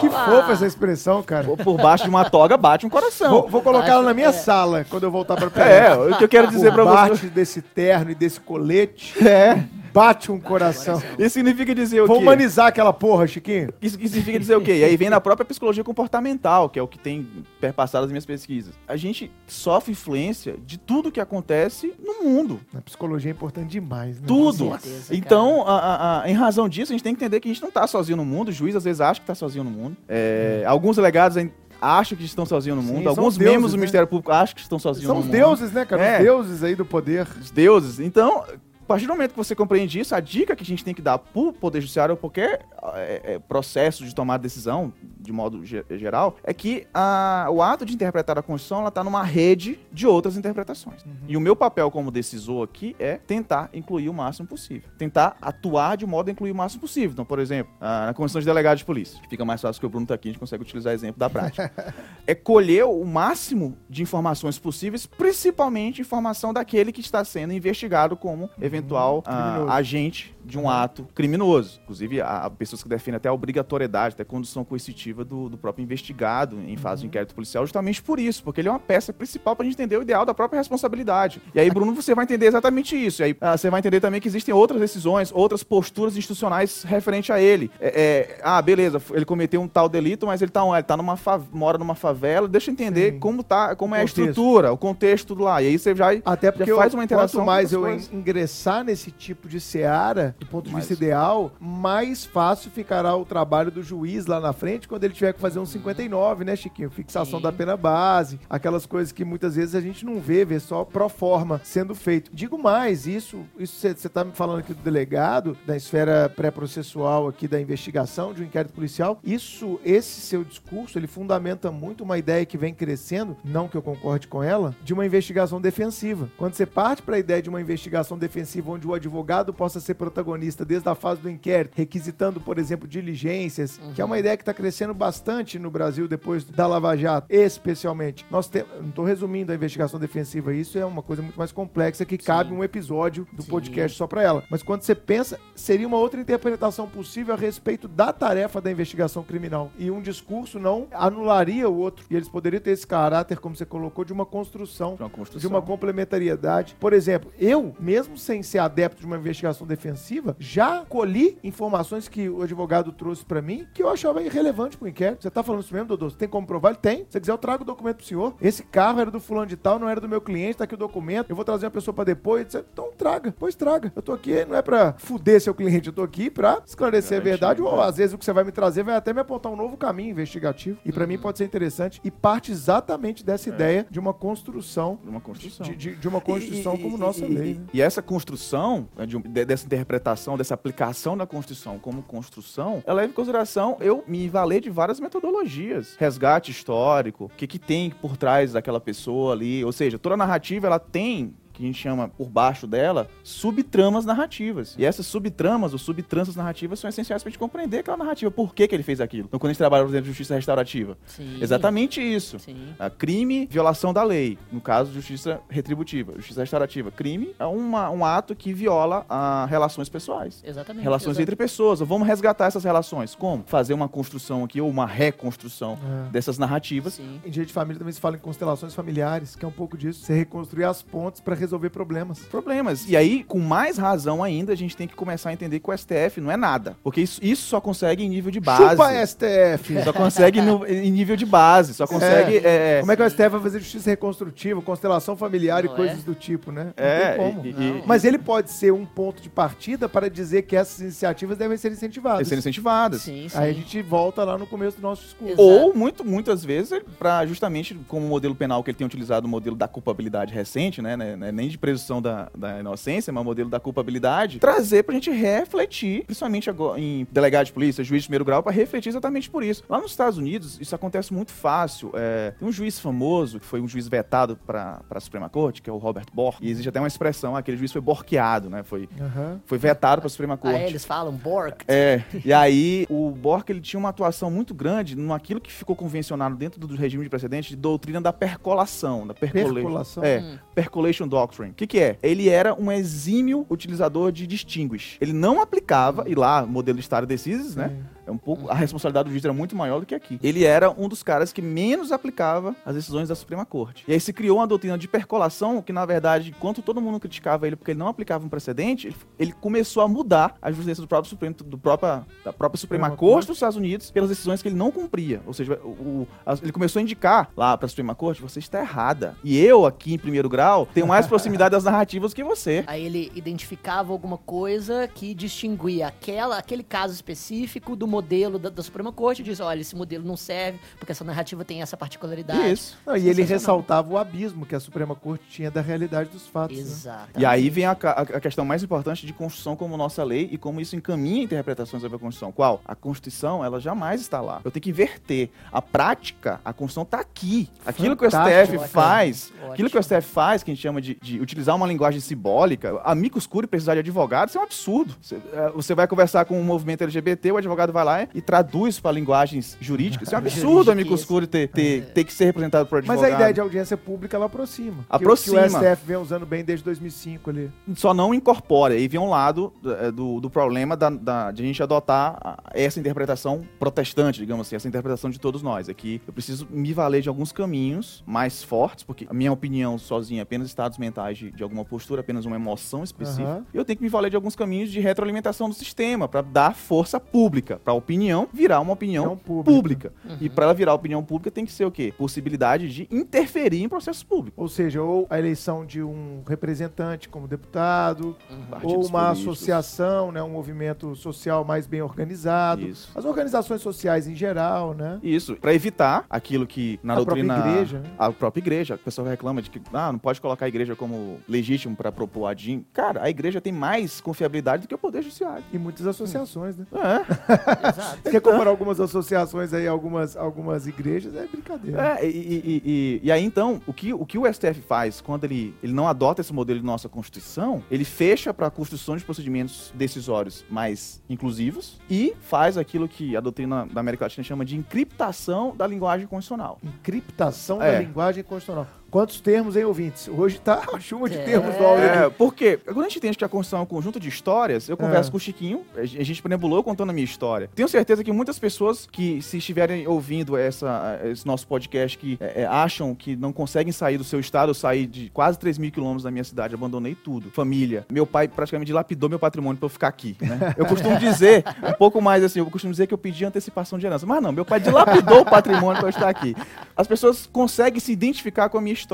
Que 0.00 0.08
fofa 0.08 0.52
essa 0.52 0.66
expressão, 0.66 1.22
cara. 1.22 1.48
Ou 1.48 1.56
por 1.56 1.76
baixo 1.76 2.04
de 2.04 2.10
uma 2.10 2.28
toga, 2.28 2.56
bate 2.56 2.86
um 2.86 2.90
coração. 2.90 3.30
Vou, 3.30 3.48
vou 3.48 3.62
colocar 3.62 3.92
ela 3.92 4.02
na 4.02 4.14
minha 4.14 4.28
É. 4.28 4.32
sala 4.32 4.84
quando 4.88 5.02
eu 5.04 5.10
voltar 5.10 5.36
pra 5.36 5.64
É, 5.64 5.94
o 5.94 6.16
que 6.16 6.24
eu 6.24 6.28
quero 6.28 6.48
dizer 6.48 6.70
o 6.70 6.72
pra 6.72 6.84
bate 6.84 7.16
você. 7.18 7.26
desse 7.28 7.60
terno 7.62 8.10
e 8.10 8.14
desse 8.14 8.40
colete 8.40 9.14
É. 9.26 9.62
bate 9.96 10.30
um 10.30 10.38
coração. 10.38 11.02
Isso 11.18 11.30
significa 11.30 11.74
dizer 11.74 12.02
o 12.02 12.06
Vou 12.06 12.18
quê? 12.18 12.22
humanizar 12.22 12.66
aquela 12.66 12.92
porra, 12.92 13.26
Chiquinho. 13.26 13.70
Isso 13.80 13.96
que 13.98 14.06
significa 14.08 14.38
dizer 14.38 14.54
o 14.56 14.60
quê? 14.60 14.76
E 14.78 14.84
aí 14.84 14.96
vem 14.96 15.08
na 15.10 15.20
própria 15.20 15.44
psicologia 15.44 15.82
comportamental, 15.82 16.68
que 16.68 16.78
é 16.78 16.82
o 16.82 16.86
que 16.88 16.98
tem 16.98 17.26
perpassado 17.60 18.04
as 18.04 18.10
minhas 18.12 18.26
pesquisas. 18.26 18.74
A 18.86 18.96
gente 18.96 19.30
sofre 19.46 19.92
influência 19.92 20.56
de 20.66 20.78
tudo 20.78 21.10
que 21.10 21.20
acontece 21.20 21.94
no 22.04 22.22
mundo. 22.24 22.60
A 22.74 22.80
psicologia 22.80 23.30
é 23.30 23.32
importante 23.34 23.70
demais, 23.70 24.20
né? 24.20 24.26
Tudo. 24.26 24.66
Com 24.66 24.78
certeza, 24.78 25.16
Então, 25.16 25.62
a- 25.66 25.78
a- 25.78 26.22
a- 26.22 26.30
em 26.30 26.34
razão 26.34 26.68
disso, 26.68 26.92
a 26.92 26.94
gente 26.94 27.02
tem 27.02 27.14
que 27.14 27.24
entender 27.24 27.40
que 27.40 27.48
a 27.48 27.52
gente 27.52 27.62
não 27.62 27.70
tá 27.70 27.86
sozinho 27.86 28.16
no 28.16 28.24
mundo. 28.24 28.48
O 28.48 28.52
juiz 28.52 28.76
às 28.76 28.84
vezes 28.84 29.00
acha 29.00 29.20
que 29.20 29.26
tá 29.26 29.34
sozinho 29.34 29.64
no 29.64 29.70
mundo. 29.70 29.96
É, 30.08 30.62
Alguns 30.66 30.96
delegados 30.96 31.36
ainda 31.36 31.52
acham 31.80 32.16
que 32.16 32.24
estão 32.24 32.46
sozinhos 32.46 32.76
no 32.78 32.82
Sim, 32.84 32.88
mundo. 32.92 33.02
são 33.04 33.10
Alguns 33.10 33.34
os 33.34 33.38
deuses, 33.38 33.52
membros 33.54 33.72
do 33.72 33.76
né? 33.76 33.80
Ministério 33.80 34.06
Público 34.08 34.32
acham 34.32 34.54
que 34.54 34.62
estão 34.62 34.78
sozinhos 34.78 35.06
São 35.06 35.14
no 35.16 35.20
os 35.20 35.26
mundo. 35.26 35.34
deuses, 35.36 35.72
né, 35.72 35.84
cara? 35.84 36.02
É. 36.02 36.16
Os 36.18 36.22
deuses 36.24 36.62
aí 36.64 36.74
do 36.74 36.84
poder. 36.86 37.26
Os 37.40 37.50
deuses. 37.50 38.00
Então, 38.00 38.44
a 38.86 38.88
partir 38.96 39.06
do 39.06 39.12
momento 39.12 39.32
que 39.32 39.36
você 39.36 39.52
compreende 39.52 39.98
isso, 39.98 40.14
a 40.14 40.20
dica 40.20 40.54
que 40.54 40.62
a 40.62 40.66
gente 40.66 40.84
tem 40.84 40.94
que 40.94 41.02
dar 41.02 41.18
pro 41.18 41.52
Poder 41.52 41.80
Judiciário 41.80 42.12
ou 42.12 42.16
qualquer 42.16 42.64
é, 42.94 43.20
é, 43.34 43.38
processo 43.40 44.04
de 44.04 44.14
tomar 44.14 44.36
decisão, 44.38 44.92
de 45.20 45.32
modo 45.32 45.64
ge- 45.66 45.84
geral, 45.90 46.36
é 46.44 46.54
que 46.54 46.86
a- 46.94 47.48
o 47.50 47.60
ato 47.60 47.84
de 47.84 47.92
interpretar 47.94 48.38
a 48.38 48.42
Constituição 48.42 48.78
ela 48.78 48.88
está 48.90 49.02
numa 49.02 49.24
rede 49.24 49.76
de 49.92 50.06
outras 50.06 50.36
interpretações. 50.36 51.04
E 51.26 51.36
o 51.36 51.40
meu 51.40 51.56
papel 51.56 51.90
como 51.90 52.12
decisor 52.12 52.62
aqui 52.62 52.94
é 53.00 53.16
tentar 53.16 53.70
incluir 53.74 54.08
o 54.08 54.14
máximo 54.14 54.46
possível. 54.46 54.88
Tentar 54.96 55.36
atuar 55.42 55.96
de 55.96 56.06
modo 56.06 56.28
a 56.28 56.32
incluir 56.32 56.52
o 56.52 56.54
máximo 56.54 56.80
possível. 56.82 57.10
Então, 57.10 57.24
por 57.24 57.40
exemplo, 57.40 57.72
a- 57.80 58.06
na 58.06 58.14
Constituição 58.14 58.40
de 58.40 58.46
Delegado 58.46 58.78
de 58.78 58.84
Polícia, 58.84 59.20
que 59.20 59.28
fica 59.28 59.44
mais 59.44 59.60
fácil 59.60 59.80
que 59.80 59.86
o 59.86 59.88
Bruno 59.88 60.06
tá 60.06 60.14
aqui, 60.14 60.28
a 60.28 60.30
gente 60.30 60.38
consegue 60.40 60.62
utilizar 60.62 60.92
exemplo 60.94 61.18
da 61.18 61.28
prática. 61.28 61.72
é 62.24 62.36
colher 62.36 62.84
o 62.84 63.04
máximo 63.04 63.76
de 63.90 64.00
informações 64.02 64.60
possíveis, 64.60 65.06
principalmente 65.06 66.00
informação 66.00 66.52
daquele 66.52 66.92
que 66.92 67.00
está 67.00 67.24
sendo 67.24 67.52
investigado 67.52 68.16
como 68.16 68.48
eventual 68.76 69.22
ah, 69.26 69.52
Criminoso. 69.54 69.72
agente 69.72 70.35
de 70.46 70.58
um 70.58 70.68
ato 70.70 71.06
criminoso. 71.14 71.80
Inclusive, 71.82 72.20
há 72.20 72.48
pessoas 72.50 72.82
que 72.82 72.88
defendem 72.88 73.16
até 73.16 73.28
a 73.28 73.32
obrigatoriedade, 73.32 74.14
até 74.14 74.22
a 74.22 74.26
condução 74.26 74.64
coercitiva 74.64 75.24
do, 75.24 75.48
do 75.48 75.58
próprio 75.58 75.82
investigado 75.82 76.58
em 76.66 76.76
fase 76.76 77.02
de 77.02 77.06
inquérito 77.08 77.34
policial, 77.34 77.64
justamente 77.64 78.02
por 78.02 78.18
isso, 78.18 78.42
porque 78.42 78.60
ele 78.60 78.68
é 78.68 78.70
uma 78.70 78.78
peça 78.78 79.12
principal 79.12 79.56
para 79.56 79.64
a 79.64 79.68
gente 79.68 79.74
entender 79.74 79.96
o 79.98 80.02
ideal 80.02 80.24
da 80.24 80.32
própria 80.34 80.58
responsabilidade. 80.58 81.40
E 81.54 81.60
aí, 81.60 81.70
Bruno, 81.70 81.92
você 81.94 82.14
vai 82.14 82.24
entender 82.24 82.46
exatamente 82.46 82.96
isso. 82.96 83.22
E 83.22 83.24
aí, 83.24 83.36
ah, 83.40 83.56
você 83.56 83.68
vai 83.70 83.80
entender 83.80 84.00
também 84.00 84.20
que 84.20 84.28
existem 84.28 84.54
outras 84.54 84.80
decisões, 84.80 85.32
outras 85.34 85.62
posturas 85.62 86.16
institucionais 86.16 86.82
referente 86.84 87.32
a 87.32 87.40
ele. 87.40 87.70
É, 87.80 88.00
é, 88.36 88.40
ah, 88.42 88.60
beleza, 88.62 89.02
ele 89.12 89.24
cometeu 89.24 89.60
um 89.60 89.68
tal 89.68 89.88
delito, 89.88 90.26
mas 90.26 90.40
ele 90.42 90.50
tá, 90.50 90.62
ele 90.74 90.82
tá 90.82 90.96
numa 90.96 91.18
mora 91.52 91.78
numa 91.78 91.94
favela. 91.94 92.46
Deixa 92.46 92.70
eu 92.70 92.72
entender 92.72 93.12
Sim. 93.12 93.18
como 93.18 93.42
tá, 93.42 93.74
como 93.74 93.94
O 93.94 93.96
é 93.96 94.00
a 94.02 94.04
estrutura, 94.04 94.72
o 94.72 94.76
contexto 94.76 95.34
lá. 95.34 95.60
E 95.62 95.66
aí 95.68 95.78
você 95.78 95.94
já 95.94 96.08
Até 96.24 96.50
porque 96.52 96.70
já 96.70 96.76
faz 96.76 96.94
uma 96.94 97.02
interação 97.04 97.40
quanto 97.40 97.46
mais 97.46 97.72
eu 97.72 97.80
coisas. 97.80 98.12
in- 98.12 98.16
ingressar 98.18 98.84
nesse 98.84 99.10
tipo 99.10 99.48
de 99.48 99.60
seara, 99.60 100.35
do 100.38 100.46
ponto 100.46 100.68
de 100.68 100.74
vista 100.74 100.92
ideal, 100.92 101.52
mais 101.58 102.24
fácil 102.24 102.70
ficará 102.70 103.16
o 103.16 103.24
trabalho 103.24 103.70
do 103.70 103.82
juiz 103.82 104.26
lá 104.26 104.40
na 104.40 104.52
frente 104.52 104.86
quando 104.86 105.04
ele 105.04 105.14
tiver 105.14 105.32
que 105.32 105.40
fazer 105.40 105.58
um 105.58 105.66
59, 105.66 106.44
né, 106.44 106.54
Chiquinho? 106.54 106.90
Fixação 106.90 107.38
Sim. 107.38 107.42
da 107.42 107.52
pena 107.52 107.76
base, 107.76 108.38
aquelas 108.48 108.86
coisas 108.86 109.12
que 109.12 109.24
muitas 109.24 109.56
vezes 109.56 109.74
a 109.74 109.80
gente 109.80 110.04
não 110.04 110.20
vê, 110.20 110.44
vê 110.44 110.60
só 110.60 110.84
pro 110.84 111.08
forma 111.08 111.60
sendo 111.64 111.94
feito. 111.94 112.30
Digo 112.34 112.58
mais, 112.58 113.06
isso 113.06 113.44
você 113.58 114.08
tá 114.08 114.24
me 114.24 114.32
falando 114.32 114.58
aqui 114.58 114.74
do 114.74 114.82
delegado, 114.82 115.56
da 115.66 115.76
esfera 115.76 116.28
pré-processual 116.28 117.28
aqui 117.28 117.48
da 117.48 117.60
investigação, 117.60 118.34
de 118.34 118.42
um 118.42 118.44
inquérito 118.44 118.74
policial, 118.74 119.18
isso, 119.24 119.80
esse 119.84 120.20
seu 120.20 120.44
discurso, 120.44 120.98
ele 120.98 121.06
fundamenta 121.06 121.70
muito 121.70 122.04
uma 122.04 122.18
ideia 122.18 122.44
que 122.44 122.58
vem 122.58 122.74
crescendo, 122.74 123.36
não 123.44 123.68
que 123.68 123.76
eu 123.76 123.82
concorde 123.82 124.28
com 124.28 124.42
ela, 124.42 124.74
de 124.82 124.92
uma 124.92 125.06
investigação 125.06 125.60
defensiva. 125.60 126.28
Quando 126.36 126.54
você 126.54 126.66
parte 126.66 127.02
para 127.02 127.16
a 127.16 127.18
ideia 127.18 127.40
de 127.40 127.48
uma 127.48 127.60
investigação 127.60 128.18
defensiva 128.18 128.70
onde 128.70 128.86
o 128.86 128.94
advogado 128.94 129.52
possa 129.54 129.80
ser 129.80 129.94
protagonista 129.94 130.25
desde 130.64 130.88
a 130.88 130.94
fase 130.94 131.20
do 131.20 131.30
inquérito, 131.30 131.74
requisitando, 131.76 132.40
por 132.40 132.58
exemplo, 132.58 132.88
diligências, 132.88 133.80
que 133.94 134.00
é 134.00 134.04
uma 134.04 134.18
ideia 134.18 134.36
que 134.36 134.42
está 134.42 134.52
crescendo 134.54 134.92
bastante 134.94 135.58
no 135.58 135.70
Brasil 135.70 136.08
depois 136.08 136.44
da 136.44 136.66
Lava 136.66 136.96
Jato, 136.96 137.26
especialmente. 137.30 138.24
Nós 138.30 138.48
temos, 138.48 138.70
não 138.80 138.88
estou 138.88 139.04
resumindo 139.04 139.52
a 139.52 139.54
investigação 139.54 139.98
defensiva, 140.00 140.54
isso 140.54 140.78
é 140.78 140.84
uma 140.84 141.02
coisa 141.02 141.22
muito 141.22 141.36
mais 141.38 141.52
complexa 141.52 142.04
que 142.04 142.18
cabe 142.18 142.52
um 142.52 142.62
episódio 142.64 143.26
do 143.32 143.42
Sim. 143.42 143.50
podcast 143.50 143.96
só 143.96 144.06
para 144.06 144.22
ela. 144.22 144.44
Mas 144.50 144.62
quando 144.62 144.82
você 144.82 144.94
pensa, 144.94 145.38
seria 145.54 145.86
uma 145.86 145.98
outra 145.98 146.20
interpretação 146.20 146.88
possível 146.88 147.34
a 147.34 147.36
respeito 147.36 147.88
da 147.88 148.12
tarefa 148.12 148.60
da 148.60 148.70
investigação 148.70 149.22
criminal. 149.22 149.70
E 149.78 149.90
um 149.90 150.00
discurso 150.00 150.58
não 150.58 150.86
anularia 150.92 151.68
o 151.68 151.76
outro. 151.76 152.04
E 152.10 152.16
eles 152.16 152.28
poderiam 152.28 152.60
ter 152.60 152.70
esse 152.70 152.86
caráter, 152.86 153.38
como 153.38 153.56
você 153.56 153.66
colocou, 153.66 154.04
de 154.04 154.12
uma 154.12 154.24
construção 154.26 154.94
De 154.96 155.02
uma 155.02 155.10
construção. 155.10 155.40
de 155.40 155.46
uma 155.46 155.60
complementariedade. 155.62 156.76
Por 156.78 156.92
exemplo, 156.92 157.30
eu, 157.38 157.74
mesmo 157.78 158.16
sem 158.16 158.42
ser 158.42 158.58
adepto 158.58 159.00
de 159.00 159.06
uma 159.06 159.16
investigação 159.16 159.66
defensiva, 159.66 160.15
já 160.38 160.84
colhi 160.88 161.38
informações 161.42 162.08
que 162.08 162.28
o 162.28 162.42
advogado 162.42 162.92
trouxe 162.92 163.24
pra 163.24 163.40
mim 163.42 163.66
que 163.74 163.82
eu 163.82 163.88
achava 163.88 164.22
irrelevante 164.22 164.76
pro 164.76 164.88
inquérito. 164.88 165.22
Você 165.22 165.30
tá 165.30 165.42
falando 165.42 165.62
isso 165.62 165.72
mesmo, 165.74 165.88
Dodô? 165.88 166.10
Você 166.10 166.16
tem 166.16 166.28
como 166.28 166.46
provar? 166.46 166.70
Ele 166.70 166.78
tem. 166.78 166.98
Se 167.04 167.12
você 167.12 167.20
quiser, 167.20 167.32
eu 167.32 167.38
trago 167.38 167.62
o 167.62 167.66
documento 167.66 167.96
pro 167.96 168.06
senhor. 168.06 168.34
Esse 168.40 168.62
carro 168.62 169.00
era 169.00 169.10
do 169.10 169.20
fulano 169.20 169.46
de 169.46 169.56
tal, 169.56 169.78
não 169.78 169.88
era 169.88 170.00
do 170.00 170.08
meu 170.08 170.20
cliente, 170.20 170.58
tá 170.58 170.64
aqui 170.64 170.74
o 170.74 170.78
documento. 170.78 171.30
Eu 171.30 171.36
vou 171.36 171.44
trazer 171.44 171.66
uma 171.66 171.70
pessoa 171.70 171.94
pra 171.94 172.04
depois. 172.04 172.46
Você- 172.48 172.64
Então 172.72 172.90
traga, 172.96 173.34
pois 173.38 173.54
traga. 173.54 173.92
Eu 173.94 174.02
tô 174.02 174.12
aqui, 174.12 174.44
não 174.44 174.56
é 174.56 174.62
pra 174.62 174.94
fuder 174.98 175.40
seu 175.40 175.54
cliente, 175.54 175.88
eu 175.88 175.92
tô 175.92 176.02
aqui 176.02 176.30
pra 176.30 176.62
esclarecer 176.66 177.18
a 177.18 177.20
Garantir, 177.20 177.30
verdade. 177.30 177.62
Ou 177.62 177.76
né? 177.76 177.82
às 177.84 177.96
vezes 177.96 178.14
o 178.14 178.18
que 178.18 178.24
você 178.24 178.32
vai 178.32 178.44
me 178.44 178.52
trazer 178.52 178.82
vai 178.82 178.94
até 178.96 179.12
me 179.12 179.20
apontar 179.20 179.50
um 179.52 179.56
novo 179.56 179.76
caminho 179.76 180.10
investigativo. 180.10 180.78
E 180.84 180.92
pra 180.92 181.06
mim 181.06 181.18
pode 181.18 181.38
ser 181.38 181.44
interessante. 181.44 182.00
E 182.04 182.10
parte 182.10 182.52
exatamente 182.52 183.24
dessa 183.24 183.48
ideia 183.48 183.86
de 183.90 183.98
uma 183.98 184.12
construção 184.12 184.98
De 185.02 185.08
uma 185.08 185.20
construção. 185.20 185.64
de, 185.66 185.74
de- 185.76 185.96
de 185.96 186.08
uma 186.08 186.20
Constituição 186.20 186.74
E- 186.74 186.78
como 186.82 186.96
e- 186.96 187.00
nossa 187.00 187.24
e- 187.24 187.28
lei. 187.28 187.50
E, 187.52 187.54
né? 187.58 187.66
e 187.72 187.80
essa 187.80 188.02
construção, 188.02 188.88
né, 188.96 189.06
de 189.06 189.16
de- 189.16 189.44
dessa 189.44 189.64
interpretação, 189.66 189.95
dessa 190.36 190.54
aplicação 190.54 191.16
da 191.16 191.26
Constituição 191.26 191.78
como 191.78 192.02
construção, 192.02 192.82
ela 192.86 192.96
leva 193.00 193.10
em 193.10 193.14
consideração 193.14 193.76
eu 193.80 194.04
me 194.06 194.28
valer 194.28 194.60
de 194.60 194.70
várias 194.70 195.00
metodologias. 195.00 195.96
Resgate 195.98 196.50
histórico, 196.50 197.24
o 197.24 197.28
que, 197.28 197.46
que 197.46 197.58
tem 197.58 197.90
por 197.90 198.16
trás 198.16 198.52
daquela 198.52 198.80
pessoa 198.80 199.32
ali. 199.32 199.64
Ou 199.64 199.72
seja, 199.72 199.98
toda 199.98 200.16
narrativa 200.16 200.66
ela 200.66 200.78
tem 200.78 201.34
que 201.56 201.62
a 201.62 201.66
gente 201.66 201.78
chama 201.80 202.08
por 202.08 202.28
baixo 202.28 202.66
dela, 202.66 203.08
subtramas 203.22 204.04
narrativas. 204.04 204.74
E 204.78 204.84
essas 204.84 205.06
subtramas 205.06 205.72
ou 205.72 205.78
subtranças 205.78 206.36
narrativas 206.36 206.78
são 206.78 206.88
essenciais 206.88 207.22
pra 207.22 207.30
gente 207.30 207.38
compreender 207.38 207.78
aquela 207.78 207.96
narrativa. 207.96 208.30
Por 208.30 208.54
que, 208.54 208.66
que 208.68 208.74
ele 208.74 208.82
fez 208.82 209.00
aquilo? 209.00 209.26
Então, 209.28 209.38
quando 209.40 209.50
a 209.50 209.52
gente 209.52 209.58
trabalha, 209.58 209.84
por 209.84 209.90
exemplo, 209.90 210.06
justiça 210.06 210.34
restaurativa, 210.34 210.96
Sim. 211.06 211.38
exatamente 211.40 212.00
isso. 212.00 212.38
Sim. 212.38 212.74
Ah, 212.78 212.90
crime, 212.90 213.46
violação 213.50 213.92
da 213.92 214.02
lei. 214.02 214.38
No 214.52 214.60
caso, 214.60 214.92
justiça 214.92 215.40
retributiva. 215.48 216.12
Justiça 216.16 216.40
restaurativa. 216.40 216.90
Crime 216.90 217.34
é 217.38 217.44
uma- 217.46 217.90
um 217.90 218.04
ato 218.04 218.34
que 218.34 218.52
viola 218.52 219.04
ah, 219.08 219.46
relações 219.48 219.88
pessoais. 219.88 220.42
Exatamente. 220.44 220.82
Relações 220.82 221.12
exato. 221.12 221.22
entre 221.22 221.36
pessoas. 221.36 221.80
Vamos 221.80 222.06
resgatar 222.06 222.46
essas 222.46 222.64
relações. 222.64 223.14
Como? 223.14 223.44
Fazer 223.46 223.74
uma 223.74 223.88
construção 223.88 224.44
aqui, 224.44 224.60
ou 224.60 224.68
uma 224.68 224.86
reconstrução 224.86 225.78
É. 226.06 226.10
dessas 226.10 226.38
narrativas. 226.38 226.94
Sim. 226.94 227.20
Em 227.24 227.30
direito 227.30 227.48
de 227.48 227.54
família 227.54 227.78
também 227.78 227.92
se 227.92 228.00
fala 228.00 228.16
em 228.16 228.20
constelações 228.20 228.74
familiares, 228.74 229.34
que 229.36 229.44
é 229.44 229.48
um 229.48 229.52
pouco 229.52 229.76
disso. 229.78 230.00
Você 230.04 230.14
reconstruir 230.14 230.64
as 230.64 230.82
pontes 230.82 231.20
pra 231.20 231.34
resolver 231.46 231.70
problemas. 231.70 232.18
Problemas. 232.20 232.88
E 232.88 232.96
aí, 232.96 233.22
com 233.24 233.38
mais 233.38 233.78
razão 233.78 234.22
ainda, 234.22 234.52
a 234.52 234.56
gente 234.56 234.76
tem 234.76 234.86
que 234.86 234.94
começar 234.94 235.30
a 235.30 235.32
entender 235.32 235.60
que 235.60 235.70
o 235.70 235.76
STF 235.76 236.20
não 236.20 236.30
é 236.30 236.36
nada. 236.36 236.76
Porque 236.82 237.00
isso, 237.00 237.20
isso 237.24 237.46
só 237.48 237.60
consegue 237.60 238.04
em 238.04 238.08
nível 238.08 238.30
de 238.30 238.40
base. 238.40 238.70
Chupa 238.70 238.92
STF! 239.06 239.82
Só 239.84 239.92
consegue 239.92 240.40
no- 240.42 240.66
em 240.66 240.90
nível 240.90 241.16
de 241.16 241.24
base. 241.26 241.74
Só 241.74 241.86
consegue. 241.86 242.38
é, 242.44 242.78
Como 242.80 242.92
é 242.92 242.96
que 242.96 243.02
o 243.02 243.06
STF 243.10 243.28
vai 243.30 243.40
fazer 243.40 243.60
justiça 243.60 243.90
reconstrutiva, 243.90 244.60
constelação 244.60 245.16
familiar 245.16 245.64
e 245.64 245.68
Não 245.68 245.76
coisas 245.76 246.00
é? 246.00 246.02
do 246.02 246.14
tipo, 246.14 246.50
né? 246.52 246.72
Não 246.76 246.84
É, 246.84 247.12
tem 247.16 247.32
como. 247.32 247.46
e- 247.46 247.50
e- 247.50 247.72
Não. 247.78 247.82
Mas 247.86 248.04
ele 248.04 248.18
pode 248.18 248.50
ser 248.50 248.72
um 248.72 248.84
ponto 248.84 249.22
de 249.22 249.28
partida 249.30 249.88
para 249.88 250.10
dizer 250.10 250.42
que 250.42 250.56
essas 250.56 250.80
iniciativas 250.80 251.38
devem 251.38 251.56
ser 251.56 251.72
incentivadas. 251.72 252.26
sendo 252.28 252.38
incentivadas. 252.38 253.02
Sim, 253.02 253.28
sim. 253.28 253.38
Aí 253.38 253.50
a 253.50 253.54
gente 253.54 253.80
volta 253.82 254.24
lá 254.24 254.36
no 254.36 254.46
começo 254.46 254.76
do 254.76 254.82
nosso 254.82 255.02
discurso. 255.02 255.32
Exato. 255.34 255.42
Ou, 255.42 255.74
muito, 255.74 256.04
muitas 256.04 256.44
vezes, 256.44 256.80
para 256.98 257.24
justamente 257.26 257.74
como 257.88 258.06
modelo 258.06 258.34
penal 258.34 258.62
que 258.62 258.70
ele 258.70 258.78
tem 258.78 258.86
utilizado, 258.86 259.26
o 259.26 259.30
modelo 259.30 259.56
da 259.56 259.68
culpabilidade 259.68 260.32
recente, 260.34 260.80
né, 260.82 260.96
né, 260.96 261.16
né, 261.16 261.32
nem 261.36 261.48
de 261.48 261.58
presunção 261.58 262.00
da, 262.02 262.28
da 262.36 262.58
inocência, 262.58 263.12
mas 263.12 263.24
modelo 263.24 263.48
da 263.50 263.60
culpabilidade, 263.60 264.38
trazer 264.40 264.82
pra 264.82 264.94
gente 264.94 265.10
refletir, 265.10 266.04
principalmente 266.04 266.48
agora 266.50 266.80
em 266.80 267.06
delegado 267.10 267.46
de 267.46 267.52
polícia, 267.52 267.84
juiz 267.84 268.02
de 268.02 268.08
primeiro 268.08 268.24
grau, 268.24 268.42
para 268.42 268.52
refletir 268.52 268.88
exatamente 268.88 269.28
por 269.30 269.42
isso. 269.42 269.62
Lá 269.68 269.80
nos 269.80 269.90
Estados 269.90 270.18
Unidos, 270.18 270.58
isso 270.60 270.74
acontece 270.74 271.12
muito 271.12 271.32
fácil. 271.32 271.90
É, 271.94 272.32
tem 272.38 272.48
um 272.48 272.52
juiz 272.52 272.80
famoso, 272.80 273.38
que 273.38 273.46
foi 273.46 273.60
um 273.60 273.68
juiz 273.68 273.86
vetado 273.88 274.36
para 274.46 274.80
a 274.90 275.00
Suprema 275.00 275.28
Corte, 275.28 275.60
que 275.62 275.68
é 275.70 275.72
o 275.72 275.76
Robert 275.76 276.06
Bork, 276.12 276.38
e 276.44 276.50
existe 276.50 276.68
até 276.68 276.80
uma 276.80 276.88
expressão, 276.88 277.36
aquele 277.36 277.56
juiz 277.56 277.70
foi 277.72 277.80
borqueado, 277.80 278.48
né? 278.50 278.62
Foi, 278.62 278.88
Aham. 279.00 279.40
foi 279.44 279.58
vetado 279.58 280.00
para 280.00 280.06
a 280.06 280.10
Suprema 280.10 280.34
Ah, 280.34 280.38
Corte. 280.38 280.56
é, 280.62 280.66
eles 280.68 280.84
falam 280.84 281.12
Bork. 281.12 281.64
É, 281.68 282.02
e 282.24 282.32
aí 282.32 282.86
o 282.88 283.10
Bork 283.10 283.50
ele 283.50 283.60
tinha 283.60 283.78
uma 283.78 283.88
atuação 283.90 284.30
muito 284.30 284.54
grande 284.54 284.96
naquilo 284.96 285.40
que 285.40 285.52
ficou 285.52 285.76
convencionado 285.76 286.34
dentro 286.36 286.58
do 286.60 286.74
regime 286.74 287.04
de 287.04 287.10
precedente 287.10 287.50
de 287.50 287.56
doutrina 287.56 288.00
da 288.00 288.12
percolação, 288.12 289.06
da 289.06 289.14
percolation. 289.14 289.54
Percolação? 289.54 290.04
É, 290.04 290.18
Hum. 290.20 290.38
percolation 290.54 291.06
doctrine. 291.08 291.25
O 291.52 291.54
que, 291.54 291.66
que 291.66 291.78
é? 291.78 291.98
Ele 292.02 292.28
era 292.28 292.54
um 292.54 292.70
exímio 292.70 293.46
utilizador 293.50 294.12
de 294.12 294.26
distinguish. 294.26 294.96
Ele 295.00 295.12
não 295.12 295.40
aplicava, 295.40 296.04
e 296.06 296.14
lá, 296.14 296.44
modelo 296.46 296.78
de 296.78 296.82
Stare 296.82 297.06
decisis, 297.06 297.56
né? 297.56 297.72
É 298.06 298.10
um 298.10 298.18
pouco, 298.18 298.48
a 298.50 298.54
responsabilidade 298.54 299.08
do 299.08 299.12
juiz 299.12 299.24
era 299.24 299.34
muito 299.34 299.56
maior 299.56 299.80
do 299.80 299.86
que 299.86 299.94
aqui. 299.94 300.18
Ele 300.22 300.44
era 300.44 300.70
um 300.70 300.88
dos 300.88 301.02
caras 301.02 301.32
que 301.32 301.42
menos 301.42 301.90
aplicava 301.92 302.54
as 302.64 302.74
decisões 302.74 303.08
da 303.08 303.14
Suprema 303.14 303.44
Corte. 303.44 303.84
E 303.88 303.92
aí 303.92 304.00
se 304.00 304.12
criou 304.12 304.38
uma 304.38 304.46
doutrina 304.46 304.78
de 304.78 304.86
percolação 304.88 305.60
que, 305.60 305.72
na 305.72 305.84
verdade, 305.84 306.30
enquanto 306.36 306.62
todo 306.62 306.80
mundo 306.80 307.00
criticava 307.00 307.46
ele 307.46 307.56
porque 307.56 307.72
ele 307.72 307.78
não 307.78 307.88
aplicava 307.88 308.24
um 308.24 308.28
precedente, 308.28 308.94
ele, 309.18 309.32
começou 309.32 309.82
a 309.82 309.88
mudar 309.88 310.36
a 310.40 310.48
jurisprudência 310.50 310.82
do 310.82 310.88
próprio 310.88 311.10
Supremo, 311.10 311.34
do 311.34 311.58
própria, 311.58 312.06
da 312.24 312.32
própria 312.32 312.58
Suprema 312.58 312.86
Suprema 312.86 312.96
Corte 312.96 313.12
Corte. 313.14 313.26
dos 313.28 313.36
Estados 313.36 313.56
Unidos 313.56 313.90
pelas 313.90 314.08
decisões 314.10 314.42
que 314.42 314.48
ele 314.48 314.56
não 314.56 314.70
cumpria. 314.70 315.20
Ou 315.26 315.32
seja, 315.32 315.58
o- 315.64 315.68
o- 315.68 316.08
as- 316.24 316.42
ele 316.42 316.52
começou 316.52 316.78
a 316.80 316.82
indicar 316.82 317.30
lá 317.36 317.56
para 317.56 317.66
a 317.66 317.68
Suprema 317.68 317.94
Corte, 317.94 318.20
você 318.22 318.38
está 318.38 318.60
errada. 318.60 319.16
E 319.24 319.38
eu, 319.38 319.64
aqui 319.66 319.94
em 319.94 319.98
primeiro 319.98 320.28
grau, 320.28 320.66
tenho 320.74 320.86
mais 320.86 321.06
proximidade 321.06 321.50
das 321.52 321.64
narrativas 321.64 322.12
que 322.14 322.22
você. 322.22 322.64
Aí 322.66 322.84
ele 322.84 323.10
identificava 323.14 323.92
alguma 323.92 324.18
coisa 324.18 324.88
que 324.88 325.14
distinguia 325.14 325.86
aquela, 325.88 326.38
aquele 326.38 326.62
caso 326.62 326.92
específico 326.94 327.74
do 327.76 327.86
modelo 327.96 328.38
da, 328.38 328.48
da 328.50 328.62
Suprema 328.62 328.92
Corte 328.92 329.22
e 329.22 329.24
diz, 329.24 329.40
olha, 329.40 329.60
esse 329.60 329.74
modelo 329.74 330.04
não 330.04 330.16
serve 330.16 330.58
porque 330.78 330.92
essa 330.92 331.04
narrativa 331.04 331.44
tem 331.44 331.62
essa 331.62 331.76
particularidade. 331.76 332.52
Isso. 332.52 332.76
Não, 332.86 332.96
e 332.96 333.08
ele 333.08 333.22
ressaltava 333.22 333.92
o 333.92 333.96
abismo 333.98 334.44
que 334.44 334.54
a 334.54 334.60
Suprema 334.60 334.94
Corte 334.94 335.24
tinha 335.30 335.50
da 335.50 335.60
realidade 335.60 336.10
dos 336.10 336.26
fatos. 336.26 336.56
né? 336.56 336.62
Exato. 336.62 337.08
E 337.20 337.24
aí 337.24 337.48
vem 337.50 337.64
a, 337.64 337.72
a- 337.72 338.00
a 338.02 338.20
questão 338.20 338.44
mais 338.44 338.62
importante 338.62 339.06
de 339.06 339.12
Constituição 339.12 339.56
como 339.56 339.76
nossa 339.76 340.04
lei 340.04 340.28
e 340.30 340.36
como 340.38 340.60
isso 340.60 340.76
encaminha 340.76 341.22
interpretações 341.24 341.82
sobre 341.82 341.96
a 341.96 341.98
Constituição. 341.98 342.30
Qual? 342.32 342.60
A 342.64 342.74
Constituição, 342.74 343.44
ela 343.44 343.58
jamais 343.60 344.00
está 344.00 344.20
lá. 344.20 344.40
Eu 344.44 344.50
tenho 344.50 344.62
que 344.62 344.70
inverter. 344.70 345.30
A 345.52 345.62
prática, 345.62 346.40
a 346.44 346.52
Constituição 346.52 346.82
está 346.82 347.00
aqui. 347.00 347.48
Aquilo 347.64 347.96
que 347.96 348.04
o 348.06 348.10
Fantástico, 348.10 348.58
STF 348.58 348.72
faz, 348.72 349.32
Ótimo. 349.38 349.52
aquilo 349.52 349.70
que 349.70 349.78
o 349.78 349.82
STF 349.82 350.02
faz, 350.02 350.42
que 350.42 350.50
a 350.50 350.54
gente 350.54 350.62
chama 350.62 350.80
de, 350.80 350.96
de 351.00 351.20
utilizar 351.20 351.54
uma 351.56 351.66
linguagem 351.66 352.00
simbólica, 352.00 352.80
amicus 352.84 353.26
curiae 353.26 353.46
precisar 353.48 353.74
de 353.74 353.80
advogado, 353.80 354.28
isso 354.28 354.38
é 354.38 354.40
um 354.40 354.44
absurdo. 354.44 354.94
Você, 355.00 355.16
é, 355.32 355.50
você 355.50 355.74
vai 355.74 355.86
conversar 355.86 356.24
com 356.24 356.38
um 356.40 356.44
movimento 356.44 356.82
LGBT, 356.82 357.32
o 357.32 357.36
advogado 357.36 357.72
vai 357.72 357.84
lá 357.86 358.06
e 358.14 358.20
traduz 358.20 358.78
para 358.78 358.92
linguagens 358.92 359.56
jurídicas. 359.60 360.08
Isso 360.08 360.14
é 360.14 360.18
um 360.18 360.20
absurdo, 360.20 360.70
amicus 360.70 361.04
curiae 361.04 361.26
ter, 361.26 361.48
ter, 361.48 361.86
ter 361.92 362.04
que 362.04 362.12
ser 362.12 362.26
representado 362.26 362.66
por 362.68 362.78
advogado. 362.78 363.00
Mas 363.02 363.10
a 363.12 363.14
ideia 363.14 363.32
de 363.32 363.40
audiência 363.40 363.76
pública, 363.76 364.16
ela 364.16 364.26
aproxima. 364.26 364.82
Que 364.84 364.92
o- 364.92 364.96
Aproxima. 364.96 365.40
Que 365.40 365.46
o 365.46 365.50
STF 365.58 365.86
vem 365.86 365.96
usando 365.96 366.26
bem 366.26 366.44
desde 366.44 366.64
2005 366.64 367.30
ali. 367.30 367.50
só 367.74 367.94
não 367.94 368.12
incorpora. 368.12 368.74
Aí 368.74 368.88
vem 368.88 369.00
um 369.00 369.08
lado 369.08 369.52
eh, 369.64 369.90
do, 369.90 370.20
do 370.20 370.28
problema 370.28 370.76
da, 370.76 370.90
da- 370.90 371.30
de 371.30 371.42
a 371.42 371.46
gente 371.46 371.62
adotar 371.62 372.38
essa 372.52 372.78
interpretação 372.80 373.42
protestante, 373.58 374.18
digamos 374.20 374.46
assim, 374.46 374.56
essa 374.56 374.68
interpretação 374.68 375.08
de 375.10 375.18
todos 375.20 375.42
nós. 375.42 375.68
É 375.68 375.74
que 375.74 376.00
eu 376.06 376.12
preciso 376.12 376.46
me 376.50 376.72
valer 376.72 377.02
de 377.02 377.08
alguns 377.08 377.32
caminhos 377.32 378.02
mais 378.06 378.42
fortes, 378.42 378.84
porque 378.84 379.06
a 379.08 379.14
minha 379.14 379.32
opinião 379.32 379.78
sozinha 379.78 380.20
é 380.20 380.22
apenas 380.22 380.48
estados 380.48 380.78
mentais 380.78 381.18
de, 381.18 381.30
de 381.30 381.42
alguma 381.42 381.64
postura, 381.64 382.00
apenas 382.00 382.24
uma 382.24 382.36
emoção 382.36 382.82
específica. 382.82 383.44
E 383.54 383.56
eu 383.56 383.64
tenho 383.64 383.76
que 383.76 383.82
me 383.82 383.88
valer 383.88 384.10
de 384.10 384.16
alguns 384.16 384.34
caminhos 384.34 384.70
de 384.70 384.80
retroalimentação 384.80 385.48
do 385.48 385.54
sistema, 385.54 386.08
para 386.08 386.22
dar 386.22 386.54
força 386.54 386.98
pública, 386.98 387.60
para 387.62 387.72
opinião 387.76 388.28
virar 388.32 388.60
uma 388.60 388.72
opinião 388.72 388.86
Opinião 389.12 389.16
pública. 389.16 389.90
pública. 389.90 390.18
E 390.24 390.28
para 390.28 390.44
ela 390.44 390.54
virar 390.54 390.74
opinião 390.74 391.02
pública 391.04 391.30
tem 391.30 391.44
que 391.44 391.52
ser 391.52 391.64
o 391.64 391.70
quê? 391.70 391.92
Possibilidade 391.96 392.68
de 392.72 392.88
interferir 392.90 393.62
em 393.62 393.68
processos 393.68 394.02
públicos. 394.02 394.40
Ou 394.40 394.48
seja, 394.48 394.82
ou 394.82 395.06
a 395.10 395.18
eleição 395.18 395.64
de 395.66 395.82
um 395.82 396.22
representante 396.26 397.08
como 397.08 397.26
deputado, 397.28 398.16
ou 398.30 398.46
Partidos 398.50 398.88
uma 398.88 399.06
políticos. 399.06 399.32
associação, 399.34 400.12
né, 400.12 400.22
um 400.22 400.30
movimento 400.30 400.94
social 400.96 401.44
mais 401.44 401.66
bem 401.66 401.82
organizado. 401.82 402.62
Isso. 402.66 402.90
As 402.94 403.04
organizações 403.04 403.60
sociais 403.60 404.06
em 404.08 404.14
geral, 404.14 404.74
né? 404.74 404.98
Isso, 405.02 405.36
pra 405.36 405.52
evitar 405.54 406.04
aquilo 406.08 406.46
que 406.46 406.78
na 406.82 406.94
A 406.94 406.96
doutrina. 406.96 407.34
própria 407.34 407.50
igreja, 407.52 407.78
né? 407.80 407.90
A 407.98 408.12
própria 408.12 408.40
igreja. 408.40 408.74
A 408.74 408.78
pessoa 408.78 409.08
reclama 409.08 409.42
de 409.42 409.50
que 409.50 409.60
ah, 409.72 409.90
não 409.92 409.98
pode 409.98 410.20
colocar 410.20 410.44
a 410.44 410.48
igreja 410.48 410.74
como 410.76 411.18
legítimo 411.28 411.74
pra 411.76 411.90
propor 411.92 412.26
a 412.26 412.34
DIN. 412.34 412.64
Cara, 412.72 413.02
a 413.02 413.10
igreja 413.10 413.40
tem 413.40 413.52
mais 413.52 414.00
confiabilidade 414.00 414.62
do 414.62 414.68
que 414.68 414.74
o 414.74 414.78
Poder 414.78 415.02
Judiciário. 415.02 415.44
E 415.52 415.58
muitas 415.58 415.86
associações, 415.86 416.56
né? 416.56 416.66
É, 416.72 417.65
Exato. 417.68 417.98
Se 418.04 418.10
você 418.10 418.20
comparar 418.20 418.50
algumas 418.50 418.80
associações 418.80 419.52
aí, 419.52 419.66
algumas, 419.66 420.16
algumas 420.16 420.66
igrejas, 420.66 421.14
é 421.14 421.26
brincadeira. 421.26 421.98
é 422.00 422.06
e, 422.06 422.08
e- 422.08 422.62
e- 422.64 423.00
e 423.04 423.12
aí 423.12 423.24
então, 423.24 423.60
o 423.66 423.72
que, 423.72 423.92
o 423.92 424.04
que 424.06 424.18
o 424.18 424.26
STF 424.32 424.60
faz 424.62 425.00
quando 425.00 425.24
ele, 425.24 425.54
ele 425.62 425.72
não 425.72 425.86
adota 425.88 426.20
esse 426.20 426.32
modelo 426.32 426.58
de 426.60 426.66
nossa 426.66 426.88
Constituição, 426.88 427.62
ele 427.70 427.84
fecha 427.84 428.32
pra 428.32 428.50
construção 428.50 428.96
de 428.96 429.04
procedimentos 429.04 429.72
decisórios 429.74 430.44
mais 430.50 431.02
inclusivos 431.08 431.78
e 431.90 432.14
faz 432.20 432.56
aquilo 432.58 432.88
que 432.88 433.16
a 433.16 433.20
doutrina 433.20 433.66
da 433.66 433.80
América 433.80 434.04
Latina 434.04 434.24
chama 434.24 434.44
de 434.44 434.56
encriptação 434.56 435.54
da 435.56 435.66
linguagem 435.66 436.06
constitucional. 436.06 436.58
Encriptação 436.62 437.60
É. 437.62 437.72
da 437.72 437.78
linguagem 437.80 438.22
constitucional. 438.24 438.66
Quantos 438.96 439.20
termos, 439.20 439.56
hein, 439.56 439.64
ouvintes? 439.66 440.08
Hoje 440.08 440.40
tá 440.40 440.62
a 440.72 440.80
chuva 440.80 441.06
de 441.10 441.18
É. 441.18 441.22
termos 441.22 441.54
do. 441.54 441.62
É, 441.64 442.08
porque 442.08 442.56
quando 442.56 442.80
a 442.80 442.84
gente 442.84 442.96
entende 442.96 443.18
que 443.18 443.24
a 443.26 443.28
Constituição 443.28 443.58
é 443.58 443.62
um 443.62 443.66
conjunto 443.66 444.00
de 444.00 444.08
histórias, 444.08 444.70
eu 444.70 444.76
converso 444.76 445.10
É. 445.10 445.12
com 445.12 445.18
o 445.18 445.20
Chiquinho, 445.20 445.60
a 445.76 445.84
gente 445.84 446.00
a 446.00 446.02
gente 446.02 446.26
nebulou 446.26 446.64
contando 446.64 446.88
a 446.88 446.92
minha 446.94 447.04
história. 447.04 447.50
Tenho 447.54 447.68
certeza 447.68 448.02
que 448.02 448.10
muitas 448.10 448.38
pessoas 448.38 448.88
que, 448.90 449.20
se 449.20 449.36
estiverem 449.36 449.86
ouvindo 449.86 450.34
essa, 450.34 450.98
esse 451.04 451.26
nosso 451.26 451.46
podcast, 451.46 451.98
que 451.98 452.16
é, 452.18 452.44
é, 452.44 452.46
acham 452.46 452.94
que 452.94 453.14
não 453.16 453.34
conseguem 453.34 453.70
sair 453.70 453.98
do 453.98 454.04
seu 454.04 454.18
estado, 454.18 454.48
eu 454.48 454.54
saí 454.54 454.86
de 454.86 455.10
quase 455.10 455.38
3 455.38 455.58
mil 455.58 455.70
quilômetros 455.70 456.04
da 456.04 456.10
minha 456.10 456.24
cidade, 456.24 456.54
abandonei 456.54 456.94
tudo. 456.94 457.30
Família. 457.32 457.84
Meu 457.92 458.06
pai 458.06 458.26
praticamente 458.28 458.68
dilapidou 458.68 459.10
meu 459.10 459.18
patrimônio 459.18 459.58
pra 459.58 459.66
eu 459.66 459.70
ficar 459.70 459.88
aqui, 459.88 460.16
né? 460.22 460.54
Eu 460.56 460.64
costumo 460.64 460.98
dizer, 460.98 461.44
um 461.62 461.74
pouco 461.74 462.00
mais 462.00 462.24
assim, 462.24 462.38
eu 462.38 462.46
costumo 462.46 462.72
dizer 462.72 462.86
que 462.86 462.94
eu 462.94 462.98
pedi 462.98 463.26
antecipação 463.26 463.78
de 463.78 463.84
herança. 463.84 464.06
Mas 464.06 464.22
não, 464.22 464.32
meu 464.32 464.46
pai 464.46 464.58
dilapidou 464.58 465.20
o 465.20 465.24
patrimônio 465.26 465.80
pra 465.80 465.88
eu 465.88 465.90
estar 465.90 466.08
aqui. 466.08 466.34
As 466.74 466.86
pessoas 466.86 467.28
conseguem 467.30 467.78
se 467.78 467.92
identificar 467.92 468.48
com 468.48 468.56
a 468.56 468.60
minha 468.62 468.72
história. 468.72 468.85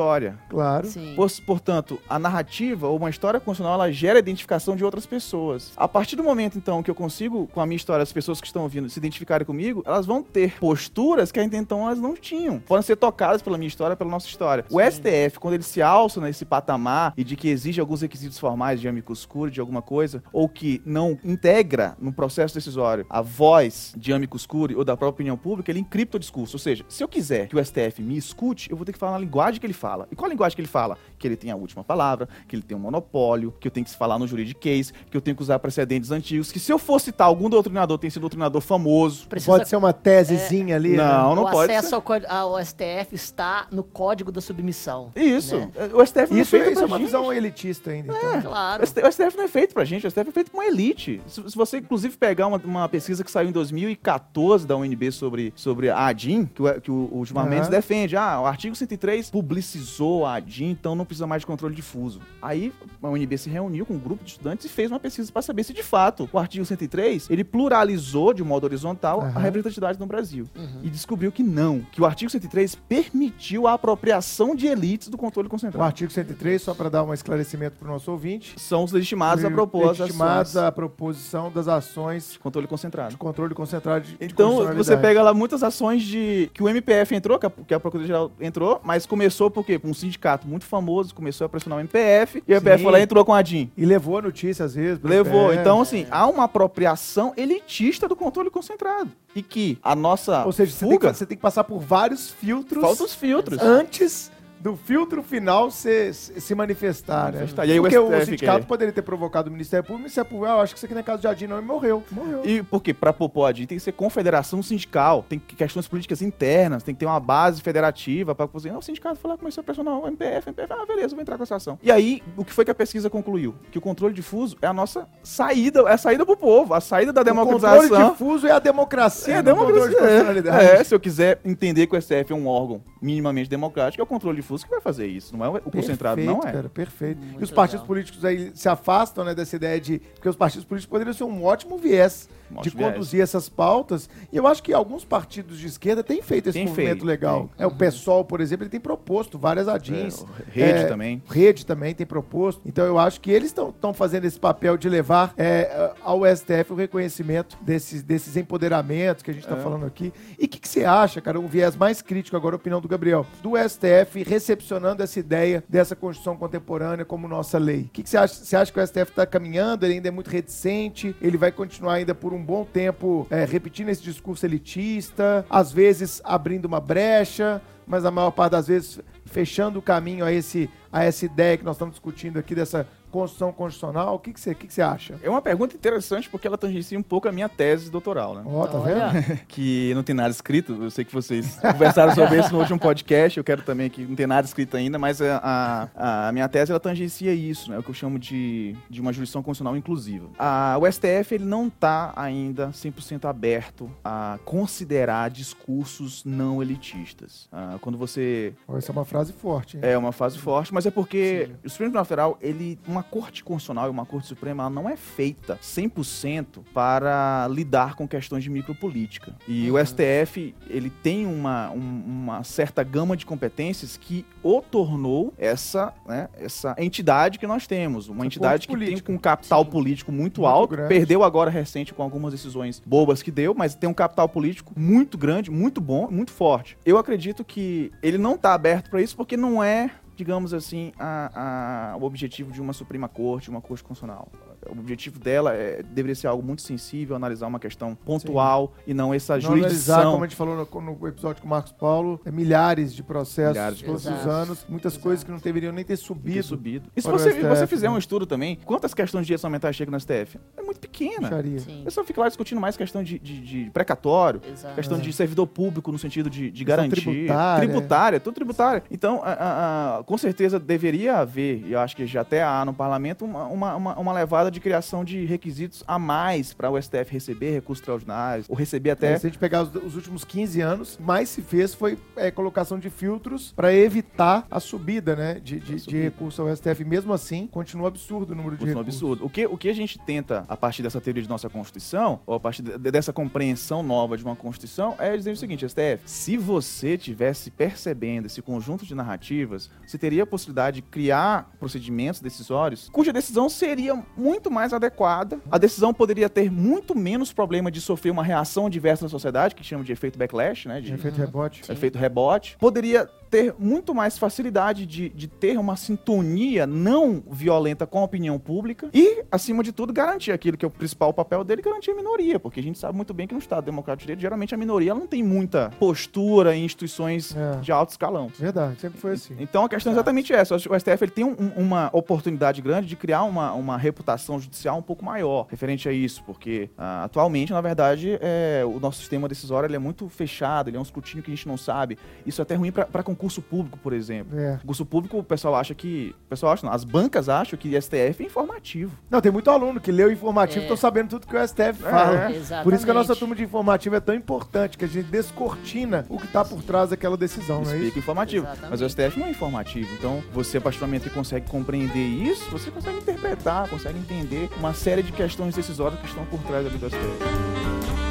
Claro. 0.48 0.86
Sim. 0.86 1.14
Por- 1.14 1.30
Portanto, 1.46 1.98
a 2.08 2.18
narrativa 2.18 2.88
ou 2.88 2.96
uma 2.96 3.10
história 3.10 3.38
constitucional, 3.40 3.74
ela 3.74 3.90
gera 3.92 4.18
a 4.18 4.20
identificação 4.20 4.74
de 4.76 4.84
outras 4.84 5.06
pessoas. 5.06 5.72
A 5.76 5.86
partir 5.88 6.16
do 6.16 6.22
momento, 6.22 6.56
então, 6.58 6.82
que 6.82 6.90
eu 6.90 6.94
consigo, 6.94 7.46
com 7.48 7.60
a 7.60 7.66
minha 7.66 7.76
história, 7.76 8.02
as 8.02 8.12
pessoas 8.12 8.40
que 8.40 8.46
estão 8.46 8.62
ouvindo 8.62 8.88
se 8.88 8.98
identificarem 8.98 9.46
comigo, 9.46 9.82
elas 9.86 10.06
vão 10.06 10.22
ter 10.22 10.58
posturas 10.58 11.30
que 11.32 11.38
até 11.40 11.56
então 11.56 11.86
elas 11.86 11.98
não 11.98 12.14
tinham. 12.14 12.58
Podem 12.60 12.82
ser 12.82 12.96
tocadas 12.96 13.42
pela 13.42 13.56
minha 13.58 13.68
história, 13.68 13.96
pela 13.96 14.10
nossa 14.10 14.26
história. 14.26 14.64
O 14.70 14.80
Sim. 14.80 14.90
STF, 14.90 15.38
quando 15.38 15.54
ele 15.54 15.62
se 15.62 15.82
alça 15.82 16.20
nesse 16.20 16.44
patamar 16.44 17.12
e 17.16 17.24
de 17.24 17.36
que 17.36 17.48
exige 17.48 17.80
alguns 17.80 18.00
requisitos 18.02 18.38
formais 18.38 18.80
de 18.80 18.88
amicus 18.88 19.24
curiae, 19.26 19.52
de 19.54 19.60
alguma 19.60 19.82
coisa, 19.82 20.22
ou 20.32 20.48
que 20.48 20.80
não 20.84 21.18
integra 21.24 21.96
no 22.00 22.12
processo 22.12 22.54
decisório 22.54 23.04
a 23.10 23.20
voz 23.20 23.92
de 23.96 24.12
amicus 24.12 24.46
curiae 24.46 24.76
ou 24.76 24.84
da 24.84 24.96
própria 24.96 25.14
opinião 25.16 25.36
pública, 25.36 25.70
ele 25.70 25.80
encripta 25.80 26.16
o 26.16 26.20
discurso. 26.20 26.56
Ou 26.56 26.60
seja, 26.60 26.84
se 26.88 27.02
eu 27.02 27.08
quiser 27.08 27.48
que 27.48 27.56
o 27.56 27.64
STF 27.64 28.00
me 28.02 28.16
escute, 28.16 28.70
eu 28.70 28.76
vou 28.76 28.84
ter 28.86 28.92
que 28.92 28.98
falar 28.98 29.12
na 29.12 29.18
linguagem 29.18 29.60
que 29.60 29.66
ele 29.66 29.71
fala. 29.72 30.06
E 30.10 30.16
qual 30.16 30.26
a 30.26 30.30
linguagem 30.30 30.54
que 30.56 30.60
ele 30.60 30.68
fala? 30.68 30.96
Que 31.18 31.26
ele 31.28 31.36
tem 31.36 31.50
a 31.50 31.56
última 31.56 31.82
palavra, 31.84 32.28
que 32.48 32.54
ele 32.56 32.62
tem 32.62 32.76
um 32.76 32.80
monopólio, 32.80 33.54
que 33.60 33.66
eu 33.68 33.70
tenho 33.72 33.84
que 33.86 33.94
falar 33.94 34.18
no 34.18 34.26
juridiquês, 34.26 34.92
que 35.10 35.16
eu 35.16 35.20
tenho 35.20 35.36
que 35.36 35.42
usar 35.42 35.58
precedentes 35.58 36.10
antigos, 36.10 36.50
que 36.52 36.58
se 36.60 36.72
eu 36.72 36.78
for 36.78 37.00
citar 37.00 37.26
algum 37.26 37.48
doutrinador, 37.48 37.98
tem 37.98 38.10
sido 38.10 38.22
doutrinador 38.22 38.60
famoso. 38.60 39.26
Precisa 39.28 39.52
Pode 39.52 39.68
ser 39.68 39.76
uma 39.76 39.92
tesezinha 39.92 40.76
ali, 40.76 40.96
Não, 40.96 41.30
né? 41.30 41.36
não 41.36 41.44
o 41.44 41.50
pode 41.50 41.70
acesso 41.72 41.88
ser. 41.90 41.94
ao, 41.94 42.02
co- 42.02 42.12
ao 42.28 42.64
STF 42.64 43.14
está 43.14 43.66
no 43.70 43.82
código 43.82 44.30
da 44.32 44.40
submissão. 44.40 45.10
Isso. 45.16 45.56
Né? 45.58 45.70
O 45.94 46.04
STF 46.04 46.30
não 46.30 46.38
é 46.38 46.40
Isso, 46.40 46.50
feito 46.50 46.66
isso 46.70 46.74
pra 46.74 46.82
é 46.82 46.86
uma 46.86 46.96
gente. 46.98 47.06
visão 47.06 47.32
elitista 47.32 47.90
ainda. 47.90 48.14
então. 48.16 48.42
Claro. 48.42 48.82
O 48.82 48.86
ST- 48.86 49.02
o 49.02 49.12
STF 49.12 49.36
não 49.36 49.44
é 49.44 49.48
feito 49.48 49.74
pra 49.74 49.84
gente, 49.84 50.06
o 50.06 50.10
STF 50.10 50.28
é 50.28 50.32
feito 50.32 50.50
pra 50.50 50.60
uma 50.60 50.66
elite. 50.66 51.20
Se, 51.26 51.42
se 51.50 51.56
você, 51.56 51.78
inclusive, 51.78 52.16
pegar 52.16 52.46
uma, 52.46 52.58
uma 52.64 52.88
pesquisa 52.88 53.22
que 53.24 53.30
saiu 53.30 53.48
em 53.48 53.52
2014 53.52 54.66
da 54.66 54.76
UNB 54.76 55.10
sobre, 55.12 55.52
sobre 55.56 55.90
a 55.90 56.06
ADIM, 56.06 56.46
que 56.46 56.62
o, 56.62 56.80
que 56.80 56.90
o, 56.90 57.08
o 57.12 57.24
Gilmar 57.24 57.44
Aham. 57.46 57.54
Mendes 57.54 57.68
defende, 57.68 58.16
ah, 58.16 58.40
o 58.40 58.46
artigo 58.46 58.74
103 58.74 59.30
publicizou 59.62 60.26
a 60.26 60.34
ADIM, 60.34 60.70
então 60.70 60.94
não 60.94 61.04
precisa 61.04 61.26
mais 61.26 61.40
de 61.42 61.46
controle 61.46 61.74
difuso. 61.74 62.20
Aí 62.40 62.72
a 63.02 63.08
UNB 63.08 63.38
se 63.38 63.48
reuniu 63.48 63.86
com 63.86 63.94
um 63.94 63.98
grupo 63.98 64.24
de 64.24 64.32
estudantes 64.32 64.66
e 64.66 64.68
fez 64.68 64.90
uma 64.90 64.98
pesquisa 64.98 65.30
pra 65.32 65.40
saber 65.40 65.62
se, 65.62 65.72
de 65.72 65.82
fato, 65.82 66.28
o 66.32 66.38
artigo 66.38 66.64
103, 66.64 67.30
ele 67.30 67.44
pluralizou 67.44 68.34
de 68.34 68.42
modo 68.42 68.64
horizontal 68.64 69.20
a 69.20 69.26
Aham. 69.26 69.40
representatividade 69.40 69.98
no 70.00 70.06
Brasil. 70.06 70.46
Uhum. 70.56 70.80
E 70.82 70.90
descobriu 70.90 71.30
que 71.30 71.42
não, 71.42 71.80
que 71.92 72.00
o 72.02 72.04
artigo 72.06 72.30
103 72.30 72.74
permitiu 72.74 73.66
a 73.66 73.74
apropriação 73.74 74.54
de 74.54 74.66
elites 74.66 75.08
do 75.08 75.16
controle 75.16 75.46
O 75.46 75.50
concentrado. 75.50 75.84
artigo 75.84 76.10
103, 76.10 76.60
só 76.60 76.74
para 76.74 76.88
dar 76.88 77.04
um 77.04 77.14
esclarecimento 77.14 77.76
para 77.78 77.88
o 77.88 77.92
nosso 77.92 78.10
ouvinte, 78.10 78.54
São 78.58 78.84
os 78.84 78.92
legitimados 78.92 79.44
a 79.44 79.50
propor 79.50 79.90
as 79.90 79.98
legitimados 79.98 80.56
a 80.56 80.72
proposição 80.72 81.50
das 81.50 81.68
ações 81.68 82.32
de 82.32 82.38
controle 82.38 82.66
concentrado. 82.66 83.10
de 83.10 83.16
controle 83.16 83.54
concentrado 83.54 84.04
de, 84.04 84.16
de 84.16 84.24
Então, 84.24 84.74
você 84.74 84.96
pega 84.96 85.22
lá 85.22 85.32
muitas 85.32 85.62
ações 85.62 86.02
de 86.02 86.50
que 86.52 86.62
o 86.62 86.68
MPF 86.68 87.14
entrou, 87.14 87.38
que 87.38 87.48
que 87.66 87.74
a 87.74 87.80
Procuradoria-Geral 87.80 88.30
entrou, 88.40 88.80
mas 88.82 89.06
começou 89.06 89.50
por 89.52 89.64
quê? 89.64 89.80
Um 89.82 89.94
sindicato 89.94 90.46
muito 90.46 90.64
famoso, 90.64 91.14
começou 91.14 91.44
a 91.44 91.48
pressionar 91.48 91.78
o 91.78 91.80
MPF, 91.80 92.42
e 92.46 92.52
o 92.52 92.56
MPF 92.56 92.82
foi 92.82 92.92
lá 92.92 93.00
e 93.00 93.02
entrou 93.02 93.24
com 93.24 93.34
a 93.34 93.42
DIN. 93.42 93.70
E 93.76 93.84
levou 93.84 94.18
a 94.18 94.22
notícia, 94.22 94.64
às 94.64 94.74
vezes. 94.74 95.02
Levou. 95.02 95.48
STF. 95.48 95.60
Então, 95.60 95.80
assim, 95.80 96.06
há 96.10 96.26
uma 96.26 96.44
apropriação 96.44 97.32
elitista 97.36 98.08
do 98.08 98.16
controle 98.16 98.50
concentrado. 98.50 99.10
E 99.34 99.42
que 99.42 99.78
a 99.82 99.94
nossa 99.94 100.44
Ou 100.44 100.52
seja, 100.52 100.72
você 100.72 100.80
tem, 100.80 100.88
que, 100.88 100.94
fuga 100.94 101.14
você 101.14 101.26
tem 101.26 101.36
que 101.36 101.42
passar 101.42 101.64
por 101.64 101.78
vários 101.78 102.30
filtros 102.30 102.82
falta 102.82 103.04
os 103.04 103.14
filtros. 103.14 103.60
antes 103.60 104.30
do 104.62 104.76
filtro 104.76 105.22
final 105.24 105.70
se, 105.72 106.14
se 106.14 106.54
manifestar, 106.54 107.32
né? 107.32 107.46
E 107.66 107.72
aí 107.72 107.80
Porque 107.80 107.98
o, 107.98 108.06
STF 108.12 108.24
sindicato 108.26 108.60
quer- 108.60 108.66
poderia 108.66 108.92
ter 108.92 109.02
provocado 109.02 109.48
o 109.48 109.52
Ministério 109.52 109.82
Público, 109.82 109.98
o 109.98 110.02
Ministério 110.02 110.30
Público, 110.30 110.52
ah, 110.52 110.56
eu 110.56 110.60
acho 110.60 110.72
que 110.72 110.78
isso 110.78 110.86
aqui 110.86 110.94
não 110.94 111.00
é 111.00 111.02
caso 111.02 111.20
de 111.20 111.26
Adim, 111.26 111.48
não, 111.48 111.58
e 111.58 111.62
morreu. 111.62 112.02
Morreu. 112.12 112.42
E 112.44 112.62
porque 112.62 112.94
para 112.94 113.12
propor 113.12 113.46
a 113.46 113.52
DIN 113.52 113.66
tem 113.66 113.76
que 113.76 113.82
ser 113.82 113.90
confederação 113.90 114.62
sindical, 114.62 115.24
tem 115.28 115.40
que- 115.40 115.56
questões 115.56 115.88
políticas 115.88 116.22
internas, 116.22 116.84
tem 116.84 116.94
que 116.94 117.00
ter 117.00 117.06
uma 117.06 117.18
base 117.18 117.60
federativa 117.60 118.34
para 118.36 118.46
fazer. 118.46 118.70
Não, 118.70 118.78
o 118.78 118.82
sindicato 118.82 119.16
foi 119.18 119.30
lá, 119.32 119.36
começou 119.36 119.62
a 119.62 119.64
pressionar 119.64 119.98
o 119.98 120.06
MPF, 120.06 120.48
MPF, 120.50 120.72
ah, 120.72 120.86
beleza, 120.86 121.14
vou 121.16 121.22
entrar 121.22 121.36
com 121.36 121.42
essa 121.42 121.56
ação. 121.56 121.76
E 121.82 121.90
aí, 121.90 122.22
o 122.36 122.44
que 122.44 122.52
foi 122.52 122.64
que 122.64 122.70
a 122.70 122.74
pesquisa 122.74 123.10
concluiu? 123.10 123.56
Que 123.72 123.78
o 123.78 123.80
controle 123.80 124.14
difuso 124.14 124.56
é 124.62 124.66
a 124.68 124.72
nossa 124.72 125.08
saída, 125.24 125.80
é 125.88 125.94
a 125.94 125.98
saída 125.98 126.24
pro 126.24 126.36
povo, 126.36 126.72
a 126.72 126.80
saída 126.80 127.12
da 127.12 127.20
O 127.22 127.24
controle 127.24 127.58
democratização. 127.60 128.10
difuso 128.12 128.46
é 128.46 128.52
a 128.52 128.58
democracia. 128.60 129.34
É, 129.34 129.38
a 129.38 129.40
de 129.40 129.46
democracia. 129.46 129.98
personalidade. 129.98 130.64
É, 130.66 130.84
se 130.84 130.94
eu 130.94 131.00
quiser 131.00 131.40
entender 131.44 131.88
que 131.88 131.96
o 131.96 132.00
STF 132.00 132.32
é 132.32 132.34
um 132.36 132.46
órgão 132.46 132.80
minimamente 133.00 133.50
democrático, 133.50 134.00
é 134.00 134.04
o 134.04 134.06
controle 134.06 134.36
difuso 134.36 134.51
que 134.60 134.70
vai 134.70 134.80
fazer 134.80 135.06
isso. 135.06 135.36
Não 135.36 135.44
é 135.44 135.48
o 135.48 135.70
concentrado, 135.70 136.20
não 136.20 136.40
é. 136.40 136.52
Cara, 136.52 136.68
perfeito. 136.68 137.18
Muito 137.18 137.40
e 137.40 137.44
os 137.44 137.50
partidos 137.50 137.82
legal. 137.82 137.86
políticos 137.86 138.24
aí 138.24 138.52
se 138.54 138.68
afastam 138.68 139.24
né, 139.24 139.34
dessa 139.34 139.56
ideia 139.56 139.80
de. 139.80 139.98
Porque 139.98 140.28
os 140.28 140.36
partidos 140.36 140.64
políticos 140.64 140.90
poderiam 140.90 141.14
ser 141.14 141.24
um 141.24 141.44
ótimo 141.44 141.78
viés 141.78 142.28
De 142.52 142.58
ótimo 142.68 142.78
viés. 142.78 142.92
conduzir 142.94 143.20
essas 143.20 143.48
pautas. 143.48 144.08
E 144.32 144.36
eu 144.36 144.46
acho 144.46 144.62
que 144.62 144.72
alguns 144.72 145.04
partidos 145.04 145.58
de 145.58 145.66
esquerda 145.66 146.02
têm 146.02 146.20
feito 146.22 146.48
esse 146.48 146.58
Tem 146.58 146.66
movimento 146.66 146.88
feito, 146.90 147.04
legal. 147.06 147.50
É, 147.58 147.66
o 147.66 147.70
PSOL, 147.70 148.24
por 148.24 148.40
exemplo, 148.40 148.64
ele 148.64 148.70
tem 148.70 148.80
proposto 148.80 149.38
várias 149.38 149.68
adins. 149.68 150.22
É, 150.22 150.50
Rede 150.50 150.78
É, 150.80 150.84
também. 150.86 151.22
Rede 151.28 151.66
também 151.66 151.94
tem 151.94 152.06
proposto. 152.06 152.60
Então 152.66 152.84
eu 152.84 152.98
acho 152.98 153.20
que 153.20 153.30
eles 153.30 153.48
estão 153.48 153.94
fazendo 153.94 154.24
esse 154.24 154.38
papel 154.38 154.76
de 154.76 154.88
levar 154.88 155.32
é, 155.36 155.92
ao 156.02 156.20
STF 156.26 156.72
o 156.72 156.74
reconhecimento 156.76 157.56
desses, 157.62 158.02
desses 158.02 158.36
empoderamentos 158.36 159.22
que 159.22 159.30
a 159.30 159.34
gente 159.34 159.44
está 159.44 159.56
É. 159.56 159.60
falando 159.60 159.86
aqui. 159.86 160.12
E 160.38 160.44
o 160.44 160.48
que, 160.48 160.58
que 160.58 160.68
você 160.68 160.84
acha, 160.84 161.20
cara, 161.20 161.38
um 161.40 161.46
viés 161.46 161.76
mais 161.76 162.02
crítico 162.02 162.36
agora, 162.36 162.54
a 162.54 162.58
opinião 162.58 162.80
do 162.80 162.88
Gabriel, 162.88 163.26
do 163.42 163.52
STF 163.56 164.22
recepcionando 164.24 165.02
essa 165.02 165.18
ideia 165.18 165.62
dessa 165.68 165.94
Constituição 165.96 166.36
contemporânea 166.36 167.04
como 167.04 167.26
nossa 167.28 167.58
lei? 167.58 167.82
O 167.82 167.88
que, 167.88 168.02
que 168.02 168.10
você 168.10 168.16
acha? 168.16 168.34
Você 168.34 168.56
acha 168.56 168.72
que 168.72 168.78
o 168.80 168.86
STF 168.86 169.10
está 169.10 169.26
caminhando, 169.26 169.84
ele 169.86 169.94
ainda 169.94 170.08
é 170.08 170.10
muito 170.10 170.28
reticente, 170.30 171.14
ele 171.20 171.36
vai 171.36 171.50
continuar 171.52 171.94
ainda 171.94 172.14
por 172.14 172.32
um 172.32 172.41
bom 172.42 172.64
tempo 172.64 173.26
é, 173.30 173.44
repetindo 173.44 173.88
esse 173.88 174.02
discurso 174.02 174.44
elitista, 174.44 175.46
às 175.48 175.72
vezes 175.72 176.20
abrindo 176.24 176.64
uma 176.66 176.80
brecha, 176.80 177.62
mas 177.86 178.04
a 178.04 178.10
maior 178.10 178.30
parte 178.30 178.52
das 178.52 178.66
vezes 178.66 179.00
fechando 179.24 179.78
o 179.78 179.82
caminho 179.82 180.24
a, 180.24 180.32
esse, 180.32 180.68
a 180.92 181.04
essa 181.04 181.24
ideia 181.24 181.56
que 181.56 181.64
nós 181.64 181.76
estamos 181.76 181.94
discutindo 181.94 182.38
aqui 182.38 182.54
dessa 182.54 182.86
Constituição 183.12 183.52
Constitucional. 183.52 184.14
O 184.14 184.18
que, 184.18 184.32
que, 184.32 184.40
você, 184.40 184.50
o 184.52 184.54
que, 184.54 184.66
que 184.66 184.72
você 184.74 184.82
acha? 184.82 185.14
É 185.22 185.28
uma 185.30 185.42
pergunta 185.42 185.76
interessante 185.76 186.28
porque 186.30 186.46
ela 186.46 186.58
tangencia 186.58 186.98
um 186.98 187.02
pouco 187.02 187.28
a 187.28 187.32
minha 187.32 187.48
tese 187.48 187.90
doutoral, 187.90 188.34
né? 188.34 188.42
Ó, 188.46 188.66
tá 188.66 188.78
Olha. 188.78 189.08
vendo? 189.10 189.38
que 189.46 189.92
não 189.94 190.02
tem 190.02 190.14
nada 190.14 190.30
escrito. 190.30 190.82
Eu 190.82 190.90
sei 190.90 191.04
que 191.04 191.12
vocês 191.12 191.56
conversaram 191.60 192.14
sobre 192.14 192.40
isso 192.40 192.52
no 192.52 192.58
último 192.60 192.78
podcast. 192.78 193.36
Eu 193.38 193.44
quero 193.44 193.62
também 193.62 193.88
que 193.90 194.02
não 194.04 194.16
tem 194.16 194.26
nada 194.26 194.46
escrito 194.46 194.76
ainda, 194.76 194.98
mas 194.98 195.20
a, 195.20 195.88
a- 195.94 196.28
a 196.28 196.32
minha 196.32 196.48
tese 196.48 196.72
ela 196.72 196.80
tangencia 196.80 197.32
isso, 197.34 197.70
né? 197.70 197.78
O 197.78 197.82
que 197.82 197.90
eu 197.90 197.94
chamo 197.94 198.18
de, 198.18 198.74
de 198.88 199.00
uma 199.00 199.12
jurisdição 199.12 199.42
constitucional 199.42 199.76
inclusiva. 199.76 200.28
A, 200.38 200.78
o 200.80 200.90
STF 200.90 201.34
ele 201.34 201.44
não 201.44 201.66
está 201.68 202.12
ainda 202.16 202.68
100% 202.70 203.28
aberto 203.28 203.90
a 204.04 204.38
considerar 204.44 205.30
discursos 205.30 206.24
não 206.24 206.62
elitistas. 206.62 207.48
Ah, 207.52 207.76
quando 207.80 207.98
você 207.98 208.54
Essa 208.76 208.90
é 208.90 208.94
uma 208.94 209.04
frase 209.04 209.32
forte, 209.32 209.76
hein? 209.76 209.82
é 209.84 209.98
uma 209.98 210.12
fase 210.12 210.38
forte, 210.38 210.72
mas 210.72 210.86
é 210.86 210.90
porque 210.90 211.50
o 211.64 211.68
Supremo 211.68 211.90
Tribunal 211.90 212.04
Federal, 212.04 212.38
ele, 212.40 212.78
uma 212.86 213.01
corte 213.02 213.42
constitucional 213.44 213.86
e 213.86 213.90
uma 213.90 214.06
corte 214.06 214.28
suprema, 214.28 214.62
ela 214.64 214.70
não 214.70 214.88
é 214.88 214.96
feita 214.96 215.58
100% 215.62 216.60
para 216.72 217.46
lidar 217.50 217.94
com 217.94 218.06
questões 218.06 218.42
de 218.44 218.50
micropolítica. 218.50 219.34
E 219.46 219.70
o 219.70 219.78
STF, 219.78 220.54
ele 220.68 220.90
tem 220.90 221.26
uma, 221.26 221.70
um- 221.70 222.02
uma 222.06 222.44
certa 222.44 222.82
gama 222.82 223.16
de 223.16 223.26
competências 223.26 223.96
que 223.96 224.24
o 224.42 224.60
tornou 224.60 225.32
essa, 225.38 225.92
né, 226.06 226.28
essa 226.38 226.74
entidade 226.78 227.38
que 227.38 227.46
nós 227.46 227.66
temos. 227.66 228.08
Uma 228.08 228.26
entidade 228.26 228.66
que 228.66 228.76
tem 228.76 229.14
um 229.14 229.18
capital 229.18 229.64
Sim. 229.64 229.70
político 229.70 230.10
muito, 230.12 230.40
Muito 230.40 230.46
alto, 230.46 230.70
grande. 230.70 230.88
perdeu 230.88 231.22
agora 231.22 231.50
recente 231.50 231.92
com 231.92 232.02
algumas 232.02 232.32
decisões 232.32 232.82
bobas 232.84 233.22
que 233.22 233.30
deu, 233.30 233.54
mas 233.54 233.74
tem 233.74 233.88
um 233.88 233.94
capital 233.94 234.28
político 234.28 234.72
muito 234.76 235.18
grande, 235.18 235.50
muito 235.50 235.80
bom, 235.80 236.08
muito 236.10 236.30
forte. 236.32 236.76
Eu 236.84 236.96
acredito 236.98 237.44
que 237.44 237.90
ele 238.02 238.18
não 238.18 238.34
está 238.34 238.54
aberto 238.54 238.88
para 238.90 239.02
isso 239.02 239.16
porque 239.16 239.36
não 239.36 239.62
é, 239.62 239.90
digamos 240.22 240.54
assim, 240.54 240.92
a- 240.98 241.92
a- 241.94 241.96
o 241.96 242.04
objetivo 242.04 242.52
de 242.52 242.60
uma 242.60 242.72
Suprema 242.72 243.08
Corte, 243.08 243.50
uma 243.50 243.60
Corte 243.60 243.82
Constitucional. 243.82 244.28
O 244.68 244.78
objetivo 244.78 245.18
dela 245.18 245.52
é, 245.54 245.82
deveria 245.82 246.14
ser 246.14 246.26
algo 246.28 246.42
muito 246.42 246.62
sensível, 246.62 247.16
analisar 247.16 247.46
uma 247.46 247.58
questão 247.58 247.94
pontual 247.94 248.72
e 248.86 248.94
não 248.94 249.12
essa 249.12 249.36
Não 249.38 249.46
analisar, 249.52 249.68
jurisdição. 249.68 250.12
como 250.12 250.24
a 250.24 250.26
gente 250.26 250.36
falou 250.36 250.68
no, 250.72 250.80
no 250.80 251.08
episódio 251.08 251.40
com 251.42 251.46
o 251.46 251.50
Marcos 251.50 251.72
Paulo, 251.72 252.20
é 252.24 252.30
milhares 252.30 252.94
de 252.94 253.02
processos 253.02 253.52
Milhares 253.56 253.78
de 253.78 253.84
todos 253.84 254.02
os 254.04 254.10
processos. 254.10 254.32
anos, 254.32 254.66
muitas 254.68 254.92
Exato. 254.92 255.02
coisas 255.02 255.24
que 255.24 255.30
não 255.30 255.38
deveriam 255.38 255.72
nem 255.72 255.84
ter 255.84 255.92
ter 255.92 255.96
subido. 255.96 256.42
subido. 256.42 256.88
E 256.96 257.02
se 257.02 257.08
você, 257.10 257.30
STF, 257.32 257.46
você 257.48 257.66
fizer 257.66 257.88
né? 257.88 257.94
um 257.94 257.98
estudo 257.98 258.24
também, 258.24 258.58
quantas 258.64 258.94
questões 258.94 259.22
de 259.22 259.26
direitos 259.26 259.44
ambientais 259.44 259.76
chegam 259.76 259.92
no 259.92 260.00
STF? 260.00 260.38
É 260.56 260.62
muito 260.62 260.80
pequena. 260.80 261.28
Puxaria. 261.28 261.58
Sim. 261.58 261.80
O 261.82 261.84
pessoal 261.84 262.06
fica 262.06 262.20
lá 262.20 262.28
discutindo 262.28 262.60
mais 262.60 262.76
questão 262.76 263.02
de, 263.02 263.18
de- 263.18 263.40
de 263.40 263.70
precatório, 263.70 264.40
Exato. 264.50 264.74
questão 264.74 264.96
É. 264.96 265.00
de 265.00 265.12
servidor 265.12 265.46
público 265.48 265.92
no 265.92 265.98
sentido 265.98 266.30
de, 266.30 266.50
de 266.50 266.64
garantia. 266.64 267.02
tributária. 267.02 267.66
Tributária, 267.68 268.20
tudo 268.20 268.34
tributária. 268.34 268.82
Então, 268.90 269.20
a- 269.22 269.32
a- 269.32 269.98
a- 269.98 270.02
com 270.04 270.16
certeza 270.16 270.58
deveria 270.58 271.18
haver, 271.18 271.62
e 271.66 271.72
eu 271.72 271.80
acho 271.80 271.94
que 271.96 272.06
já 272.06 272.22
até 272.22 272.42
há 272.42 272.64
no 272.64 272.72
parlamento, 272.72 273.24
uma, 273.24 273.44
uma, 273.46 273.74
uma- 273.76 273.98
uma 273.98 274.12
levada 274.12 274.50
de 274.52 274.60
criação 274.60 275.04
de 275.04 275.24
requisitos 275.24 275.82
a 275.86 275.98
mais 275.98 276.52
para 276.52 276.70
o 276.70 276.80
STF 276.80 277.10
receber 277.12 277.50
recursos 277.52 277.80
extraordinários, 277.82 278.46
ou 278.48 278.54
receber 278.56 278.90
até. 278.90 279.12
É, 279.12 279.18
se 279.18 279.26
a 279.26 279.30
gente 279.30 279.38
pegar 279.38 279.62
os, 279.62 279.74
os 279.74 279.96
últimos 279.96 280.24
15 280.24 280.60
anos, 280.60 280.98
mais 281.00 281.28
se 281.28 281.42
fez 281.42 281.74
foi 281.74 281.98
é, 282.16 282.30
colocação 282.30 282.78
de 282.78 282.90
filtros 282.90 283.52
para 283.56 283.72
evitar 283.74 284.46
a 284.50 284.60
subida 284.60 285.16
né, 285.16 285.34
de, 285.34 285.58
de, 285.58 285.74
de 285.74 285.80
subida. 285.80 286.02
recursos 286.04 286.38
ao 286.40 286.54
STF. 286.54 286.84
Mesmo 286.84 287.12
assim, 287.12 287.46
continua 287.46 287.88
absurdo 287.88 288.32
o 288.32 288.36
número 288.36 288.56
de 288.56 288.60
Continua 288.60 288.82
recursos. 288.82 289.02
absurdo. 289.02 289.24
O 289.26 289.30
que, 289.30 289.46
o 289.46 289.56
que 289.56 289.68
a 289.68 289.74
gente 289.74 289.98
tenta, 289.98 290.44
a 290.48 290.56
partir 290.56 290.82
dessa 290.82 291.00
teoria 291.00 291.22
de 291.22 291.28
nossa 291.28 291.48
Constituição, 291.48 292.20
ou 292.26 292.34
a 292.34 292.40
partir 292.40 292.62
de- 292.62 292.78
dessa 292.90 293.12
compreensão 293.12 293.82
nova 293.82 294.16
de 294.16 294.24
uma 294.24 294.36
Constituição, 294.36 294.94
é 294.98 295.16
dizer 295.16 295.32
o 295.32 295.36
seguinte, 295.36 295.66
STF, 295.68 296.02
se 296.04 296.36
você 296.36 296.96
tivesse 296.98 297.50
percebendo 297.50 298.26
esse 298.26 298.42
conjunto 298.42 298.84
de 298.84 298.94
narrativas, 298.94 299.70
você 299.86 299.96
teria 299.96 300.22
a 300.24 300.26
possibilidade 300.26 300.76
de 300.76 300.82
criar 300.82 301.50
procedimentos 301.58 302.20
decisórios 302.20 302.88
cuja 302.92 303.12
decisão 303.12 303.48
seria 303.48 303.94
muito 304.16 304.41
mais 304.50 304.72
adequada. 304.72 305.38
A 305.50 305.58
decisão 305.58 305.92
poderia 305.92 306.28
ter 306.28 306.50
muito 306.50 306.94
menos 306.94 307.32
problema 307.32 307.70
de 307.70 307.80
sofrer 307.80 308.10
uma 308.10 308.22
reação 308.22 308.66
adversa 308.66 309.04
na 309.04 309.08
sociedade, 309.08 309.54
que 309.54 309.64
chama 309.64 309.84
de 309.84 309.92
efeito 309.92 310.18
backlash, 310.18 310.66
né? 310.66 310.80
De, 310.80 310.92
Efeito 310.92 311.16
rebote. 311.16 311.62
Efeito 311.70 311.98
rebote, 311.98 312.56
poderia 312.58 313.08
ter 313.32 313.54
muito 313.58 313.94
mais 313.94 314.18
facilidade 314.18 314.84
de, 314.84 315.08
de 315.08 315.26
ter 315.26 315.58
uma 315.58 315.74
sintonia 315.74 316.66
não 316.66 317.22
violenta 317.30 317.86
com 317.86 317.98
a 318.00 318.04
opinião 318.04 318.38
pública 318.38 318.90
e, 318.92 319.24
acima 319.32 319.62
de 319.62 319.72
tudo, 319.72 319.90
garantir 319.90 320.32
aquilo 320.32 320.54
que 320.58 320.66
é 320.66 320.68
o 320.68 320.70
principal 320.70 321.14
papel 321.14 321.42
dele, 321.42 321.62
garantir 321.62 321.92
a 321.92 321.94
minoria, 321.94 322.38
porque 322.38 322.60
a 322.60 322.62
gente 322.62 322.78
sabe 322.78 322.94
muito 322.94 323.14
bem 323.14 323.26
que 323.26 323.32
no 323.32 323.40
Estado 323.40 323.64
Democrático 323.64 324.00
de 324.02 324.06
Direito, 324.08 324.20
geralmente 324.20 324.54
a 324.54 324.58
minoria 324.58 324.94
não 324.94 325.06
tem 325.06 325.22
muita 325.22 325.70
postura 325.78 326.54
em 326.54 326.62
instituições 326.66 327.34
É. 327.34 327.52
de 327.62 327.72
alto 327.72 327.88
escalão. 327.90 328.30
Verdade, 328.38 328.78
sempre 328.78 329.00
foi 329.00 329.12
assim. 329.12 329.34
Então 329.40 329.64
a 329.64 329.68
questão 329.68 329.90
é 329.92 329.94
exatamente 329.94 330.30
essa. 330.34 330.54
O 330.54 330.74
STF 330.74 331.02
ele 331.04 331.10
tem 331.12 331.24
um- 331.24 331.34
um- 331.40 331.62
uma 331.62 331.88
oportunidade 331.94 332.60
grande 332.60 332.86
de 332.86 332.96
criar 332.96 333.22
uma, 333.22 333.54
uma 333.54 333.78
reputação 333.78 334.38
judicial 334.38 334.76
um 334.76 334.82
pouco 334.82 335.02
maior 335.02 335.46
referente 335.48 335.88
a 335.88 335.92
isso, 335.92 336.22
porque 336.24 336.68
ah, 336.76 337.04
atualmente, 337.04 337.50
na 337.50 337.62
verdade, 337.62 338.18
é, 338.20 338.62
o 338.66 338.78
nosso 338.78 338.98
sistema 338.98 339.26
decisório 339.26 339.66
ele 339.66 339.76
é 339.76 339.78
muito 339.78 340.06
fechado, 340.10 340.68
ele 340.68 340.76
é 340.76 340.80
um 340.80 340.82
escrutínio 340.82 341.24
que 341.24 341.30
a 341.30 341.34
gente 341.34 341.48
não 341.48 341.56
sabe. 341.56 341.96
Isso 342.26 342.40
é 342.40 342.42
até 342.42 342.54
ruim 342.54 342.70
para 342.70 343.02
concurso 343.02 343.21
público, 343.42 343.78
por 343.78 343.92
exemplo. 343.92 344.36
É. 344.38 344.56
Concurso 344.58 344.84
público, 344.84 345.18
o 345.18 345.22
pessoal 345.22 345.54
acha 345.54 345.74
que. 345.74 346.14
O 346.26 346.30
pessoal 346.30 346.52
acha, 346.52 346.66
não, 346.66 346.72
as 346.72 346.82
bancas 346.82 347.28
acham 347.28 347.58
que 347.58 347.80
STF 347.80 348.22
é 348.22 348.26
informativo. 348.26 348.92
Não, 349.10 349.20
tem 349.20 349.30
muito 349.30 349.50
aluno 349.50 349.80
que 349.80 349.92
lê 349.92 350.04
o 350.04 350.10
informativo 350.10 350.58
e 350.58 350.62
É. 350.62 350.64
estão 350.64 350.76
sabendo 350.76 351.10
tudo 351.10 351.26
que 351.26 351.36
o 351.36 351.46
STF 351.46 351.74
fala. 351.82 352.30
Exatamente. 352.32 352.64
Por 352.64 352.72
isso 352.74 352.84
que 352.84 352.90
a 352.90 352.94
nossa 352.94 353.14
turma 353.14 353.34
de 353.34 353.42
informativo 353.44 353.94
é 353.96 354.00
tão 354.00 354.14
importante, 354.14 354.76
que 354.78 354.84
a 354.84 354.88
gente 354.88 355.06
descortina 355.10 356.04
o 356.08 356.18
que 356.18 356.24
está 356.26 356.44
por 356.44 356.62
trás 356.62 356.90
daquela 356.90 357.16
decisão, 357.16 357.56
não 357.62 357.70
é 357.70 357.74
Explica 357.74 357.88
isso? 357.90 357.98
informativo. 357.98 358.46
Exatamente. 358.46 358.70
Mas 358.70 358.80
o 358.80 358.88
STF 358.88 359.20
não 359.20 359.26
é 359.26 359.30
informativo. 359.30 359.88
Então, 359.98 360.22
você, 360.32 360.58
a 360.58 360.60
partir 360.60 360.78
do 360.78 360.86
momento 360.86 361.02
que 361.04 361.10
consegue 361.10 361.48
compreender 361.48 361.98
isso, 362.06 362.50
você 362.50 362.70
consegue 362.70 362.98
interpretar, 362.98 363.68
consegue 363.68 363.98
entender 363.98 364.48
uma 364.58 364.74
série 364.74 365.02
de 365.02 365.12
questões 365.12 365.54
decisórias 365.54 366.00
que 366.00 366.06
estão 366.06 366.24
por 366.26 366.40
trás 366.40 366.66
ali 366.66 366.78
do 366.78 366.88
STF. 366.88 368.01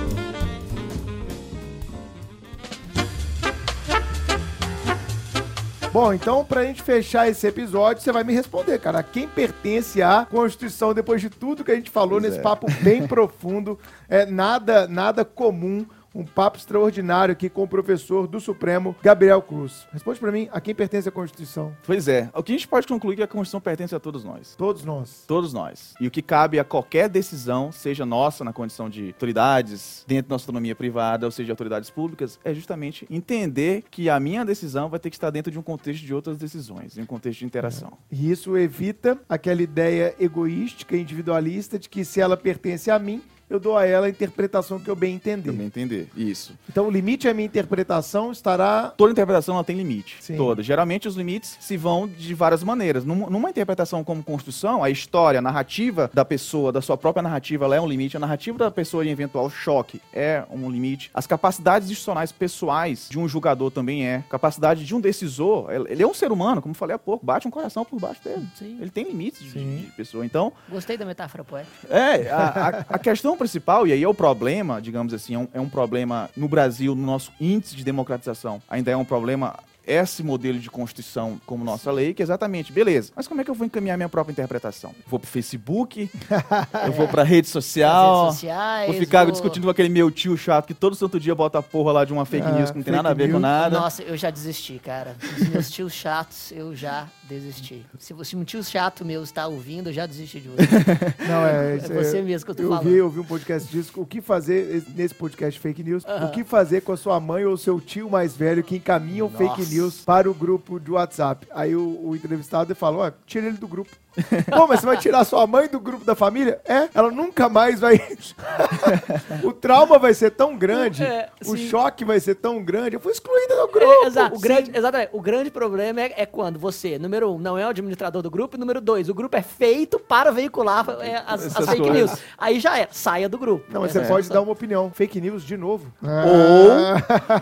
Bom, 5.93 6.13
então, 6.13 6.45
pra 6.45 6.63
gente 6.63 6.81
fechar 6.81 7.27
esse 7.27 7.45
episódio, 7.45 8.01
você 8.01 8.13
vai 8.13 8.23
me 8.23 8.33
responder, 8.33 8.79
cara. 8.79 8.99
A 8.99 9.03
Quem 9.03 9.27
pertence 9.27 10.01
à 10.01 10.25
Constituição, 10.25 10.93
depois 10.93 11.19
de 11.19 11.29
tudo 11.29 11.65
que 11.65 11.71
a 11.71 11.75
gente 11.75 11.89
falou 11.89 12.11
Pois 12.11 12.23
nesse 12.23 12.39
é. 12.39 12.41
papo 12.41 12.65
bem 12.81 13.05
profundo, 13.07 13.77
é 14.07 14.25
nada, 14.25 14.87
nada 14.87 15.25
comum 15.25 15.85
um 16.13 16.25
papo 16.25 16.57
extraordinário 16.57 17.31
aqui 17.31 17.49
com 17.49 17.63
o 17.63 17.67
professor 17.67 18.27
do 18.27 18.39
Supremo, 18.39 18.95
Gabriel 19.01 19.41
Cruz. 19.41 19.87
Responde 19.91 20.19
pra 20.19 20.31
mim, 20.31 20.49
a 20.51 20.59
quem 20.59 20.75
pertence 20.75 21.07
a 21.07 21.11
Constituição? 21.11 21.75
Pois 21.85 22.07
é. 22.07 22.29
O 22.33 22.43
que 22.43 22.51
a 22.51 22.55
gente 22.55 22.67
pode 22.67 22.87
concluir 22.87 23.13
é 23.13 23.17
que 23.17 23.23
a 23.23 23.27
Constituição 23.27 23.61
pertence 23.61 23.95
a 23.95 23.99
todos 23.99 24.23
nós. 24.23 24.55
Todos 24.55 24.83
nós. 24.83 25.23
Todos 25.27 25.53
nós. 25.53 25.93
E 25.99 26.07
o 26.07 26.11
que 26.11 26.21
cabe 26.21 26.59
a 26.59 26.63
qualquer 26.63 27.07
decisão, 27.07 27.71
seja 27.71 28.05
nossa 28.05 28.43
na 28.43 28.51
condição 28.51 28.89
de 28.89 29.07
autoridades, 29.07 30.03
dentro 30.07 30.29
da 30.29 30.33
nossa 30.35 30.43
autonomia 30.43 30.75
privada, 30.75 31.25
ou 31.25 31.31
seja, 31.31 31.51
autoridades 31.51 31.89
públicas, 31.89 32.39
é 32.43 32.53
justamente 32.53 33.07
entender 33.09 33.83
que 33.89 34.09
a 34.09 34.19
minha 34.19 34.43
decisão 34.43 34.89
vai 34.89 34.99
ter 34.99 35.09
que 35.09 35.15
estar 35.15 35.29
dentro 35.29 35.51
de 35.51 35.57
um 35.57 35.63
contexto 35.63 36.03
de 36.05 36.13
outras 36.13 36.37
decisões, 36.37 36.97
em 36.97 37.01
um 37.01 37.05
contexto 37.05 37.39
de 37.39 37.45
interação. 37.45 37.93
E 38.11 38.29
isso 38.29 38.57
evita 38.57 39.17
aquela 39.29 39.61
ideia 39.61 40.15
egoística, 40.19 40.97
individualista, 40.97 41.79
de 41.79 41.87
que 41.87 42.03
se 42.03 42.19
ela 42.19 42.35
pertence 42.35 42.91
a 42.91 42.99
mim, 42.99 43.21
eu 43.53 43.59
dou 43.59 43.77
a 43.77 43.85
ela 43.85 44.05
a 44.07 44.09
interpretação 44.09 44.79
que 44.79 44.89
eu 44.89 44.95
bem 44.95 45.15
entender. 45.15 45.51
Também 45.51 45.67
entender. 45.67 46.07
Isso. 46.15 46.53
Então 46.69 46.87
o 46.87 46.91
limite 46.91 47.27
à 47.27 47.33
minha 47.33 47.45
interpretação 47.45 48.31
estará. 48.31 48.93
Toda 48.95 49.11
interpretação 49.11 49.55
ela 49.55 49.63
tem 49.63 49.75
limite. 49.75 50.17
Sim. 50.21 50.35
Toda. 50.37 50.61
Geralmente 50.63 51.07
os 51.07 51.15
limites 51.15 51.57
se 51.59 51.77
vão 51.77 52.07
de 52.07 52.33
várias 52.33 52.63
maneiras. 52.63 53.05
Num- 53.05 53.29
Numa 53.29 53.49
interpretação 53.49 54.03
como 54.03 54.23
construção, 54.23 54.83
a 54.83 54.89
história, 54.89 55.39
a 55.39 55.41
narrativa 55.41 56.09
da 56.13 56.23
pessoa, 56.25 56.71
da 56.71 56.81
sua 56.81 56.97
própria 56.97 57.21
narrativa, 57.23 57.65
ela 57.65 57.75
é 57.75 57.81
um 57.81 57.87
limite. 57.87 58.17
A 58.17 58.19
narrativa 58.19 58.57
da 58.57 58.71
pessoa 58.71 59.05
em 59.05 59.09
eventual 59.09 59.49
choque 59.49 60.01
é 60.13 60.43
um 60.49 60.69
limite. 60.69 61.09
As 61.13 61.25
capacidades 61.27 61.87
institucionais 61.89 62.31
pessoais 62.31 63.07
de 63.09 63.17
um 63.19 63.27
julgador 63.27 63.71
também 63.71 64.05
é. 64.07 64.23
Capacidade 64.29 64.83
de 64.85 64.95
um 64.95 64.99
decisor, 65.01 65.69
ele 65.89 66.01
é 66.03 66.07
um 66.07 66.13
ser 66.13 66.31
humano, 66.31 66.61
como 66.61 66.73
falei 66.75 66.95
há 66.95 66.99
pouco, 66.99 67.25
bate 67.25 67.47
um 67.47 67.51
coração 67.51 67.83
por 67.85 67.99
baixo 67.99 68.23
dele. 68.23 68.47
Sim. 68.55 68.77
Ele 68.79 68.89
tem 68.89 69.03
limites 69.05 69.51
de, 69.53 69.81
de 69.81 69.91
pessoa. 69.93 70.25
Então, 70.25 70.51
Gostei 70.69 70.97
da 70.97 71.05
metáfora 71.05 71.43
poética. 71.43 71.87
é, 71.89 72.29
a, 72.29 72.37
a- 72.47 72.85
a 72.89 72.99
questão 72.99 73.37
principal, 73.41 73.87
e 73.87 73.91
aí 73.91 74.03
é 74.03 74.07
o 74.07 74.13
problema, 74.13 74.79
digamos 74.79 75.15
assim, 75.15 75.33
é 75.33 75.39
um, 75.39 75.47
é 75.55 75.59
um 75.59 75.67
problema 75.67 76.29
no 76.37 76.47
Brasil, 76.47 76.93
no 76.93 77.03
nosso 77.03 77.31
índice 77.41 77.75
de 77.75 77.83
democratização, 77.83 78.61
ainda 78.69 78.91
é 78.91 78.95
um 78.95 79.03
problema 79.03 79.55
esse 79.85 80.23
modelo 80.23 80.59
de 80.59 80.69
constituição 80.69 81.39
como 81.45 81.63
nossa 81.63 81.91
lei, 81.91 82.13
que 82.13 82.21
é 82.21 82.25
exatamente, 82.25 82.71
beleza, 82.71 83.11
mas 83.15 83.27
como 83.27 83.41
é 83.41 83.43
que 83.43 83.49
eu 83.49 83.55
vou 83.55 83.65
encaminhar 83.65 83.97
minha 83.97 84.09
própria 84.09 84.31
interpretação? 84.31 84.93
Vou 85.07 85.19
pro 85.19 85.27
Facebook, 85.29 86.09
eu 86.85 86.91
vou 86.93 87.07
pra 87.07 87.23
rede 87.23 87.47
social, 87.47 88.25
redes 88.25 88.35
sociais. 88.35 88.87
vou 88.91 88.99
ficar 88.99 89.23
vou- 89.23 89.31
discutindo 89.31 89.63
com 89.63 89.69
aquele 89.69 89.89
meu 89.89 90.09
tio 90.11 90.37
chato 90.37 90.67
que 90.67 90.73
todo 90.73 90.95
santo 90.95 91.19
dia 91.19 91.33
bota 91.35 91.59
a 91.59 91.63
porra 91.63 91.91
lá 91.91 92.05
de 92.05 92.13
uma 92.13 92.25
fake 92.25 92.45
Ah, 92.47 92.51
news 92.51 92.71
que 92.71 92.77
não 92.77 92.83
tem 92.83 92.93
nada 92.93 93.09
a 93.09 93.13
ver 93.13 93.25
com 93.25 93.31
news. 93.33 93.41
nada. 93.41 93.79
Nossa, 93.79 94.03
eu 94.03 94.15
já 94.15 94.29
desisti, 94.29 94.79
cara. 94.83 95.15
Os 95.39 95.47
meus 95.49 95.69
tios 95.71 95.93
chatos, 95.93 96.51
eu 96.51 96.75
já 96.75 97.07
desisti. 97.27 97.85
Se, 97.99 98.13
você- 98.13 98.35
um 98.35 98.43
tio 98.43 98.63
chato 98.63 99.03
meu 99.05 99.23
está 99.23 99.47
ouvindo, 99.47 99.89
eu 99.89 99.93
já 99.93 100.05
desisti 100.05 100.39
de 100.39 100.49
você. 100.49 100.61
Não, 101.27 101.45
é. 101.45 101.75
É 101.75 101.79
você 101.79 102.21
mesmo 102.21 102.45
que 102.45 102.51
eu 102.51 102.55
tô 102.55 102.63
eu 102.63 102.69
falando. 102.69 102.89
Vi, 102.89 102.95
eu 102.97 103.09
vi 103.09 103.19
um 103.19 103.23
podcast 103.23 103.69
disso. 103.69 103.91
O 103.95 104.05
que 104.05 104.21
fazer 104.21 104.75
esse- 104.77 104.89
nesse 104.91 105.13
podcast 105.15 105.59
fake 105.59 105.83
news? 105.83 106.03
O 106.05 106.29
que 106.31 106.43
fazer 106.43 106.81
com 106.81 106.91
a 106.91 106.97
sua 106.97 107.19
mãe 107.19 107.45
ou 107.45 107.57
seu 107.57 107.79
tio 107.79 108.09
mais 108.09 108.35
velho 108.35 108.63
que 108.63 108.75
encaminham 108.75 109.29
fake 109.29 109.43
Nossa. 109.61 109.70
News 109.71 110.01
para 110.01 110.29
o 110.29 110.33
grupo 110.33 110.79
de 110.79 110.91
WhatsApp? 110.91 111.47
Aí 111.51 111.75
o, 111.75 111.99
o 112.09 112.15
entrevistado 112.15 112.75
falou: 112.75 113.01
ó, 113.01 113.11
tira 113.25 113.47
ele 113.47 113.57
do 113.57 113.67
grupo. 113.67 113.89
Pô, 114.51 114.67
mas 114.67 114.81
você 114.81 114.85
vai 114.85 114.97
tirar 114.97 115.23
sua 115.23 115.47
mãe 115.47 115.69
do 115.69 115.79
grupo 115.79 116.03
da 116.03 116.13
família? 116.13 116.59
É, 116.65 116.89
ela 116.93 117.09
nunca 117.09 117.47
mais 117.47 117.79
vai. 117.79 117.95
o 119.41 119.53
trauma 119.53 119.97
vai 119.97 120.13
ser 120.13 120.31
tão 120.31 120.57
grande, 120.57 121.01
É, 121.03 121.29
o 121.45 121.55
choque 121.55 122.03
vai 122.03 122.19
ser 122.19 122.35
tão 122.35 122.61
grande. 122.61 122.95
Eu 122.95 122.99
fui 122.99 123.13
excluída 123.13 123.55
do 123.55 123.67
grupo. 123.69 124.03
É, 124.03 124.07
exato. 124.07 124.35
O 124.35 124.39
grande, 124.39 124.71
exatamente. 124.73 125.09
O 125.13 125.21
grande 125.21 125.49
problema 125.49 126.01
é, 126.01 126.13
é 126.17 126.25
quando 126.25 126.59
você, 126.59 126.99
número 126.99 127.31
um, 127.33 127.37
não 127.37 127.57
é 127.57 127.65
o 127.65 127.69
administrador 127.69 128.21
do 128.21 128.29
grupo, 128.29 128.57
e 128.57 128.59
número 128.59 128.81
dois, 128.81 129.07
o 129.07 129.13
grupo 129.13 129.37
é 129.37 129.41
feito 129.41 129.97
para 129.97 130.29
veicular 130.31 130.85
é, 130.99 131.23
as, 131.25 131.45
as 131.45 131.45
Essas 131.45 131.69
fake 131.69 131.81
coisas. 131.81 132.09
news. 132.11 132.19
Aí 132.37 132.59
já 132.59 132.77
é, 132.77 132.89
saia 132.91 133.29
do 133.29 133.37
grupo. 133.37 133.65
Não, 133.71 133.79
mas 133.81 133.95
É, 133.95 134.01
você 134.01 134.07
pode 134.09 134.27
dar 134.27 134.41
uma 134.41 134.51
opinião. 134.51 134.91
Fake 134.93 135.21
news 135.21 135.43
de 135.43 135.55
novo. 135.55 135.91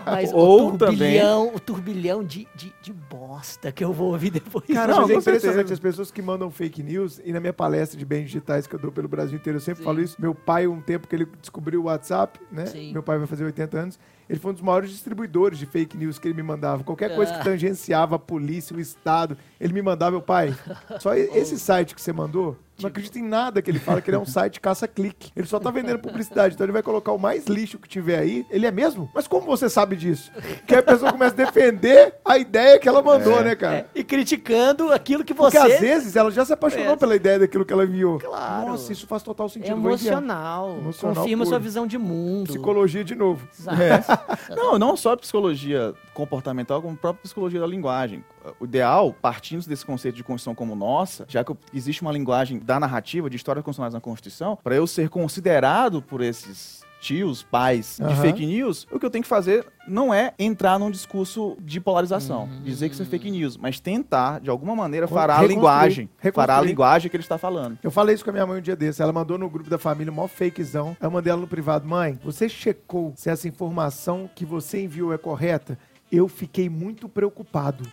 Mas 0.05 0.31
Ou 0.33 0.73
o 0.73 0.77
turbilhão, 0.77 1.51
o 1.55 1.59
turbilhão 1.59 2.18
de, 2.23 2.47
de, 2.55 2.73
de 2.83 2.93
bosta 3.09 3.71
que 3.71 3.83
eu 3.83 3.91
vou 3.91 4.11
ouvir 4.11 4.29
depois. 4.29 4.65
Cara, 4.67 4.93
Não, 4.93 5.01
mas 5.01 5.09
é 5.09 5.13
impressionante 5.15 5.41
certeza. 5.55 5.73
as 5.73 5.79
pessoas 5.79 6.11
que 6.11 6.21
mandam 6.21 6.49
fake 6.51 6.83
news 6.83 7.19
e 7.23 7.31
na 7.33 7.39
minha 7.39 7.53
palestra 7.53 7.97
de 7.97 8.05
bens 8.05 8.25
digitais 8.25 8.67
que 8.67 8.75
eu 8.75 8.79
dou 8.79 8.91
pelo 8.91 9.07
Brasil 9.07 9.37
inteiro, 9.37 9.57
eu 9.57 9.61
sempre 9.61 9.79
Sim. 9.79 9.85
falo 9.85 10.01
isso. 10.01 10.15
Meu 10.19 10.35
pai, 10.35 10.67
um 10.67 10.81
tempo 10.81 11.07
que 11.07 11.15
ele 11.15 11.27
descobriu 11.41 11.81
o 11.81 11.83
WhatsApp, 11.85 12.39
né? 12.51 12.65
Sim. 12.67 12.93
Meu 12.93 13.01
pai 13.03 13.17
vai 13.17 13.27
fazer 13.27 13.43
80 13.45 13.77
anos. 13.77 13.99
Ele 14.29 14.37
foi 14.39 14.51
um 14.51 14.53
dos 14.53 14.61
maiores 14.61 14.91
distribuidores 14.91 15.57
de 15.57 15.65
fake 15.65 15.97
news 15.97 16.19
que 16.19 16.27
ele 16.27 16.35
me 16.35 16.43
mandava. 16.43 16.83
Qualquer 16.83 17.15
coisa 17.15 17.33
que 17.33 17.39
Ah. 17.39 17.43
tangenciava 17.43 18.15
a 18.15 18.19
polícia, 18.19 18.75
o 18.75 18.79
Estado, 18.79 19.35
ele 19.59 19.73
me 19.73 19.81
mandava, 19.81 20.11
meu 20.11 20.21
pai. 20.21 20.55
Só 20.99 21.15
esse 21.17 21.57
site 21.57 21.95
que 21.95 22.01
você 22.01 22.13
mandou, 22.13 22.55
não 22.79 22.87
acredita 22.89 23.17
em 23.17 23.23
nada 23.23 23.59
que 23.59 23.71
ele 23.71 23.79
fala, 23.79 24.01
que 24.01 24.09
ele 24.11 24.17
é 24.17 24.19
um 24.19 24.25
site 24.27 24.61
caça-clique. 24.61 25.31
Ele 25.35 25.47
só 25.47 25.59
tá 25.59 25.71
vendendo 25.71 25.97
publicidade, 25.97 26.53
então 26.53 26.63
ele 26.63 26.71
vai 26.71 26.83
colocar 26.83 27.11
o 27.11 27.17
mais 27.17 27.47
lixo 27.47 27.79
que 27.79 27.89
tiver 27.89 28.19
aí. 28.19 28.45
Ele 28.51 28.67
é 28.67 28.71
mesmo? 28.71 29.09
Mas 29.15 29.27
como 29.27 29.47
você 29.47 29.67
sabe 29.67 29.95
disso? 29.95 30.31
Que 30.67 30.75
a 30.75 30.83
pessoa 30.83 31.11
começa 31.11 31.33
a 31.33 31.45
defender 31.45 32.13
a 32.23 32.37
ideia 32.37 32.77
que 32.77 32.87
ela 32.87 32.98
mandou, 33.03 33.41
né, 33.43 33.55
cara? 33.55 33.75
É, 33.77 33.85
e 33.95 34.03
criticando 34.03 34.91
aquilo 34.91 35.23
que 35.23 35.33
Porque 35.33 35.57
você. 35.59 35.73
às 35.73 35.79
vezes 35.79 36.15
ela 36.15 36.31
já 36.31 36.43
se 36.45 36.53
apaixonou 36.53 36.93
É. 36.93 36.95
pela 36.95 37.15
ideia 37.15 37.39
daquilo 37.39 37.65
que 37.65 37.73
ela 37.73 37.83
enviou. 37.85 38.19
Claro. 38.19 38.69
Nossa, 38.69 38.91
isso 38.91 39.05
faz 39.07 39.23
total 39.23 39.47
É 39.47 39.49
sentido. 39.49 39.71
enviar. 39.77 39.87
emocional. 39.93 40.77
Emocional 40.77 41.15
Confirma 41.15 41.43
puro. 41.43 41.49
sua 41.49 41.59
visão 41.59 41.87
de 41.87 41.97
mundo. 41.97 42.47
Psicologia 42.47 43.03
de 43.03 43.15
novo. 43.15 43.47
Exato. 43.57 44.55
Não, 44.55 44.77
não 44.79 44.95
só 44.97 45.15
psicologia 45.15 45.93
comportamental, 46.13 46.81
como 46.81 46.93
a 46.95 46.97
própria 46.97 47.23
psicologia 47.23 47.59
da 47.59 47.67
linguagem. 47.67 48.23
O 48.59 48.65
ideal, 48.65 49.13
partindo 49.21 49.65
desse 49.67 49.85
conceito 49.85 50.15
de 50.15 50.23
Constituição 50.23 50.55
como 50.55 50.75
nossa, 50.75 51.25
já 51.27 51.43
que 51.43 51.53
existe 51.73 52.01
uma 52.01 52.11
linguagem 52.11 52.59
da 52.59 52.79
narrativa, 52.79 53.29
de 53.29 53.35
histórias 53.35 53.63
constitucionais 53.63 53.93
na 53.93 54.01
Constituição, 54.01 54.57
para 54.63 54.75
eu 54.75 54.87
ser 54.87 55.09
considerado 55.09 56.01
por 56.01 56.21
esses 56.21 56.78
tios, 56.99 57.41
pais 57.43 57.97
de 57.97 58.03
Aham. 58.03 58.15
fake 58.21 58.45
news, 58.45 58.85
o 58.91 58.99
que 58.99 59.05
eu 59.05 59.09
tenho 59.09 59.23
que 59.23 59.27
fazer 59.29 59.65
não 59.87 60.13
é 60.13 60.33
entrar 60.37 60.77
num 60.77 60.91
discurso 60.91 61.57
de 61.61 61.79
polarização, 61.79 62.47
dizer 62.63 62.89
que 62.89 62.93
isso 62.93 63.01
é 63.01 63.05
fake 63.05 63.31
news, 63.31 63.57
mas 63.57 63.79
tentar, 63.79 64.39
de 64.39 64.49
alguma 64.49 64.75
maneira, 64.75 65.07
farar 65.07 65.39
a 65.39 65.47
linguagem. 65.47 66.09
Farar 66.33 66.57
a 66.57 66.61
linguagem 66.61 67.09
que 67.09 67.15
ele 67.15 67.23
está 67.23 67.37
falando. 67.37 67.77
Eu 67.81 67.89
falei 67.89 68.13
isso 68.15 68.23
com 68.23 68.29
a 68.29 68.33
minha 68.33 68.45
mãe 68.45 68.59
um 68.59 68.61
dia 68.61 68.75
desse. 68.75 69.01
Ela 69.01 69.13
mandou 69.13 69.37
no 69.37 69.49
grupo 69.49 69.69
da 69.69 69.77
família, 69.77 70.11
mó 70.11 70.27
fakezão. 70.27 70.95
Eu 71.01 71.09
mandei 71.09 71.31
ela 71.31 71.41
no 71.41 71.47
privado. 71.47 71.87
Mãe, 71.87 72.19
você 72.23 72.47
checou 72.47 73.13
se 73.15 73.29
essa 73.29 73.47
informação 73.47 74.29
que 74.35 74.45
você 74.45 74.83
enviou 74.83 75.13
é 75.13 75.17
correta? 75.17 75.77
Eu 76.11 76.27
fiquei 76.27 76.67
muito 76.69 77.07
preocupado. 77.07 77.83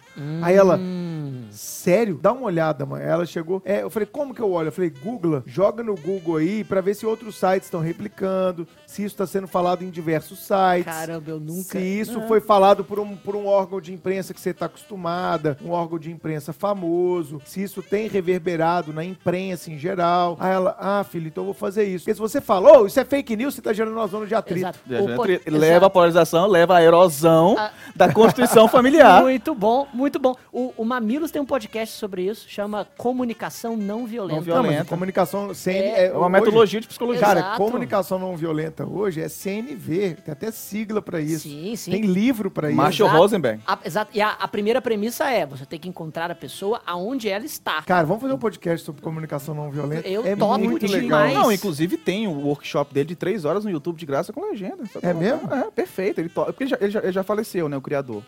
Aí 0.40 0.54
ela, 0.56 0.78
Hum. 0.78 1.44
sério? 1.50 2.18
Dá 2.22 2.32
uma 2.32 2.46
olhada, 2.46 2.86
mãe. 2.86 3.02
Ela 3.02 3.26
chegou. 3.26 3.60
É, 3.62 3.82
eu 3.82 3.90
falei, 3.90 4.06
como 4.06 4.34
que 4.34 4.40
eu 4.40 4.50
olho? 4.50 4.68
Eu 4.68 4.72
falei, 4.72 4.88
Google, 4.88 5.42
joga 5.44 5.82
no 5.82 5.94
Google 5.94 6.36
aí 6.36 6.64
pra 6.64 6.80
ver 6.80 6.94
se 6.94 7.04
outros 7.04 7.36
sites 7.36 7.66
estão 7.66 7.80
replicando, 7.80 8.66
se 8.96 9.04
isso 9.04 9.14
está 9.14 9.26
sendo 9.26 9.46
falado 9.46 9.82
em 9.84 9.90
diversos 9.90 10.38
sites. 10.38 10.84
Caramba, 10.84 11.30
eu 11.30 11.38
nunca. 11.38 11.78
Se 11.78 11.78
isso 11.78 12.18
Não. 12.18 12.26
foi 12.28 12.40
falado 12.40 12.82
por 12.82 12.98
um, 12.98 13.14
por 13.14 13.36
um 13.36 13.46
órgão 13.46 13.78
de 13.80 13.92
imprensa 13.92 14.32
que 14.32 14.40
você 14.40 14.50
está 14.50 14.64
acostumada, 14.66 15.58
um 15.62 15.70
órgão 15.70 15.98
de 15.98 16.10
imprensa 16.10 16.52
famoso, 16.52 17.40
se 17.44 17.62
isso 17.62 17.82
tem 17.82 18.08
reverberado 18.08 18.92
na 18.92 19.04
imprensa 19.04 19.70
em 19.70 19.78
geral. 19.78 20.36
Aí 20.40 20.52
ela, 20.54 20.74
ah, 20.80 21.04
filho, 21.04 21.26
então 21.28 21.42
eu 21.42 21.46
vou 21.46 21.54
fazer 21.54 21.84
isso. 21.84 22.04
Porque 22.04 22.14
se 22.14 22.20
você 22.20 22.40
falou, 22.40 22.86
isso 22.86 22.98
é 22.98 23.04
fake 23.04 23.36
news, 23.36 23.54
você 23.54 23.60
está 23.60 23.72
gerando 23.72 23.94
uma 23.96 24.06
zona 24.06 24.26
de 24.26 24.34
atrito. 24.34 24.60
Exato. 24.60 24.78
Po- 24.86 24.94
entre- 25.22 25.34
exato. 25.34 25.50
leva 25.58 25.86
a 25.86 25.90
polarização, 25.90 26.46
leva 26.46 26.76
a 26.76 26.82
erosão 26.82 27.54
Ah. 27.58 27.70
da 27.94 28.10
Constituição 28.12 28.66
familiar. 28.66 29.22
Muito 29.26 29.54
bom, 29.54 29.86
muito 29.92 30.18
bom. 30.18 30.34
O, 30.52 30.72
o 30.78 30.84
Mamilos 30.84 31.30
tem 31.30 31.42
um 31.42 31.46
podcast 31.46 31.94
sobre 31.98 32.22
isso, 32.22 32.46
chama 32.48 32.86
Comunicação 32.96 33.76
Não 33.76 34.06
Violenta. 34.06 34.36
Não 34.36 34.36
Não, 34.40 34.62
violenta. 34.62 34.78
mas 34.80 34.88
comunicação 34.88 35.52
CN 35.54 35.78
É. 35.78 36.04
é, 36.04 36.06
É 36.06 36.12
uma 36.12 36.20
hoje- 36.26 36.30
metodologia 36.32 36.80
de 36.80 36.86
psicologia. 36.86 37.20
Cara, 37.20 37.40
Exato. 37.40 37.56
comunicação 37.58 38.18
não 38.18 38.36
violenta 38.36 38.85
hoje 38.90 39.20
é 39.20 39.28
CNV, 39.28 40.16
tem 40.24 40.32
até 40.32 40.50
sigla 40.50 41.00
pra 41.02 41.20
isso. 41.20 41.48
Sim, 41.48 41.74
sim. 41.76 41.90
Tem 41.90 42.02
livro 42.02 42.50
pra 42.50 42.68
isso. 42.68 42.76
Marshall 42.76 43.08
Exato. 43.08 43.22
Rosenberg. 43.22 43.62
A, 43.66 43.78
exato. 43.84 44.10
E 44.14 44.20
a, 44.20 44.30
a 44.30 44.48
primeira 44.48 44.80
premissa 44.80 45.30
é: 45.30 45.46
você 45.46 45.64
tem 45.64 45.78
que 45.78 45.88
encontrar 45.88 46.30
a 46.30 46.34
pessoa 46.34 46.80
aonde 46.86 47.28
ela 47.28 47.44
está. 47.44 47.82
Cara, 47.82 48.06
vamos 48.06 48.22
fazer 48.22 48.34
um 48.34 48.38
podcast 48.38 48.84
sobre 48.84 49.02
comunicação 49.02 49.54
não 49.54 49.70
violenta. 49.70 50.06
Eu 50.08 50.26
é 50.26 50.36
topo 50.36 50.58
muito 50.58 50.86
legal. 50.86 51.00
demais. 51.00 51.34
Não, 51.34 51.52
inclusive 51.52 51.96
tem 51.96 52.26
o 52.26 52.46
workshop 52.46 52.92
dele 52.92 53.08
de 53.08 53.16
três 53.16 53.44
horas 53.44 53.64
no 53.64 53.70
YouTube 53.70 53.96
de 53.96 54.06
graça 54.06 54.32
com 54.32 54.40
legenda. 54.48 54.84
É 54.84 54.88
colocar. 54.88 55.14
mesmo? 55.14 55.54
É, 55.54 55.70
perfeito. 55.70 56.20
Ele, 56.20 56.28
to... 56.28 56.44
porque 56.44 56.64
ele 56.64 56.70
já, 56.70 56.78
ele, 56.80 56.90
já, 56.90 57.00
ele 57.00 57.12
já 57.12 57.22
faleceu, 57.22 57.68
né, 57.68 57.76
o 57.76 57.80
criador. 57.80 58.22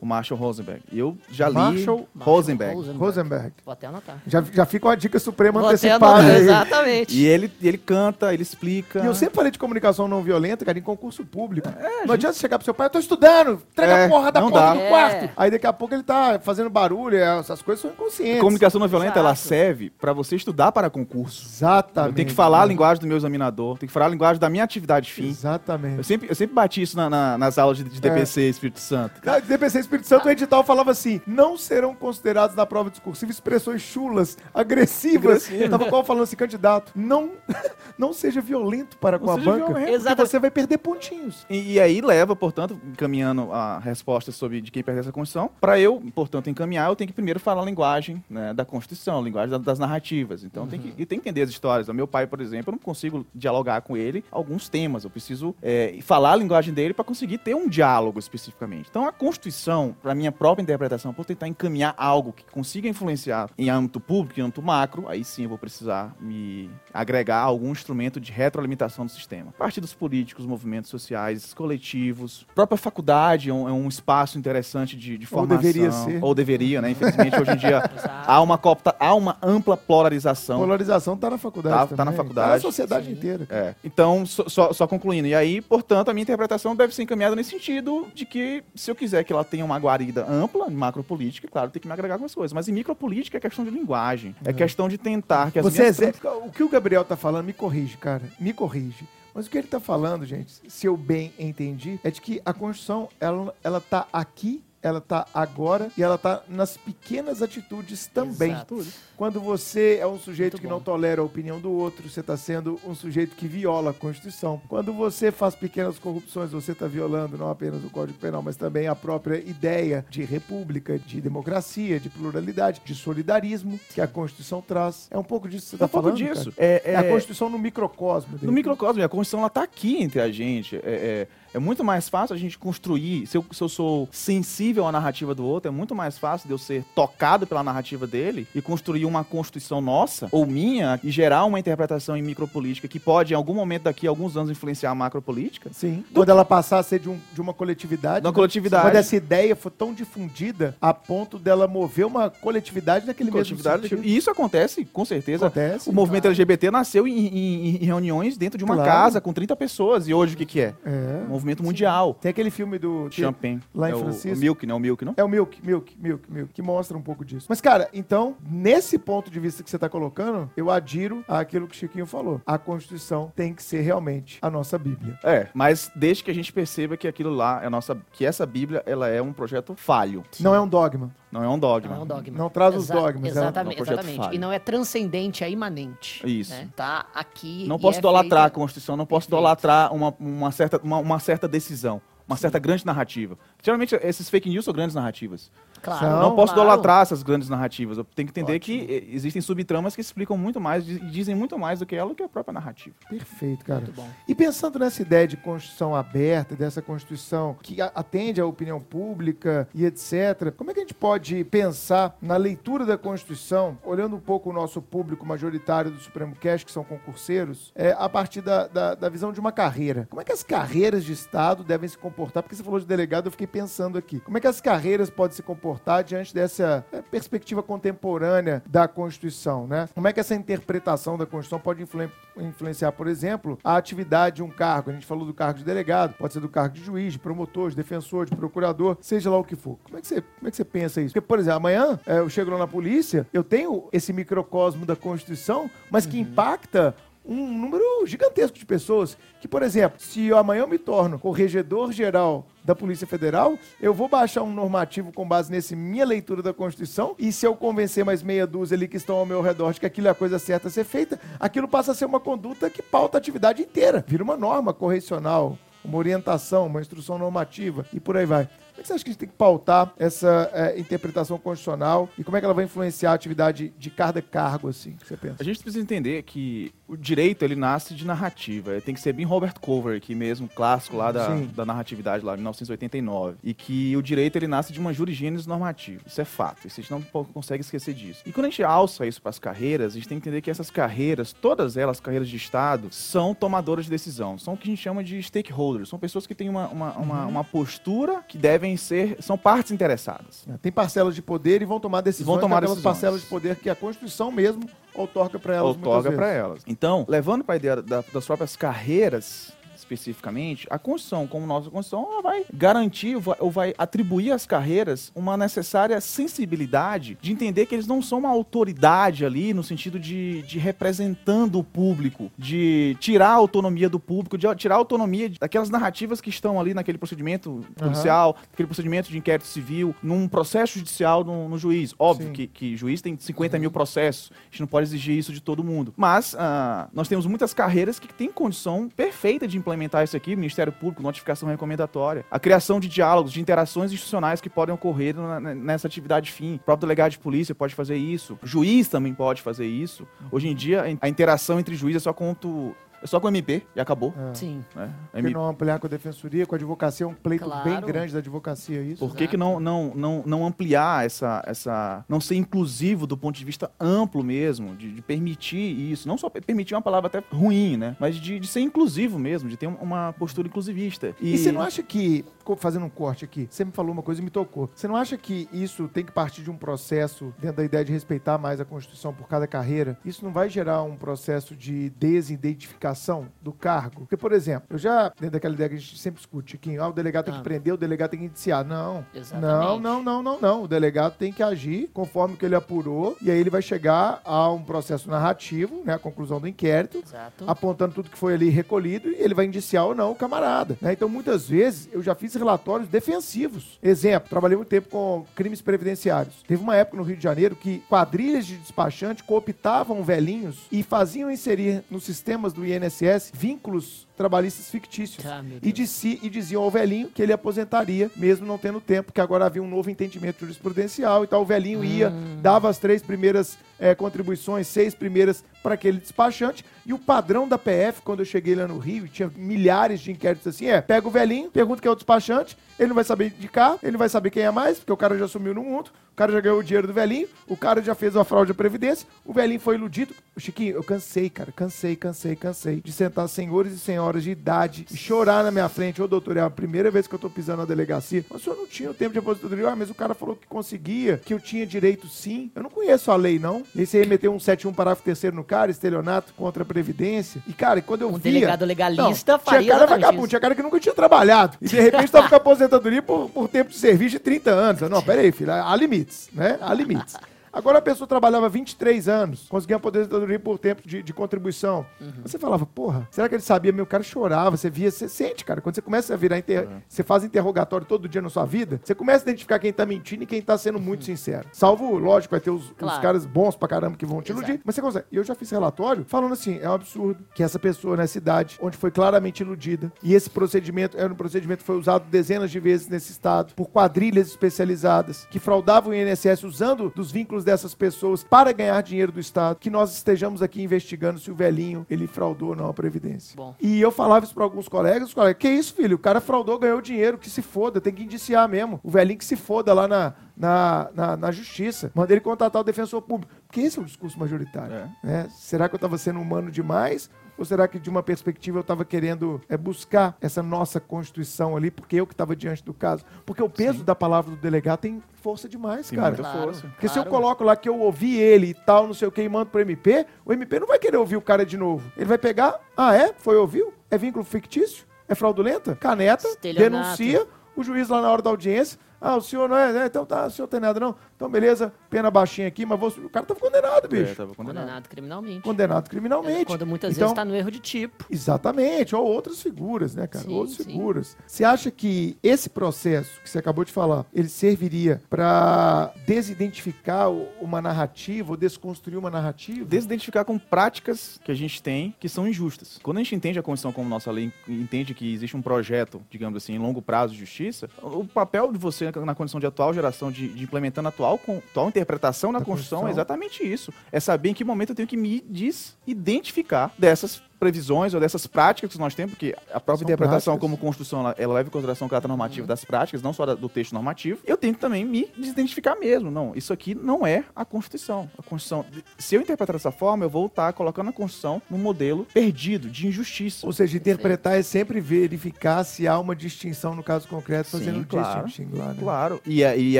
O 0.00 0.06
Marshall 0.06 0.38
Rosenberg. 0.38 0.82
Eu 0.92 1.16
já 1.30 1.48
li 1.48 1.54
Marshall 1.54 2.08
Rosenberg. 2.18 2.74
Rosenberg. 2.98 3.52
Vou 3.64 3.72
até 3.72 3.86
anotar. 3.86 4.18
Já, 4.26 4.42
já 4.52 4.66
fica 4.66 4.88
uma 4.88 4.96
dica 4.96 5.18
suprema 5.18 5.60
Vou 5.60 5.68
até 5.68 5.76
antecipada 5.76 6.14
anotar, 6.14 6.30
aí. 6.30 6.42
exatamente. 6.42 7.16
E 7.16 7.24
ele, 7.26 7.52
ele 7.62 7.78
canta, 7.78 8.32
ele 8.32 8.42
explica. 8.42 9.00
E 9.00 9.06
eu 9.06 9.14
sempre 9.14 9.34
falei 9.34 9.50
de 9.50 9.58
comunicação 9.58 9.91
não 10.08 10.22
violenta, 10.22 10.64
cara, 10.64 10.78
em 10.78 10.82
concurso 10.82 11.24
público. 11.24 11.68
não 12.06 12.14
adianta 12.14 12.34
você 12.34 12.40
chegar 12.40 12.58
pro 12.58 12.64
seu 12.64 12.74
pai, 12.74 12.86
eu 12.86 12.90
tô 12.90 12.98
estudando, 12.98 13.62
entrega 13.72 13.92
É, 13.92 14.04
a 14.06 14.08
porra 14.08 14.32
da 14.32 14.40
porta 14.40 14.58
dá. 14.58 14.74
do 14.74 14.80
É. 14.80 14.88
quarto. 14.88 15.30
Aí 15.36 15.50
daqui 15.50 15.66
a 15.66 15.72
pouco 15.72 15.94
ele 15.94 16.02
tá 16.02 16.40
fazendo 16.42 16.68
barulho, 16.70 17.16
é, 17.16 17.38
essas 17.38 17.60
coisas 17.62 17.82
são 17.82 17.90
inconscientes. 17.90 18.40
Comunicação 18.40 18.80
não 18.80 18.88
violenta, 18.88 19.18
ela 19.18 19.30
Exato. 19.32 19.48
serve 19.48 19.90
pra 19.90 20.12
você 20.12 20.36
estudar 20.36 20.72
para 20.72 20.88
concurso. 20.90 21.46
Exatamente. 21.46 22.10
Eu 22.10 22.16
tenho 22.16 22.28
que 22.28 22.34
falar 22.34 22.62
a 22.62 22.64
linguagem 22.64 23.00
do 23.00 23.06
meu 23.06 23.16
examinador, 23.16 23.78
tenho 23.78 23.88
que 23.88 23.92
falar 23.92 24.06
a 24.06 24.10
linguagem 24.10 24.40
da 24.40 24.48
minha 24.48 24.64
atividade 24.64 25.12
fim. 25.12 25.24
Eu 25.24 25.30
Exatamente. 25.30 26.04
sempre, 26.04 26.28
eu 26.30 26.34
sempre 26.34 26.54
bati 26.54 26.82
isso 26.82 26.96
na- 26.96 27.08
na- 27.10 27.38
nas 27.38 27.58
aulas 27.58 27.78
de, 27.78 27.84
de 27.84 28.00
DPC, 28.00 28.42
Espírito 28.48 28.80
Santo. 28.80 29.20
Na 29.24 29.38
DPC 29.38 29.80
Espírito 29.80 30.06
Santo, 30.08 30.26
o 30.26 30.30
edital 30.30 30.62
falava 30.64 30.90
assim: 30.90 31.20
não 31.26 31.56
serão 31.56 31.94
considerados 31.94 32.54
na 32.56 32.64
prova 32.66 32.90
discursiva 32.90 33.30
expressões 33.30 33.82
chulas, 33.82 34.36
agressivas. 34.52 35.44
Agressivo. 35.46 35.70
Tava 35.70 35.86
qual 35.86 36.04
falando 36.04 36.22
assim, 36.24 36.36
candidato, 36.36 36.92
não, 36.94 37.30
não 37.98 38.12
seja 38.12 38.40
violento 38.40 38.96
para 38.98 39.18
com 39.18 39.26
Não 39.26 39.32
a 39.34 39.36
seja 39.36 39.50
banca, 39.50 39.66
violento. 39.66 39.81
Porque 39.84 39.96
Exato. 39.96 40.26
você 40.26 40.38
vai 40.38 40.50
perder 40.50 40.78
pontinhos. 40.78 41.46
E, 41.48 41.72
e 41.74 41.80
aí 41.80 42.00
leva, 42.00 42.34
portanto, 42.36 42.80
encaminhando 42.86 43.52
a 43.52 43.78
resposta 43.78 44.32
sobre 44.32 44.60
de 44.60 44.70
quem 44.70 44.82
pertence 44.82 45.08
à 45.08 45.12
Constituição, 45.12 45.50
para 45.60 45.78
eu, 45.78 46.02
portanto, 46.14 46.48
encaminhar, 46.50 46.88
eu 46.88 46.96
tenho 46.96 47.08
que 47.08 47.14
primeiro 47.14 47.40
falar 47.40 47.62
a 47.62 47.64
linguagem 47.64 48.22
né, 48.28 48.52
da 48.54 48.64
Constituição, 48.64 49.18
a 49.18 49.22
linguagem 49.22 49.50
da- 49.50 49.58
das 49.58 49.78
narrativas. 49.78 50.44
Então 50.44 50.66
tem, 50.66 50.78
que, 50.80 50.94
e 50.96 51.06
tem 51.06 51.18
que 51.18 51.28
entender 51.28 51.42
as 51.42 51.50
histórias. 51.50 51.88
O 51.88 51.94
meu 51.94 52.06
pai, 52.06 52.26
por 52.26 52.40
exemplo, 52.40 52.70
eu 52.70 52.72
não 52.72 52.78
consigo 52.78 53.26
dialogar 53.34 53.80
com 53.82 53.96
ele 53.96 54.24
alguns 54.30 54.68
temas. 54.68 55.04
Eu 55.04 55.10
preciso 55.10 55.54
é, 55.62 55.98
falar 56.02 56.32
a 56.32 56.36
linguagem 56.36 56.72
dele 56.74 56.94
para 56.94 57.04
conseguir 57.04 57.38
ter 57.38 57.54
um 57.54 57.68
diálogo 57.68 58.18
especificamente. 58.18 58.88
Então 58.90 59.06
a 59.06 59.12
Constituição, 59.12 59.94
para 60.02 60.14
minha 60.14 60.32
própria 60.32 60.62
interpretação, 60.62 61.12
por 61.12 61.24
tentar 61.24 61.48
encaminhar 61.48 61.94
algo 61.96 62.32
que 62.32 62.44
consiga 62.44 62.88
influenciar 62.88 63.48
em 63.58 63.70
âmbito 63.70 64.00
público, 64.00 64.38
em 64.40 64.42
âmbito 64.42 64.62
macro, 64.62 65.08
aí 65.08 65.24
sim 65.24 65.44
eu 65.44 65.48
vou 65.48 65.58
precisar 65.58 66.14
me 66.20 66.70
agregar 66.92 67.38
algum 67.40 67.70
instrumento 67.72 68.20
de 68.20 68.32
retroalimentação 68.32 69.04
do 69.06 69.10
sistema. 69.10 69.52
Partidos 69.72 69.94
políticos, 69.94 70.44
movimentos 70.44 70.90
sociais, 70.90 71.54
coletivos, 71.54 72.46
própria 72.54 72.76
faculdade 72.76 73.48
é 73.48 73.54
um, 73.54 73.66
é 73.66 73.72
um 73.72 73.88
espaço 73.88 74.38
interessante 74.38 74.98
de, 74.98 75.16
de 75.16 75.24
Ou 75.24 75.28
formação. 75.30 75.62
deveria 75.62 75.90
ser. 75.90 76.18
Ou 76.22 76.34
deveria, 76.34 76.82
né? 76.82 76.90
Infelizmente, 76.90 77.40
hoje 77.40 77.52
em 77.52 77.56
dia 77.56 77.78
há 78.26 78.42
uma, 78.42 78.58
copta, 78.58 78.94
há 79.00 79.14
uma 79.14 79.38
ampla 79.42 79.74
polarização. 79.74 80.58
Polarização 80.60 81.16
tá 81.16 81.30
na 81.30 81.38
faculdade. 81.38 81.88
Tá- 81.88 81.96
tá 81.96 82.04
na 82.04 82.12
faculdade. 82.12 82.48
Tá 82.48 82.54
na 82.56 82.60
sociedade 82.60 83.10
inteira. 83.10 83.46
cara. 83.46 83.68
É. 83.68 83.74
Então, 83.82 84.26
só, 84.26 84.46
só- 84.46 84.72
só 84.74 84.86
concluindo. 84.86 85.26
E 85.26 85.34
aí, 85.34 85.62
portanto, 85.62 86.10
a 86.10 86.12
minha 86.12 86.22
interpretação 86.22 86.76
deve 86.76 86.94
ser 86.94 87.04
encaminhada 87.04 87.34
nesse 87.34 87.48
sentido 87.48 88.06
de 88.14 88.26
que, 88.26 88.62
se 88.74 88.90
eu 88.90 88.94
quiser 88.94 89.24
que 89.24 89.32
ela 89.32 89.42
tenha 89.42 89.64
uma 89.64 89.78
guarida 89.78 90.26
ampla 90.30 90.66
em 90.70 90.74
macropolítica, 90.74 91.48
claro, 91.50 91.70
tem 91.70 91.80
que 91.80 91.88
me 91.88 91.94
agregar 91.94 92.16
algumas 92.16 92.34
coisas. 92.34 92.52
Mas 92.52 92.68
em 92.68 92.72
micropolítica 92.72 93.38
é 93.38 93.40
questão 93.40 93.64
de 93.64 93.70
linguagem. 93.70 94.36
É 94.44 94.52
questão 94.52 94.86
de 94.86 94.98
tentar 94.98 95.50
que 95.50 95.58
as 95.58 95.64
Você 95.64 95.78
minhas... 95.80 95.98
exer- 95.98 96.14
O 96.44 96.50
que 96.50 96.62
o 96.62 96.68
Gabriel 96.68 97.06
tá 97.06 97.16
falando, 97.16 97.46
me 97.46 97.54
corrige, 97.54 97.96
cara. 97.96 98.22
Me 98.38 98.52
corrige. 98.52 99.06
Mas 99.34 99.46
o 99.46 99.50
que 99.50 99.58
ele 99.58 99.66
tá 99.66 99.80
falando, 99.80 100.26
gente, 100.26 100.60
se 100.68 100.86
eu 100.86 100.96
bem 100.96 101.32
entendi, 101.38 101.98
é 102.04 102.10
de 102.10 102.20
que 102.20 102.40
a 102.44 102.52
Constituição, 102.52 103.08
ela, 103.18 103.54
ela 103.62 103.80
tá 103.80 104.06
aqui, 104.12 104.62
ela 104.82 105.00
tá 105.00 105.26
agora 105.32 105.90
e 105.96 106.02
ela 106.02 106.18
tá 106.18 106.42
nas 106.48 106.76
pequenas 106.76 107.40
atitudes 107.42 108.06
também. 108.06 108.50
Exato. 108.50 108.84
Quando 109.16 109.40
você 109.40 109.98
é 110.00 110.06
um 110.06 110.18
sujeito 110.18 110.54
Muito 110.54 110.62
que 110.62 110.66
bom. 110.66 110.74
não 110.74 110.80
tolera 110.80 111.20
a 111.20 111.24
opinião 111.24 111.60
do 111.60 111.70
outro, 111.70 112.08
você 112.08 112.18
está 112.20 112.36
sendo 112.36 112.80
um 112.84 112.92
sujeito 112.94 113.36
que 113.36 113.46
viola 113.46 113.92
a 113.92 113.94
Constituição. 113.94 114.60
Quando 114.68 114.92
você 114.92 115.30
faz 115.30 115.54
pequenas 115.54 115.98
corrupções, 115.98 116.50
você 116.50 116.72
está 116.72 116.88
violando 116.88 117.38
não 117.38 117.48
apenas 117.48 117.84
o 117.84 117.90
Código 117.90 118.18
Penal, 118.18 118.42
mas 118.42 118.56
também 118.56 118.88
a 118.88 118.96
própria 118.96 119.36
ideia 119.38 120.04
de 120.10 120.24
república, 120.24 120.98
de 120.98 121.20
democracia, 121.20 122.00
de 122.00 122.08
pluralidade, 122.10 122.80
de 122.84 122.94
solidarismo 122.94 123.78
que 123.94 124.00
a 124.00 124.08
Constituição 124.08 124.60
traz. 124.60 125.06
É 125.10 125.16
um 125.18 125.22
pouco 125.24 125.48
disso 125.48 125.70
que 125.70 125.76
você 125.76 125.76
É 125.76 125.76
está 125.76 125.86
um 125.86 125.88
pouco 126.02 126.16
falando. 126.18 126.34
disso. 126.34 126.52
cara? 126.52 126.66
É, 126.66 126.82
É 126.92 126.96
a 126.96 127.04
Constituição 127.08 127.48
no 127.48 127.58
microcosmo. 127.58 128.32
No 128.32 128.38
dele. 128.38 128.52
microcosmo, 128.52 129.02
a 129.04 129.08
Constituição 129.08 129.40
ela 129.40 129.50
tá 129.50 129.62
aqui 129.62 130.02
entre 130.02 130.20
a 130.20 130.30
gente. 130.32 130.76
É, 130.76 130.80
é, 130.84 131.28
é 131.54 131.58
muito 131.58 131.84
mais 131.84 132.08
fácil 132.08 132.34
a 132.34 132.38
gente 132.38 132.58
construir. 132.58 133.26
Se 133.26 133.36
eu, 133.36 133.44
se 133.50 133.62
eu 133.62 133.68
sou 133.68 134.08
sensível 134.10 134.86
à 134.86 134.92
narrativa 134.92 135.34
do 135.34 135.44
outro, 135.44 135.68
é 135.68 135.72
muito 135.72 135.94
mais 135.94 136.16
fácil 136.18 136.46
de 136.46 136.54
eu 136.54 136.58
ser 136.58 136.84
tocado 136.94 137.46
pela 137.46 137.62
narrativa 137.62 138.06
dele 138.06 138.46
e 138.54 138.62
construir 138.62 139.04
uma 139.04 139.22
Constituição 139.24 139.80
nossa 139.80 140.28
ou 140.32 140.46
minha 140.46 140.98
e 141.02 141.10
gerar 141.10 141.44
uma 141.44 141.58
interpretação 141.58 142.16
em 142.16 142.22
micropolítica 142.22 142.88
que 142.88 142.98
pode, 142.98 143.32
em 143.32 143.36
algum 143.36 143.54
momento 143.54 143.82
daqui 143.82 144.06
alguns 144.06 144.36
anos, 144.36 144.50
influenciar 144.50 144.90
a 144.90 144.94
macropolítica. 144.94 145.70
Sim. 145.72 146.04
Quando 146.14 146.28
ela 146.30 146.44
passar 146.44 146.78
a 146.78 146.82
ser 146.82 146.98
de, 147.00 147.08
um- 147.08 147.18
de 147.32 147.40
uma 147.40 147.52
coletividade. 147.52 148.22
Da 148.22 148.30
né? 148.30 148.34
coletividade. 148.34 148.82
Quando 148.84 148.96
essa 148.96 149.16
ideia 149.16 149.54
for 149.56 149.70
tão 149.70 149.92
difundida 149.92 150.76
a 150.80 150.92
ponto 150.94 151.38
dela 151.38 151.66
mover 151.68 152.06
uma 152.06 152.30
coletividade 152.30 153.06
naquele 153.06 153.30
coletividade. 153.30 153.82
mesmo. 153.82 154.04
E 154.04 154.16
isso 154.16 154.30
acontece, 154.30 154.84
com 154.84 155.04
certeza. 155.04 155.46
Acontece. 155.46 155.88
O 155.88 155.92
movimento 155.92 156.22
claro. 156.22 156.32
LGBT 156.32 156.70
nasceu 156.70 157.06
em, 157.06 157.12
em- 157.26 157.76
em 157.76 157.84
reuniões 157.84 158.36
dentro 158.36 158.58
de 158.58 158.64
uma 158.64 158.74
Claro. 158.74 158.90
casa 158.90 159.20
com 159.20 159.32
30 159.32 159.54
pessoas. 159.56 160.08
E 160.08 160.14
hoje 160.14 160.34
o 160.34 160.36
que, 160.36 160.46
que 160.46 160.60
é? 160.60 160.74
É. 160.84 161.22
Um 161.28 161.32
movimento 161.42 161.62
mundial. 161.62 162.14
Tem 162.14 162.30
aquele 162.30 162.50
filme 162.50 162.78
do. 162.78 163.10
Champagne. 163.10 163.60
lá 163.74 163.90
em 163.90 163.92
é 163.92 163.96
Francisco. 163.96 164.36
O 164.36 164.40
Milk, 164.40 164.66
não? 164.66 164.76
O 164.76 164.80
Milk, 164.80 165.04
não? 165.04 165.14
É 165.16 165.24
o 165.24 165.28
Milk, 165.28 165.60
Milk, 165.64 165.96
Milk, 165.98 166.32
Milk, 166.32 166.52
que 166.52 166.62
mostra 166.62 166.96
um 166.96 167.02
pouco 167.02 167.24
disso. 167.24 167.46
Mas, 167.48 167.60
cara, 167.60 167.88
então, 167.92 168.36
nesse 168.48 168.98
ponto 168.98 169.30
de 169.30 169.38
vista 169.40 169.62
que 169.62 169.70
você 169.70 169.78
tá 169.78 169.88
colocando, 169.88 170.50
eu 170.56 170.70
adiro 170.70 171.24
àquilo 171.28 171.66
que 171.66 171.74
o 171.74 171.78
Chiquinho 171.78 172.06
falou. 172.06 172.40
A 172.46 172.56
Constituição 172.56 173.32
tem 173.34 173.52
que 173.52 173.62
ser 173.62 173.80
realmente 173.80 174.38
a 174.40 174.50
nossa 174.50 174.78
Bíblia. 174.78 175.18
É, 175.24 175.48
mas 175.52 175.90
desde 175.94 176.24
que 176.24 176.30
a 176.30 176.34
gente 176.34 176.52
perceba 176.52 176.96
que 176.96 177.08
aquilo 177.08 177.34
lá 177.34 177.62
é 177.62 177.66
a 177.66 177.70
nossa, 177.70 177.96
que 178.12 178.24
essa 178.24 178.46
Bíblia 178.46 178.82
ela 178.86 179.08
é 179.08 179.20
um 179.20 179.32
projeto 179.32 179.74
falho, 179.74 180.22
Não 180.40 180.54
é 180.54 180.60
um 180.60 180.68
dogma. 180.68 181.12
Não 181.32 181.42
é 181.42 181.48
um 181.48 181.58
dogma. 181.58 181.88
Não 181.94 181.96
é 181.96 182.04
um 182.04 182.06
dogma. 182.06 182.38
Não 182.38 182.50
traz 182.50 182.76
os 182.76 182.86
dogmas, 182.86 183.34
é 183.34 183.40
um- 183.40 183.42
Exatamente, 183.42 183.78
é 183.78 183.80
um 183.80 183.82
exatamente. 183.84 184.34
E 184.34 184.38
não 184.38 184.52
é 184.52 184.58
transcendente, 184.58 185.42
é 185.42 185.50
imanente. 185.50 186.22
Isso. 186.28 186.52
né? 186.52 186.68
Tá 186.76 187.06
aqui. 187.14 187.66
Não 187.66 187.76
e 187.76 187.80
posso 187.80 187.96
é 187.96 188.00
idolatrar 188.00 188.42
a 188.42 188.44
feita- 188.44 188.54
Constituição, 188.60 188.96
não 188.96 189.06
posso 189.06 189.26
Perfeito. 189.28 189.40
idolatrar 189.40 189.92
uma, 189.94 190.14
uma, 190.20 190.52
certa, 190.52 190.78
uma, 190.84 190.98
uma 190.98 191.18
certa 191.18 191.48
decisão, 191.48 192.00
uma 192.28 192.36
certa 192.36 192.58
grande 192.58 192.84
narrativa. 192.84 193.36
Geralmente 193.62 193.94
esses 194.02 194.28
fake 194.28 194.48
news 194.48 194.64
são 194.64 194.74
grandes 194.74 194.94
narrativas. 194.94 195.50
Claro. 195.82 196.06
Não, 196.06 196.22
não 196.22 196.36
posso 196.36 196.54
claro. 196.54 196.68
idolatrar 196.68 197.02
essas 197.02 197.22
grandes 197.22 197.48
narrativas. 197.48 197.98
Eu 197.98 198.04
tenho 198.04 198.26
que 198.28 198.40
entender 198.40 198.56
Ótimo. 198.56 198.86
que 198.86 199.08
existem 199.10 199.42
subtramas 199.42 199.94
que 199.94 200.00
explicam 200.00 200.36
muito 200.38 200.60
mais 200.60 200.88
e 200.88 200.98
dizem 201.00 201.34
muito 201.34 201.58
mais 201.58 201.80
do 201.80 201.86
que 201.86 201.96
ela 201.96 202.10
do 202.10 202.14
que 202.14 202.22
a 202.22 202.28
própria 202.28 202.52
narrativa. 202.52 202.94
Perfeito, 203.08 203.64
cara. 203.64 203.80
Muito 203.80 203.94
bom. 203.94 204.08
E 204.28 204.34
pensando 204.34 204.78
nessa 204.78 205.02
ideia 205.02 205.26
de 205.26 205.36
Constituição 205.36 205.94
aberta, 205.94 206.54
dessa 206.54 206.80
Constituição 206.80 207.56
que 207.60 207.80
atende 207.80 208.40
à 208.40 208.46
opinião 208.46 208.80
pública 208.80 209.68
e 209.74 209.84
etc., 209.84 210.52
como 210.56 210.70
é 210.70 210.74
que 210.74 210.80
a 210.80 210.82
gente 210.82 210.94
pode 210.94 211.42
pensar 211.44 212.16
na 212.22 212.36
leitura 212.36 212.86
da 212.86 212.96
Constituição, 212.96 213.76
olhando 213.84 214.14
um 214.14 214.20
pouco 214.20 214.50
o 214.50 214.52
nosso 214.52 214.80
público 214.80 215.26
majoritário 215.26 215.90
do 215.90 215.98
Supremo 215.98 216.36
Cast, 216.36 216.64
que 216.64 216.72
são 216.72 216.84
concurseiros, 216.84 217.72
é, 217.74 217.94
a 217.98 218.08
partir 218.08 218.40
da, 218.40 218.68
da, 218.68 218.94
da 218.94 219.08
visão 219.08 219.32
de 219.32 219.40
uma 219.40 219.50
carreira? 219.50 220.06
Como 220.08 220.20
é 220.20 220.24
que 220.24 220.32
as 220.32 220.42
carreiras 220.42 221.04
de 221.04 221.12
Estado 221.12 221.64
devem 221.64 221.88
se 221.88 221.98
comportar? 221.98 222.42
Porque 222.42 222.54
você 222.54 222.62
falou 222.62 222.78
de 222.78 222.86
delegado, 222.86 223.26
eu 223.26 223.30
fiquei 223.32 223.46
pensando 223.46 223.98
aqui. 223.98 224.20
Como 224.20 224.36
é 224.38 224.40
que 224.40 224.46
as 224.46 224.60
carreiras 224.60 225.10
podem 225.10 225.34
se 225.34 225.42
comportar 225.42 225.71
diante 226.04 226.34
dessa 226.34 226.84
é, 226.92 227.00
perspectiva 227.02 227.62
contemporânea 227.62 228.62
da 228.66 228.88
Constituição, 228.88 229.66
né? 229.66 229.88
Como 229.94 230.08
é 230.08 230.12
que 230.12 230.20
essa 230.20 230.34
interpretação 230.34 231.16
da 231.16 231.26
Constituição 231.26 231.58
pode 231.60 231.82
influen- 231.82 232.10
influenciar, 232.36 232.92
por 232.92 233.06
exemplo, 233.06 233.58
a 233.62 233.76
atividade 233.76 234.36
de 234.36 234.42
um 234.42 234.48
cargo? 234.48 234.90
A 234.90 234.92
gente 234.94 235.06
falou 235.06 235.26
do 235.26 235.34
cargo 235.34 235.58
de 235.58 235.64
delegado, 235.64 236.14
pode 236.14 236.32
ser 236.32 236.40
do 236.40 236.48
cargo 236.48 236.74
de 236.74 236.82
juiz, 236.82 237.12
de 237.12 237.18
promotor, 237.18 237.70
de 237.70 237.76
defensor, 237.76 238.26
de 238.26 238.34
procurador, 238.36 238.96
seja 239.00 239.30
lá 239.30 239.38
o 239.38 239.44
que 239.44 239.56
for. 239.56 239.78
Como 239.84 239.98
é 239.98 240.00
que 240.00 240.06
você, 240.06 240.20
como 240.20 240.48
é 240.48 240.50
que 240.50 240.56
você 240.56 240.64
pensa 240.64 241.00
isso? 241.00 241.12
Porque, 241.14 241.26
por 241.26 241.38
exemplo, 241.38 241.56
amanhã 241.58 241.98
é, 242.06 242.18
eu 242.18 242.28
chego 242.28 242.50
lá 242.50 242.58
na 242.58 242.66
polícia, 242.66 243.26
eu 243.32 243.44
tenho 243.44 243.88
esse 243.92 244.12
microcosmo 244.12 244.86
da 244.86 244.96
Constituição, 244.96 245.70
mas 245.90 246.06
que 246.06 246.18
impacta 246.18 246.94
um 247.24 247.58
número 247.58 248.06
gigantesco 248.06 248.58
de 248.58 248.66
pessoas. 248.66 249.16
Que, 249.40 249.48
por 249.48 249.62
exemplo, 249.62 250.00
se 250.00 250.26
eu 250.26 250.36
amanhã 250.36 250.62
eu 250.62 250.68
me 250.68 250.78
torno 250.78 251.18
corregedor 251.18 251.92
geral 251.92 252.46
da 252.64 252.74
Polícia 252.74 253.06
Federal, 253.06 253.58
eu 253.80 253.92
vou 253.92 254.08
baixar 254.08 254.42
um 254.42 254.52
normativo 254.52 255.12
com 255.12 255.26
base 255.26 255.50
nesse 255.50 255.74
minha 255.74 256.04
leitura 256.04 256.42
da 256.42 256.52
Constituição, 256.52 257.14
e 257.18 257.32
se 257.32 257.44
eu 257.46 257.56
convencer 257.56 258.04
mais 258.04 258.22
meia 258.22 258.46
dúzia 258.46 258.76
ali 258.76 258.86
que 258.86 258.96
estão 258.96 259.16
ao 259.16 259.26
meu 259.26 259.40
redor 259.42 259.72
de 259.72 259.80
que 259.80 259.86
aquilo 259.86 260.06
é 260.06 260.10
a 260.10 260.14
coisa 260.14 260.38
certa 260.38 260.68
a 260.68 260.70
ser 260.70 260.84
feita, 260.84 261.18
aquilo 261.40 261.66
passa 261.66 261.92
a 261.92 261.94
ser 261.94 262.04
uma 262.04 262.20
conduta 262.20 262.70
que 262.70 262.82
pauta 262.82 263.16
a 263.16 263.20
atividade 263.20 263.62
inteira. 263.62 264.04
Vira 264.06 264.22
uma 264.22 264.36
norma 264.36 264.72
correcional, 264.72 265.58
uma 265.84 265.98
orientação, 265.98 266.66
uma 266.66 266.80
instrução 266.80 267.18
normativa 267.18 267.84
e 267.92 267.98
por 267.98 268.16
aí 268.16 268.26
vai. 268.26 268.48
Como 268.72 268.80
é 268.80 268.82
que 268.82 268.88
você 268.88 268.94
acha 268.94 269.04
que 269.04 269.10
a 269.10 269.12
gente 269.12 269.20
tem 269.20 269.28
que 269.28 269.34
pautar 269.34 269.92
essa 269.98 270.50
eh, 270.52 270.80
interpretação 270.80 271.38
constitucional 271.38 272.08
e 272.18 272.24
como 272.24 272.36
é 272.36 272.40
que 272.40 272.44
ela 272.44 272.54
vai 272.54 272.64
influenciar 272.64 273.12
a 273.12 273.14
atividade 273.14 273.72
de 273.78 273.90
cada 273.90 274.22
cargo, 274.22 274.68
assim, 274.68 274.92
que 274.92 275.06
você 275.06 275.16
pensa? 275.16 275.36
A 275.40 275.44
gente 275.44 275.60
precisa 275.60 275.82
entender 275.82 276.22
que 276.22 276.72
o 276.92 276.96
direito 276.96 277.42
ele 277.42 277.56
nasce 277.56 277.94
de 277.94 278.06
narrativa. 278.06 278.78
Tem 278.80 278.94
que 278.94 279.00
ser 279.00 279.12
bem 279.14 279.24
Robert 279.24 279.54
Cover 279.60 279.96
aqui 279.96 280.14
mesmo, 280.14 280.46
clássico 280.46 280.96
lá 280.96 281.10
da, 281.10 281.26
Sim. 281.26 281.50
da 281.54 281.64
narratividade 281.64 282.24
lá, 282.24 282.34
1989. 282.34 283.36
E 283.42 283.54
que 283.54 283.96
o 283.96 284.02
direito 284.02 284.36
ele 284.36 284.46
nasce 284.46 284.72
de 284.72 284.78
uma 284.78 284.92
jurisgênese 284.92 285.48
normativa. 285.48 286.02
Isso 286.06 286.20
é 286.20 286.24
fato. 286.24 286.66
Isso 286.66 286.80
a 286.80 286.82
gente 286.82 286.90
não 286.90 287.02
consegue 287.24 287.62
esquecer 287.62 287.94
disso. 287.94 288.22
E 288.26 288.32
quando 288.32 288.46
a 288.46 288.48
gente 288.50 288.62
alça 288.62 289.06
isso 289.06 289.22
para 289.22 289.30
as 289.30 289.38
carreiras, 289.38 289.92
a 289.92 289.94
gente 289.96 290.08
tem 290.08 290.20
que 290.20 290.28
entender 290.28 290.42
que 290.42 290.50
essas 290.50 290.70
carreiras, 290.70 291.32
todas 291.32 291.76
elas, 291.76 291.98
carreiras 291.98 292.28
de 292.28 292.36
Estado, 292.36 292.88
são 292.90 293.34
tomadoras 293.34 293.86
de 293.86 293.90
decisão. 293.90 294.36
São 294.36 294.54
o 294.54 294.56
que 294.56 294.68
a 294.68 294.70
gente 294.70 294.82
chama 294.82 295.02
de 295.02 295.22
stakeholders. 295.22 295.88
São 295.88 295.98
pessoas 295.98 296.26
que 296.26 296.34
têm 296.34 296.48
uma, 296.48 296.68
uma, 296.68 296.92
uma, 296.92 297.26
uma 297.26 297.44
postura 297.44 298.22
que 298.28 298.36
devem 298.62 298.76
ser. 298.76 299.16
são 299.20 299.36
partes 299.36 299.72
interessadas. 299.72 300.46
Tem 300.62 300.70
parcelas 300.70 301.14
de 301.14 301.20
poder 301.22 301.60
e 301.60 301.64
vão 301.64 301.80
tomar 301.80 302.00
decisões 302.00 302.26
Vão 302.26 302.38
tomar 302.38 302.60
decisões. 302.60 302.82
parcelas 302.82 303.20
de 303.20 303.26
poder 303.26 303.56
que 303.56 303.68
a 303.68 303.74
Constituição 303.74 304.30
mesmo 304.30 304.62
outorga 304.94 305.38
para 305.38 305.54
elas 305.56 305.68
outorga 305.76 306.12
para 306.12 306.28
elas. 306.30 306.62
Então, 306.66 307.04
levando 307.08 307.42
para 307.44 307.54
a 307.54 307.56
ideia 307.56 307.82
da- 307.82 308.04
das 308.12 308.24
próprias 308.24 308.54
carreiras 308.56 309.52
especificamente, 309.94 310.66
a 310.70 310.78
Constituição, 310.78 311.26
como 311.26 311.46
nossa 311.46 311.70
Constituição, 311.70 312.10
ela 312.12 312.22
vai 312.22 312.44
garantir 312.52 313.16
ou 313.38 313.50
vai 313.50 313.74
atribuir 313.76 314.32
às 314.32 314.46
carreiras 314.46 315.12
uma 315.14 315.36
necessária 315.36 316.00
sensibilidade 316.00 317.18
de 317.20 317.32
entender 317.32 317.66
que 317.66 317.74
eles 317.74 317.86
não 317.86 318.02
são 318.02 318.18
uma 318.18 318.28
autoridade 318.28 319.24
ali 319.24 319.54
no 319.54 319.62
sentido 319.62 319.98
de, 319.98 320.42
de 320.42 320.58
representando 320.58 321.58
o 321.58 321.64
público, 321.64 322.30
de 322.38 322.96
tirar 323.00 323.30
a 323.30 323.34
autonomia 323.34 323.88
do 323.88 323.98
público, 323.98 324.38
de 324.38 324.52
tirar 324.56 324.76
a 324.76 324.78
autonomia 324.78 325.30
daquelas 325.40 325.70
narrativas 325.70 326.20
que 326.20 326.30
estão 326.30 326.60
ali 326.60 326.74
naquele 326.74 326.98
procedimento 326.98 327.64
policial, 327.76 328.30
uhum. 328.30 328.46
naquele 328.50 328.66
procedimento 328.66 329.10
de 329.10 329.18
inquérito 329.18 329.46
civil, 329.46 329.94
num 330.02 330.28
processo 330.28 330.78
judicial 330.78 331.24
no, 331.24 331.48
no 331.48 331.58
juiz. 331.58 331.94
Óbvio 331.98 332.30
que, 332.32 332.46
que 332.46 332.76
juiz 332.76 333.00
tem 333.00 333.16
50 333.18 333.56
uhum. 333.56 333.60
mil 333.60 333.70
processos, 333.70 334.30
a 334.32 334.50
gente 334.50 334.60
não 334.60 334.66
pode 334.66 334.86
exigir 334.86 335.16
isso 335.16 335.32
de 335.32 335.40
todo 335.40 335.62
mundo. 335.62 335.92
Mas 335.96 336.34
uh, 336.34 336.88
nós 336.92 337.08
temos 337.08 337.26
muitas 337.26 337.54
carreiras 337.54 337.98
que 337.98 338.12
têm 338.12 338.30
condição 338.30 338.88
perfeita 338.88 339.46
de 339.46 339.56
implementar 339.56 339.81
isso 340.04 340.16
aqui, 340.16 340.36
Ministério 340.36 340.72
Público, 340.72 341.02
notificação 341.02 341.48
recomendatória, 341.48 342.24
a 342.30 342.38
criação 342.38 342.80
de 342.80 342.88
diálogos, 342.88 343.32
de 343.32 343.40
interações 343.40 343.92
institucionais 343.92 344.40
que 344.40 344.50
podem 344.50 344.74
ocorrer 344.74 345.14
nessa 345.56 345.86
atividade 345.86 346.30
fim. 346.30 346.56
O 346.56 346.58
próprio 346.60 346.86
delegado 346.86 347.12
de 347.12 347.18
polícia 347.18 347.54
pode 347.54 347.74
fazer 347.74 347.96
isso, 347.96 348.38
o 348.42 348.46
juiz 348.46 348.88
também 348.88 349.14
pode 349.14 349.42
fazer 349.42 349.66
isso. 349.66 350.06
Hoje 350.30 350.48
em 350.48 350.54
dia, 350.54 350.84
a 351.00 351.08
interação 351.08 351.58
entre 351.58 351.74
juízes 351.74 352.02
é 352.02 352.04
só 352.04 352.12
quanto 352.12 352.74
é 353.02 353.06
só 353.06 353.18
com 353.18 353.26
o 353.26 353.30
MP 353.30 353.62
e 353.74 353.80
acabou. 353.80 354.14
É. 354.16 354.34
Sim. 354.34 354.64
Né? 354.74 354.92
Por 355.12 355.22
que 355.22 355.30
não 355.30 355.48
ampliar 355.48 355.78
com 355.78 355.86
a 355.86 355.90
defensoria, 355.90 356.46
com 356.46 356.54
a 356.54 356.58
advocacia? 356.58 357.04
É 357.04 357.08
um 357.08 357.14
pleito 357.14 357.44
claro. 357.44 357.68
bem 357.68 357.80
grande 357.80 358.12
da 358.12 358.20
advocacia, 358.20 358.78
é 358.78 358.82
isso? 358.82 359.06
Por 359.06 359.16
que, 359.16 359.26
que 359.26 359.36
não, 359.36 359.58
não, 359.58 359.92
não, 359.94 360.22
não 360.24 360.46
ampliar 360.46 361.04
essa, 361.04 361.42
essa. 361.46 362.04
não 362.08 362.20
ser 362.20 362.36
inclusivo 362.36 363.06
do 363.06 363.16
ponto 363.16 363.36
de 363.36 363.44
vista 363.44 363.70
amplo 363.80 364.22
mesmo, 364.22 364.76
de, 364.76 364.92
de 364.92 365.02
permitir 365.02 365.58
isso? 365.92 366.06
Não 366.06 366.16
só 366.16 366.30
permitir 366.30 366.74
uma 366.74 366.82
palavra 366.82 367.08
até 367.08 367.22
ruim, 367.34 367.76
né? 367.76 367.96
Mas 367.98 368.16
de, 368.16 368.38
de 368.38 368.46
ser 368.46 368.60
inclusivo 368.60 369.18
mesmo, 369.18 369.48
de 369.48 369.56
ter 369.56 369.66
uma 369.66 370.12
postura 370.12 370.46
inclusivista. 370.46 371.14
E... 371.20 371.34
e 371.34 371.38
você 371.38 371.50
não 371.50 371.60
acha 371.60 371.82
que, 371.82 372.24
fazendo 372.58 372.86
um 372.86 372.90
corte 372.90 373.24
aqui, 373.24 373.48
você 373.50 373.64
me 373.64 373.72
falou 373.72 373.92
uma 373.92 374.02
coisa 374.02 374.20
e 374.20 374.24
me 374.24 374.30
tocou. 374.30 374.70
Você 374.74 374.86
não 374.86 374.96
acha 374.96 375.16
que 375.16 375.48
isso 375.52 375.88
tem 375.88 376.04
que 376.04 376.12
partir 376.12 376.42
de 376.42 376.50
um 376.50 376.56
processo 376.56 377.34
dentro 377.38 377.56
da 377.56 377.64
ideia 377.64 377.84
de 377.84 377.92
respeitar 377.92 378.38
mais 378.38 378.60
a 378.60 378.64
Constituição 378.64 379.12
por 379.12 379.26
cada 379.26 379.46
carreira? 379.46 379.98
Isso 380.04 380.24
não 380.24 380.32
vai 380.32 380.48
gerar 380.48 380.82
um 380.82 380.96
processo 380.96 381.56
de 381.56 381.90
desidentificação? 381.90 382.91
Do 383.40 383.52
cargo? 383.52 384.00
Porque, 384.00 384.16
por 384.16 384.32
exemplo, 384.32 384.68
eu 384.70 384.78
já, 384.78 385.08
dentro 385.08 385.30
daquela 385.30 385.54
ideia 385.54 385.68
que 385.68 385.76
a 385.76 385.78
gente 385.78 385.98
sempre 385.98 386.18
discute, 386.18 386.58
que 386.58 386.76
ah, 386.76 386.88
o 386.88 386.92
delegado 386.92 387.26
tem 387.26 387.34
ah. 387.34 387.36
que 387.38 387.42
prender, 387.42 387.74
o 387.74 387.76
delegado 387.76 388.10
tem 388.10 388.20
que 388.20 388.26
indiciar. 388.26 388.64
Não. 388.64 389.04
Exatamente. 389.14 389.42
Não, 389.42 389.80
não, 389.80 390.02
não, 390.02 390.22
não, 390.22 390.40
não. 390.40 390.62
O 390.64 390.68
delegado 390.68 391.16
tem 391.16 391.32
que 391.32 391.42
agir 391.42 391.90
conforme 391.92 392.36
que 392.36 392.44
ele 392.44 392.54
apurou, 392.54 393.16
e 393.20 393.30
aí 393.30 393.38
ele 393.38 393.50
vai 393.50 393.62
chegar 393.62 394.20
a 394.24 394.50
um 394.50 394.62
processo 394.62 395.10
narrativo, 395.10 395.82
né? 395.84 395.94
A 395.94 395.98
conclusão 395.98 396.40
do 396.40 396.48
inquérito, 396.48 396.98
Exato. 396.98 397.44
apontando 397.46 397.94
tudo 397.94 398.10
que 398.10 398.18
foi 398.18 398.34
ali 398.34 398.48
recolhido, 398.48 399.08
e 399.08 399.16
ele 399.16 399.34
vai 399.34 399.46
indiciar 399.46 399.86
ou 399.86 399.94
não 399.94 400.12
o 400.12 400.14
camarada. 400.14 400.76
Né? 400.80 400.92
Então, 400.92 401.08
muitas 401.08 401.48
vezes, 401.48 401.88
eu 401.92 402.02
já 402.02 402.14
fiz 402.14 402.34
relatórios 402.34 402.88
defensivos. 402.88 403.78
Exemplo, 403.82 404.28
trabalhei 404.28 404.56
muito 404.56 404.68
tempo 404.68 404.88
com 404.88 405.24
crimes 405.34 405.60
previdenciários. 405.60 406.42
Teve 406.46 406.62
uma 406.62 406.76
época 406.76 406.96
no 406.96 407.02
Rio 407.02 407.16
de 407.16 407.22
Janeiro 407.22 407.56
que 407.56 407.80
quadrilhas 407.88 408.46
de 408.46 408.56
despachante 408.56 409.24
cooptavam 409.24 410.02
velhinhos 410.02 410.66
e 410.70 410.82
faziam 410.82 411.30
inserir 411.30 411.82
nos 411.90 412.04
sistemas 412.04 412.52
do 412.52 412.66
INSS 412.66 412.81
INSS 412.82 413.30
vínculos 413.32 414.08
trabalhistas 414.22 414.70
fictícios. 414.70 415.26
Ah, 415.26 415.42
e, 415.60 415.72
disse, 415.72 416.20
e 416.22 416.30
diziam 416.30 416.62
ao 416.62 416.70
velhinho 416.70 417.08
que 417.08 417.20
ele 417.20 417.32
aposentaria, 417.32 418.08
mesmo 418.16 418.46
não 418.46 418.56
tendo 418.56 418.80
tempo, 418.80 419.12
que 419.12 419.20
agora 419.20 419.46
havia 419.46 419.60
um 419.60 419.68
novo 419.68 419.90
entendimento 419.90 420.40
jurisprudencial 420.40 421.24
e 421.24 421.26
tal. 421.26 421.42
O 421.42 421.44
velhinho 421.44 421.80
hum. 421.80 421.84
ia, 421.84 422.12
dava 422.40 422.68
as 422.68 422.78
três 422.78 423.02
primeiras 423.02 423.58
é, 423.80 423.96
contribuições, 423.96 424.68
seis 424.68 424.94
primeiras 424.94 425.44
para 425.60 425.74
aquele 425.74 425.98
despachante. 425.98 426.64
E 426.86 426.92
o 426.92 426.98
padrão 426.98 427.48
da 427.48 427.58
PF, 427.58 428.02
quando 428.02 428.20
eu 428.20 428.24
cheguei 428.24 428.54
lá 428.54 428.68
no 428.68 428.78
Rio, 428.78 429.08
tinha 429.08 429.30
milhares 429.36 430.00
de 430.00 430.12
inquéritos 430.12 430.46
assim: 430.46 430.66
é, 430.66 430.80
pega 430.80 431.08
o 431.08 431.10
velhinho, 431.10 431.50
pergunta 431.50 431.82
quem 431.82 431.88
é 431.88 431.92
o 431.92 431.96
despachante, 431.96 432.56
ele 432.78 432.88
não 432.88 432.94
vai 432.94 433.04
saber 433.04 433.26
indicar, 433.26 433.78
ele 433.82 433.92
não 433.92 433.98
vai 433.98 434.08
saber 434.08 434.30
quem 434.30 434.44
é 434.44 434.50
mais, 434.50 434.78
porque 434.78 434.92
o 434.92 434.96
cara 434.96 435.18
já 435.18 435.26
sumiu 435.26 435.54
no 435.54 435.62
mundo, 435.62 435.90
o 436.12 436.14
cara 436.14 436.30
já 436.30 436.40
ganhou 436.40 436.58
o 436.58 436.62
dinheiro 436.62 436.86
do 436.86 436.92
velhinho, 436.92 437.26
o 437.48 437.56
cara 437.56 437.82
já 437.82 437.94
fez 437.94 438.14
uma 438.14 438.24
fraude 438.24 438.52
de 438.52 438.56
previdência, 438.56 439.06
o 439.24 439.32
velhinho 439.32 439.60
foi 439.60 439.76
iludido. 439.76 440.14
Chiquinho, 440.36 440.74
eu 440.74 440.82
cansei, 440.84 441.30
cara, 441.30 441.50
cansei, 441.50 441.96
cansei, 441.96 442.36
cansei 442.36 442.80
de 442.80 442.92
sentar 442.92 443.28
senhores 443.28 443.72
e 443.72 443.78
senhoras 443.78 444.11
de 444.20 444.30
idade 444.30 444.86
e 444.90 444.96
chorar 444.96 445.44
na 445.44 445.50
minha 445.50 445.68
frente. 445.68 446.02
Ô, 446.02 446.08
doutor, 446.08 446.36
é 446.36 446.40
a 446.40 446.50
primeira 446.50 446.90
vez 446.90 447.06
que 447.06 447.14
eu 447.14 447.18
tô 447.18 447.30
pisando 447.30 447.58
na 447.58 447.64
delegacia. 447.64 448.24
Mas 448.28 448.40
o 448.40 448.44
senhor 448.44 448.56
não 448.56 448.66
tinha 448.66 448.90
o 448.90 448.94
tempo 448.94 449.12
de 449.12 449.18
aposentadoria? 449.18 449.68
Ah, 449.68 449.76
mas 449.76 449.90
o 449.90 449.94
cara 449.94 450.14
falou 450.14 450.36
que 450.36 450.46
conseguia, 450.46 451.20
que 451.24 451.32
eu 451.32 451.40
tinha 451.40 451.66
direito 451.66 452.08
sim. 452.08 452.50
Eu 452.54 452.62
não 452.62 452.70
conheço 452.70 453.10
a 453.10 453.16
lei, 453.16 453.38
não. 453.38 453.62
E 453.74 453.86
você 453.86 454.04
meteu 454.04 454.32
um 454.32 454.40
71 454.40 454.72
parágrafo 454.72 455.02
terceiro 455.02 455.36
no 455.36 455.44
cara, 455.44 455.70
estelionato 455.70 456.32
contra 456.34 456.62
a 456.62 456.66
Previdência. 456.66 457.42
E, 457.46 457.52
cara, 457.52 457.80
quando 457.80 458.02
eu 458.02 458.08
um 458.08 458.18
via... 458.18 458.32
delegado 458.32 458.64
legalista 458.64 459.32
não, 459.32 459.38
faria 459.38 459.60
Tinha 459.60 459.74
cara 459.74 459.86
vagabundo, 459.86 460.28
tinha 460.28 460.40
cara 460.40 460.54
que 460.54 460.62
nunca 460.62 460.80
tinha 460.80 460.94
trabalhado. 460.94 461.56
E, 461.60 461.68
de 461.68 461.80
repente, 461.80 462.10
tava 462.10 462.28
com 462.28 462.34
aposentadoria 462.34 463.02
por, 463.02 463.28
por 463.30 463.48
tempo 463.48 463.70
de 463.70 463.76
serviço 463.76 464.12
de 464.12 464.18
30 464.18 464.50
anos. 464.50 464.80
Não, 464.82 465.00
peraí, 465.02 465.32
filho, 465.32 465.52
há 465.52 465.74
limites, 465.76 466.28
né? 466.32 466.58
Há 466.60 466.72
limites. 466.74 467.16
Agora 467.52 467.78
a 467.78 467.82
pessoa 467.82 468.08
trabalhava 468.08 468.48
23 468.48 469.08
anos, 469.08 469.46
conseguia 469.48 469.76
aposentadoria 469.76 470.40
por 470.40 470.58
tempo 470.58 470.80
de, 470.86 471.02
de 471.02 471.12
contribuição. 471.12 471.84
Uhum. 472.00 472.12
Você 472.22 472.38
falava, 472.38 472.64
porra, 472.64 473.06
será 473.10 473.28
que 473.28 473.34
ele 473.34 473.42
sabia? 473.42 473.70
Meu 473.72 473.84
cara 473.84 474.02
chorava, 474.02 474.56
você 474.56 474.70
via, 474.70 474.90
você 474.90 475.06
sente, 475.08 475.44
cara. 475.44 475.60
Quando 475.60 475.74
você 475.74 475.82
começa 475.82 476.14
a 476.14 476.16
virar, 476.16 476.38
inter... 476.38 476.66
uhum. 476.66 476.80
você 476.88 477.02
faz 477.02 477.24
interrogatório 477.24 477.86
todo 477.86 478.08
dia 478.08 478.22
na 478.22 478.30
sua 478.30 478.46
vida, 478.46 478.80
você 478.82 478.94
começa 478.94 479.24
a 479.24 479.28
identificar 479.28 479.58
quem 479.58 479.72
tá 479.72 479.84
mentindo 479.84 480.22
e 480.22 480.26
quem 480.26 480.40
tá 480.40 480.56
sendo 480.56 480.80
muito 480.80 481.00
uhum. 481.00 481.06
sincero. 481.06 481.46
Salvo, 481.52 481.98
lógico, 481.98 482.30
vai 482.30 482.40
ter 482.40 482.50
os, 482.50 482.72
claro. 482.76 482.96
os, 482.96 483.02
caras 483.02 483.26
bons 483.26 483.54
pra 483.54 483.68
caramba 483.68 483.98
que 483.98 484.06
vão 484.06 484.22
te 484.22 484.32
iludir, 484.32 484.52
Exato. 484.52 484.62
mas 484.64 484.74
você 484.74 484.80
consegue. 484.80 485.06
E 485.12 485.16
eu 485.16 485.24
já 485.24 485.34
fiz 485.34 485.50
relatório 485.50 486.06
falando 486.08 486.32
assim, 486.32 486.58
é 486.58 486.68
um 486.70 486.74
absurdo 486.74 487.22
que 487.34 487.42
essa 487.42 487.58
pessoa 487.58 487.96
nessa 487.96 488.16
idade, 488.16 488.58
onde 488.62 488.78
foi 488.78 488.90
claramente 488.90 489.40
iludida, 489.40 489.92
e 490.02 490.14
esse 490.14 490.30
procedimento 490.30 490.96
era 490.96 491.12
um 491.12 491.16
procedimento 491.16 491.58
que 491.58 491.66
foi 491.66 491.76
usado 491.76 492.08
dezenas 492.08 492.50
de 492.50 492.58
vezes 492.58 492.88
nesse 492.88 493.12
estado, 493.12 493.54
por 493.54 493.68
quadrilhas 493.68 494.28
especializadas, 494.28 495.26
que 495.30 495.38
fraudavam 495.38 495.92
o 495.92 495.94
INSS 495.94 496.44
usando 496.44 496.90
dos 496.94 497.10
vínculos 497.10 497.41
dessas 497.44 497.74
pessoas 497.74 498.22
para 498.22 498.52
ganhar 498.52 498.80
dinheiro 498.82 499.12
do 499.12 499.20
Estado, 499.20 499.56
que 499.56 499.70
nós 499.70 499.92
estejamos 499.92 500.42
aqui 500.42 500.62
investigando 500.62 501.18
se 501.18 501.30
o 501.30 501.34
velhinho 501.34 501.86
ele 501.90 502.06
fraudou 502.06 502.50
ou 502.50 502.56
não 502.56 502.68
a 502.68 502.74
Previdência. 502.74 503.36
Bom. 503.36 503.54
E 503.60 503.80
eu 503.80 503.90
falava 503.90 504.24
isso 504.24 504.34
para 504.34 504.44
alguns 504.44 504.68
colegas, 504.68 505.08
os 505.08 505.14
colegas, 505.14 505.38
que 505.38 505.48
isso, 505.48 505.74
filho? 505.74 505.96
O 505.96 505.98
cara 505.98 506.20
fraudou, 506.20 506.58
ganhou 506.58 506.80
dinheiro, 506.80 507.18
que 507.18 507.30
se 507.30 507.42
foda, 507.42 507.80
tem 507.80 507.92
que 507.92 508.02
indiciar 508.02 508.48
mesmo. 508.48 508.80
O 508.82 508.90
velhinho 508.90 509.18
que 509.18 509.24
se 509.24 509.36
foda 509.36 509.72
lá 509.72 509.86
na, 509.86 510.14
na, 510.36 510.90
na, 510.94 511.16
na 511.16 511.30
justiça. 511.30 511.90
Manda 511.94 512.12
ele 512.12 512.20
contratar 512.20 512.60
o 512.60 512.64
defensor 512.64 513.02
público. 513.02 513.32
Porque 513.46 513.60
esse 513.60 513.78
é 513.78 513.82
o 513.82 513.84
discurso 513.84 514.18
majoritário. 514.18 514.74
É. 514.74 514.88
Né? 515.02 515.28
Será 515.30 515.68
que 515.68 515.74
eu 515.74 515.78
estava 515.78 515.98
sendo 515.98 516.20
humano 516.20 516.50
demais? 516.50 517.10
Ou 517.42 517.46
será 517.46 517.66
que 517.66 517.80
de 517.80 517.90
uma 517.90 518.04
perspectiva 518.04 518.58
eu 518.58 518.60
estava 518.60 518.84
querendo 518.84 519.42
é, 519.48 519.56
buscar 519.56 520.16
essa 520.20 520.40
nossa 520.44 520.78
Constituição 520.78 521.56
ali, 521.56 521.72
porque 521.72 521.96
eu 521.96 522.06
que 522.06 522.14
estava 522.14 522.36
diante 522.36 522.62
do 522.62 522.72
caso? 522.72 523.04
Porque 523.26 523.42
o 523.42 523.50
peso 523.50 523.78
Sim. 523.78 523.84
da 523.84 523.96
palavra 523.96 524.30
do 524.30 524.36
delegado 524.36 524.78
tem 524.78 525.02
força 525.14 525.48
demais, 525.48 525.86
Sim, 525.86 525.96
cara. 525.96 526.14
Claro, 526.14 526.38
força. 526.38 526.68
Porque 526.68 526.86
claro. 526.86 526.92
se 526.92 526.98
eu 527.00 527.04
coloco 527.04 527.42
lá 527.42 527.56
que 527.56 527.68
eu 527.68 527.80
ouvi 527.80 528.16
ele 528.16 528.50
e 528.50 528.54
tal, 528.54 528.86
não 528.86 528.94
sei 528.94 529.08
o 529.08 529.10
que, 529.10 529.20
e 529.20 529.28
mando 529.28 529.46
pro 529.46 529.60
MP, 529.60 530.06
o 530.24 530.32
MP 530.32 530.60
não 530.60 530.68
vai 530.68 530.78
querer 530.78 530.98
ouvir 530.98 531.16
o 531.16 531.20
cara 531.20 531.44
de 531.44 531.56
novo. 531.56 531.90
Ele 531.96 532.06
vai 532.06 532.16
pegar, 532.16 532.60
ah, 532.76 532.94
é? 532.94 533.12
Foi 533.12 533.36
ouviu? 533.36 533.74
É 533.90 533.98
vínculo 533.98 534.24
fictício? 534.24 534.86
É 535.08 535.14
fraudulenta? 535.16 535.74
Caneta, 535.74 536.28
denuncia, 536.40 537.26
o 537.56 537.64
juiz 537.64 537.88
lá 537.88 538.00
na 538.00 538.08
hora 538.08 538.22
da 538.22 538.30
audiência, 538.30 538.78
ah, 539.00 539.16
o 539.16 539.20
senhor 539.20 539.48
não 539.48 539.56
é, 539.56 539.72
né? 539.72 539.86
Então 539.86 540.06
tá, 540.06 540.26
o 540.26 540.30
senhor 540.30 540.46
tem 540.46 540.60
nada 540.60 540.78
não. 540.78 540.94
Então 541.22 541.30
beleza, 541.30 541.72
pena 541.88 542.10
baixinha 542.10 542.48
aqui, 542.48 542.66
mas 542.66 542.80
você, 542.80 542.98
o 542.98 543.08
cara 543.08 543.24
tava 543.24 543.38
condenado, 543.38 543.88
bicho. 543.88 544.10
É, 544.10 544.14
tava 544.16 544.34
condenado. 544.34 544.64
condenado. 544.64 544.88
criminalmente. 544.88 545.40
Condenado 545.42 545.88
criminalmente. 545.88 546.40
É, 546.40 546.44
quando 546.44 546.66
muitas 546.66 546.96
então, 546.96 547.06
vezes 547.06 547.14
tá 547.14 547.24
no 547.24 547.32
erro 547.36 547.48
de 547.48 547.60
tipo. 547.60 548.04
Exatamente, 548.10 548.96
ou 548.96 549.06
outras 549.06 549.40
figuras, 549.40 549.94
né, 549.94 550.08
cara? 550.08 550.24
Sim, 550.24 550.34
outras 550.34 550.56
sim. 550.56 550.64
figuras. 550.64 551.16
Você 551.24 551.44
acha 551.44 551.70
que 551.70 552.18
esse 552.24 552.50
processo 552.50 553.20
que 553.20 553.30
você 553.30 553.38
acabou 553.38 553.64
de 553.64 553.70
falar, 553.70 554.04
ele 554.12 554.28
serviria 554.28 555.00
para 555.08 555.94
desidentificar 556.04 557.08
uma 557.08 557.62
narrativa 557.62 558.32
ou 558.32 558.36
desconstruir 558.36 558.98
uma 558.98 559.08
narrativa? 559.08 559.64
Desidentificar 559.64 560.24
com 560.24 560.36
práticas 560.36 561.20
que 561.24 561.30
a 561.30 561.36
gente 561.36 561.62
tem 561.62 561.94
que 562.00 562.08
são 562.08 562.26
injustas. 562.26 562.80
Quando 562.82 562.96
a 562.96 563.00
gente 563.00 563.14
entende 563.14 563.38
a 563.38 563.44
Constituição 563.44 563.72
como 563.72 563.88
nossa 563.88 564.10
lei, 564.10 564.32
entende 564.48 564.92
que 564.92 565.14
existe 565.14 565.36
um 565.36 565.42
projeto, 565.42 566.02
digamos 566.10 566.42
assim, 566.42 566.54
em 566.54 566.58
longo 566.58 566.82
prazo 566.82 567.12
de 567.12 567.20
justiça, 567.20 567.70
o 567.80 568.04
papel 568.04 568.50
de 568.50 568.58
você 568.58 568.90
na 568.90 569.14
condição 569.14 569.38
de 569.38 569.46
atual 569.46 569.72
geração, 569.72 570.10
de, 570.10 570.26
de 570.26 570.42
implementando 570.42 570.88
a 570.88 570.90
atual, 570.90 571.11
atual 571.14 571.68
interpretação 571.68 572.32
na 572.32 572.40
Constituição, 572.40 572.86
é 572.86 572.90
exatamente 572.90 573.42
isso. 573.42 573.72
É 573.90 574.00
saber 574.00 574.30
em 574.30 574.34
que 574.34 574.44
momento 574.44 574.70
eu 574.70 574.76
tenho 574.76 574.88
que 574.88 574.96
me 574.96 575.20
desidentificar 575.20 576.72
dessas 576.78 577.22
previsões 577.42 577.92
ou 577.92 577.98
dessas 577.98 578.24
práticas 578.24 578.70
que 578.70 578.78
nós 578.78 578.94
temos, 578.94 579.14
porque 579.14 579.34
a 579.52 579.58
própria 579.58 579.78
São 579.78 579.84
interpretação 579.84 580.34
práticas. 580.34 580.40
como 580.40 580.56
Constituição, 580.56 581.00
ela, 581.00 581.14
ela, 581.18 581.34
leva 581.34 581.48
em 581.48 581.50
consideração 581.50 581.88
o 581.88 581.90
caráter 581.90 582.06
normativo 582.06 582.42
uhum. 582.42 582.46
das 582.46 582.64
práticas, 582.64 583.02
não 583.02 583.12
só 583.12 583.26
da, 583.26 583.34
do 583.34 583.48
texto 583.48 583.72
normativo, 583.72 584.20
eu 584.24 584.36
tenho 584.36 584.54
que 584.54 584.60
também 584.60 584.84
me 584.84 585.10
desidentificar 585.18 585.76
mesmo. 585.76 586.08
Não, 586.08 586.32
isso 586.36 586.52
aqui 586.52 586.72
não 586.72 587.04
é 587.04 587.24
a 587.34 587.44
Constituição. 587.44 588.08
A 588.16 588.22
Constituição, 588.22 588.64
se 588.96 589.16
eu 589.16 589.20
interpretar 589.20 589.56
dessa 589.56 589.72
forma, 589.72 590.04
eu 590.04 590.08
vou 590.08 590.26
estar 590.26 590.52
colocando 590.52 590.90
a 590.90 590.92
Constituição 590.92 591.42
num 591.50 591.58
modelo 591.58 592.06
perdido, 592.14 592.70
de 592.70 592.86
injustiça. 592.86 593.44
Ou 593.44 593.52
seja, 593.52 593.76
interpretar 593.76 594.34
Sim. 594.34 594.38
é 594.38 594.42
sempre 594.42 594.80
verificar 594.80 595.64
se 595.64 595.88
há 595.88 595.98
uma 595.98 596.14
distinção 596.14 596.76
no 596.76 596.82
caso 596.84 597.08
concreto, 597.08 597.50
fazendo 597.50 597.80
Sim, 597.80 597.84
claro, 597.84 598.30
lá, 598.52 598.66
né? 598.68 598.76
Claro. 598.78 599.20
E, 599.26 599.40
e 599.40 599.78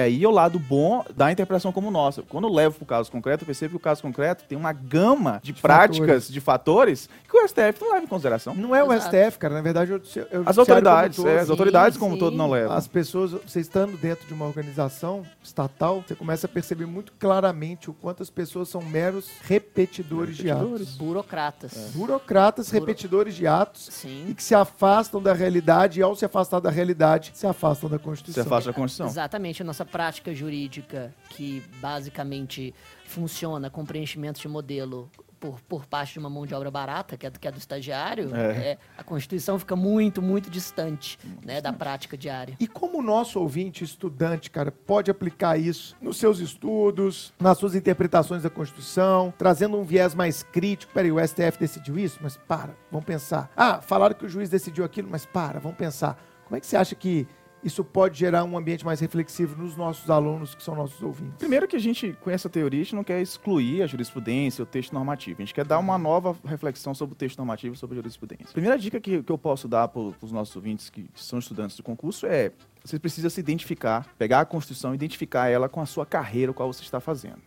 aí 0.00 0.24
é 0.24 0.26
o 0.26 0.32
lado 0.32 0.58
bom 0.58 1.04
da 1.14 1.30
interpretação 1.30 1.70
como 1.70 1.92
nossa. 1.92 2.22
Quando 2.22 2.48
eu 2.48 2.52
levo 2.52 2.74
para 2.78 2.84
o 2.84 2.86
caso 2.86 3.12
concreto, 3.12 3.44
eu 3.44 3.46
percebo 3.46 3.70
que 3.70 3.76
o 3.76 3.80
caso 3.80 4.02
concreto 4.02 4.42
tem 4.48 4.58
uma 4.58 4.72
gama 4.72 5.38
de, 5.44 5.52
de 5.52 5.62
práticas, 5.62 6.00
fatores. 6.00 6.32
de 6.32 6.40
fatores, 6.40 7.08
que 7.28 7.36
STF 7.52 7.80
não 7.80 7.92
leva 7.92 8.04
em 8.04 8.08
consideração. 8.08 8.54
Não 8.54 8.74
é 8.74 8.82
o 8.82 8.92
Exato. 8.92 9.14
STF, 9.16 9.38
cara. 9.38 9.54
Na 9.54 9.60
verdade, 9.62 9.92
eu, 9.92 10.00
eu, 10.30 10.42
As 10.46 10.58
autoridades, 10.58 11.24
é, 11.24 11.38
as 11.40 11.44
Sim, 11.46 11.50
autoridades 11.52 11.98
como 11.98 12.12
um 12.12 12.14
sim. 12.14 12.20
todo 12.20 12.36
não 12.36 12.50
levam. 12.50 12.76
As 12.76 12.88
pessoas, 12.88 13.30
você 13.32 13.60
estando 13.60 13.96
dentro 13.96 14.26
de 14.26 14.32
uma 14.34 14.46
organização 14.46 15.24
estatal, 15.42 16.02
você 16.06 16.14
começa 16.14 16.46
a 16.46 16.48
perceber 16.48 16.86
muito 16.86 17.12
claramente 17.18 17.90
o 17.90 17.94
quanto 17.94 18.22
as 18.22 18.30
pessoas 18.30 18.68
são 18.68 18.82
meros 18.82 19.28
repetidores, 19.42 20.36
de 20.36 20.44
Repetidores. 20.44 20.82
atos. 20.88 20.96
Burocratas. 20.96 21.72
Burocratas, 21.94 22.70
Buro- 22.70 22.80
repetidores 22.80 23.34
de 23.34 23.46
atos 23.46 23.88
e 23.88 23.92
Sim. 23.92 24.34
que 24.36 24.42
se 24.42 24.54
afastam 24.54 25.22
da 25.22 25.32
realidade 25.32 26.00
e 26.00 26.02
ao 26.02 26.16
se 26.16 26.24
afastar 26.24 26.60
da 26.60 26.70
realidade, 26.70 27.32
se 27.34 27.46
afastam 27.46 27.88
da 27.88 27.98
Constituição. 27.98 28.42
afasta 28.44 28.70
a 28.70 28.72
Constituição. 28.72 29.06
Exatamente, 29.06 29.62
a 29.62 29.64
nossa 29.64 29.84
prática 29.84 30.34
jurídica, 30.34 31.14
que 31.30 31.62
basicamente 31.80 32.74
funciona 33.06 33.68
com 33.70 33.84
preenchimento 33.84 34.40
de 34.40 34.48
modelo 34.48 35.10
por, 35.42 35.60
por 35.62 35.86
parte 35.86 36.12
de 36.12 36.20
uma 36.20 36.30
mão 36.30 36.46
de 36.46 36.54
obra 36.54 36.70
barata, 36.70 37.16
que 37.16 37.26
é 37.26 37.30
do, 37.30 37.40
que 37.40 37.48
é 37.48 37.50
do 37.50 37.58
estagiário, 37.58 38.32
É. 38.32 38.38
é, 38.70 38.78
a 38.96 39.02
Constituição 39.02 39.58
fica 39.58 39.74
muito, 39.74 40.22
muito 40.22 40.48
distante 40.48 41.18
né, 41.44 41.60
da 41.60 41.72
prática 41.72 42.16
diária. 42.16 42.54
E 42.60 42.68
como 42.68 43.00
o 43.00 43.02
nosso 43.02 43.40
ouvinte, 43.40 43.82
estudante, 43.82 44.48
cara, 44.52 44.70
pode 44.70 45.10
aplicar 45.10 45.58
isso 45.58 45.96
nos 46.00 46.16
seus 46.16 46.38
estudos, 46.38 47.34
nas 47.40 47.58
suas 47.58 47.74
interpretações 47.74 48.44
da 48.44 48.50
Constituição, 48.50 49.34
trazendo 49.36 49.76
um 49.76 49.82
viés 49.82 50.14
mais 50.14 50.44
crítico? 50.44 50.92
Peraí, 50.92 51.10
o 51.10 51.18
STF 51.18 51.58
decidiu 51.58 51.98
isso? 51.98 52.20
Mas 52.22 52.36
para, 52.36 52.76
vamos 52.88 53.04
pensar. 53.04 53.50
Ah, 53.56 53.80
falaram 53.80 54.14
que 54.14 54.24
o 54.24 54.28
juiz 54.28 54.48
decidiu 54.48 54.84
aquilo, 54.84 55.08
mas 55.10 55.26
para, 55.26 55.58
vamos 55.58 55.76
pensar. 55.76 56.16
Como 56.44 56.56
é 56.56 56.60
que 56.60 56.66
você 56.66 56.76
acha 56.76 56.94
que 56.94 57.26
isso 57.62 57.84
pode 57.84 58.18
gerar 58.18 58.44
um 58.44 58.56
ambiente 58.56 58.84
mais 58.84 59.00
reflexivo 59.00 59.60
nos 59.60 59.76
nossos 59.76 60.10
alunos, 60.10 60.54
que 60.54 60.62
são 60.62 60.74
nossos 60.74 61.00
ouvintes? 61.02 61.36
Primeiro 61.38 61.68
que 61.68 61.76
a 61.76 61.78
gente, 61.78 62.16
com 62.20 62.30
essa 62.30 62.48
teoria, 62.48 62.80
a 62.80 62.84
gente 62.84 62.94
não 62.94 63.04
quer 63.04 63.20
excluir 63.20 63.82
a 63.82 63.86
jurisprudência, 63.86 64.62
o 64.62 64.66
texto 64.66 64.92
normativo. 64.92 65.40
A 65.40 65.44
gente 65.44 65.54
quer 65.54 65.64
dar 65.64 65.78
uma 65.78 65.96
nova 65.96 66.36
reflexão 66.44 66.94
sobre 66.94 67.14
o 67.14 67.16
texto 67.16 67.38
normativo 67.38 67.76
sobre 67.76 67.94
a 67.94 67.98
jurisprudência. 67.98 68.48
Primeira 68.52 68.78
dica 68.78 69.00
que, 69.00 69.22
que 69.22 69.32
eu 69.32 69.38
posso 69.38 69.68
dar 69.68 69.88
para 69.88 70.00
os 70.00 70.32
nossos 70.32 70.54
ouvintes 70.56 70.90
que 70.90 71.08
são 71.14 71.38
estudantes 71.38 71.76
do 71.76 71.82
concurso 71.82 72.26
é 72.26 72.52
você 72.84 72.98
precisa 72.98 73.30
se 73.30 73.38
identificar, 73.38 74.06
pegar 74.18 74.40
a 74.40 74.44
Constituição 74.44 74.94
identificar 74.94 75.48
ela 75.48 75.68
com 75.68 75.80
a 75.80 75.86
sua 75.86 76.04
carreira, 76.04 76.50
o 76.50 76.54
qual 76.54 76.72
você 76.72 76.82
está 76.82 76.98
fazendo. 77.00 77.38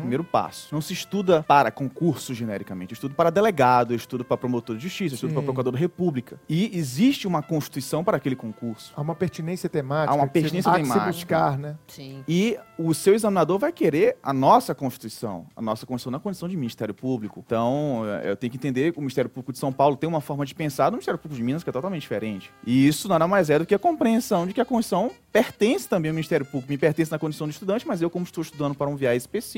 Primeiro 0.00 0.24
passo. 0.24 0.68
Não 0.74 0.80
se 0.80 0.92
estuda 0.92 1.44
para 1.46 1.70
concurso 1.70 2.34
genericamente. 2.34 2.92
Eu 2.92 2.94
estudo 2.94 3.14
para 3.14 3.30
delegado, 3.30 3.92
eu 3.92 3.96
estudo 3.96 4.24
para 4.24 4.36
promotor 4.36 4.76
de 4.76 4.82
justiça, 4.82 5.12
eu 5.12 5.16
estudo 5.16 5.30
Sim. 5.30 5.34
para 5.34 5.44
procurador 5.44 5.72
da 5.72 5.78
república. 5.78 6.40
E 6.48 6.76
existe 6.76 7.26
uma 7.26 7.42
constituição 7.42 8.02
para 8.02 8.16
aquele 8.16 8.34
concurso. 8.34 8.92
Há 8.96 9.00
uma 9.00 9.14
pertinência 9.14 9.68
temática. 9.68 10.12
Há 10.12 10.14
uma 10.16 10.26
que 10.26 10.32
você- 10.32 10.40
pertinência 10.42 10.70
há 10.70 10.74
que 10.78 10.84
se 10.84 10.88
temática. 10.90 11.12
buscar, 11.12 11.58
né? 11.58 11.76
Sim. 11.86 12.24
E 12.26 12.58
o 12.78 12.92
seu 12.94 13.14
examinador 13.14 13.58
vai 13.58 13.72
querer 13.72 14.16
a 14.22 14.32
nossa 14.32 14.74
Constituição. 14.74 15.46
A 15.54 15.62
nossa 15.62 15.86
Constituição 15.86 16.10
na 16.10 16.18
condição 16.18 16.48
de 16.48 16.56
Ministério 16.56 16.94
Público. 16.94 17.42
Então, 17.46 18.02
eh, 18.24 18.30
eu 18.30 18.36
tenho 18.36 18.50
que 18.50 18.56
entender 18.56 18.92
que 18.92 18.98
o 18.98 19.02
Ministério 19.02 19.30
Público 19.30 19.52
de 19.52 19.58
São 19.58 19.72
Paulo 19.72 19.96
tem 19.96 20.08
uma 20.08 20.20
forma 20.20 20.44
de 20.44 20.54
pensar 20.54 20.90
do 20.90 20.94
Ministério 20.94 21.18
Público 21.18 21.36
de 21.38 21.44
Minas 21.44 21.62
que 21.62 21.70
é 21.70 21.72
totalmente 21.72 22.02
diferente. 22.02 22.50
E 22.66 22.88
isso 22.88 23.08
nada 23.08 23.28
mais 23.28 23.50
é 23.50 23.58
do 23.58 23.66
que 23.66 23.74
a 23.74 23.78
compreensão 23.78 24.46
de 24.46 24.52
que 24.54 24.60
a 24.60 24.64
Constituição 24.64 25.10
pertence 25.30 25.88
também 25.88 26.08
ao 26.10 26.14
Ministério 26.14 26.44
Público. 26.44 26.70
Me 26.72 26.78
pertence 26.78 27.10
na 27.10 27.18
condição 27.18 27.46
de 27.46 27.52
estudante, 27.52 27.86
mas 27.86 28.02
eu, 28.02 28.10
como 28.10 28.24
estou 28.24 28.42
estudando 28.42 28.74
para 28.74 28.88
um 28.88 28.96
viés 28.96 29.22
específico, 29.22 29.49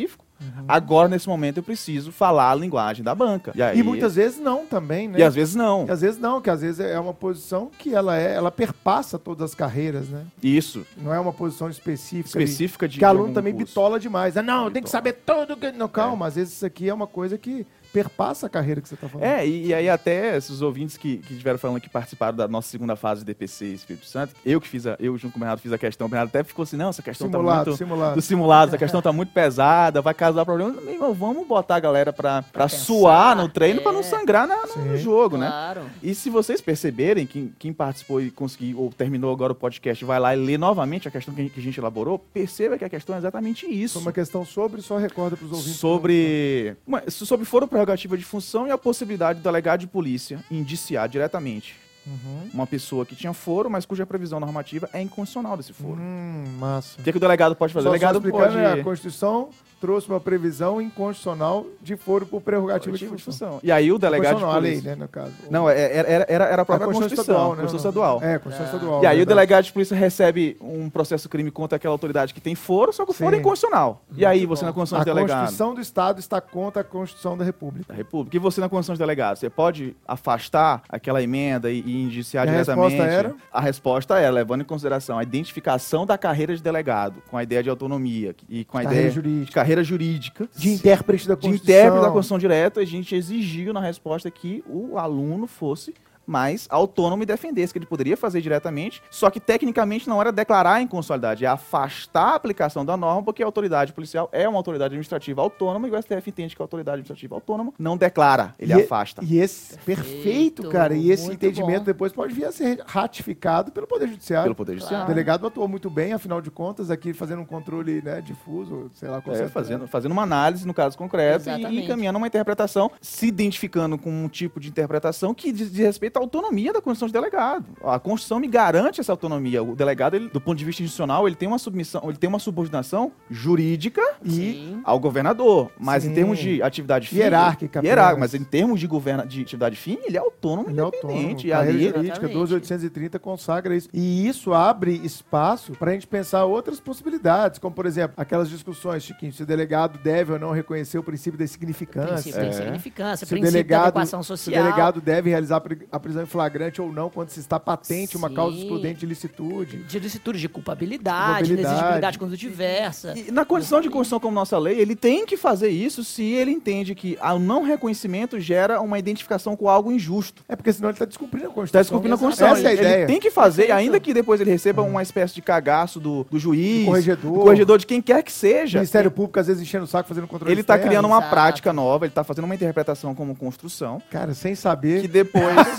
agora, 0.66 1.08
nesse 1.08 1.28
momento, 1.28 1.58
eu 1.58 1.62
preciso 1.62 2.10
falar 2.10 2.50
a 2.50 2.54
linguagem 2.54 3.04
da 3.04 3.14
banca. 3.14 3.52
aí- 3.56 3.78
E 3.78 3.82
muitas 3.82 4.16
vezes 4.16 4.40
não 4.40 4.66
também, 4.66 5.06
né? 5.08 5.18
E 5.18 5.22
às 5.22 5.34
vezes 5.34 5.54
não. 5.54 5.86
E 5.86 5.90
às 5.90 6.00
vezes 6.00 6.18
não, 6.20 6.40
que 6.40 6.50
às 6.50 6.60
vezes 6.60 6.80
é 6.80 6.98
uma 6.98 7.14
posição 7.14 7.70
que 7.78 7.94
ela 7.94 8.16
é, 8.18 8.34
ela 8.34 8.50
perpassa 8.50 9.18
todas 9.18 9.50
as 9.50 9.54
carreiras, 9.54 10.08
né? 10.08 10.24
Isso. 10.42 10.84
Não 10.96 11.14
é 11.14 11.20
uma 11.20 11.32
posição 11.32 11.68
específica. 11.70 12.28
Específica 12.42 12.88
de. 12.88 12.98
Que 12.98 13.04
aluno 13.04 13.32
também 13.32 13.52
curso. 13.52 13.68
bitola 13.68 14.00
demais. 14.00 14.36
Ah, 14.36 14.42
não, 14.42 14.70
tem 14.70 14.82
que 14.82 14.90
saber 14.90 15.12
tudo. 15.24 15.56
Que... 15.56 15.70
Não, 15.72 15.88
calma, 15.88 16.26
às 16.26 16.34
vezes 16.34 16.54
isso 16.54 16.66
aqui 16.66 16.88
é 16.88 16.94
uma 16.94 17.06
coisa 17.06 17.38
que 17.38 17.66
perpassa 17.92 18.46
a 18.46 18.48
carreira 18.48 18.80
que 18.80 18.88
você 18.88 18.96
tá 18.96 19.08
falando. 19.08 19.26
É, 19.26 19.46
e, 19.46 19.66
e 19.66 19.74
aí 19.74 19.88
até 19.88 20.36
esses 20.36 20.62
ouvintes 20.62 20.96
que, 20.96 21.18
que 21.18 21.32
estiveram 21.32 21.58
falando 21.58 21.80
que 21.80 21.88
participaram 21.88 22.36
da 22.36 22.48
nossa 22.48 22.68
segunda 22.68 22.96
fase 22.96 23.20
de 23.20 23.26
DPC 23.26 23.66
Espírito 23.66 24.06
Santo, 24.06 24.34
eu 24.44 24.60
que 24.60 24.68
fiz 24.68 24.86
a, 24.86 24.96
eu 24.98 25.16
junto 25.18 25.32
com 25.32 25.38
o 25.38 25.40
Bernardo 25.40 25.60
fiz 25.60 25.72
a 25.72 25.78
questão, 25.78 26.06
o 26.06 26.10
Bernardo 26.10 26.30
até 26.30 26.42
ficou 26.42 26.62
assim, 26.62 26.76
não, 26.76 26.88
essa 26.88 27.02
questão 27.02 27.28
simulado, 27.28 27.58
tá 27.58 27.70
muito... 27.70 27.78
simulado. 27.78 28.14
Do 28.14 28.22
simulado, 28.22 28.68
essa 28.70 28.78
questão 28.78 29.02
tá 29.02 29.12
muito 29.12 29.32
pesada, 29.32 30.00
vai 30.00 30.14
causar 30.14 30.44
problema. 30.44 30.72
Meu 30.80 30.94
irmão, 30.94 31.12
vamos 31.12 31.46
botar 31.46 31.76
a 31.76 31.80
galera 31.80 32.12
pra, 32.12 32.42
pra 32.42 32.68
pensar, 32.68 32.84
suar 32.84 33.36
no 33.36 33.48
treino 33.48 33.82
pra 33.82 33.92
não 33.92 34.00
é. 34.00 34.04
sangrar 34.04 34.46
na- 34.46 34.62
no, 34.76 34.96
jogo, 34.96 35.36
né? 35.36 35.46
Claro. 35.46 35.82
E 36.02 36.14
se 36.14 36.30
vocês 36.30 36.60
perceberem, 36.60 37.26
quem, 37.26 37.52
quem 37.58 37.72
participou 37.72 38.20
e 38.20 38.30
conseguiu, 38.30 38.80
ou 38.80 38.90
terminou 38.90 39.32
agora 39.32 39.52
o 39.52 39.56
podcast, 39.56 40.04
vai 40.04 40.18
lá 40.18 40.34
e 40.34 40.38
lê 40.38 40.56
novamente 40.56 41.08
a 41.08 41.10
questão 41.10 41.34
que 41.34 41.40
a 41.40 41.44
gente, 41.44 41.52
que 41.52 41.60
a 41.60 41.62
gente 41.62 41.78
elaborou, 41.78 42.18
perceba 42.18 42.78
que 42.78 42.84
a 42.84 42.88
questão 42.88 43.14
é 43.14 43.18
exatamente 43.18 43.66
isso. 43.66 43.98
Uma 43.98 44.12
questão 44.12 44.44
sobre, 44.44 44.80
só 44.82 44.96
recorda 44.96 45.36
pros 45.36 45.52
ouvintes. 45.52 45.76
Sobre, 45.76 46.76
sobre 47.08 47.44
foro 47.44 47.66
prerrogativa 47.82 48.16
de 48.16 48.24
função 48.24 48.66
e 48.66 48.70
a 48.70 48.78
possibilidade 48.78 49.40
do 49.40 49.42
delegado 49.42 49.80
de 49.80 49.86
polícia 49.86 50.42
indiciar 50.50 51.08
diretamente 51.08 51.80
Uhum. 52.04 52.50
uma 52.52 52.66
pessoa 52.66 53.06
que 53.06 53.14
tinha 53.14 53.32
foro, 53.32 53.70
mas 53.70 53.86
cuja 53.86 54.04
previsão 54.04 54.40
normativa 54.40 54.90
é 54.92 55.00
inconstitucional 55.00 55.56
desse 55.56 55.72
foro. 55.72 56.00
Hum, 56.00 56.44
massa. 56.58 57.00
O 57.00 57.04
que, 57.04 57.10
é 57.10 57.12
que 57.12 57.16
o 57.16 57.20
delegado 57.20 57.54
pode 57.54 57.72
fazer? 57.72 57.84
Só, 57.84 57.90
o 57.90 57.92
delegado 57.92 58.20
só 58.20 58.28
pode... 58.28 58.58
a 58.58 58.82
Constituição 58.82 59.50
trouxe 59.82 60.08
uma 60.08 60.20
previsão 60.20 60.80
inconstitucional 60.80 61.66
de 61.82 61.96
foro 61.96 62.24
por 62.24 62.40
prerrogativa 62.40 62.96
de 62.96 63.06
função. 63.08 63.18
função. 63.32 63.60
E 63.64 63.72
aí 63.72 63.90
o 63.90 63.98
delegado 63.98 64.36
de 64.36 64.44
Constitucional, 64.44 64.56
a 64.56 64.60
lei, 64.60 64.70
polícia... 64.74 64.90
né, 64.96 65.02
no 65.02 65.08
caso. 65.08 65.32
Não, 65.50 65.68
é- 65.68 65.96
era, 65.96 66.08
era, 66.08 66.26
era, 66.28 66.44
era 66.44 66.62
a 66.62 66.64
própria 66.64 66.84
É 66.84 66.86
Constituição, 66.86 67.22
estadual, 67.22 67.50
né? 67.56 67.62
Constituição 67.62 67.92
Não, 67.92 68.00
estadual. 68.02 68.22
É, 68.22 68.38
Constituição 68.38 68.62
Ah. 68.62 68.76
estadual. 68.76 69.02
E 69.02 69.06
aí 69.08 69.20
o 69.20 69.26
delegado 69.26 69.64
de 69.64 69.72
polícia 69.72 69.96
recebe 69.96 70.56
um 70.60 70.88
processo 70.88 71.28
crime 71.28 71.50
contra 71.50 71.74
aquela 71.76 71.92
autoridade 71.92 72.32
que 72.32 72.40
tem 72.40 72.54
foro, 72.54 72.92
só 72.92 73.04
que 73.04 73.10
o 73.10 73.14
foro 73.14 73.34
é 73.34 73.38
inconstitucional. 73.40 74.04
E 74.16 74.24
aí 74.24 74.46
você 74.46 74.60
bom. 74.62 74.66
na 74.68 74.72
condição 74.72 74.98
A 74.98 75.00
de 75.00 75.04
delegado... 75.06 75.38
Constituição 75.40 75.74
do 75.74 75.80
Estado 75.80 76.20
está 76.20 76.40
contra 76.40 76.82
a 76.82 76.84
Constituição 76.84 77.36
da 77.36 77.44
República. 77.44 77.86
da 77.92 77.94
República. 77.96 78.36
E 78.36 78.38
você 78.38 78.60
na 78.60 78.68
condição 78.68 78.94
de 78.94 79.00
delegado, 79.00 79.36
você 79.36 79.50
pode 79.50 79.96
afastar 80.06 80.82
aquela 80.88 81.20
emenda 81.20 81.70
e, 81.72 81.80
e 81.80 82.02
indiciar 82.04 82.46
E 82.46 82.48
a 82.48 82.52
diretamente? 82.52 82.94
resposta 82.94 83.12
era? 83.12 83.34
A 83.52 83.60
resposta 83.60 84.18
é, 84.20 84.30
levando 84.30 84.60
em 84.60 84.64
consideração 84.64 85.18
a 85.18 85.22
identificação 85.24 86.06
da 86.06 86.16
carreira 86.16 86.54
de 86.54 86.62
delegado, 86.62 87.20
com 87.30 87.36
a 87.36 87.42
ideia 87.42 87.62
de 87.62 87.68
autonomia 87.70 88.34
e 88.48 88.64
com 88.64 88.78
a 88.78 88.82
Carreira 88.82 89.00
ideia 89.00 89.12
jurídica. 89.14 89.46
de 89.46 89.52
carreira 89.52 89.71
jurídica, 89.82 90.48
De 90.56 90.68
intérprete 90.70 91.26
da 91.28 91.34
de 91.34 91.40
Constituição. 91.40 91.74
intérprete 91.74 92.02
da 92.04 92.10
Constituição 92.10 92.38
direta, 92.38 92.80
a 92.80 92.84
gente 92.84 93.14
exigiu 93.14 93.72
na 93.72 93.80
resposta 93.80 94.28
que 94.30 94.62
o 94.68 94.98
aluno 94.98 95.46
fosse 95.46 95.94
mais 96.32 96.66
autônomo 96.70 97.22
e 97.22 97.26
defendesse, 97.26 97.72
que 97.72 97.78
ele 97.78 97.86
poderia 97.86 98.16
fazer 98.16 98.40
diretamente, 98.40 99.02
só 99.10 99.28
que 99.30 99.38
tecnicamente 99.38 100.08
não 100.08 100.20
era 100.20 100.32
declarar 100.32 100.74
a 100.74 100.82
inconstitucionalidade, 100.82 101.44
é 101.44 101.48
afastar 101.48 102.32
a 102.32 102.34
aplicação 102.34 102.84
da 102.84 102.96
norma, 102.96 103.22
porque 103.22 103.42
a 103.42 103.46
autoridade 103.46 103.92
policial 103.92 104.28
é 104.32 104.48
uma 104.48 104.58
autoridade 104.58 104.94
administrativa 104.94 105.42
autônoma 105.42 105.86
e 105.86 105.90
o 105.90 106.02
STF 106.02 106.30
entende 106.30 106.56
que 106.56 106.62
a 106.62 106.64
autoridade 106.64 106.94
administrativa 107.00 107.34
autônoma 107.34 107.72
não 107.78 107.96
declara, 107.96 108.54
ele 108.58 108.72
E- 108.72 108.82
afasta. 108.82 109.22
E 109.24 109.38
esse, 109.38 109.76
perfeito, 109.78 110.12
Perfeito, 110.22 110.68
cara. 110.70 110.94
E 110.94 111.10
esse 111.10 111.30
entendimento 111.30 111.80
bom. 111.80 111.84
depois 111.84 112.12
pode 112.12 112.32
vir 112.32 112.44
a 112.46 112.52
ser 112.52 112.80
ratificado 112.86 113.70
pelo 113.72 113.86
Poder 113.86 114.08
Judiciário. 114.08 114.44
Pelo 114.44 114.54
Poder 114.54 114.74
Judiciário. 114.74 115.04
O 115.04 115.08
delegado 115.08 115.46
atuou 115.46 115.68
muito 115.68 115.90
bem, 115.90 116.12
afinal 116.12 116.40
de 116.40 116.50
contas, 116.50 116.90
aqui 116.90 117.12
fazendo 117.12 117.42
um 117.42 117.44
controle 117.44 118.00
né, 118.02 118.20
difuso, 118.20 118.90
sei 118.94 119.08
lá, 119.08 119.22
É, 119.26 119.48
fazendo, 119.48 119.86
fazendo 119.86 120.12
uma 120.12 120.22
análise 120.22 120.66
no 120.66 120.72
caso 120.72 120.96
concreto 120.96 121.48
e 121.48 121.52
Exatamente. 121.52 121.84
encaminhando 121.84 122.16
uma 122.16 122.26
interpretação, 122.26 122.90
se 123.00 123.26
identificando 123.26 123.98
com 123.98 124.10
um 124.10 124.28
tipo 124.28 124.58
de 124.60 124.68
interpretação 124.68 125.34
que 125.34 125.52
diz, 125.52 125.70
diz 125.72 125.84
respeito 125.86 126.16
à 126.18 126.21
autonomia 126.22 126.72
da 126.72 126.80
Constituição 126.80 127.06
de 127.08 127.12
delegado. 127.12 127.64
A 127.84 127.98
Constituição 127.98 128.38
me 128.40 128.46
garante 128.48 129.00
essa 129.00 129.12
autonomia. 129.12 129.62
O 129.62 129.74
delegado, 129.76 130.14
ele, 130.14 130.28
do 130.28 130.40
ponto 130.40 130.56
de 130.58 130.64
vista 130.64 130.82
institucional, 130.82 131.26
ele 131.26 131.36
tem 131.36 131.48
uma 131.48 131.58
submissão, 131.58 132.02
ele 132.04 132.16
tem 132.16 132.28
uma 132.28 132.38
subordinação 132.38 133.12
jurídica 133.30 134.02
E 134.24 134.76
ao 134.84 134.98
governador. 134.98 135.70
Mas 135.78 136.02
Sim. 136.02 136.10
em 136.10 136.14
termos 136.14 136.38
de 136.38 136.62
atividade 136.62 137.08
fim. 137.08 137.16
Hierárquica 137.16 137.80
Hierárquica, 137.84 138.20
mas 138.20 138.34
em 138.34 138.44
termos 138.44 138.80
de, 138.80 138.86
governa, 138.86 139.26
de 139.26 139.42
atividade 139.42 139.76
fim, 139.76 139.98
ele 140.04 140.16
é 140.16 140.20
autônomo 140.20 140.70
ele 140.70 140.78
é 140.80 140.82
autônomo. 140.82 141.18
independente. 141.20 141.46
E 141.48 141.52
ali, 141.52 141.72
jurídica, 141.88 142.00
Exatamente. 142.00 142.32
12830 142.34 143.18
consagra 143.18 143.74
isso. 143.76 143.88
E 143.92 144.26
isso 144.26 144.52
abre 144.52 144.92
espaço 145.04 145.72
para 145.72 145.90
a 145.90 145.94
gente 145.94 146.06
pensar 146.06 146.44
outras 146.44 146.80
possibilidades, 146.80 147.58
como, 147.58 147.74
por 147.74 147.86
exemplo, 147.86 148.14
aquelas 148.16 148.48
discussões, 148.48 149.02
Chiquinho, 149.02 149.32
se 149.32 149.42
o 149.42 149.46
delegado 149.46 149.98
deve 150.02 150.32
ou 150.32 150.38
não 150.38 150.50
reconhecer 150.52 150.98
o 150.98 151.02
princípio 151.02 151.38
da 151.38 151.46
significância. 151.46 152.12
Princípio 152.32 152.40
É. 152.40 152.48
de 152.48 152.56
significância, 152.56 153.16
Se 153.18 153.24
o, 153.24 153.36
princípio 153.36 153.52
da 153.52 153.58
delegado, 153.58 153.82
adequação 153.88 154.22
se 154.22 154.32
o 154.32 154.36
social. 154.36 154.62
delegado 154.64 155.00
deve 155.00 155.30
realizar 155.30 155.56
a 155.56 155.62
a 155.90 156.00
prisão 156.02 156.22
em 156.22 156.26
flagrante 156.26 156.80
ou 156.82 156.92
não 156.92 157.08
quando 157.08 157.30
se 157.30 157.40
está 157.40 157.58
patente 157.58 158.16
uma 158.16 158.28
Sim. 158.28 158.34
causa 158.34 158.58
excludente 158.58 159.00
de 159.00 159.06
licitude. 159.06 159.78
de 159.84 159.98
licitude 159.98 160.38
de 160.40 160.48
culpabilidade, 160.48 161.26
Culpabilidade. 161.48 161.62
inexigibilidade 161.74 162.18
quando 162.18 162.36
diversa. 162.36 163.14
E 163.16 163.30
na 163.30 163.44
condição 163.44 163.80
de 163.80 163.88
Constituição 163.88 164.20
como 164.20 164.34
nossa 164.34 164.58
lei, 164.58 164.78
ele 164.78 164.94
tem 164.96 165.24
que 165.24 165.36
fazer 165.36 165.68
isso 165.68 166.02
se 166.04 166.22
ele 166.24 166.50
entende 166.50 166.94
que 166.94 167.16
o 167.22 167.38
não 167.38 167.62
reconhecimento 167.62 168.38
gera 168.40 168.80
uma 168.80 168.98
identificação 168.98 169.56
com 169.56 169.68
algo 169.68 169.90
injusto. 169.92 170.42
É 170.48 170.56
porque 170.56 170.72
senão 170.72 170.88
ele 170.90 170.94
está 170.96 171.04
descumprindo 171.04 171.46
a 171.46 171.48
Está 171.48 171.54
Constituição. 171.60 171.82
descumprindo 171.82 172.14
a. 172.14 172.18
Constituição. 172.18 172.56
Essa 172.56 172.66
é 172.66 172.66
a 172.68 172.72
ele, 172.72 172.80
ideia. 172.82 172.96
ele 172.98 173.06
tem 173.06 173.20
que 173.20 173.30
fazer, 173.30 173.70
ainda 173.70 173.98
que 174.00 174.12
depois 174.12 174.40
ele 174.40 174.50
receba 174.50 174.82
uma 174.82 175.02
espécie 175.02 175.34
de 175.34 175.42
cagaço 175.42 176.00
do, 176.00 176.26
do 176.30 176.38
juiz, 176.38 176.80
Do 176.80 176.86
corregedor. 176.86 177.32
do 177.32 177.40
corregedor, 177.40 177.78
de 177.78 177.86
quem 177.86 178.02
quer 178.02 178.22
que 178.22 178.30
O 178.30 178.34
seja. 178.34 178.78
Ministério 178.78 179.10
Público 179.10 179.38
às 179.38 179.46
vezes 179.46 179.62
enchendo 179.62 179.84
o 179.84 179.86
saco 179.86 180.08
fazendo 180.08 180.26
controle 180.26 180.52
Ele 180.52 180.60
está 180.62 180.78
criando 180.78 181.06
uma 181.06 181.18
Exato. 181.18 181.30
prática 181.30 181.72
nova, 181.72 182.04
ele 182.04 182.10
está 182.10 182.24
fazendo 182.24 182.44
uma 182.44 182.54
interpretação 182.54 183.14
como 183.14 183.34
construção, 183.36 184.02
Cara, 184.10 184.34
sem 184.34 184.52
que 184.52 184.58
saber. 184.60 185.06
depois 185.08 185.44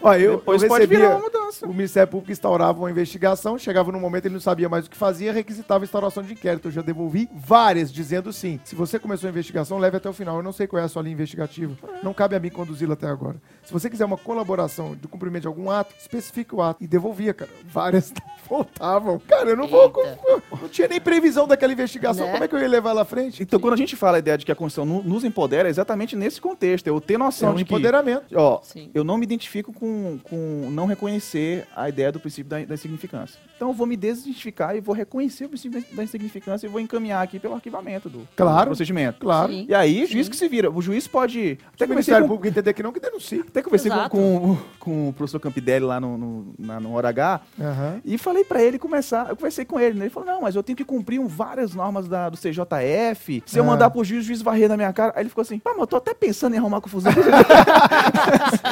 Olha, 0.00 0.20
eu, 0.20 0.36
Depois 0.36 0.62
eu 0.62 0.68
pode 0.68 0.80
recebia, 0.86 0.98
virar 1.08 1.16
uma 1.16 1.24
mudança. 1.24 1.66
o 1.66 1.72
Ministério 1.74 2.08
Público 2.08 2.32
instaurava 2.32 2.78
uma 2.78 2.90
investigação, 2.90 3.58
chegava 3.58 3.90
num 3.92 4.00
momento 4.00 4.26
ele 4.26 4.34
não 4.34 4.40
sabia 4.40 4.68
mais 4.68 4.86
o 4.86 4.90
que 4.90 4.96
fazia, 4.96 5.32
requisitava 5.32 5.82
a 5.82 5.86
instauração 5.86 6.22
de 6.22 6.32
inquérito. 6.32 6.68
Eu 6.68 6.72
já 6.72 6.82
devolvi 6.82 7.28
várias 7.34 7.92
dizendo 7.92 8.32
sim. 8.32 8.60
Se 8.64 8.74
você 8.74 8.98
começou 8.98 9.26
a 9.28 9.30
investigação, 9.30 9.78
leve 9.78 9.96
até 9.96 10.08
o 10.08 10.12
final. 10.12 10.36
Eu 10.36 10.42
não 10.42 10.52
sei 10.52 10.66
qual 10.66 10.80
é 10.80 10.84
a 10.84 10.88
sua 10.88 11.02
linha 11.02 11.14
investigativa. 11.14 11.74
Não 12.02 12.12
cabe 12.14 12.36
a 12.36 12.40
mim 12.40 12.50
conduzi-la 12.50 12.94
até 12.94 13.06
agora. 13.06 13.36
Se 13.64 13.72
você 13.72 13.90
quiser 13.90 14.04
uma 14.04 14.16
colaboração 14.16 14.94
do 14.94 15.08
cumprimento 15.08 15.42
de 15.42 15.48
algum 15.48 15.70
ato, 15.70 15.94
especifique 15.98 16.54
o 16.54 16.62
ato. 16.62 16.82
E 16.82 16.86
devolvia, 16.86 17.34
cara. 17.34 17.50
Várias 17.64 18.12
voltavam. 18.48 19.20
Cara, 19.26 19.50
eu 19.50 19.56
não 19.56 19.66
vou. 19.66 19.84
Eita. 19.84 20.18
Não 20.62 20.68
tinha 20.68 20.88
nem 20.88 21.00
previsão 21.00 21.46
daquela 21.48 21.72
investigação. 21.72 22.26
Né? 22.26 22.32
Como 22.32 22.44
é 22.44 22.48
que 22.48 22.54
eu 22.54 22.60
ia 22.60 22.68
levar 22.68 22.90
ela 22.90 23.02
à 23.02 23.04
frente? 23.04 23.42
Então, 23.42 23.58
quando 23.58 23.74
a 23.74 23.76
gente 23.76 23.96
fala 23.96 24.16
a 24.16 24.18
ideia 24.20 24.38
de 24.38 24.44
que 24.46 24.52
a 24.52 24.54
Constituição 24.54 25.02
nos 25.02 25.24
empodera, 25.24 25.68
é 25.68 25.70
exatamente 25.70 26.14
nesse 26.16 26.40
contexto. 26.40 26.86
Eu 26.86 27.00
ter 27.00 27.14
É 27.14 27.18
noção 27.18 27.50
um 27.52 27.54
de 27.54 27.64
que 27.64 27.72
empoderamento. 27.72 28.24
Ó, 28.34 28.60
Sim. 28.62 28.90
eu 28.94 29.02
não 29.02 29.16
me 29.18 29.24
identifico 29.24 29.45
com, 29.72 30.18
com 30.24 30.68
não 30.70 30.86
reconhecer 30.86 31.66
a 31.74 31.88
ideia 31.88 32.10
do 32.12 32.18
princípio 32.20 32.48
da, 32.50 32.58
da 32.64 32.74
insignificância. 32.74 33.38
Então 33.56 33.68
eu 33.68 33.74
vou 33.74 33.86
me 33.86 33.96
desidentificar 33.96 34.76
e 34.76 34.80
vou 34.80 34.94
reconhecer 34.94 35.46
o 35.46 35.48
princípio 35.48 35.82
da, 35.92 36.02
insignificância 36.04 36.66
e 36.66 36.68
vou 36.68 36.80
encaminhar 36.80 37.22
aqui 37.22 37.38
pelo 37.38 37.54
arquivamento 37.54 38.08
do, 38.10 38.26
Claro. 38.36 38.60
do 38.64 38.66
procedimento. 38.66 39.20
Claro. 39.20 39.50
Sim. 39.52 39.66
E 39.68 39.74
aí, 39.74 40.04
o 40.04 40.06
juiz 40.06 40.26
Sim. 40.26 40.30
que 40.30 40.36
se 40.36 40.48
vira. 40.48 40.70
O 40.70 40.82
juiz 40.82 41.06
pode. 41.08 41.58
Até 41.74 41.86
o 41.86 41.88
Ministério 41.88 42.22
com, 42.22 42.28
Público 42.28 42.48
entender 42.48 42.72
que 42.74 42.82
não, 42.82 42.92
que 42.92 43.00
denuncie. 43.00 43.40
até 43.40 43.62
conversei 43.62 43.90
com, 43.90 44.08
com, 44.08 44.58
com 44.78 45.08
o 45.08 45.12
professor 45.12 45.40
Campidelli 45.40 45.84
lá 45.86 45.98
no, 45.98 46.18
no, 46.18 46.54
na- 46.58 46.80
no 46.80 46.92
hora 46.94 47.08
H. 47.08 47.40
Aham. 47.58 48.00
E 48.04 48.18
falei 48.18 48.44
pra 48.44 48.62
ele 48.62 48.78
começar. 48.78 49.28
Eu 49.30 49.36
conversei 49.36 49.64
com 49.64 49.80
ele, 49.80 49.98
né? 49.98 50.04
Ele 50.06 50.10
falou: 50.10 50.28
não, 50.28 50.42
mas 50.42 50.54
eu 50.54 50.62
tenho 50.62 50.76
que 50.76 50.84
cumprir 50.84 51.18
um- 51.18 51.26
várias 51.26 51.74
normas 51.74 52.06
da, 52.08 52.28
do 52.28 52.36
CJF. 52.36 53.42
Se 53.46 53.58
eu 53.58 53.64
Ah. 53.64 53.66
mandar 53.66 53.88
pro 53.90 54.04
juiz, 54.04 54.22
o 54.24 54.26
juiz 54.26 54.42
varrer 54.42 54.68
na 54.68 54.76
minha 54.76 54.92
cara. 54.92 55.12
Aí 55.16 55.22
ele 55.22 55.28
ficou 55.30 55.42
assim: 55.42 55.58
pá, 55.58 55.70
mas 55.70 55.80
eu 55.80 55.86
tô 55.86 55.96
até 55.96 56.12
pensando 56.12 56.54
em 56.54 56.58
arrumar 56.58 56.80
confusão. 56.80 57.12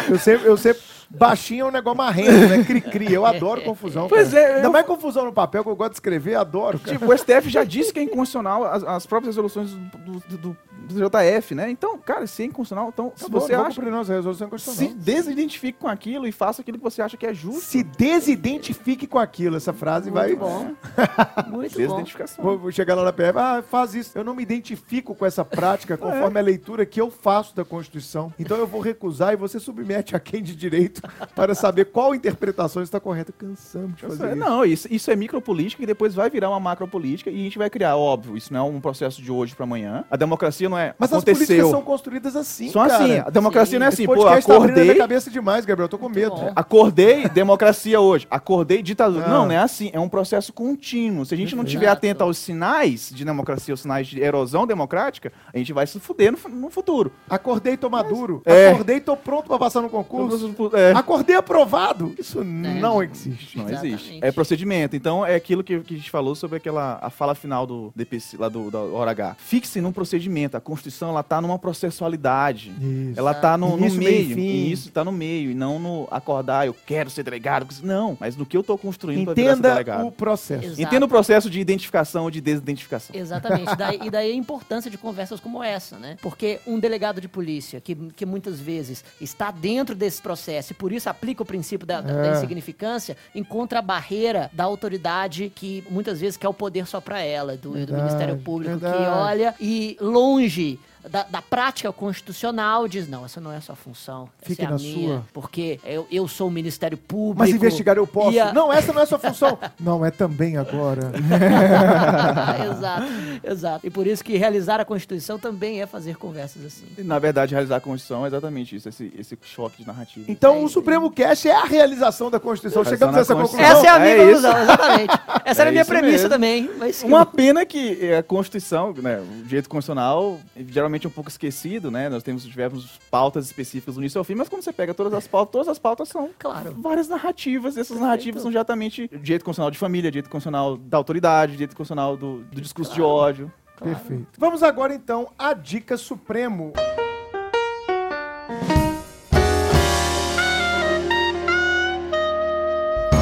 Eu 0.09 0.19
sempre, 0.19 0.47
eu 0.49 0.57
sempre. 0.65 0.83
Baixinho 1.11 1.67
é 1.67 1.69
um 1.69 1.73
negócio 1.73 1.97
marrento, 1.99 2.31
né? 2.49 2.65
Cri-cri. 2.65 3.13
Eu 3.13 3.25
adoro 3.25 3.61
confusão. 3.63 4.09
Pois 4.09 4.31
cara. 4.33 4.43
é, 4.43 4.55
Ainda 4.57 4.67
eu- 4.69 4.73
mais 4.73 4.87
confusão 4.87 5.25
no 5.25 5.33
papel, 5.33 5.63
que 5.63 5.71
eu 5.71 5.77
gosto 5.77 5.91
de 5.93 5.97
escrever, 5.97 6.35
adoro, 6.35 6.79
cara. 6.79 6.99
Tipo, 6.99 7.11
o 7.13 7.17
STF 7.17 7.49
já 7.51 7.63
disse 7.63 7.93
que 7.93 8.01
é 8.01 8.03
inconstitucional 8.03 8.65
as, 8.65 8.83
as 8.83 9.07
próprias 9.07 9.37
resoluções 9.37 9.71
do, 9.71 10.21
do, 10.29 10.39
do- 10.39 10.57
do 10.85 10.95
JF, 10.95 11.55
né? 11.55 11.71
Então, 11.71 11.99
cara, 11.99 12.27
se 12.27 12.43
é 12.43 12.47
inconstitucional, 12.47 12.91
então 12.93 13.13
se 13.15 13.25
Acabou, 13.25 13.41
você 13.41 13.55
acha, 13.55 13.83
nossa 13.91 14.13
resolução 14.13 14.47
se 14.47 14.51
constitucional. 14.51 14.95
desidentifique 14.97 15.79
com 15.79 15.89
aquilo 15.89 16.27
e 16.27 16.33
faça 16.33 16.63
aquilo 16.63 16.79
que 16.79 16.85
você 16.85 17.03
acha 17.03 17.17
que 17.17 17.27
é 17.27 17.35
justo. 17.35 17.63
Se 17.63 17.83
desidentifique 17.83 19.07
com 19.07 19.19
aquilo. 19.19 19.57
Essa 19.57 19.73
frase 19.73 20.11
vai. 20.11 20.29
Muito 20.29 20.41
bom. 20.41 20.65
Muito 21.49 21.73
bom. 21.73 21.79
Desidentificação. 21.79 22.45
Vou, 22.45 22.59
vou 22.59 22.73
chegar 22.73 22.95
lá 22.95 23.05
na 23.05 23.13
PF, 23.13 23.39
ah, 23.39 23.63
faz 23.69 23.95
isso. 23.95 24.17
Eu 24.17 24.25
não 24.25 24.35
me 24.35 24.43
identifico 24.43 25.15
com 25.15 25.27
essa 25.27 25.45
prática 25.45 25.97
conforme 25.99 26.39
a 26.39 26.43
leitura 26.43 26.85
que 26.87 27.01
eu 27.01 27.11
faço 27.11 27.55
da 27.55 27.65
Constituição. 27.65 28.33
Então 28.39 28.57
eu 28.57 28.67
vou 28.67 28.81
recusar 28.81 29.33
e 29.33 29.37
você 29.37 29.59
submete 29.59 30.15
a 30.15 30.21
quem 30.21 30.43
de 30.43 30.55
direito 30.55 31.03
para 31.35 31.55
saber 31.55 31.87
qual 31.87 32.15
interpretação 32.15 32.83
está 32.83 33.01
correta. 33.01 33.33
Cansamos 33.33 33.97
de 33.97 34.03
fazer 34.03 34.29
isso. 34.29 34.37
Não, 34.37 34.65
isso, 34.65 34.89
isso 34.91 35.11
é 35.11 35.17
micropolítica 35.17 35.83
e 35.83 35.87
depois 35.87 36.15
vai 36.15 36.31
virar 36.31 36.51
uma 36.51 36.61
macropolítica 36.61 37.31
e 37.31 37.35
a 37.35 37.45
gente 37.45 37.59
vai 37.59 37.71
criar, 37.71 37.97
óbvio, 37.97 38.37
isso 38.37 38.53
não 38.53 38.61
é 38.61 38.71
um 38.71 38.81
processo 38.81 39.23
de 39.23 39.31
hoje 39.31 39.55
pra 39.55 39.65
amanhã. 39.65 40.05
A 40.11 40.17
democracia 40.17 40.69
não 40.69 40.74
é 40.77 40.95
Mas 40.99 41.13
as 41.13 41.23
políticas 41.25 41.51
aconteceu. 41.51 41.71
são 41.71 41.83
construídas 41.83 42.37
assim, 42.37 42.71
São 42.71 42.87
cara. 42.87 43.03
assim, 43.05 43.19
a 43.19 43.31
democracia 43.31 43.73
Sim. 43.73 43.79
não 43.79 43.87
é 43.87 43.89
Esse 43.89 44.03
assim, 44.03 44.07
pô, 44.07 44.25
tá 44.25 44.33
abrindo 44.33 44.51
a 44.53 44.59
minha 44.59 44.73
acordei, 44.75 44.95
cabeça 44.95 45.31
demais, 45.31 45.65
Gabriel. 45.65 45.85
Eu 45.85 45.89
tô 45.89 45.99
com 45.99 46.09
medo. 46.09 46.35
bom. 46.35 46.53
Acordei 46.55 47.29
democracia 47.31 48.01
hoje. 48.01 48.27
Acordei 48.31 48.83
ditadura. 48.83 49.25
Ah. 49.27 49.29
Não, 49.29 49.47
não 49.47 49.53
é 49.53 49.59
assim. 49.59 49.91
É 49.93 50.01
um 50.01 50.09
processo 50.09 50.53
contínuo. 50.53 51.25
Se 51.25 51.35
a 51.35 51.37
gente 51.37 51.55
não 51.55 51.65
estiver 51.65 51.89
atento 51.89 52.23
aos 52.23 52.39
sinais 52.39 53.11
de 53.15 53.25
democracia, 53.25 53.75
os 53.75 53.81
sinais 53.81 54.07
de 54.07 54.21
erosão 54.21 54.67
democrática, 54.67 55.33
a 55.53 55.59
gente 55.59 55.73
vai 55.73 55.87
se 55.87 55.99
fuder 56.01 56.33
no, 56.33 56.39
no 56.55 56.71
futuro. 56.71 57.13
Acordei, 57.29 57.77
tô 57.77 57.89
maduro. 57.91 58.43
É. 58.45 58.71
Acordei, 58.71 59.01
tô 59.01 59.17
pronto 59.17 59.47
pra 59.47 59.59
passar 59.59 59.81
no 59.83 59.89
concurso. 59.89 60.55
É. 60.75 60.93
Acordei 60.93 61.37
aprovado. 61.37 62.15
Isso 62.19 62.43
não 62.45 63.03
existe. 63.03 63.59
Não 63.59 63.69
Exatamente. 63.69 63.95
existe. 63.95 64.19
É 64.23 64.33
procedimento. 64.33 64.97
Então 64.97 65.25
é 65.25 65.35
aquilo 65.35 65.63
que, 65.63 65.79
que 65.81 65.95
a 65.95 65.97
gente 65.97 66.11
falou 66.11 66.35
sobre 66.35 66.57
aquela 66.57 66.99
a 67.01 67.11
fala 67.11 67.35
final 67.35 67.67
do 67.67 67.93
DPC, 67.95 68.37
lá 68.37 68.49
do, 68.49 68.71
da 68.71 68.79
hora 68.81 69.11
H. 69.11 69.37
Fixe 69.39 69.81
num 69.81 69.93
procedimento. 69.93 70.57
Constituição 70.65 71.11
ela 71.11 71.23
tá 71.23 71.41
numa 71.41 71.59
processualidade. 71.59 72.73
Isso. 72.81 73.19
Ela 73.19 73.35
tá 73.35 73.57
no, 73.57 73.77
no 73.77 73.91
meio 73.95 74.39
e 74.39 74.73
isso 74.73 74.91
tá 74.91 75.05
no 75.05 75.13
meio. 75.13 75.51
E 75.51 75.55
não 75.55 75.79
no 75.79 76.09
acordar, 76.11 76.67
eu 76.67 76.75
quero 76.87 77.11
ser 77.11 77.23
delegado. 77.23 77.67
Não, 77.83 78.17
mas 78.19 78.37
no 78.37 78.45
que 78.47 78.57
eu 78.57 78.63
tô 78.63 78.77
construindo 78.77 79.27
pra 79.27 79.35
virar 79.35 79.49
ser 79.53 79.59
Entenda 79.59 79.69
delegado. 79.71 80.07
o 80.07 80.13
processo. 80.13 80.65
Exato. 80.67 80.83
Entenda 80.83 81.07
o 81.07 81.09
processo 81.09 81.49
de 81.51 81.61
identificação 81.61 82.25
ou 82.25 82.31
de 82.31 82.41
desidentificação. 82.41 83.15
Exatamente. 83.15 83.77
Daí- 83.77 84.01
e 84.05 84.11
daí 84.11 84.33
a 84.33 84.35
importância 84.35 84.91
de 84.91 84.99
conversas 84.99 85.39
como 85.41 85.63
essa, 85.63 85.99
né? 85.99 86.17
Porque 86.23 86.59
um 86.67 86.79
delegado 86.79 87.21
de 87.21 87.29
polícia, 87.29 87.81
que, 87.81 87.95
que 87.95 88.27
muitas 88.27 88.59
vezes 88.61 89.05
está 89.21 89.51
dentro 89.51 89.95
desse 89.95 90.21
processo 90.21 90.73
e 90.73 90.75
por 90.75 90.93
isso 90.93 91.09
aplica 91.09 91.43
o 91.43 91.47
princípio 91.47 91.87
da, 91.87 92.01
da- 92.01 92.13
da 92.15 92.29
É. 92.29 92.37
insignificância, 92.37 93.17
encontra 93.35 93.79
a 93.79 93.83
barreira 93.83 94.51
da 94.53 94.65
autoridade 94.65 95.53
que 95.55 95.85
muitas 95.91 96.21
vezes 96.21 96.37
quer 96.37 96.49
o 96.49 96.55
poder 96.55 96.87
só 96.87 97.01
para 97.01 97.21
ela, 97.21 97.57
do, 97.57 97.71
do 97.71 97.73
Verdade, 97.75 98.03
Ministério 98.03 98.37
Público, 98.39 98.75
que 98.77 98.81
verdade. 98.81 99.05
olha 99.07 99.55
e 99.61 99.97
longe 100.01 100.54
hoje 100.55 100.79
da, 101.11 101.23
da 101.25 101.43
prática 101.43 101.93
constitucional, 101.93 102.89
diz: 102.89 103.07
não, 103.09 103.25
essa 103.27 103.41
não 103.41 103.53
é 103.53 103.57
a 103.57 103.61
sua 103.61 103.75
função. 103.77 104.29
Essa 104.41 104.49
Fique 104.49 104.63
é 104.63 104.67
a 104.67 104.71
na 104.71 104.77
minha, 104.77 105.09
sua. 105.09 105.25
Porque 105.35 105.79
eu, 105.85 106.07
eu 106.11 106.27
sou 106.27 106.49
o 106.49 106.51
Ministério 106.51 106.97
Público. 106.97 107.41
Mas 107.41 107.51
investigar 107.51 107.97
eu 107.99 108.07
posso. 108.07 108.41
a- 108.41 108.53
Não, 108.55 108.73
essa 108.73 108.93
não 108.93 109.03
é 109.03 109.07
sua 109.07 109.19
função. 109.19 109.59
não, 109.79 110.05
é 110.05 110.11
também 110.11 110.57
agora. 110.57 111.13
exato, 112.71 113.07
exato. 113.43 113.87
E 113.87 113.91
por 113.91 114.07
isso 114.07 114.25
que 114.25 114.37
realizar 114.37 114.81
a 114.81 114.85
Constituição 114.85 115.39
também 115.39 115.81
é 115.83 115.87
fazer 115.87 116.17
conversas 116.17 116.65
assim. 116.65 116.87
E, 116.97 117.03
Na 117.03 117.19
verdade, 117.19 117.53
realizar 117.55 117.77
a 117.77 117.81
Constituição 117.81 118.25
é 118.25 118.29
exatamente 118.29 118.77
isso, 118.77 118.89
esse, 118.89 119.13
esse 119.19 119.39
choque 119.43 119.79
de 119.83 119.87
narrativa. 119.87 120.25
Então, 120.29 120.57
É 120.57 120.59
o 120.61 120.69
Supremo 120.69 121.11
Cast 121.11 121.49
é 121.49 121.55
a 121.55 121.65
realização 121.65 122.31
da 122.31 122.41
Constituição. 122.41 122.85
Chegamos 122.85 123.17
a 123.17 123.21
essa 123.21 123.35
conclusão. 123.35 123.61
Essa 123.61 123.87
é 123.87 123.91
a 123.91 123.99
minha 123.99 124.11
É 124.15 124.25
conclusão, 124.25 124.63
exatamente. 124.63 125.15
Essa 125.45 125.61
era 125.63 125.69
É 125.69 125.71
a 125.71 125.73
minha 125.73 125.83
isso 125.83 125.91
premissa 125.91 126.13
mesmo. 126.17 126.29
também. 126.31 126.71
Mas 126.79 127.03
Uma 127.03 127.27
pena 127.27 127.67
que 127.67 128.13
a 128.15 128.23
Constituição, 128.23 128.95
né, 128.95 129.21
o 129.21 129.45
direito 129.45 129.69
constitucional, 129.69 130.41
geralmente 130.69 130.94
é 131.03 131.09
um 131.09 131.11
pouco 131.11 131.29
esquecido, 131.29 131.91
né? 131.91 132.09
Nós 132.09 132.23
temos, 132.23 132.45
tivemos 132.45 132.99
pautas 133.11 133.47
específicas 133.47 133.97
do 133.97 134.01
início 134.01 134.19
ao 134.19 134.25
fim, 134.25 134.35
mas 134.35 134.49
quando 134.49 134.63
você 134.63 134.73
pega 134.73 134.95
todas 134.95 135.13
as 135.15 135.27
pautas, 135.27 135.53
todas 135.53 135.69
as 135.69 135.79
pautas 135.79 136.09
são 136.09 136.31
Claro. 136.39 136.75
várias 136.79 137.09
narrativas, 137.09 137.77
e 137.77 137.81
essas 137.81 137.89
Perfeito. 137.89 138.05
narrativas 138.05 138.43
são 138.43 138.51
exatamente 138.51 139.09
direito 139.09 139.45
constitucional 139.45 139.71
de 139.71 139.79
família, 139.79 140.11
direito 140.11 140.31
constitucional 140.31 140.77
da 140.77 140.97
autoridade, 140.97 141.53
direito 141.53 141.75
constitucional 141.77 142.17
do, 142.17 142.45
do 142.45 142.61
discurso 142.61 142.95
de 142.95 143.03
ódio. 143.03 143.53
Perfeito. 143.83 144.29
Vamos 144.39 144.63
agora, 144.63 144.95
então, 144.95 145.29
à 145.37 145.53
Dica 145.53 145.97
Supremo. 145.97 146.73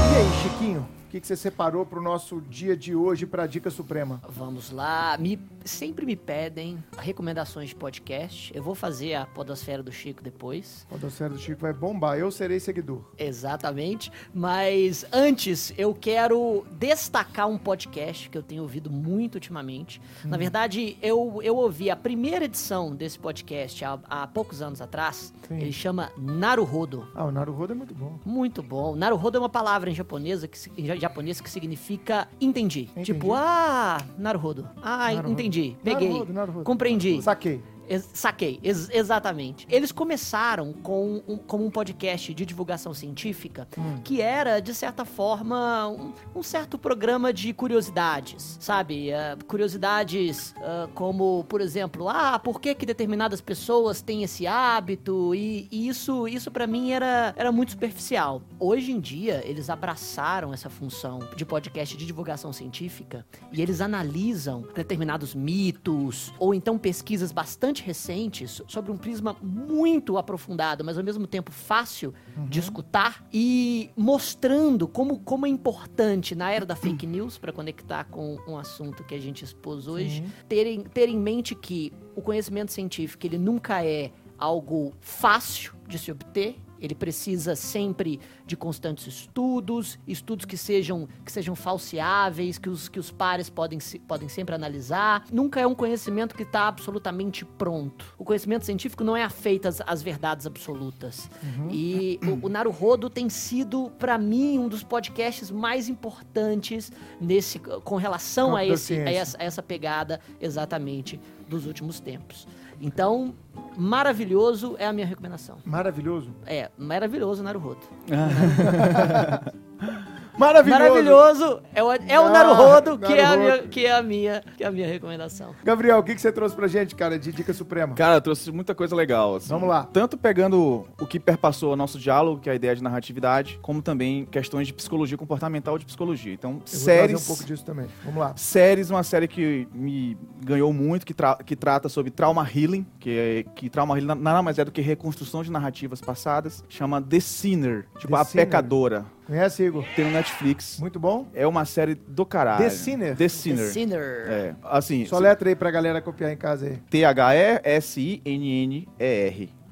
E 0.00 0.16
aí, 0.16 0.42
Chiquinho? 0.42 0.86
O 1.12 1.14
que, 1.14 1.20
que 1.20 1.26
você 1.26 1.36
separou 1.36 1.84
para 1.84 1.98
o 1.98 2.02
nosso 2.02 2.40
dia 2.40 2.74
de 2.74 2.94
hoje 2.94 3.26
para 3.26 3.42
a 3.42 3.46
Dica 3.46 3.68
Suprema? 3.68 4.22
Vamos 4.30 4.70
lá. 4.70 5.14
Me, 5.20 5.38
sempre 5.62 6.06
me 6.06 6.16
pedem 6.16 6.82
recomendações 6.96 7.68
de 7.68 7.74
podcast. 7.74 8.50
Eu 8.56 8.62
vou 8.62 8.74
fazer 8.74 9.12
a 9.16 9.26
Podosfera 9.26 9.82
do 9.82 9.92
Chico 9.92 10.22
depois. 10.22 10.86
O 10.90 10.96
Docero 10.96 11.34
do 11.34 11.38
Chico 11.38 11.60
vai 11.60 11.74
bombar. 11.74 12.18
Eu 12.18 12.30
serei 12.30 12.58
seguidor. 12.58 13.02
Exatamente. 13.18 14.10
Mas 14.32 15.04
antes, 15.12 15.74
eu 15.76 15.92
quero 15.92 16.64
destacar 16.78 17.46
um 17.46 17.58
podcast 17.58 18.30
que 18.30 18.38
eu 18.38 18.42
tenho 18.42 18.62
ouvido 18.62 18.90
muito 18.90 19.34
ultimamente. 19.34 20.00
Na 20.24 20.38
verdade, 20.38 20.96
eu, 21.02 21.40
eu 21.42 21.56
ouvi 21.56 21.90
a 21.90 21.96
primeira 21.96 22.46
edição 22.46 22.96
desse 22.96 23.18
podcast 23.18 23.84
há, 23.84 23.98
há 24.08 24.26
poucos 24.26 24.62
anos 24.62 24.80
atrás. 24.80 25.34
Sim. 25.46 25.60
Ele 25.60 25.72
chama 25.72 26.10
Naruhodo. 26.16 27.06
Ah, 27.14 27.26
o 27.26 27.30
Naruhodo 27.30 27.74
é 27.74 27.76
muito 27.76 27.94
bom. 27.94 28.18
Muito 28.24 28.62
bom. 28.62 28.96
Naruhodo 28.96 29.36
é 29.36 29.40
uma 29.40 29.50
palavra 29.50 29.90
em 29.90 29.94
japonesa 29.94 30.48
que, 30.48 30.58
em 30.74 31.01
japonês 31.02 31.40
que 31.40 31.50
significa 31.50 32.28
entendi. 32.40 32.82
Entendi. 32.92 33.06
Tipo, 33.12 33.32
ah, 33.34 33.98
Naruhodo. 34.16 34.68
Ah, 34.82 35.08
Naruhodo. 35.12 35.30
entendi. 35.32 35.76
Peguei. 35.82 36.08
Naruhodo, 36.08 36.32
Naruhodo. 36.32 36.64
Compreendi. 36.64 37.20
Saquei. 37.20 37.60
Ex- 37.92 38.08
saquei, 38.14 38.58
ex- 38.62 38.88
exatamente. 38.90 39.66
Eles 39.70 39.92
começaram 39.92 40.72
com 40.72 41.22
um, 41.28 41.36
como 41.36 41.66
um 41.66 41.70
podcast 41.70 42.32
de 42.32 42.46
divulgação 42.46 42.94
científica 42.94 43.68
Hum. 43.76 43.98
que 44.02 44.20
era, 44.20 44.60
de 44.60 44.74
certa 44.74 45.04
forma, 45.04 45.88
um, 45.88 46.12
um 46.36 46.42
certo 46.42 46.78
programa 46.78 47.32
de 47.32 47.52
curiosidades, 47.52 48.56
sabe? 48.60 49.12
Ah, 49.12 49.36
curiosidades 49.46 50.54
ah, 50.58 50.88
como, 50.94 51.44
por 51.48 51.60
exemplo, 51.60 52.08
ah, 52.08 52.38
por 52.38 52.60
que, 52.60 52.74
que 52.74 52.86
determinadas 52.86 53.40
pessoas 53.40 54.00
têm 54.02 54.22
esse 54.22 54.46
hábito? 54.46 55.34
E, 55.34 55.68
e 55.70 55.88
isso, 55.88 56.26
isso 56.28 56.50
para 56.50 56.66
mim 56.66 56.92
era, 56.92 57.34
era 57.36 57.50
muito 57.52 57.72
superficial. 57.72 58.42
Hoje 58.58 58.92
em 58.92 59.00
dia, 59.00 59.42
eles 59.44 59.68
abraçaram 59.70 60.52
essa 60.52 60.70
função 60.70 61.18
de 61.36 61.44
podcast 61.44 61.96
de 61.96 62.06
divulgação 62.06 62.52
científica 62.52 63.26
e 63.52 63.60
eles 63.60 63.80
analisam 63.80 64.64
determinados 64.74 65.34
mitos 65.34 66.32
ou 66.38 66.54
então 66.54 66.78
pesquisas 66.78 67.32
bastante 67.32 67.81
recentes 67.82 68.62
sobre 68.66 68.90
um 68.90 68.96
prisma 68.96 69.36
muito 69.42 70.16
aprofundado, 70.16 70.84
mas 70.84 70.96
ao 70.96 71.04
mesmo 71.04 71.26
tempo 71.26 71.50
fácil 71.50 72.14
de 72.48 72.60
escutar 72.60 73.26
e 73.32 73.90
mostrando 73.96 74.88
como, 74.88 75.18
como 75.18 75.46
é 75.46 75.48
importante 75.48 76.34
na 76.34 76.50
era 76.50 76.64
da 76.64 76.76
fake 76.76 77.06
news, 77.06 77.38
para 77.38 77.52
conectar 77.52 78.04
com 78.04 78.38
um 78.46 78.56
assunto 78.56 79.04
que 79.04 79.14
a 79.14 79.20
gente 79.20 79.44
expôs 79.44 79.86
hoje, 79.86 80.24
terem, 80.48 80.80
ter 80.80 81.08
em 81.08 81.18
mente 81.18 81.54
que 81.54 81.92
o 82.14 82.22
conhecimento 82.22 82.72
científico 82.72 83.26
ele 83.26 83.38
nunca 83.38 83.84
é 83.84 84.10
algo 84.38 84.92
fácil 85.00 85.72
de 85.86 85.98
se 85.98 86.10
obter. 86.10 86.56
Ele 86.82 86.94
precisa 86.94 87.54
sempre 87.54 88.18
de 88.44 88.56
constantes 88.56 89.06
estudos, 89.06 89.98
estudos 90.06 90.44
que 90.44 90.56
sejam, 90.56 91.08
que 91.24 91.30
sejam 91.30 91.54
falseáveis, 91.54 92.58
que 92.58 92.68
os, 92.68 92.88
que 92.88 92.98
os 92.98 93.12
pares 93.12 93.48
podem, 93.48 93.78
podem 94.08 94.28
sempre 94.28 94.54
analisar. 94.54 95.24
Nunca 95.32 95.60
é 95.60 95.66
um 95.66 95.74
conhecimento 95.74 96.34
que 96.34 96.42
está 96.42 96.66
absolutamente 96.66 97.44
pronto. 97.44 98.14
O 98.18 98.24
conhecimento 98.24 98.66
científico 98.66 99.04
não 99.04 99.16
é 99.16 99.22
afeito 99.22 99.68
às, 99.68 99.80
às 99.80 100.02
verdades 100.02 100.44
absolutas. 100.44 101.30
E 101.70 102.18
o, 102.22 102.46
o 102.46 102.48
Naruhodo 102.48 103.08
tem 103.08 103.28
sido, 103.28 103.90
para 103.98 104.18
mim, 104.18 104.58
um 104.58 104.68
dos 104.68 104.82
podcasts 104.82 105.50
mais 105.50 105.88
importantes 105.88 106.90
nesse, 107.20 107.60
com 107.60 107.94
relação 107.94 108.56
a, 108.56 108.66
esse, 108.66 108.94
a, 108.94 109.12
essa, 109.12 109.38
a 109.40 109.44
essa 109.44 109.62
pegada 109.62 110.20
exatamente 110.40 111.20
dos 111.48 111.66
últimos 111.66 112.00
tempos. 112.00 112.46
Então, 112.82 113.32
maravilhoso 113.76 114.74
é 114.76 114.86
a 114.86 114.92
minha 114.92 115.06
recomendação. 115.06 115.58
Maravilhoso. 115.64 116.34
É, 116.44 116.68
maravilhoso 116.76 117.40
Naruhodo. 117.40 117.86
Maravilhoso. 120.38 120.80
Maravilhoso 120.82 121.62
é 121.74 121.82
o, 121.82 121.92
é 121.92 122.20
o 122.20 122.24
Ah, 122.26 122.30
Naruhodo, 122.30 122.98
que, 122.98 123.12
é 123.12 123.24
a 123.24 123.36
minha, 123.36 123.58
que, 123.58 123.86
é 123.86 123.92
a 123.92 124.02
minha, 124.02 124.42
que 124.56 124.64
é 124.64 124.66
a 124.66 124.70
minha 124.70 124.86
recomendação. 124.86 125.54
Gabriel, 125.62 125.98
o 125.98 126.02
que, 126.02 126.14
que 126.14 126.20
você 126.20 126.32
trouxe 126.32 126.54
pra 126.56 126.66
gente, 126.66 126.94
cara, 126.94 127.18
de 127.18 127.32
dica 127.32 127.52
suprema? 127.52 127.94
Cara, 127.94 128.16
eu 128.16 128.20
trouxe 128.20 128.50
muita 128.50 128.74
coisa 128.74 128.94
legal. 128.96 129.36
assim. 129.36 129.48
Vamos 129.48 129.68
lá. 129.68 129.84
Tanto 129.92 130.16
pegando 130.16 130.86
o 131.00 131.06
que 131.06 131.20
perpassou 131.20 131.72
o 131.72 131.76
nosso 131.76 131.98
diálogo, 131.98 132.40
que 132.40 132.48
é 132.48 132.52
a 132.52 132.54
ideia 132.56 132.74
de 132.74 132.82
narratividade, 132.82 133.58
como 133.62 133.82
também 133.82 134.24
questões 134.26 134.66
de 134.66 134.72
psicologia 134.72 135.18
comportamental 135.18 135.76
e 135.76 135.80
de 135.80 135.86
psicologia. 135.86 136.32
Então, 136.32 136.52
Eu 136.52 136.56
vou 136.58 136.66
séries. 136.66 137.22
um 137.22 137.26
pouco 137.26 137.44
disso 137.44 137.64
também. 137.64 137.86
Vamos 138.04 138.20
lá. 138.20 138.32
Séries, 138.36 138.90
uma 138.90 139.02
série 139.02 139.28
que 139.28 139.68
me 139.74 140.16
ganhou 140.44 140.72
muito, 140.72 141.04
que, 141.04 141.14
tra- 141.14 141.36
que 141.44 141.54
trata 141.54 141.88
sobre 141.88 142.10
trauma 142.10 142.48
healing, 142.48 142.86
que, 142.98 143.10
é, 143.18 143.42
que 143.54 143.68
trauma 143.68 143.94
healing 143.96 144.06
na- 144.06 144.14
nada 144.14 144.42
mais 144.42 144.58
é 144.58 144.64
do 144.64 144.72
que 144.72 144.80
reconstrução 144.80 145.42
de 145.42 145.50
narrativas 145.50 146.00
passadas, 146.00 146.64
chama 146.68 147.00
The 147.02 147.20
Sinner, 147.20 147.86
tipo 147.98 148.14
The 148.14 148.20
a 148.20 148.24
Sinner. 148.24 148.46
pecadora. 148.46 149.04
Conhece, 149.32 149.62
Igor? 149.62 149.82
Tem 149.96 150.04
no 150.04 150.10
Netflix. 150.10 150.78
Muito 150.78 151.00
bom. 151.00 151.26
É 151.32 151.46
uma 151.46 151.64
série 151.64 151.94
do 151.94 152.26
caralho. 152.26 152.64
The 152.64 152.68
Sinner? 152.68 153.16
The 153.16 153.28
Sinner. 153.30 153.64
The 153.64 153.72
Sinner. 153.72 154.26
É, 154.28 154.54
assim, 154.62 155.06
Só 155.06 155.18
letra 155.18 155.48
aí 155.48 155.56
pra 155.56 155.70
galera 155.70 156.02
copiar 156.02 156.30
em 156.30 156.36
casa 156.36 156.66
aí. 156.66 156.76
T-H-E-S-I-N-N-E-R. 156.90 157.62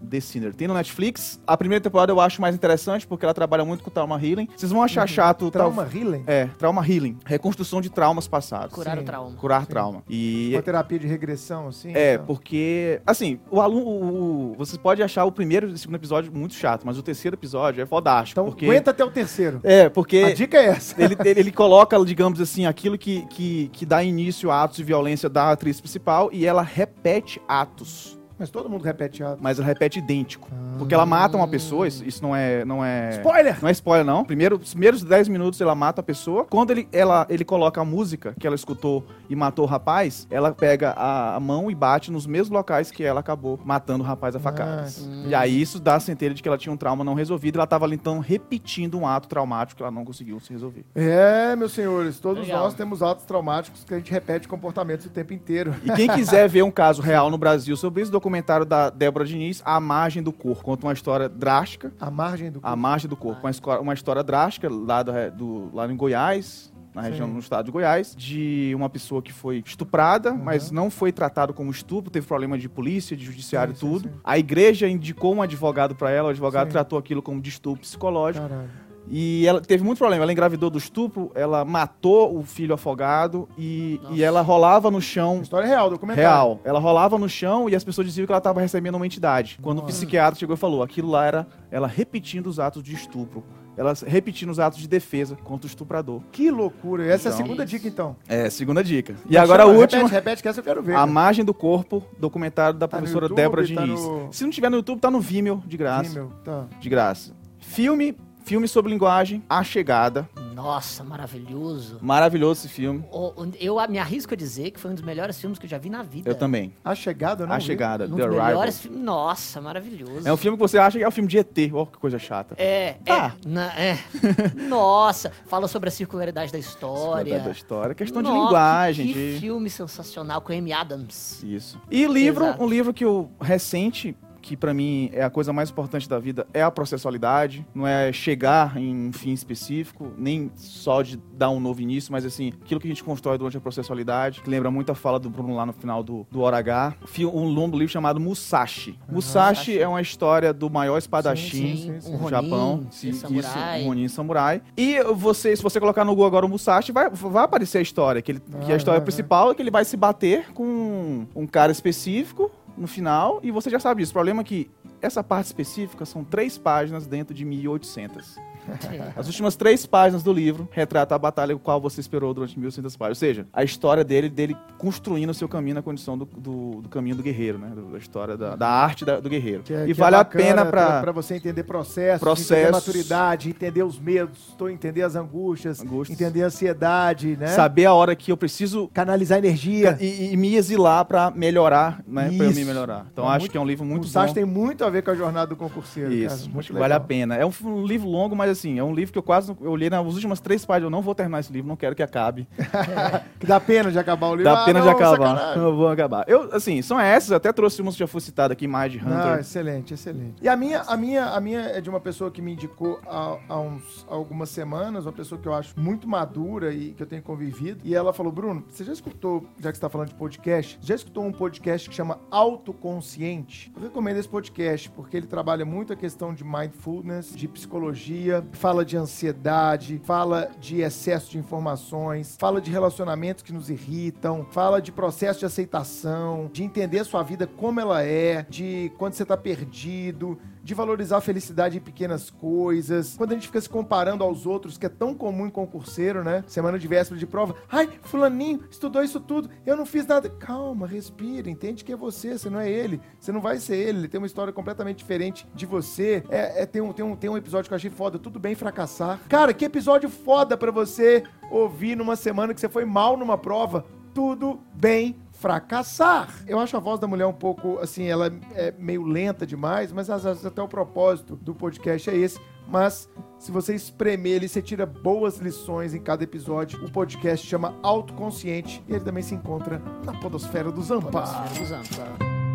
The 0.09 0.20
Sinner. 0.20 0.55
Tem 0.55 0.66
no 0.68 0.74
Netflix. 0.74 1.40
A 1.47 1.56
primeira 1.56 1.82
temporada 1.82 2.12
eu 2.12 2.20
acho 2.20 2.40
mais 2.40 2.55
interessante 2.55 3.06
porque 3.06 3.24
ela 3.24 3.35
trabalha 3.35 3.64
muito 3.64 3.82
com 3.85 3.90
trauma 3.90 4.16
healing. 4.22 4.48
Vocês 4.56 4.72
vão 4.72 4.82
achar 4.82 5.06
chato. 5.09 5.43
Uhum. 5.47 5.51
Trauma 5.51 5.85
tal- 5.85 5.93
Healing? 6.01 6.24
É, 6.27 6.47
trauma 6.59 6.86
healing. 6.86 7.16
Reconstrução 7.24 7.81
de 7.81 7.90
traumas 7.90 8.27
passados. 8.28 8.74
Curar 8.74 8.97
Sim. 8.97 9.02
o 9.02 9.06
trauma. 9.06 9.36
Curar 9.36 9.66
trauma. 9.66 10.02
E 10.09 10.51
Uma 10.55 10.62
terapia 10.62 10.98
de 10.98 11.06
regressão, 11.06 11.68
assim? 11.68 11.93
é, 11.94 12.14
então. 12.14 12.27
porque, 12.27 13.01
assim, 13.06 13.39
o 13.51 13.60
aluno. 13.60 13.86
o- 13.86 14.52
o- 14.52 14.55
vocês 14.56 14.77
podem 14.78 15.05
achar 15.05 15.24
o 15.24 15.32
primeiro 15.32 15.68
e 15.68 15.72
o 15.72 15.78
segundo 15.78 15.97
episódio 15.97 16.32
muito 16.32 16.55
chato, 16.55 16.82
mas 16.85 16.98
o 16.98 17.02
terceiro 17.02 17.35
episódio 17.36 17.82
é 17.82 17.86
fodástico. 17.86 18.40
Então 18.40 18.44
porque, 18.51 18.66
aguenta 18.66 18.90
até 18.90 19.05
o 19.05 19.10
terceiro. 19.10 19.60
É, 19.62 19.89
porque. 19.89 20.18
A 20.18 20.35
dica 20.35 20.56
é 20.59 20.66
essa. 20.66 21.01
Ele, 21.02 21.16
ele, 21.24 21.40
ele 21.40 21.52
coloca, 21.52 22.02
digamos 22.05 22.40
assim, 22.40 22.66
aquilo 22.66 22.97
que, 22.98 23.27
que, 23.27 23.68
que 23.72 23.86
dá 23.86 24.02
início 24.02 24.51
a 24.51 24.62
atos 24.62 24.77
de 24.78 24.85
violência 24.85 25.28
da 25.28 25.51
atriz 25.52 25.81
principal 25.81 26.31
e 26.32 26.47
ela 26.47 26.62
repete 26.62 27.40
atos. 27.48 28.19
Mas 28.40 28.48
todo 28.48 28.70
mundo 28.70 28.82
repete 28.82 29.22
ato. 29.22 29.38
Mas 29.38 29.58
ela 29.58 29.68
repete 29.68 29.98
idêntico. 29.98 30.48
Porque 30.78 30.94
ela 30.94 31.04
mata 31.04 31.36
uma 31.36 31.46
pessoa, 31.46 31.86
isso, 31.86 32.02
isso 32.02 32.22
não 32.22 32.34
é. 32.34 32.64
Não 32.64 32.82
é 32.82 33.10
Spoiler! 33.10 33.58
Não 33.60 33.68
é 33.68 33.72
spoiler, 33.72 34.06
não. 34.06 34.24
Primeiro, 34.24 34.56
os 34.56 34.70
primeiros 34.70 35.04
10 35.04 35.28
minutos 35.28 35.60
ela 35.60 35.74
mata 35.74 36.00
a 36.00 36.02
pessoa. 36.02 36.46
Quando 36.46 36.70
ele, 36.70 36.88
ela, 36.90 37.26
ele 37.28 37.44
coloca 37.44 37.82
a 37.82 37.84
música 37.84 38.34
que 38.40 38.46
ela 38.46 38.56
escutou 38.56 39.06
e 39.28 39.36
matou 39.36 39.66
o 39.66 39.68
rapaz, 39.68 40.26
ela 40.30 40.52
pega 40.52 40.92
a, 40.92 41.36
a 41.36 41.40
mão 41.40 41.70
e 41.70 41.74
bate 41.74 42.10
nos 42.10 42.26
mesmos 42.26 42.48
locais 42.48 42.90
que 42.90 43.04
ela 43.04 43.20
acabou 43.20 43.60
matando 43.62 44.02
o 44.02 44.06
rapaz 44.06 44.34
a 44.34 44.40
facadas. 44.40 45.06
Nossa. 45.06 45.28
E 45.28 45.34
aí 45.34 45.60
isso 45.60 45.78
dá 45.78 45.96
a 45.96 46.00
centelha 46.00 46.32
de 46.32 46.42
que 46.42 46.48
ela 46.48 46.56
tinha 46.56 46.72
um 46.72 46.78
trauma 46.78 47.04
não 47.04 47.12
resolvido. 47.12 47.58
Ela 47.58 47.66
tava 47.66 47.84
ali 47.84 47.96
então 47.96 48.20
repetindo 48.20 48.98
um 48.98 49.06
ato 49.06 49.28
traumático 49.28 49.76
que 49.76 49.82
ela 49.82 49.92
não 49.92 50.02
conseguiu 50.02 50.40
se 50.40 50.50
resolver. 50.50 50.86
É, 50.94 51.54
meus 51.56 51.72
senhores, 51.72 52.18
todos 52.18 52.46
Legal. 52.46 52.64
nós 52.64 52.72
temos 52.72 53.02
atos 53.02 53.26
traumáticos 53.26 53.84
que 53.84 53.92
a 53.92 53.98
gente 53.98 54.10
repete 54.10 54.48
comportamentos 54.48 55.04
o 55.04 55.10
tempo 55.10 55.34
inteiro. 55.34 55.74
E 55.84 55.92
quem 55.92 56.08
quiser 56.08 56.48
ver 56.48 56.62
um 56.62 56.70
caso 56.70 57.02
real 57.02 57.28
no 57.28 57.36
Brasil 57.36 57.76
sobre 57.76 58.00
isso, 58.00 58.10
documentário 58.10 58.30
da 58.66 58.90
Débora 58.90 59.24
Diniz, 59.24 59.62
A 59.65 59.81
Margem 59.81 60.23
do 60.23 60.32
Corpo. 60.32 60.62
Conta 60.62 60.86
uma 60.86 60.93
história 60.93 61.28
drástica. 61.28 61.93
A 62.01 62.11
margem 62.11 62.51
do 62.51 62.59
A 62.59 62.62
corpo. 62.62 62.77
Margem 62.77 63.09
do 63.11 63.16
Corpo. 63.16 63.40
Uma, 63.40 63.51
esco- 63.51 63.77
uma 63.78 63.94
história 63.94 64.23
drástica 64.23 64.69
lá, 64.70 65.02
do, 65.02 65.12
do- 65.36 65.70
lá 65.74 65.90
em 65.90 65.97
Goiás. 65.97 66.70
Na 66.93 67.02
região, 67.02 67.28
Sim. 67.28 67.35
no 67.35 67.39
estado 67.39 67.66
de 67.66 67.70
Goiás, 67.70 68.16
de 68.16 68.73
uma 68.74 68.90
pessoa 68.90 69.23
que 69.23 69.32
foi 69.32 69.62
estuprada, 69.65 70.32
Uhum. 70.32 70.43
mas 70.43 70.73
não 70.73 70.90
foi 70.90 71.12
tratado 71.12 71.55
como 71.55 71.70
estupro, 71.70 72.11
teve 72.11 72.27
problema 72.27 72.59
de 72.59 72.69
polícia, 72.69 73.16
de 73.16 73.24
judiciário 73.24 73.73
e 73.73 73.77
Sim, 73.77 73.81
tudo. 73.86 74.09
sim. 74.09 74.15
A 74.24 74.36
igreja 74.36 74.89
indicou 74.89 75.32
um 75.32 75.40
advogado 75.40 75.94
pra 75.94 76.11
ela, 76.11 76.27
o 76.27 76.31
advogado 76.32 76.69
tratou 76.69 76.98
aquilo 76.98 77.23
como 77.23 77.40
distúrbio 77.40 77.82
psicológico. 77.82 78.48
Caralho. 78.48 78.69
E 79.12 79.45
ela 79.47 79.61
teve 79.61 79.82
muito 79.82 79.99
problema. 79.99 80.23
Ela 80.24 80.32
engravidou 80.32 80.70
do 80.70 80.78
estupro, 80.78 81.32
ela 81.35 81.65
matou 81.65 82.39
o 82.39 82.45
filho 82.45 82.73
afogado 82.73 83.49
e, 83.59 84.01
e 84.12 84.23
ela 84.23 84.41
rolava 84.41 84.91
no 84.91 85.01
chão 85.01 85.41
História 85.43 85.66
real, 85.66 85.91
documentário. 85.91 86.28
Real. 86.31 86.61
Ela 86.65 86.78
rolava 86.78 87.19
no 87.19 87.28
chão 87.28 87.69
e 87.69 87.74
as 87.74 87.82
pessoas 87.82 88.07
diziam 88.07 88.24
que 88.24 88.32
ela 88.32 88.39
estava 88.39 88.61
recebendo 88.61 88.95
uma 88.95 89.05
entidade. 89.07 89.59
Quando 89.61 89.81
o 89.81 89.82
psiquiatra 89.82 90.39
chegou 90.39 90.55
e 90.55 90.59
falou, 90.59 90.82
aquilo 90.82 91.11
lá 91.11 91.27
era 91.27 91.47
ela 91.70 91.89
repetindo 91.89 92.47
os 92.47 92.61
atos 92.61 92.82
de 92.82 92.95
estupro. 92.95 93.43
Ela 93.77 93.95
repetindo 94.07 94.51
os 94.51 94.59
atos 94.61 94.78
de 94.78 94.87
defesa 94.87 95.37
contra 95.43 95.66
o 95.66 95.69
estuprador. 95.69 96.20
Que 96.31 96.51
loucura. 96.51 97.05
Essa 97.07 97.28
é 97.28 97.32
a 97.32 97.35
Então. 97.35 97.47
segunda 97.47 97.65
dica, 97.66 97.89
então. 97.89 98.16
É, 98.28 98.51
segunda 98.51 98.85
dica. 98.85 99.15
E 99.24 99.28
Como 99.35 99.39
agora 99.41 99.62
a 99.62 99.66
chama? 99.66 99.78
última, 99.78 100.03
Repete, 100.03 100.15
repete, 100.15 100.43
que 100.43 100.49
essa 100.49 100.61
eu 100.61 100.65
quero 100.65 100.82
ver. 100.82 100.95
A. 100.97 101.07
Margem 101.07 101.45
do 101.45 101.55
Corpo, 101.55 102.03
documentário 102.19 102.78
da 102.78 102.87
Tá 102.87 102.97
no 102.99 103.01
professora 103.03 103.24
YouTube, 103.24 103.37
Débora 103.37 103.62
tá 103.62 103.66
Diniz. 103.85 104.01
no- 104.01 104.28
Se 104.32 104.45
não 104.45 104.51
tiver 104.51 104.69
no 104.69 104.77
YouTube, 104.77 105.01
tá 105.01 105.11
no 105.11 105.20
Vimeo, 105.20 105.62
de 105.66 105.77
graça. 105.78 106.11
Sim, 106.11 106.15
meu. 106.15 106.28
Tá. 106.45 106.66
De 106.78 106.89
graça. 106.91 107.32
Filme, 107.59 108.15
filme 108.51 108.66
sobre 108.66 108.90
linguagem, 108.90 109.44
A 109.48 109.62
Chegada. 109.62 110.28
Nossa, 110.56 111.05
maravilhoso. 111.05 111.98
Maravilhoso 112.02 112.66
esse 112.66 112.68
filme. 112.68 113.05
O- 113.12 113.28
o- 113.44 113.52
Eu 113.60 113.77
me 113.89 113.97
arrisco 113.97 114.35
a 114.35 114.36
dizer 114.36 114.72
que 114.72 114.81
foi 114.81 114.90
um 114.90 114.94
dos 114.94 115.05
melhores 115.05 115.40
filmes 115.40 115.56
que 115.56 115.66
eu 115.66 115.70
já 115.70 115.78
vi 115.78 115.89
na 115.89 116.02
vida. 116.02 116.28
Eu 116.28 116.35
também. 116.35 116.74
A 116.85 116.93
Chegada, 116.97 117.44
eu 117.44 117.47
não 117.47 117.55
A 117.55 117.59
vi. 117.59 117.64
Chegada, 117.64 118.06
Um 118.06 118.09
The 118.09 118.14
dos 118.16 118.24
Arrival. 118.24 118.47
melhores 118.48 118.81
filmes. 118.81 119.01
Nossa, 119.01 119.60
maravilhoso. 119.60 120.27
É 120.28 120.32
um 120.32 120.36
filme 120.36 120.56
que 120.59 120.62
você 120.62 120.78
acha 120.78 120.98
que 120.98 121.05
é 121.05 121.06
um 121.09 121.12
filme 121.12 121.28
de 121.28 121.39
ET. 121.39 121.70
Ó, 121.72 121.86
que 121.86 121.97
coisa 121.98 122.18
chata. 122.18 122.56
É, 122.59 122.94
Tá. 123.05 123.36
é, 123.47 123.48
na- 123.48 123.72
é. 123.81 123.97
Nossa, 124.68 125.31
fala 125.47 125.68
sobre 125.68 125.89
a 125.89 125.93
circularidade 125.93 126.51
da 126.51 126.59
história. 126.59 127.39
Da 127.39 127.51
história. 127.52 127.94
Questão 127.94 128.20
de 128.20 128.28
Nossa, 128.28 128.43
linguagem, 128.47 129.06
Que, 129.06 129.12
de... 129.35 129.39
filme 129.40 129.70
sensacional 129.70 130.40
com 130.40 130.52
Amy 130.52 130.72
Adams. 130.72 131.40
Isso. 131.44 131.81
E 131.89 132.05
livro, 132.05 132.47
Exato. 132.47 132.64
um 132.64 132.68
livro 132.68 132.93
que 132.93 133.05
eu 133.05 133.31
recente, 133.40 134.16
que 134.40 134.56
pra 134.56 134.72
mim 134.74 135.10
é 135.12 135.22
a 135.22 135.30
coisa 135.30 135.52
mais 135.52 135.70
importante 135.70 136.08
da 136.08 136.18
vida, 136.18 136.46
é 136.52 136.62
a 136.62 136.70
processualidade. 136.70 137.66
Não 137.74 137.86
é 137.86 138.12
chegar 138.12 138.76
em 138.76 139.08
um 139.08 139.12
fim 139.12 139.32
específico, 139.32 140.12
nem 140.16 140.50
só 140.54 141.02
de 141.02 141.16
dar 141.36 141.50
um 141.50 141.60
novo 141.60 141.80
início, 141.80 142.12
mas 142.12 142.24
assim, 142.24 142.52
aquilo 142.62 142.80
que 142.80 142.86
a 142.86 142.90
gente 142.90 143.04
constrói 143.04 143.38
durante 143.38 143.56
a 143.56 143.60
processualidade, 143.60 144.40
que 144.40 144.50
lembra 144.50 144.70
muito 144.70 144.90
a 144.92 144.94
fala 144.94 145.18
do 145.18 145.30
Bruno 145.30 145.54
lá 145.54 145.64
no 145.66 145.72
final 145.72 146.02
do, 146.02 146.26
do 146.30 146.40
Hora 146.40 146.58
H. 146.58 146.94
Um 147.20 147.44
longo 147.44 147.76
livro 147.76 147.92
chamado 147.92 148.18
Musashi. 148.20 148.98
Musashi 149.08 149.78
é 149.78 149.86
uma 149.86 150.00
história 150.00 150.52
do 150.52 150.70
maior 150.70 150.98
espadachim 150.98 151.76
sim, 151.76 151.76
sim, 151.76 152.00
sim. 152.00 152.10
Do 152.12 152.16
Ronin, 152.16 152.30
Japão. 152.30 152.86
Sim, 152.90 153.12
samurai. 153.12 153.78
Isso, 153.78 153.84
um 153.84 153.88
Ronin 153.88 154.08
samurai. 154.08 154.62
E 154.76 155.02
você, 155.14 155.54
se 155.54 155.62
você 155.62 155.78
colocar 155.78 156.04
no 156.04 156.12
Google 156.12 156.26
agora 156.26 156.46
o 156.46 156.48
Musashi, 156.48 156.92
vai, 156.92 157.08
vai 157.10 157.44
aparecer 157.44 157.78
a 157.78 157.82
história. 157.82 158.22
Que, 158.22 158.32
ele, 158.32 158.40
que 158.40 158.70
Ah, 158.70 158.74
a 158.74 158.76
história 158.76 159.00
vai, 159.00 159.04
principal 159.04 159.50
é 159.50 159.54
que 159.54 159.62
ele 159.62 159.70
vai 159.70 159.84
se 159.84 159.96
bater 159.96 160.52
com 160.52 161.26
um 161.34 161.46
cara 161.46 161.72
específico 161.72 162.50
no 162.81 162.89
final, 162.89 163.40
e 163.43 163.51
você 163.51 163.69
já 163.69 163.78
sabe 163.78 164.01
disso. 164.01 164.12
O 164.12 164.15
problema 164.15 164.40
é 164.40 164.44
que 164.44 164.70
essa 165.02 165.23
parte 165.23 165.47
específica 165.47 166.07
são 166.07 166.24
três 166.24 166.57
páginas 166.57 167.07
dentro 167.07 167.35
de 167.35 167.44
1800. 167.44 168.36
As 169.16 169.26
últimas 169.26 169.56
três 169.56 169.86
páginas 169.86 170.22
do 170.22 170.32
livro 170.32 170.68
retratam 170.72 171.14
a 171.16 171.18
batalha 171.18 171.56
qual 171.59 171.80
você 171.80 172.01
esperou 172.01 172.32
durante 172.34 172.59
1800 172.59 172.97
páginas. 172.97 173.16
Ou 173.18 173.20
seja, 173.20 173.47
a 173.52 173.62
história 173.64 174.05
dele, 174.05 174.28
dele 174.28 174.56
construindo 174.78 175.30
o 175.30 175.34
seu 175.34 175.48
caminho 175.48 175.74
na 175.76 175.82
condição 175.82 176.16
do, 176.16 176.24
do, 176.24 176.80
do 176.82 176.88
caminho 176.88 177.16
do 177.16 177.22
guerreiro, 177.22 177.59
né? 177.59 177.72
Da 177.92 177.98
história 177.98 178.36
da, 178.36 178.56
da 178.56 178.68
arte 178.68 179.05
da- 179.05 179.20
do 179.20 179.28
guerreiro. 179.28 179.62
Que 179.62 179.74
é- 179.74 179.82
e 179.82 179.86
que 179.86 179.90
é 179.92 179.94
vale 179.94 180.16
a 180.16 180.18
bacana 180.20 180.44
pena 180.44 180.66
pra... 180.66 181.01
pra 181.01 181.12
você 181.12 181.34
entender 181.34 181.62
processos, 181.64 182.20
Processos. 182.20 182.51
entender 182.52 182.72
maturidade, 182.72 183.48
entender 183.51 183.82
os 183.82 183.98
medos, 183.98 184.55
entender 184.70 185.02
as 185.02 185.16
angústias, 185.16 185.80
Angústias. 185.80 186.20
entender 186.20 186.42
a 186.42 186.47
ansiedade, 186.47 187.36
né? 187.36 187.48
Saber 187.48 187.86
a 187.86 187.94
hora 187.94 188.14
que 188.16 188.30
eu 188.32 188.36
preciso 188.36 188.88
Canalizar 188.92 189.38
energia. 189.38 189.97
e, 190.01 190.32
e 190.32 190.36
me 190.36 190.55
exilar 190.56 191.05
pra 191.05 191.30
melhorar, 191.30 192.02
né? 192.06 192.30
Pra 192.36 192.47
eu 192.47 192.52
me 192.55 192.64
melhorar. 192.64 193.06
Então 193.12 193.24
É 193.24 193.28
acho 193.28 193.38
muito- 193.40 193.52
que 193.52 193.59
é 193.59 193.60
um 193.60 193.66
livro 193.66 193.84
muito 193.84 194.06
o 194.09 194.12
bom. 194.12 194.32
tem 194.34 194.44
muito 194.44 194.84
a 194.84 194.90
ver 194.90 195.02
com 195.02 195.10
a 195.10 195.14
jornada 195.14 195.47
do 195.48 195.56
concurseiro, 195.56 196.12
Isso, 196.12 196.36
cara. 196.40 196.55
Muito 196.55 196.72
vale 196.72 196.82
legal. 196.84 196.97
a 196.98 197.01
pena. 197.01 197.36
É 197.36 197.44
um, 197.47 197.52
um 197.64 197.84
livro 197.84 198.09
longo, 198.09 198.34
mas 198.36 198.51
assim, 198.61 198.78
é 198.78 198.85
um 198.85 198.95
livro 198.95 199.12
que 199.12 199.19
eu 199.19 199.23
quase. 199.23 199.55
Eu 199.61 199.74
li 199.74 199.89
nas 199.91 200.05
últimas 200.15 200.41
três 200.41 200.65
páginas. 200.65 200.85
Eu 200.85 200.91
não 200.91 201.03
vou 201.03 201.15
terminar 201.15 201.41
esse 201.41 201.53
livro, 201.53 201.69
não 201.69 201.77
quero 201.77 201.95
que 201.97 202.03
acabe. 202.03 202.47
que 203.41 203.47
dá 203.47 203.59
pena 203.59 203.91
de 203.91 203.99
acabar 203.99 204.28
o 204.28 204.35
livro. 204.37 204.45
Dá 204.45 204.62
Ah, 204.62 204.65
pena 204.65 204.81
de 204.81 204.87
não, 204.87 204.93
acabar. 204.93 205.16
sacanagem. 205.37 205.62
Não 205.62 205.77
vou 205.77 205.89
acabar. 205.89 206.24
Eu, 206.28 206.55
assim, 206.55 206.81
são 206.82 207.01
essas. 207.01 207.32
Até 207.32 207.53
trouxe 207.53 207.81
umas 207.82 207.95
que 207.95 208.01
já 208.01 208.07
foi 208.07 208.20
citada 208.20 208.53
aqui, 208.53 208.66
Mind 208.69 208.97
Hunter. 208.97 209.09
Não, 209.09 209.39
excelente, 209.39 209.95
excelente. 209.95 210.35
E 210.43 210.49
a 210.49 210.57
minha, 210.57 210.82
a 210.82 210.97
minha, 210.97 211.27
a 211.27 211.41
minha 211.41 211.61
é 211.61 211.81
de 211.81 211.89
uma 211.89 212.01
pessoa 212.01 212.31
que 212.31 212.43
me 212.43 212.53
indicou 212.53 213.01
há, 213.07 213.39
há 213.49 213.61
uns, 213.61 214.07
há 214.09 214.15
algumas 214.15 214.51
semanas, 214.51 215.07
uma 215.07 215.12
pessoa 215.12 215.41
que 215.41 215.49
eu 215.49 215.55
acho 215.55 215.78
muito 215.78 216.09
madura 216.09 216.73
e 216.73 216.93
que 216.93 217.03
eu 217.03 217.07
tenho 217.07 217.23
convivido. 217.23 217.81
E 217.85 217.95
ela 217.95 218.12
falou, 218.12 218.31
Bruno, 218.32 218.65
você 218.69 218.85
já 218.85 218.93
escutou, 218.93 219.45
já 219.59 219.70
que 219.70 219.77
você 219.78 219.81
tá 219.82 219.89
falando 219.89 220.09
de 220.09 220.15
podcast, 220.15 220.78
já 220.82 220.95
escutou 220.95 221.24
um 221.24 221.32
podcast 221.32 221.89
que 221.89 221.95
chama 221.95 222.19
Autoconsciente? 222.31 223.73
Eu 223.77 223.82
recomendo 223.82 224.19
esse 224.19 224.28
podcast 224.28 224.91
porque 224.91 225.16
ele 225.16 225.27
trabalha 225.27 225.65
muito 225.65 225.93
a 225.93 225.97
questão 225.97 226.32
de 226.35 226.45
mindfulness, 226.45 227.35
de 227.35 227.47
psicologia, 227.49 228.39
fala 228.52 228.84
de 228.84 228.96
ansiedade, 228.96 230.00
fala 230.04 230.50
de 230.60 230.80
excesso 230.80 231.30
de 231.30 231.38
informações, 231.38 232.36
fala 232.38 232.60
de 232.60 232.70
relacionamentos 232.70 233.42
que 233.42 233.52
nos 233.52 233.70
irritam, 233.70 234.46
fala 234.50 234.80
de 234.80 234.92
processo 234.92 235.40
de 235.40 235.46
aceitação, 235.46 236.50
de 236.52 236.62
entender 236.62 237.04
sua 237.04 237.22
vida 237.22 237.46
como 237.46 237.80
ela 237.80 238.02
é, 238.02 238.46
de 238.48 238.92
quando 238.98 239.14
você 239.14 239.24
tá 239.24 239.36
perdido, 239.36 240.38
de 240.70 240.74
valorizar 240.74 241.16
a 241.16 241.20
felicidade 241.20 241.78
em 241.78 241.80
pequenas 241.80 242.30
coisas. 242.30 243.16
Quando 243.16 243.32
a 243.32 243.34
gente 243.34 243.48
fica 243.48 243.60
se 243.60 243.68
comparando 243.68 244.22
aos 244.22 244.47
outros, 244.47 244.78
que 244.78 244.86
é 244.86 244.88
tão 244.88 245.12
comum 245.12 245.47
em 245.47 245.51
concurseiro, 245.51 246.22
né? 246.22 246.44
Semana 246.47 246.78
de 246.78 246.86
véspera 246.86 247.18
de 247.18 247.26
prova. 247.26 247.56
Ai, 247.68 247.88
fulaninho 248.02 248.60
estudou 248.70 249.02
isso 249.02 249.18
tudo, 249.18 249.51
eu 249.66 249.76
não 249.76 249.84
fiz 249.84 250.06
nada. 250.06 250.30
Calma, 250.30 250.86
respira, 250.86 251.51
entende 251.51 251.82
que 251.84 251.92
é 251.92 251.97
você, 251.97 252.38
você 252.38 252.48
não 252.48 252.60
é 252.60 252.70
ele. 252.70 253.01
Você 253.18 253.32
não 253.32 253.40
vai 253.40 253.59
ser 253.59 253.74
ele, 253.78 253.98
ele 253.98 254.09
tem 254.09 254.18
uma 254.20 254.28
história 254.28 254.52
completamente 254.52 254.98
diferente 254.98 255.44
de 255.52 255.66
você. 255.66 256.22
É, 256.30 256.62
é- 256.62 256.66
tem, 256.66 256.80
um, 256.80 256.92
tem, 256.92 257.05
um, 257.05 257.16
tem 257.16 257.28
um 257.28 257.36
episódio 257.36 257.68
que 257.68 257.74
eu 257.74 257.76
achei 257.76 257.90
foda, 257.90 258.16
tudo 258.16 258.38
bem 258.38 258.55
fracassar. 258.55 259.18
Cara, 259.28 259.52
que 259.52 259.64
episódio 259.64 260.09
foda 260.09 260.56
pra 260.56 260.70
você 260.70 261.24
ouvir 261.51 261.97
numa 261.97 262.14
semana 262.14 262.55
que 262.55 262.60
você 262.60 262.68
foi 262.68 262.84
mal 262.84 263.16
numa 263.16 263.36
prova. 263.36 263.84
Tudo 264.14 264.60
bem 264.74 265.16
fracassar. 265.40 266.28
Eu 266.46 266.60
acho 266.60 266.76
a 266.76 266.80
voz 266.80 267.00
da 267.00 267.06
mulher 267.06 267.26
um 267.26 267.32
pouco, 267.32 267.78
assim, 267.78 268.04
ela 268.04 268.30
é 268.54 268.72
meio 268.78 269.02
lenta 269.02 269.46
demais, 269.46 269.90
mas 269.90 270.10
às 270.10 270.22
vezes 270.22 270.44
até 270.44 270.62
o 270.62 270.68
propósito 270.68 271.34
do 271.34 271.54
podcast 271.54 272.10
é 272.10 272.16
esse. 272.16 272.38
Mas 272.68 273.08
se 273.38 273.50
você 273.50 273.74
espremer 273.74 274.32
ele, 274.32 274.48
você 274.48 274.62
tira 274.62 274.86
boas 274.86 275.38
lições 275.38 275.92
em 275.94 276.00
cada 276.00 276.22
episódio. 276.22 276.84
O 276.84 276.90
podcast 276.90 277.44
chama 277.44 277.74
Autoconsciente 277.82 278.84
e 278.86 278.92
ele 278.92 279.04
também 279.04 279.22
se 279.22 279.34
encontra 279.34 279.82
na 280.04 280.12
Podosfera 280.20 280.70
do 280.70 280.82
Zampa. 280.82 281.10
Podosfera 281.10 281.58
do 281.58 281.64
Zampa. 281.64 282.49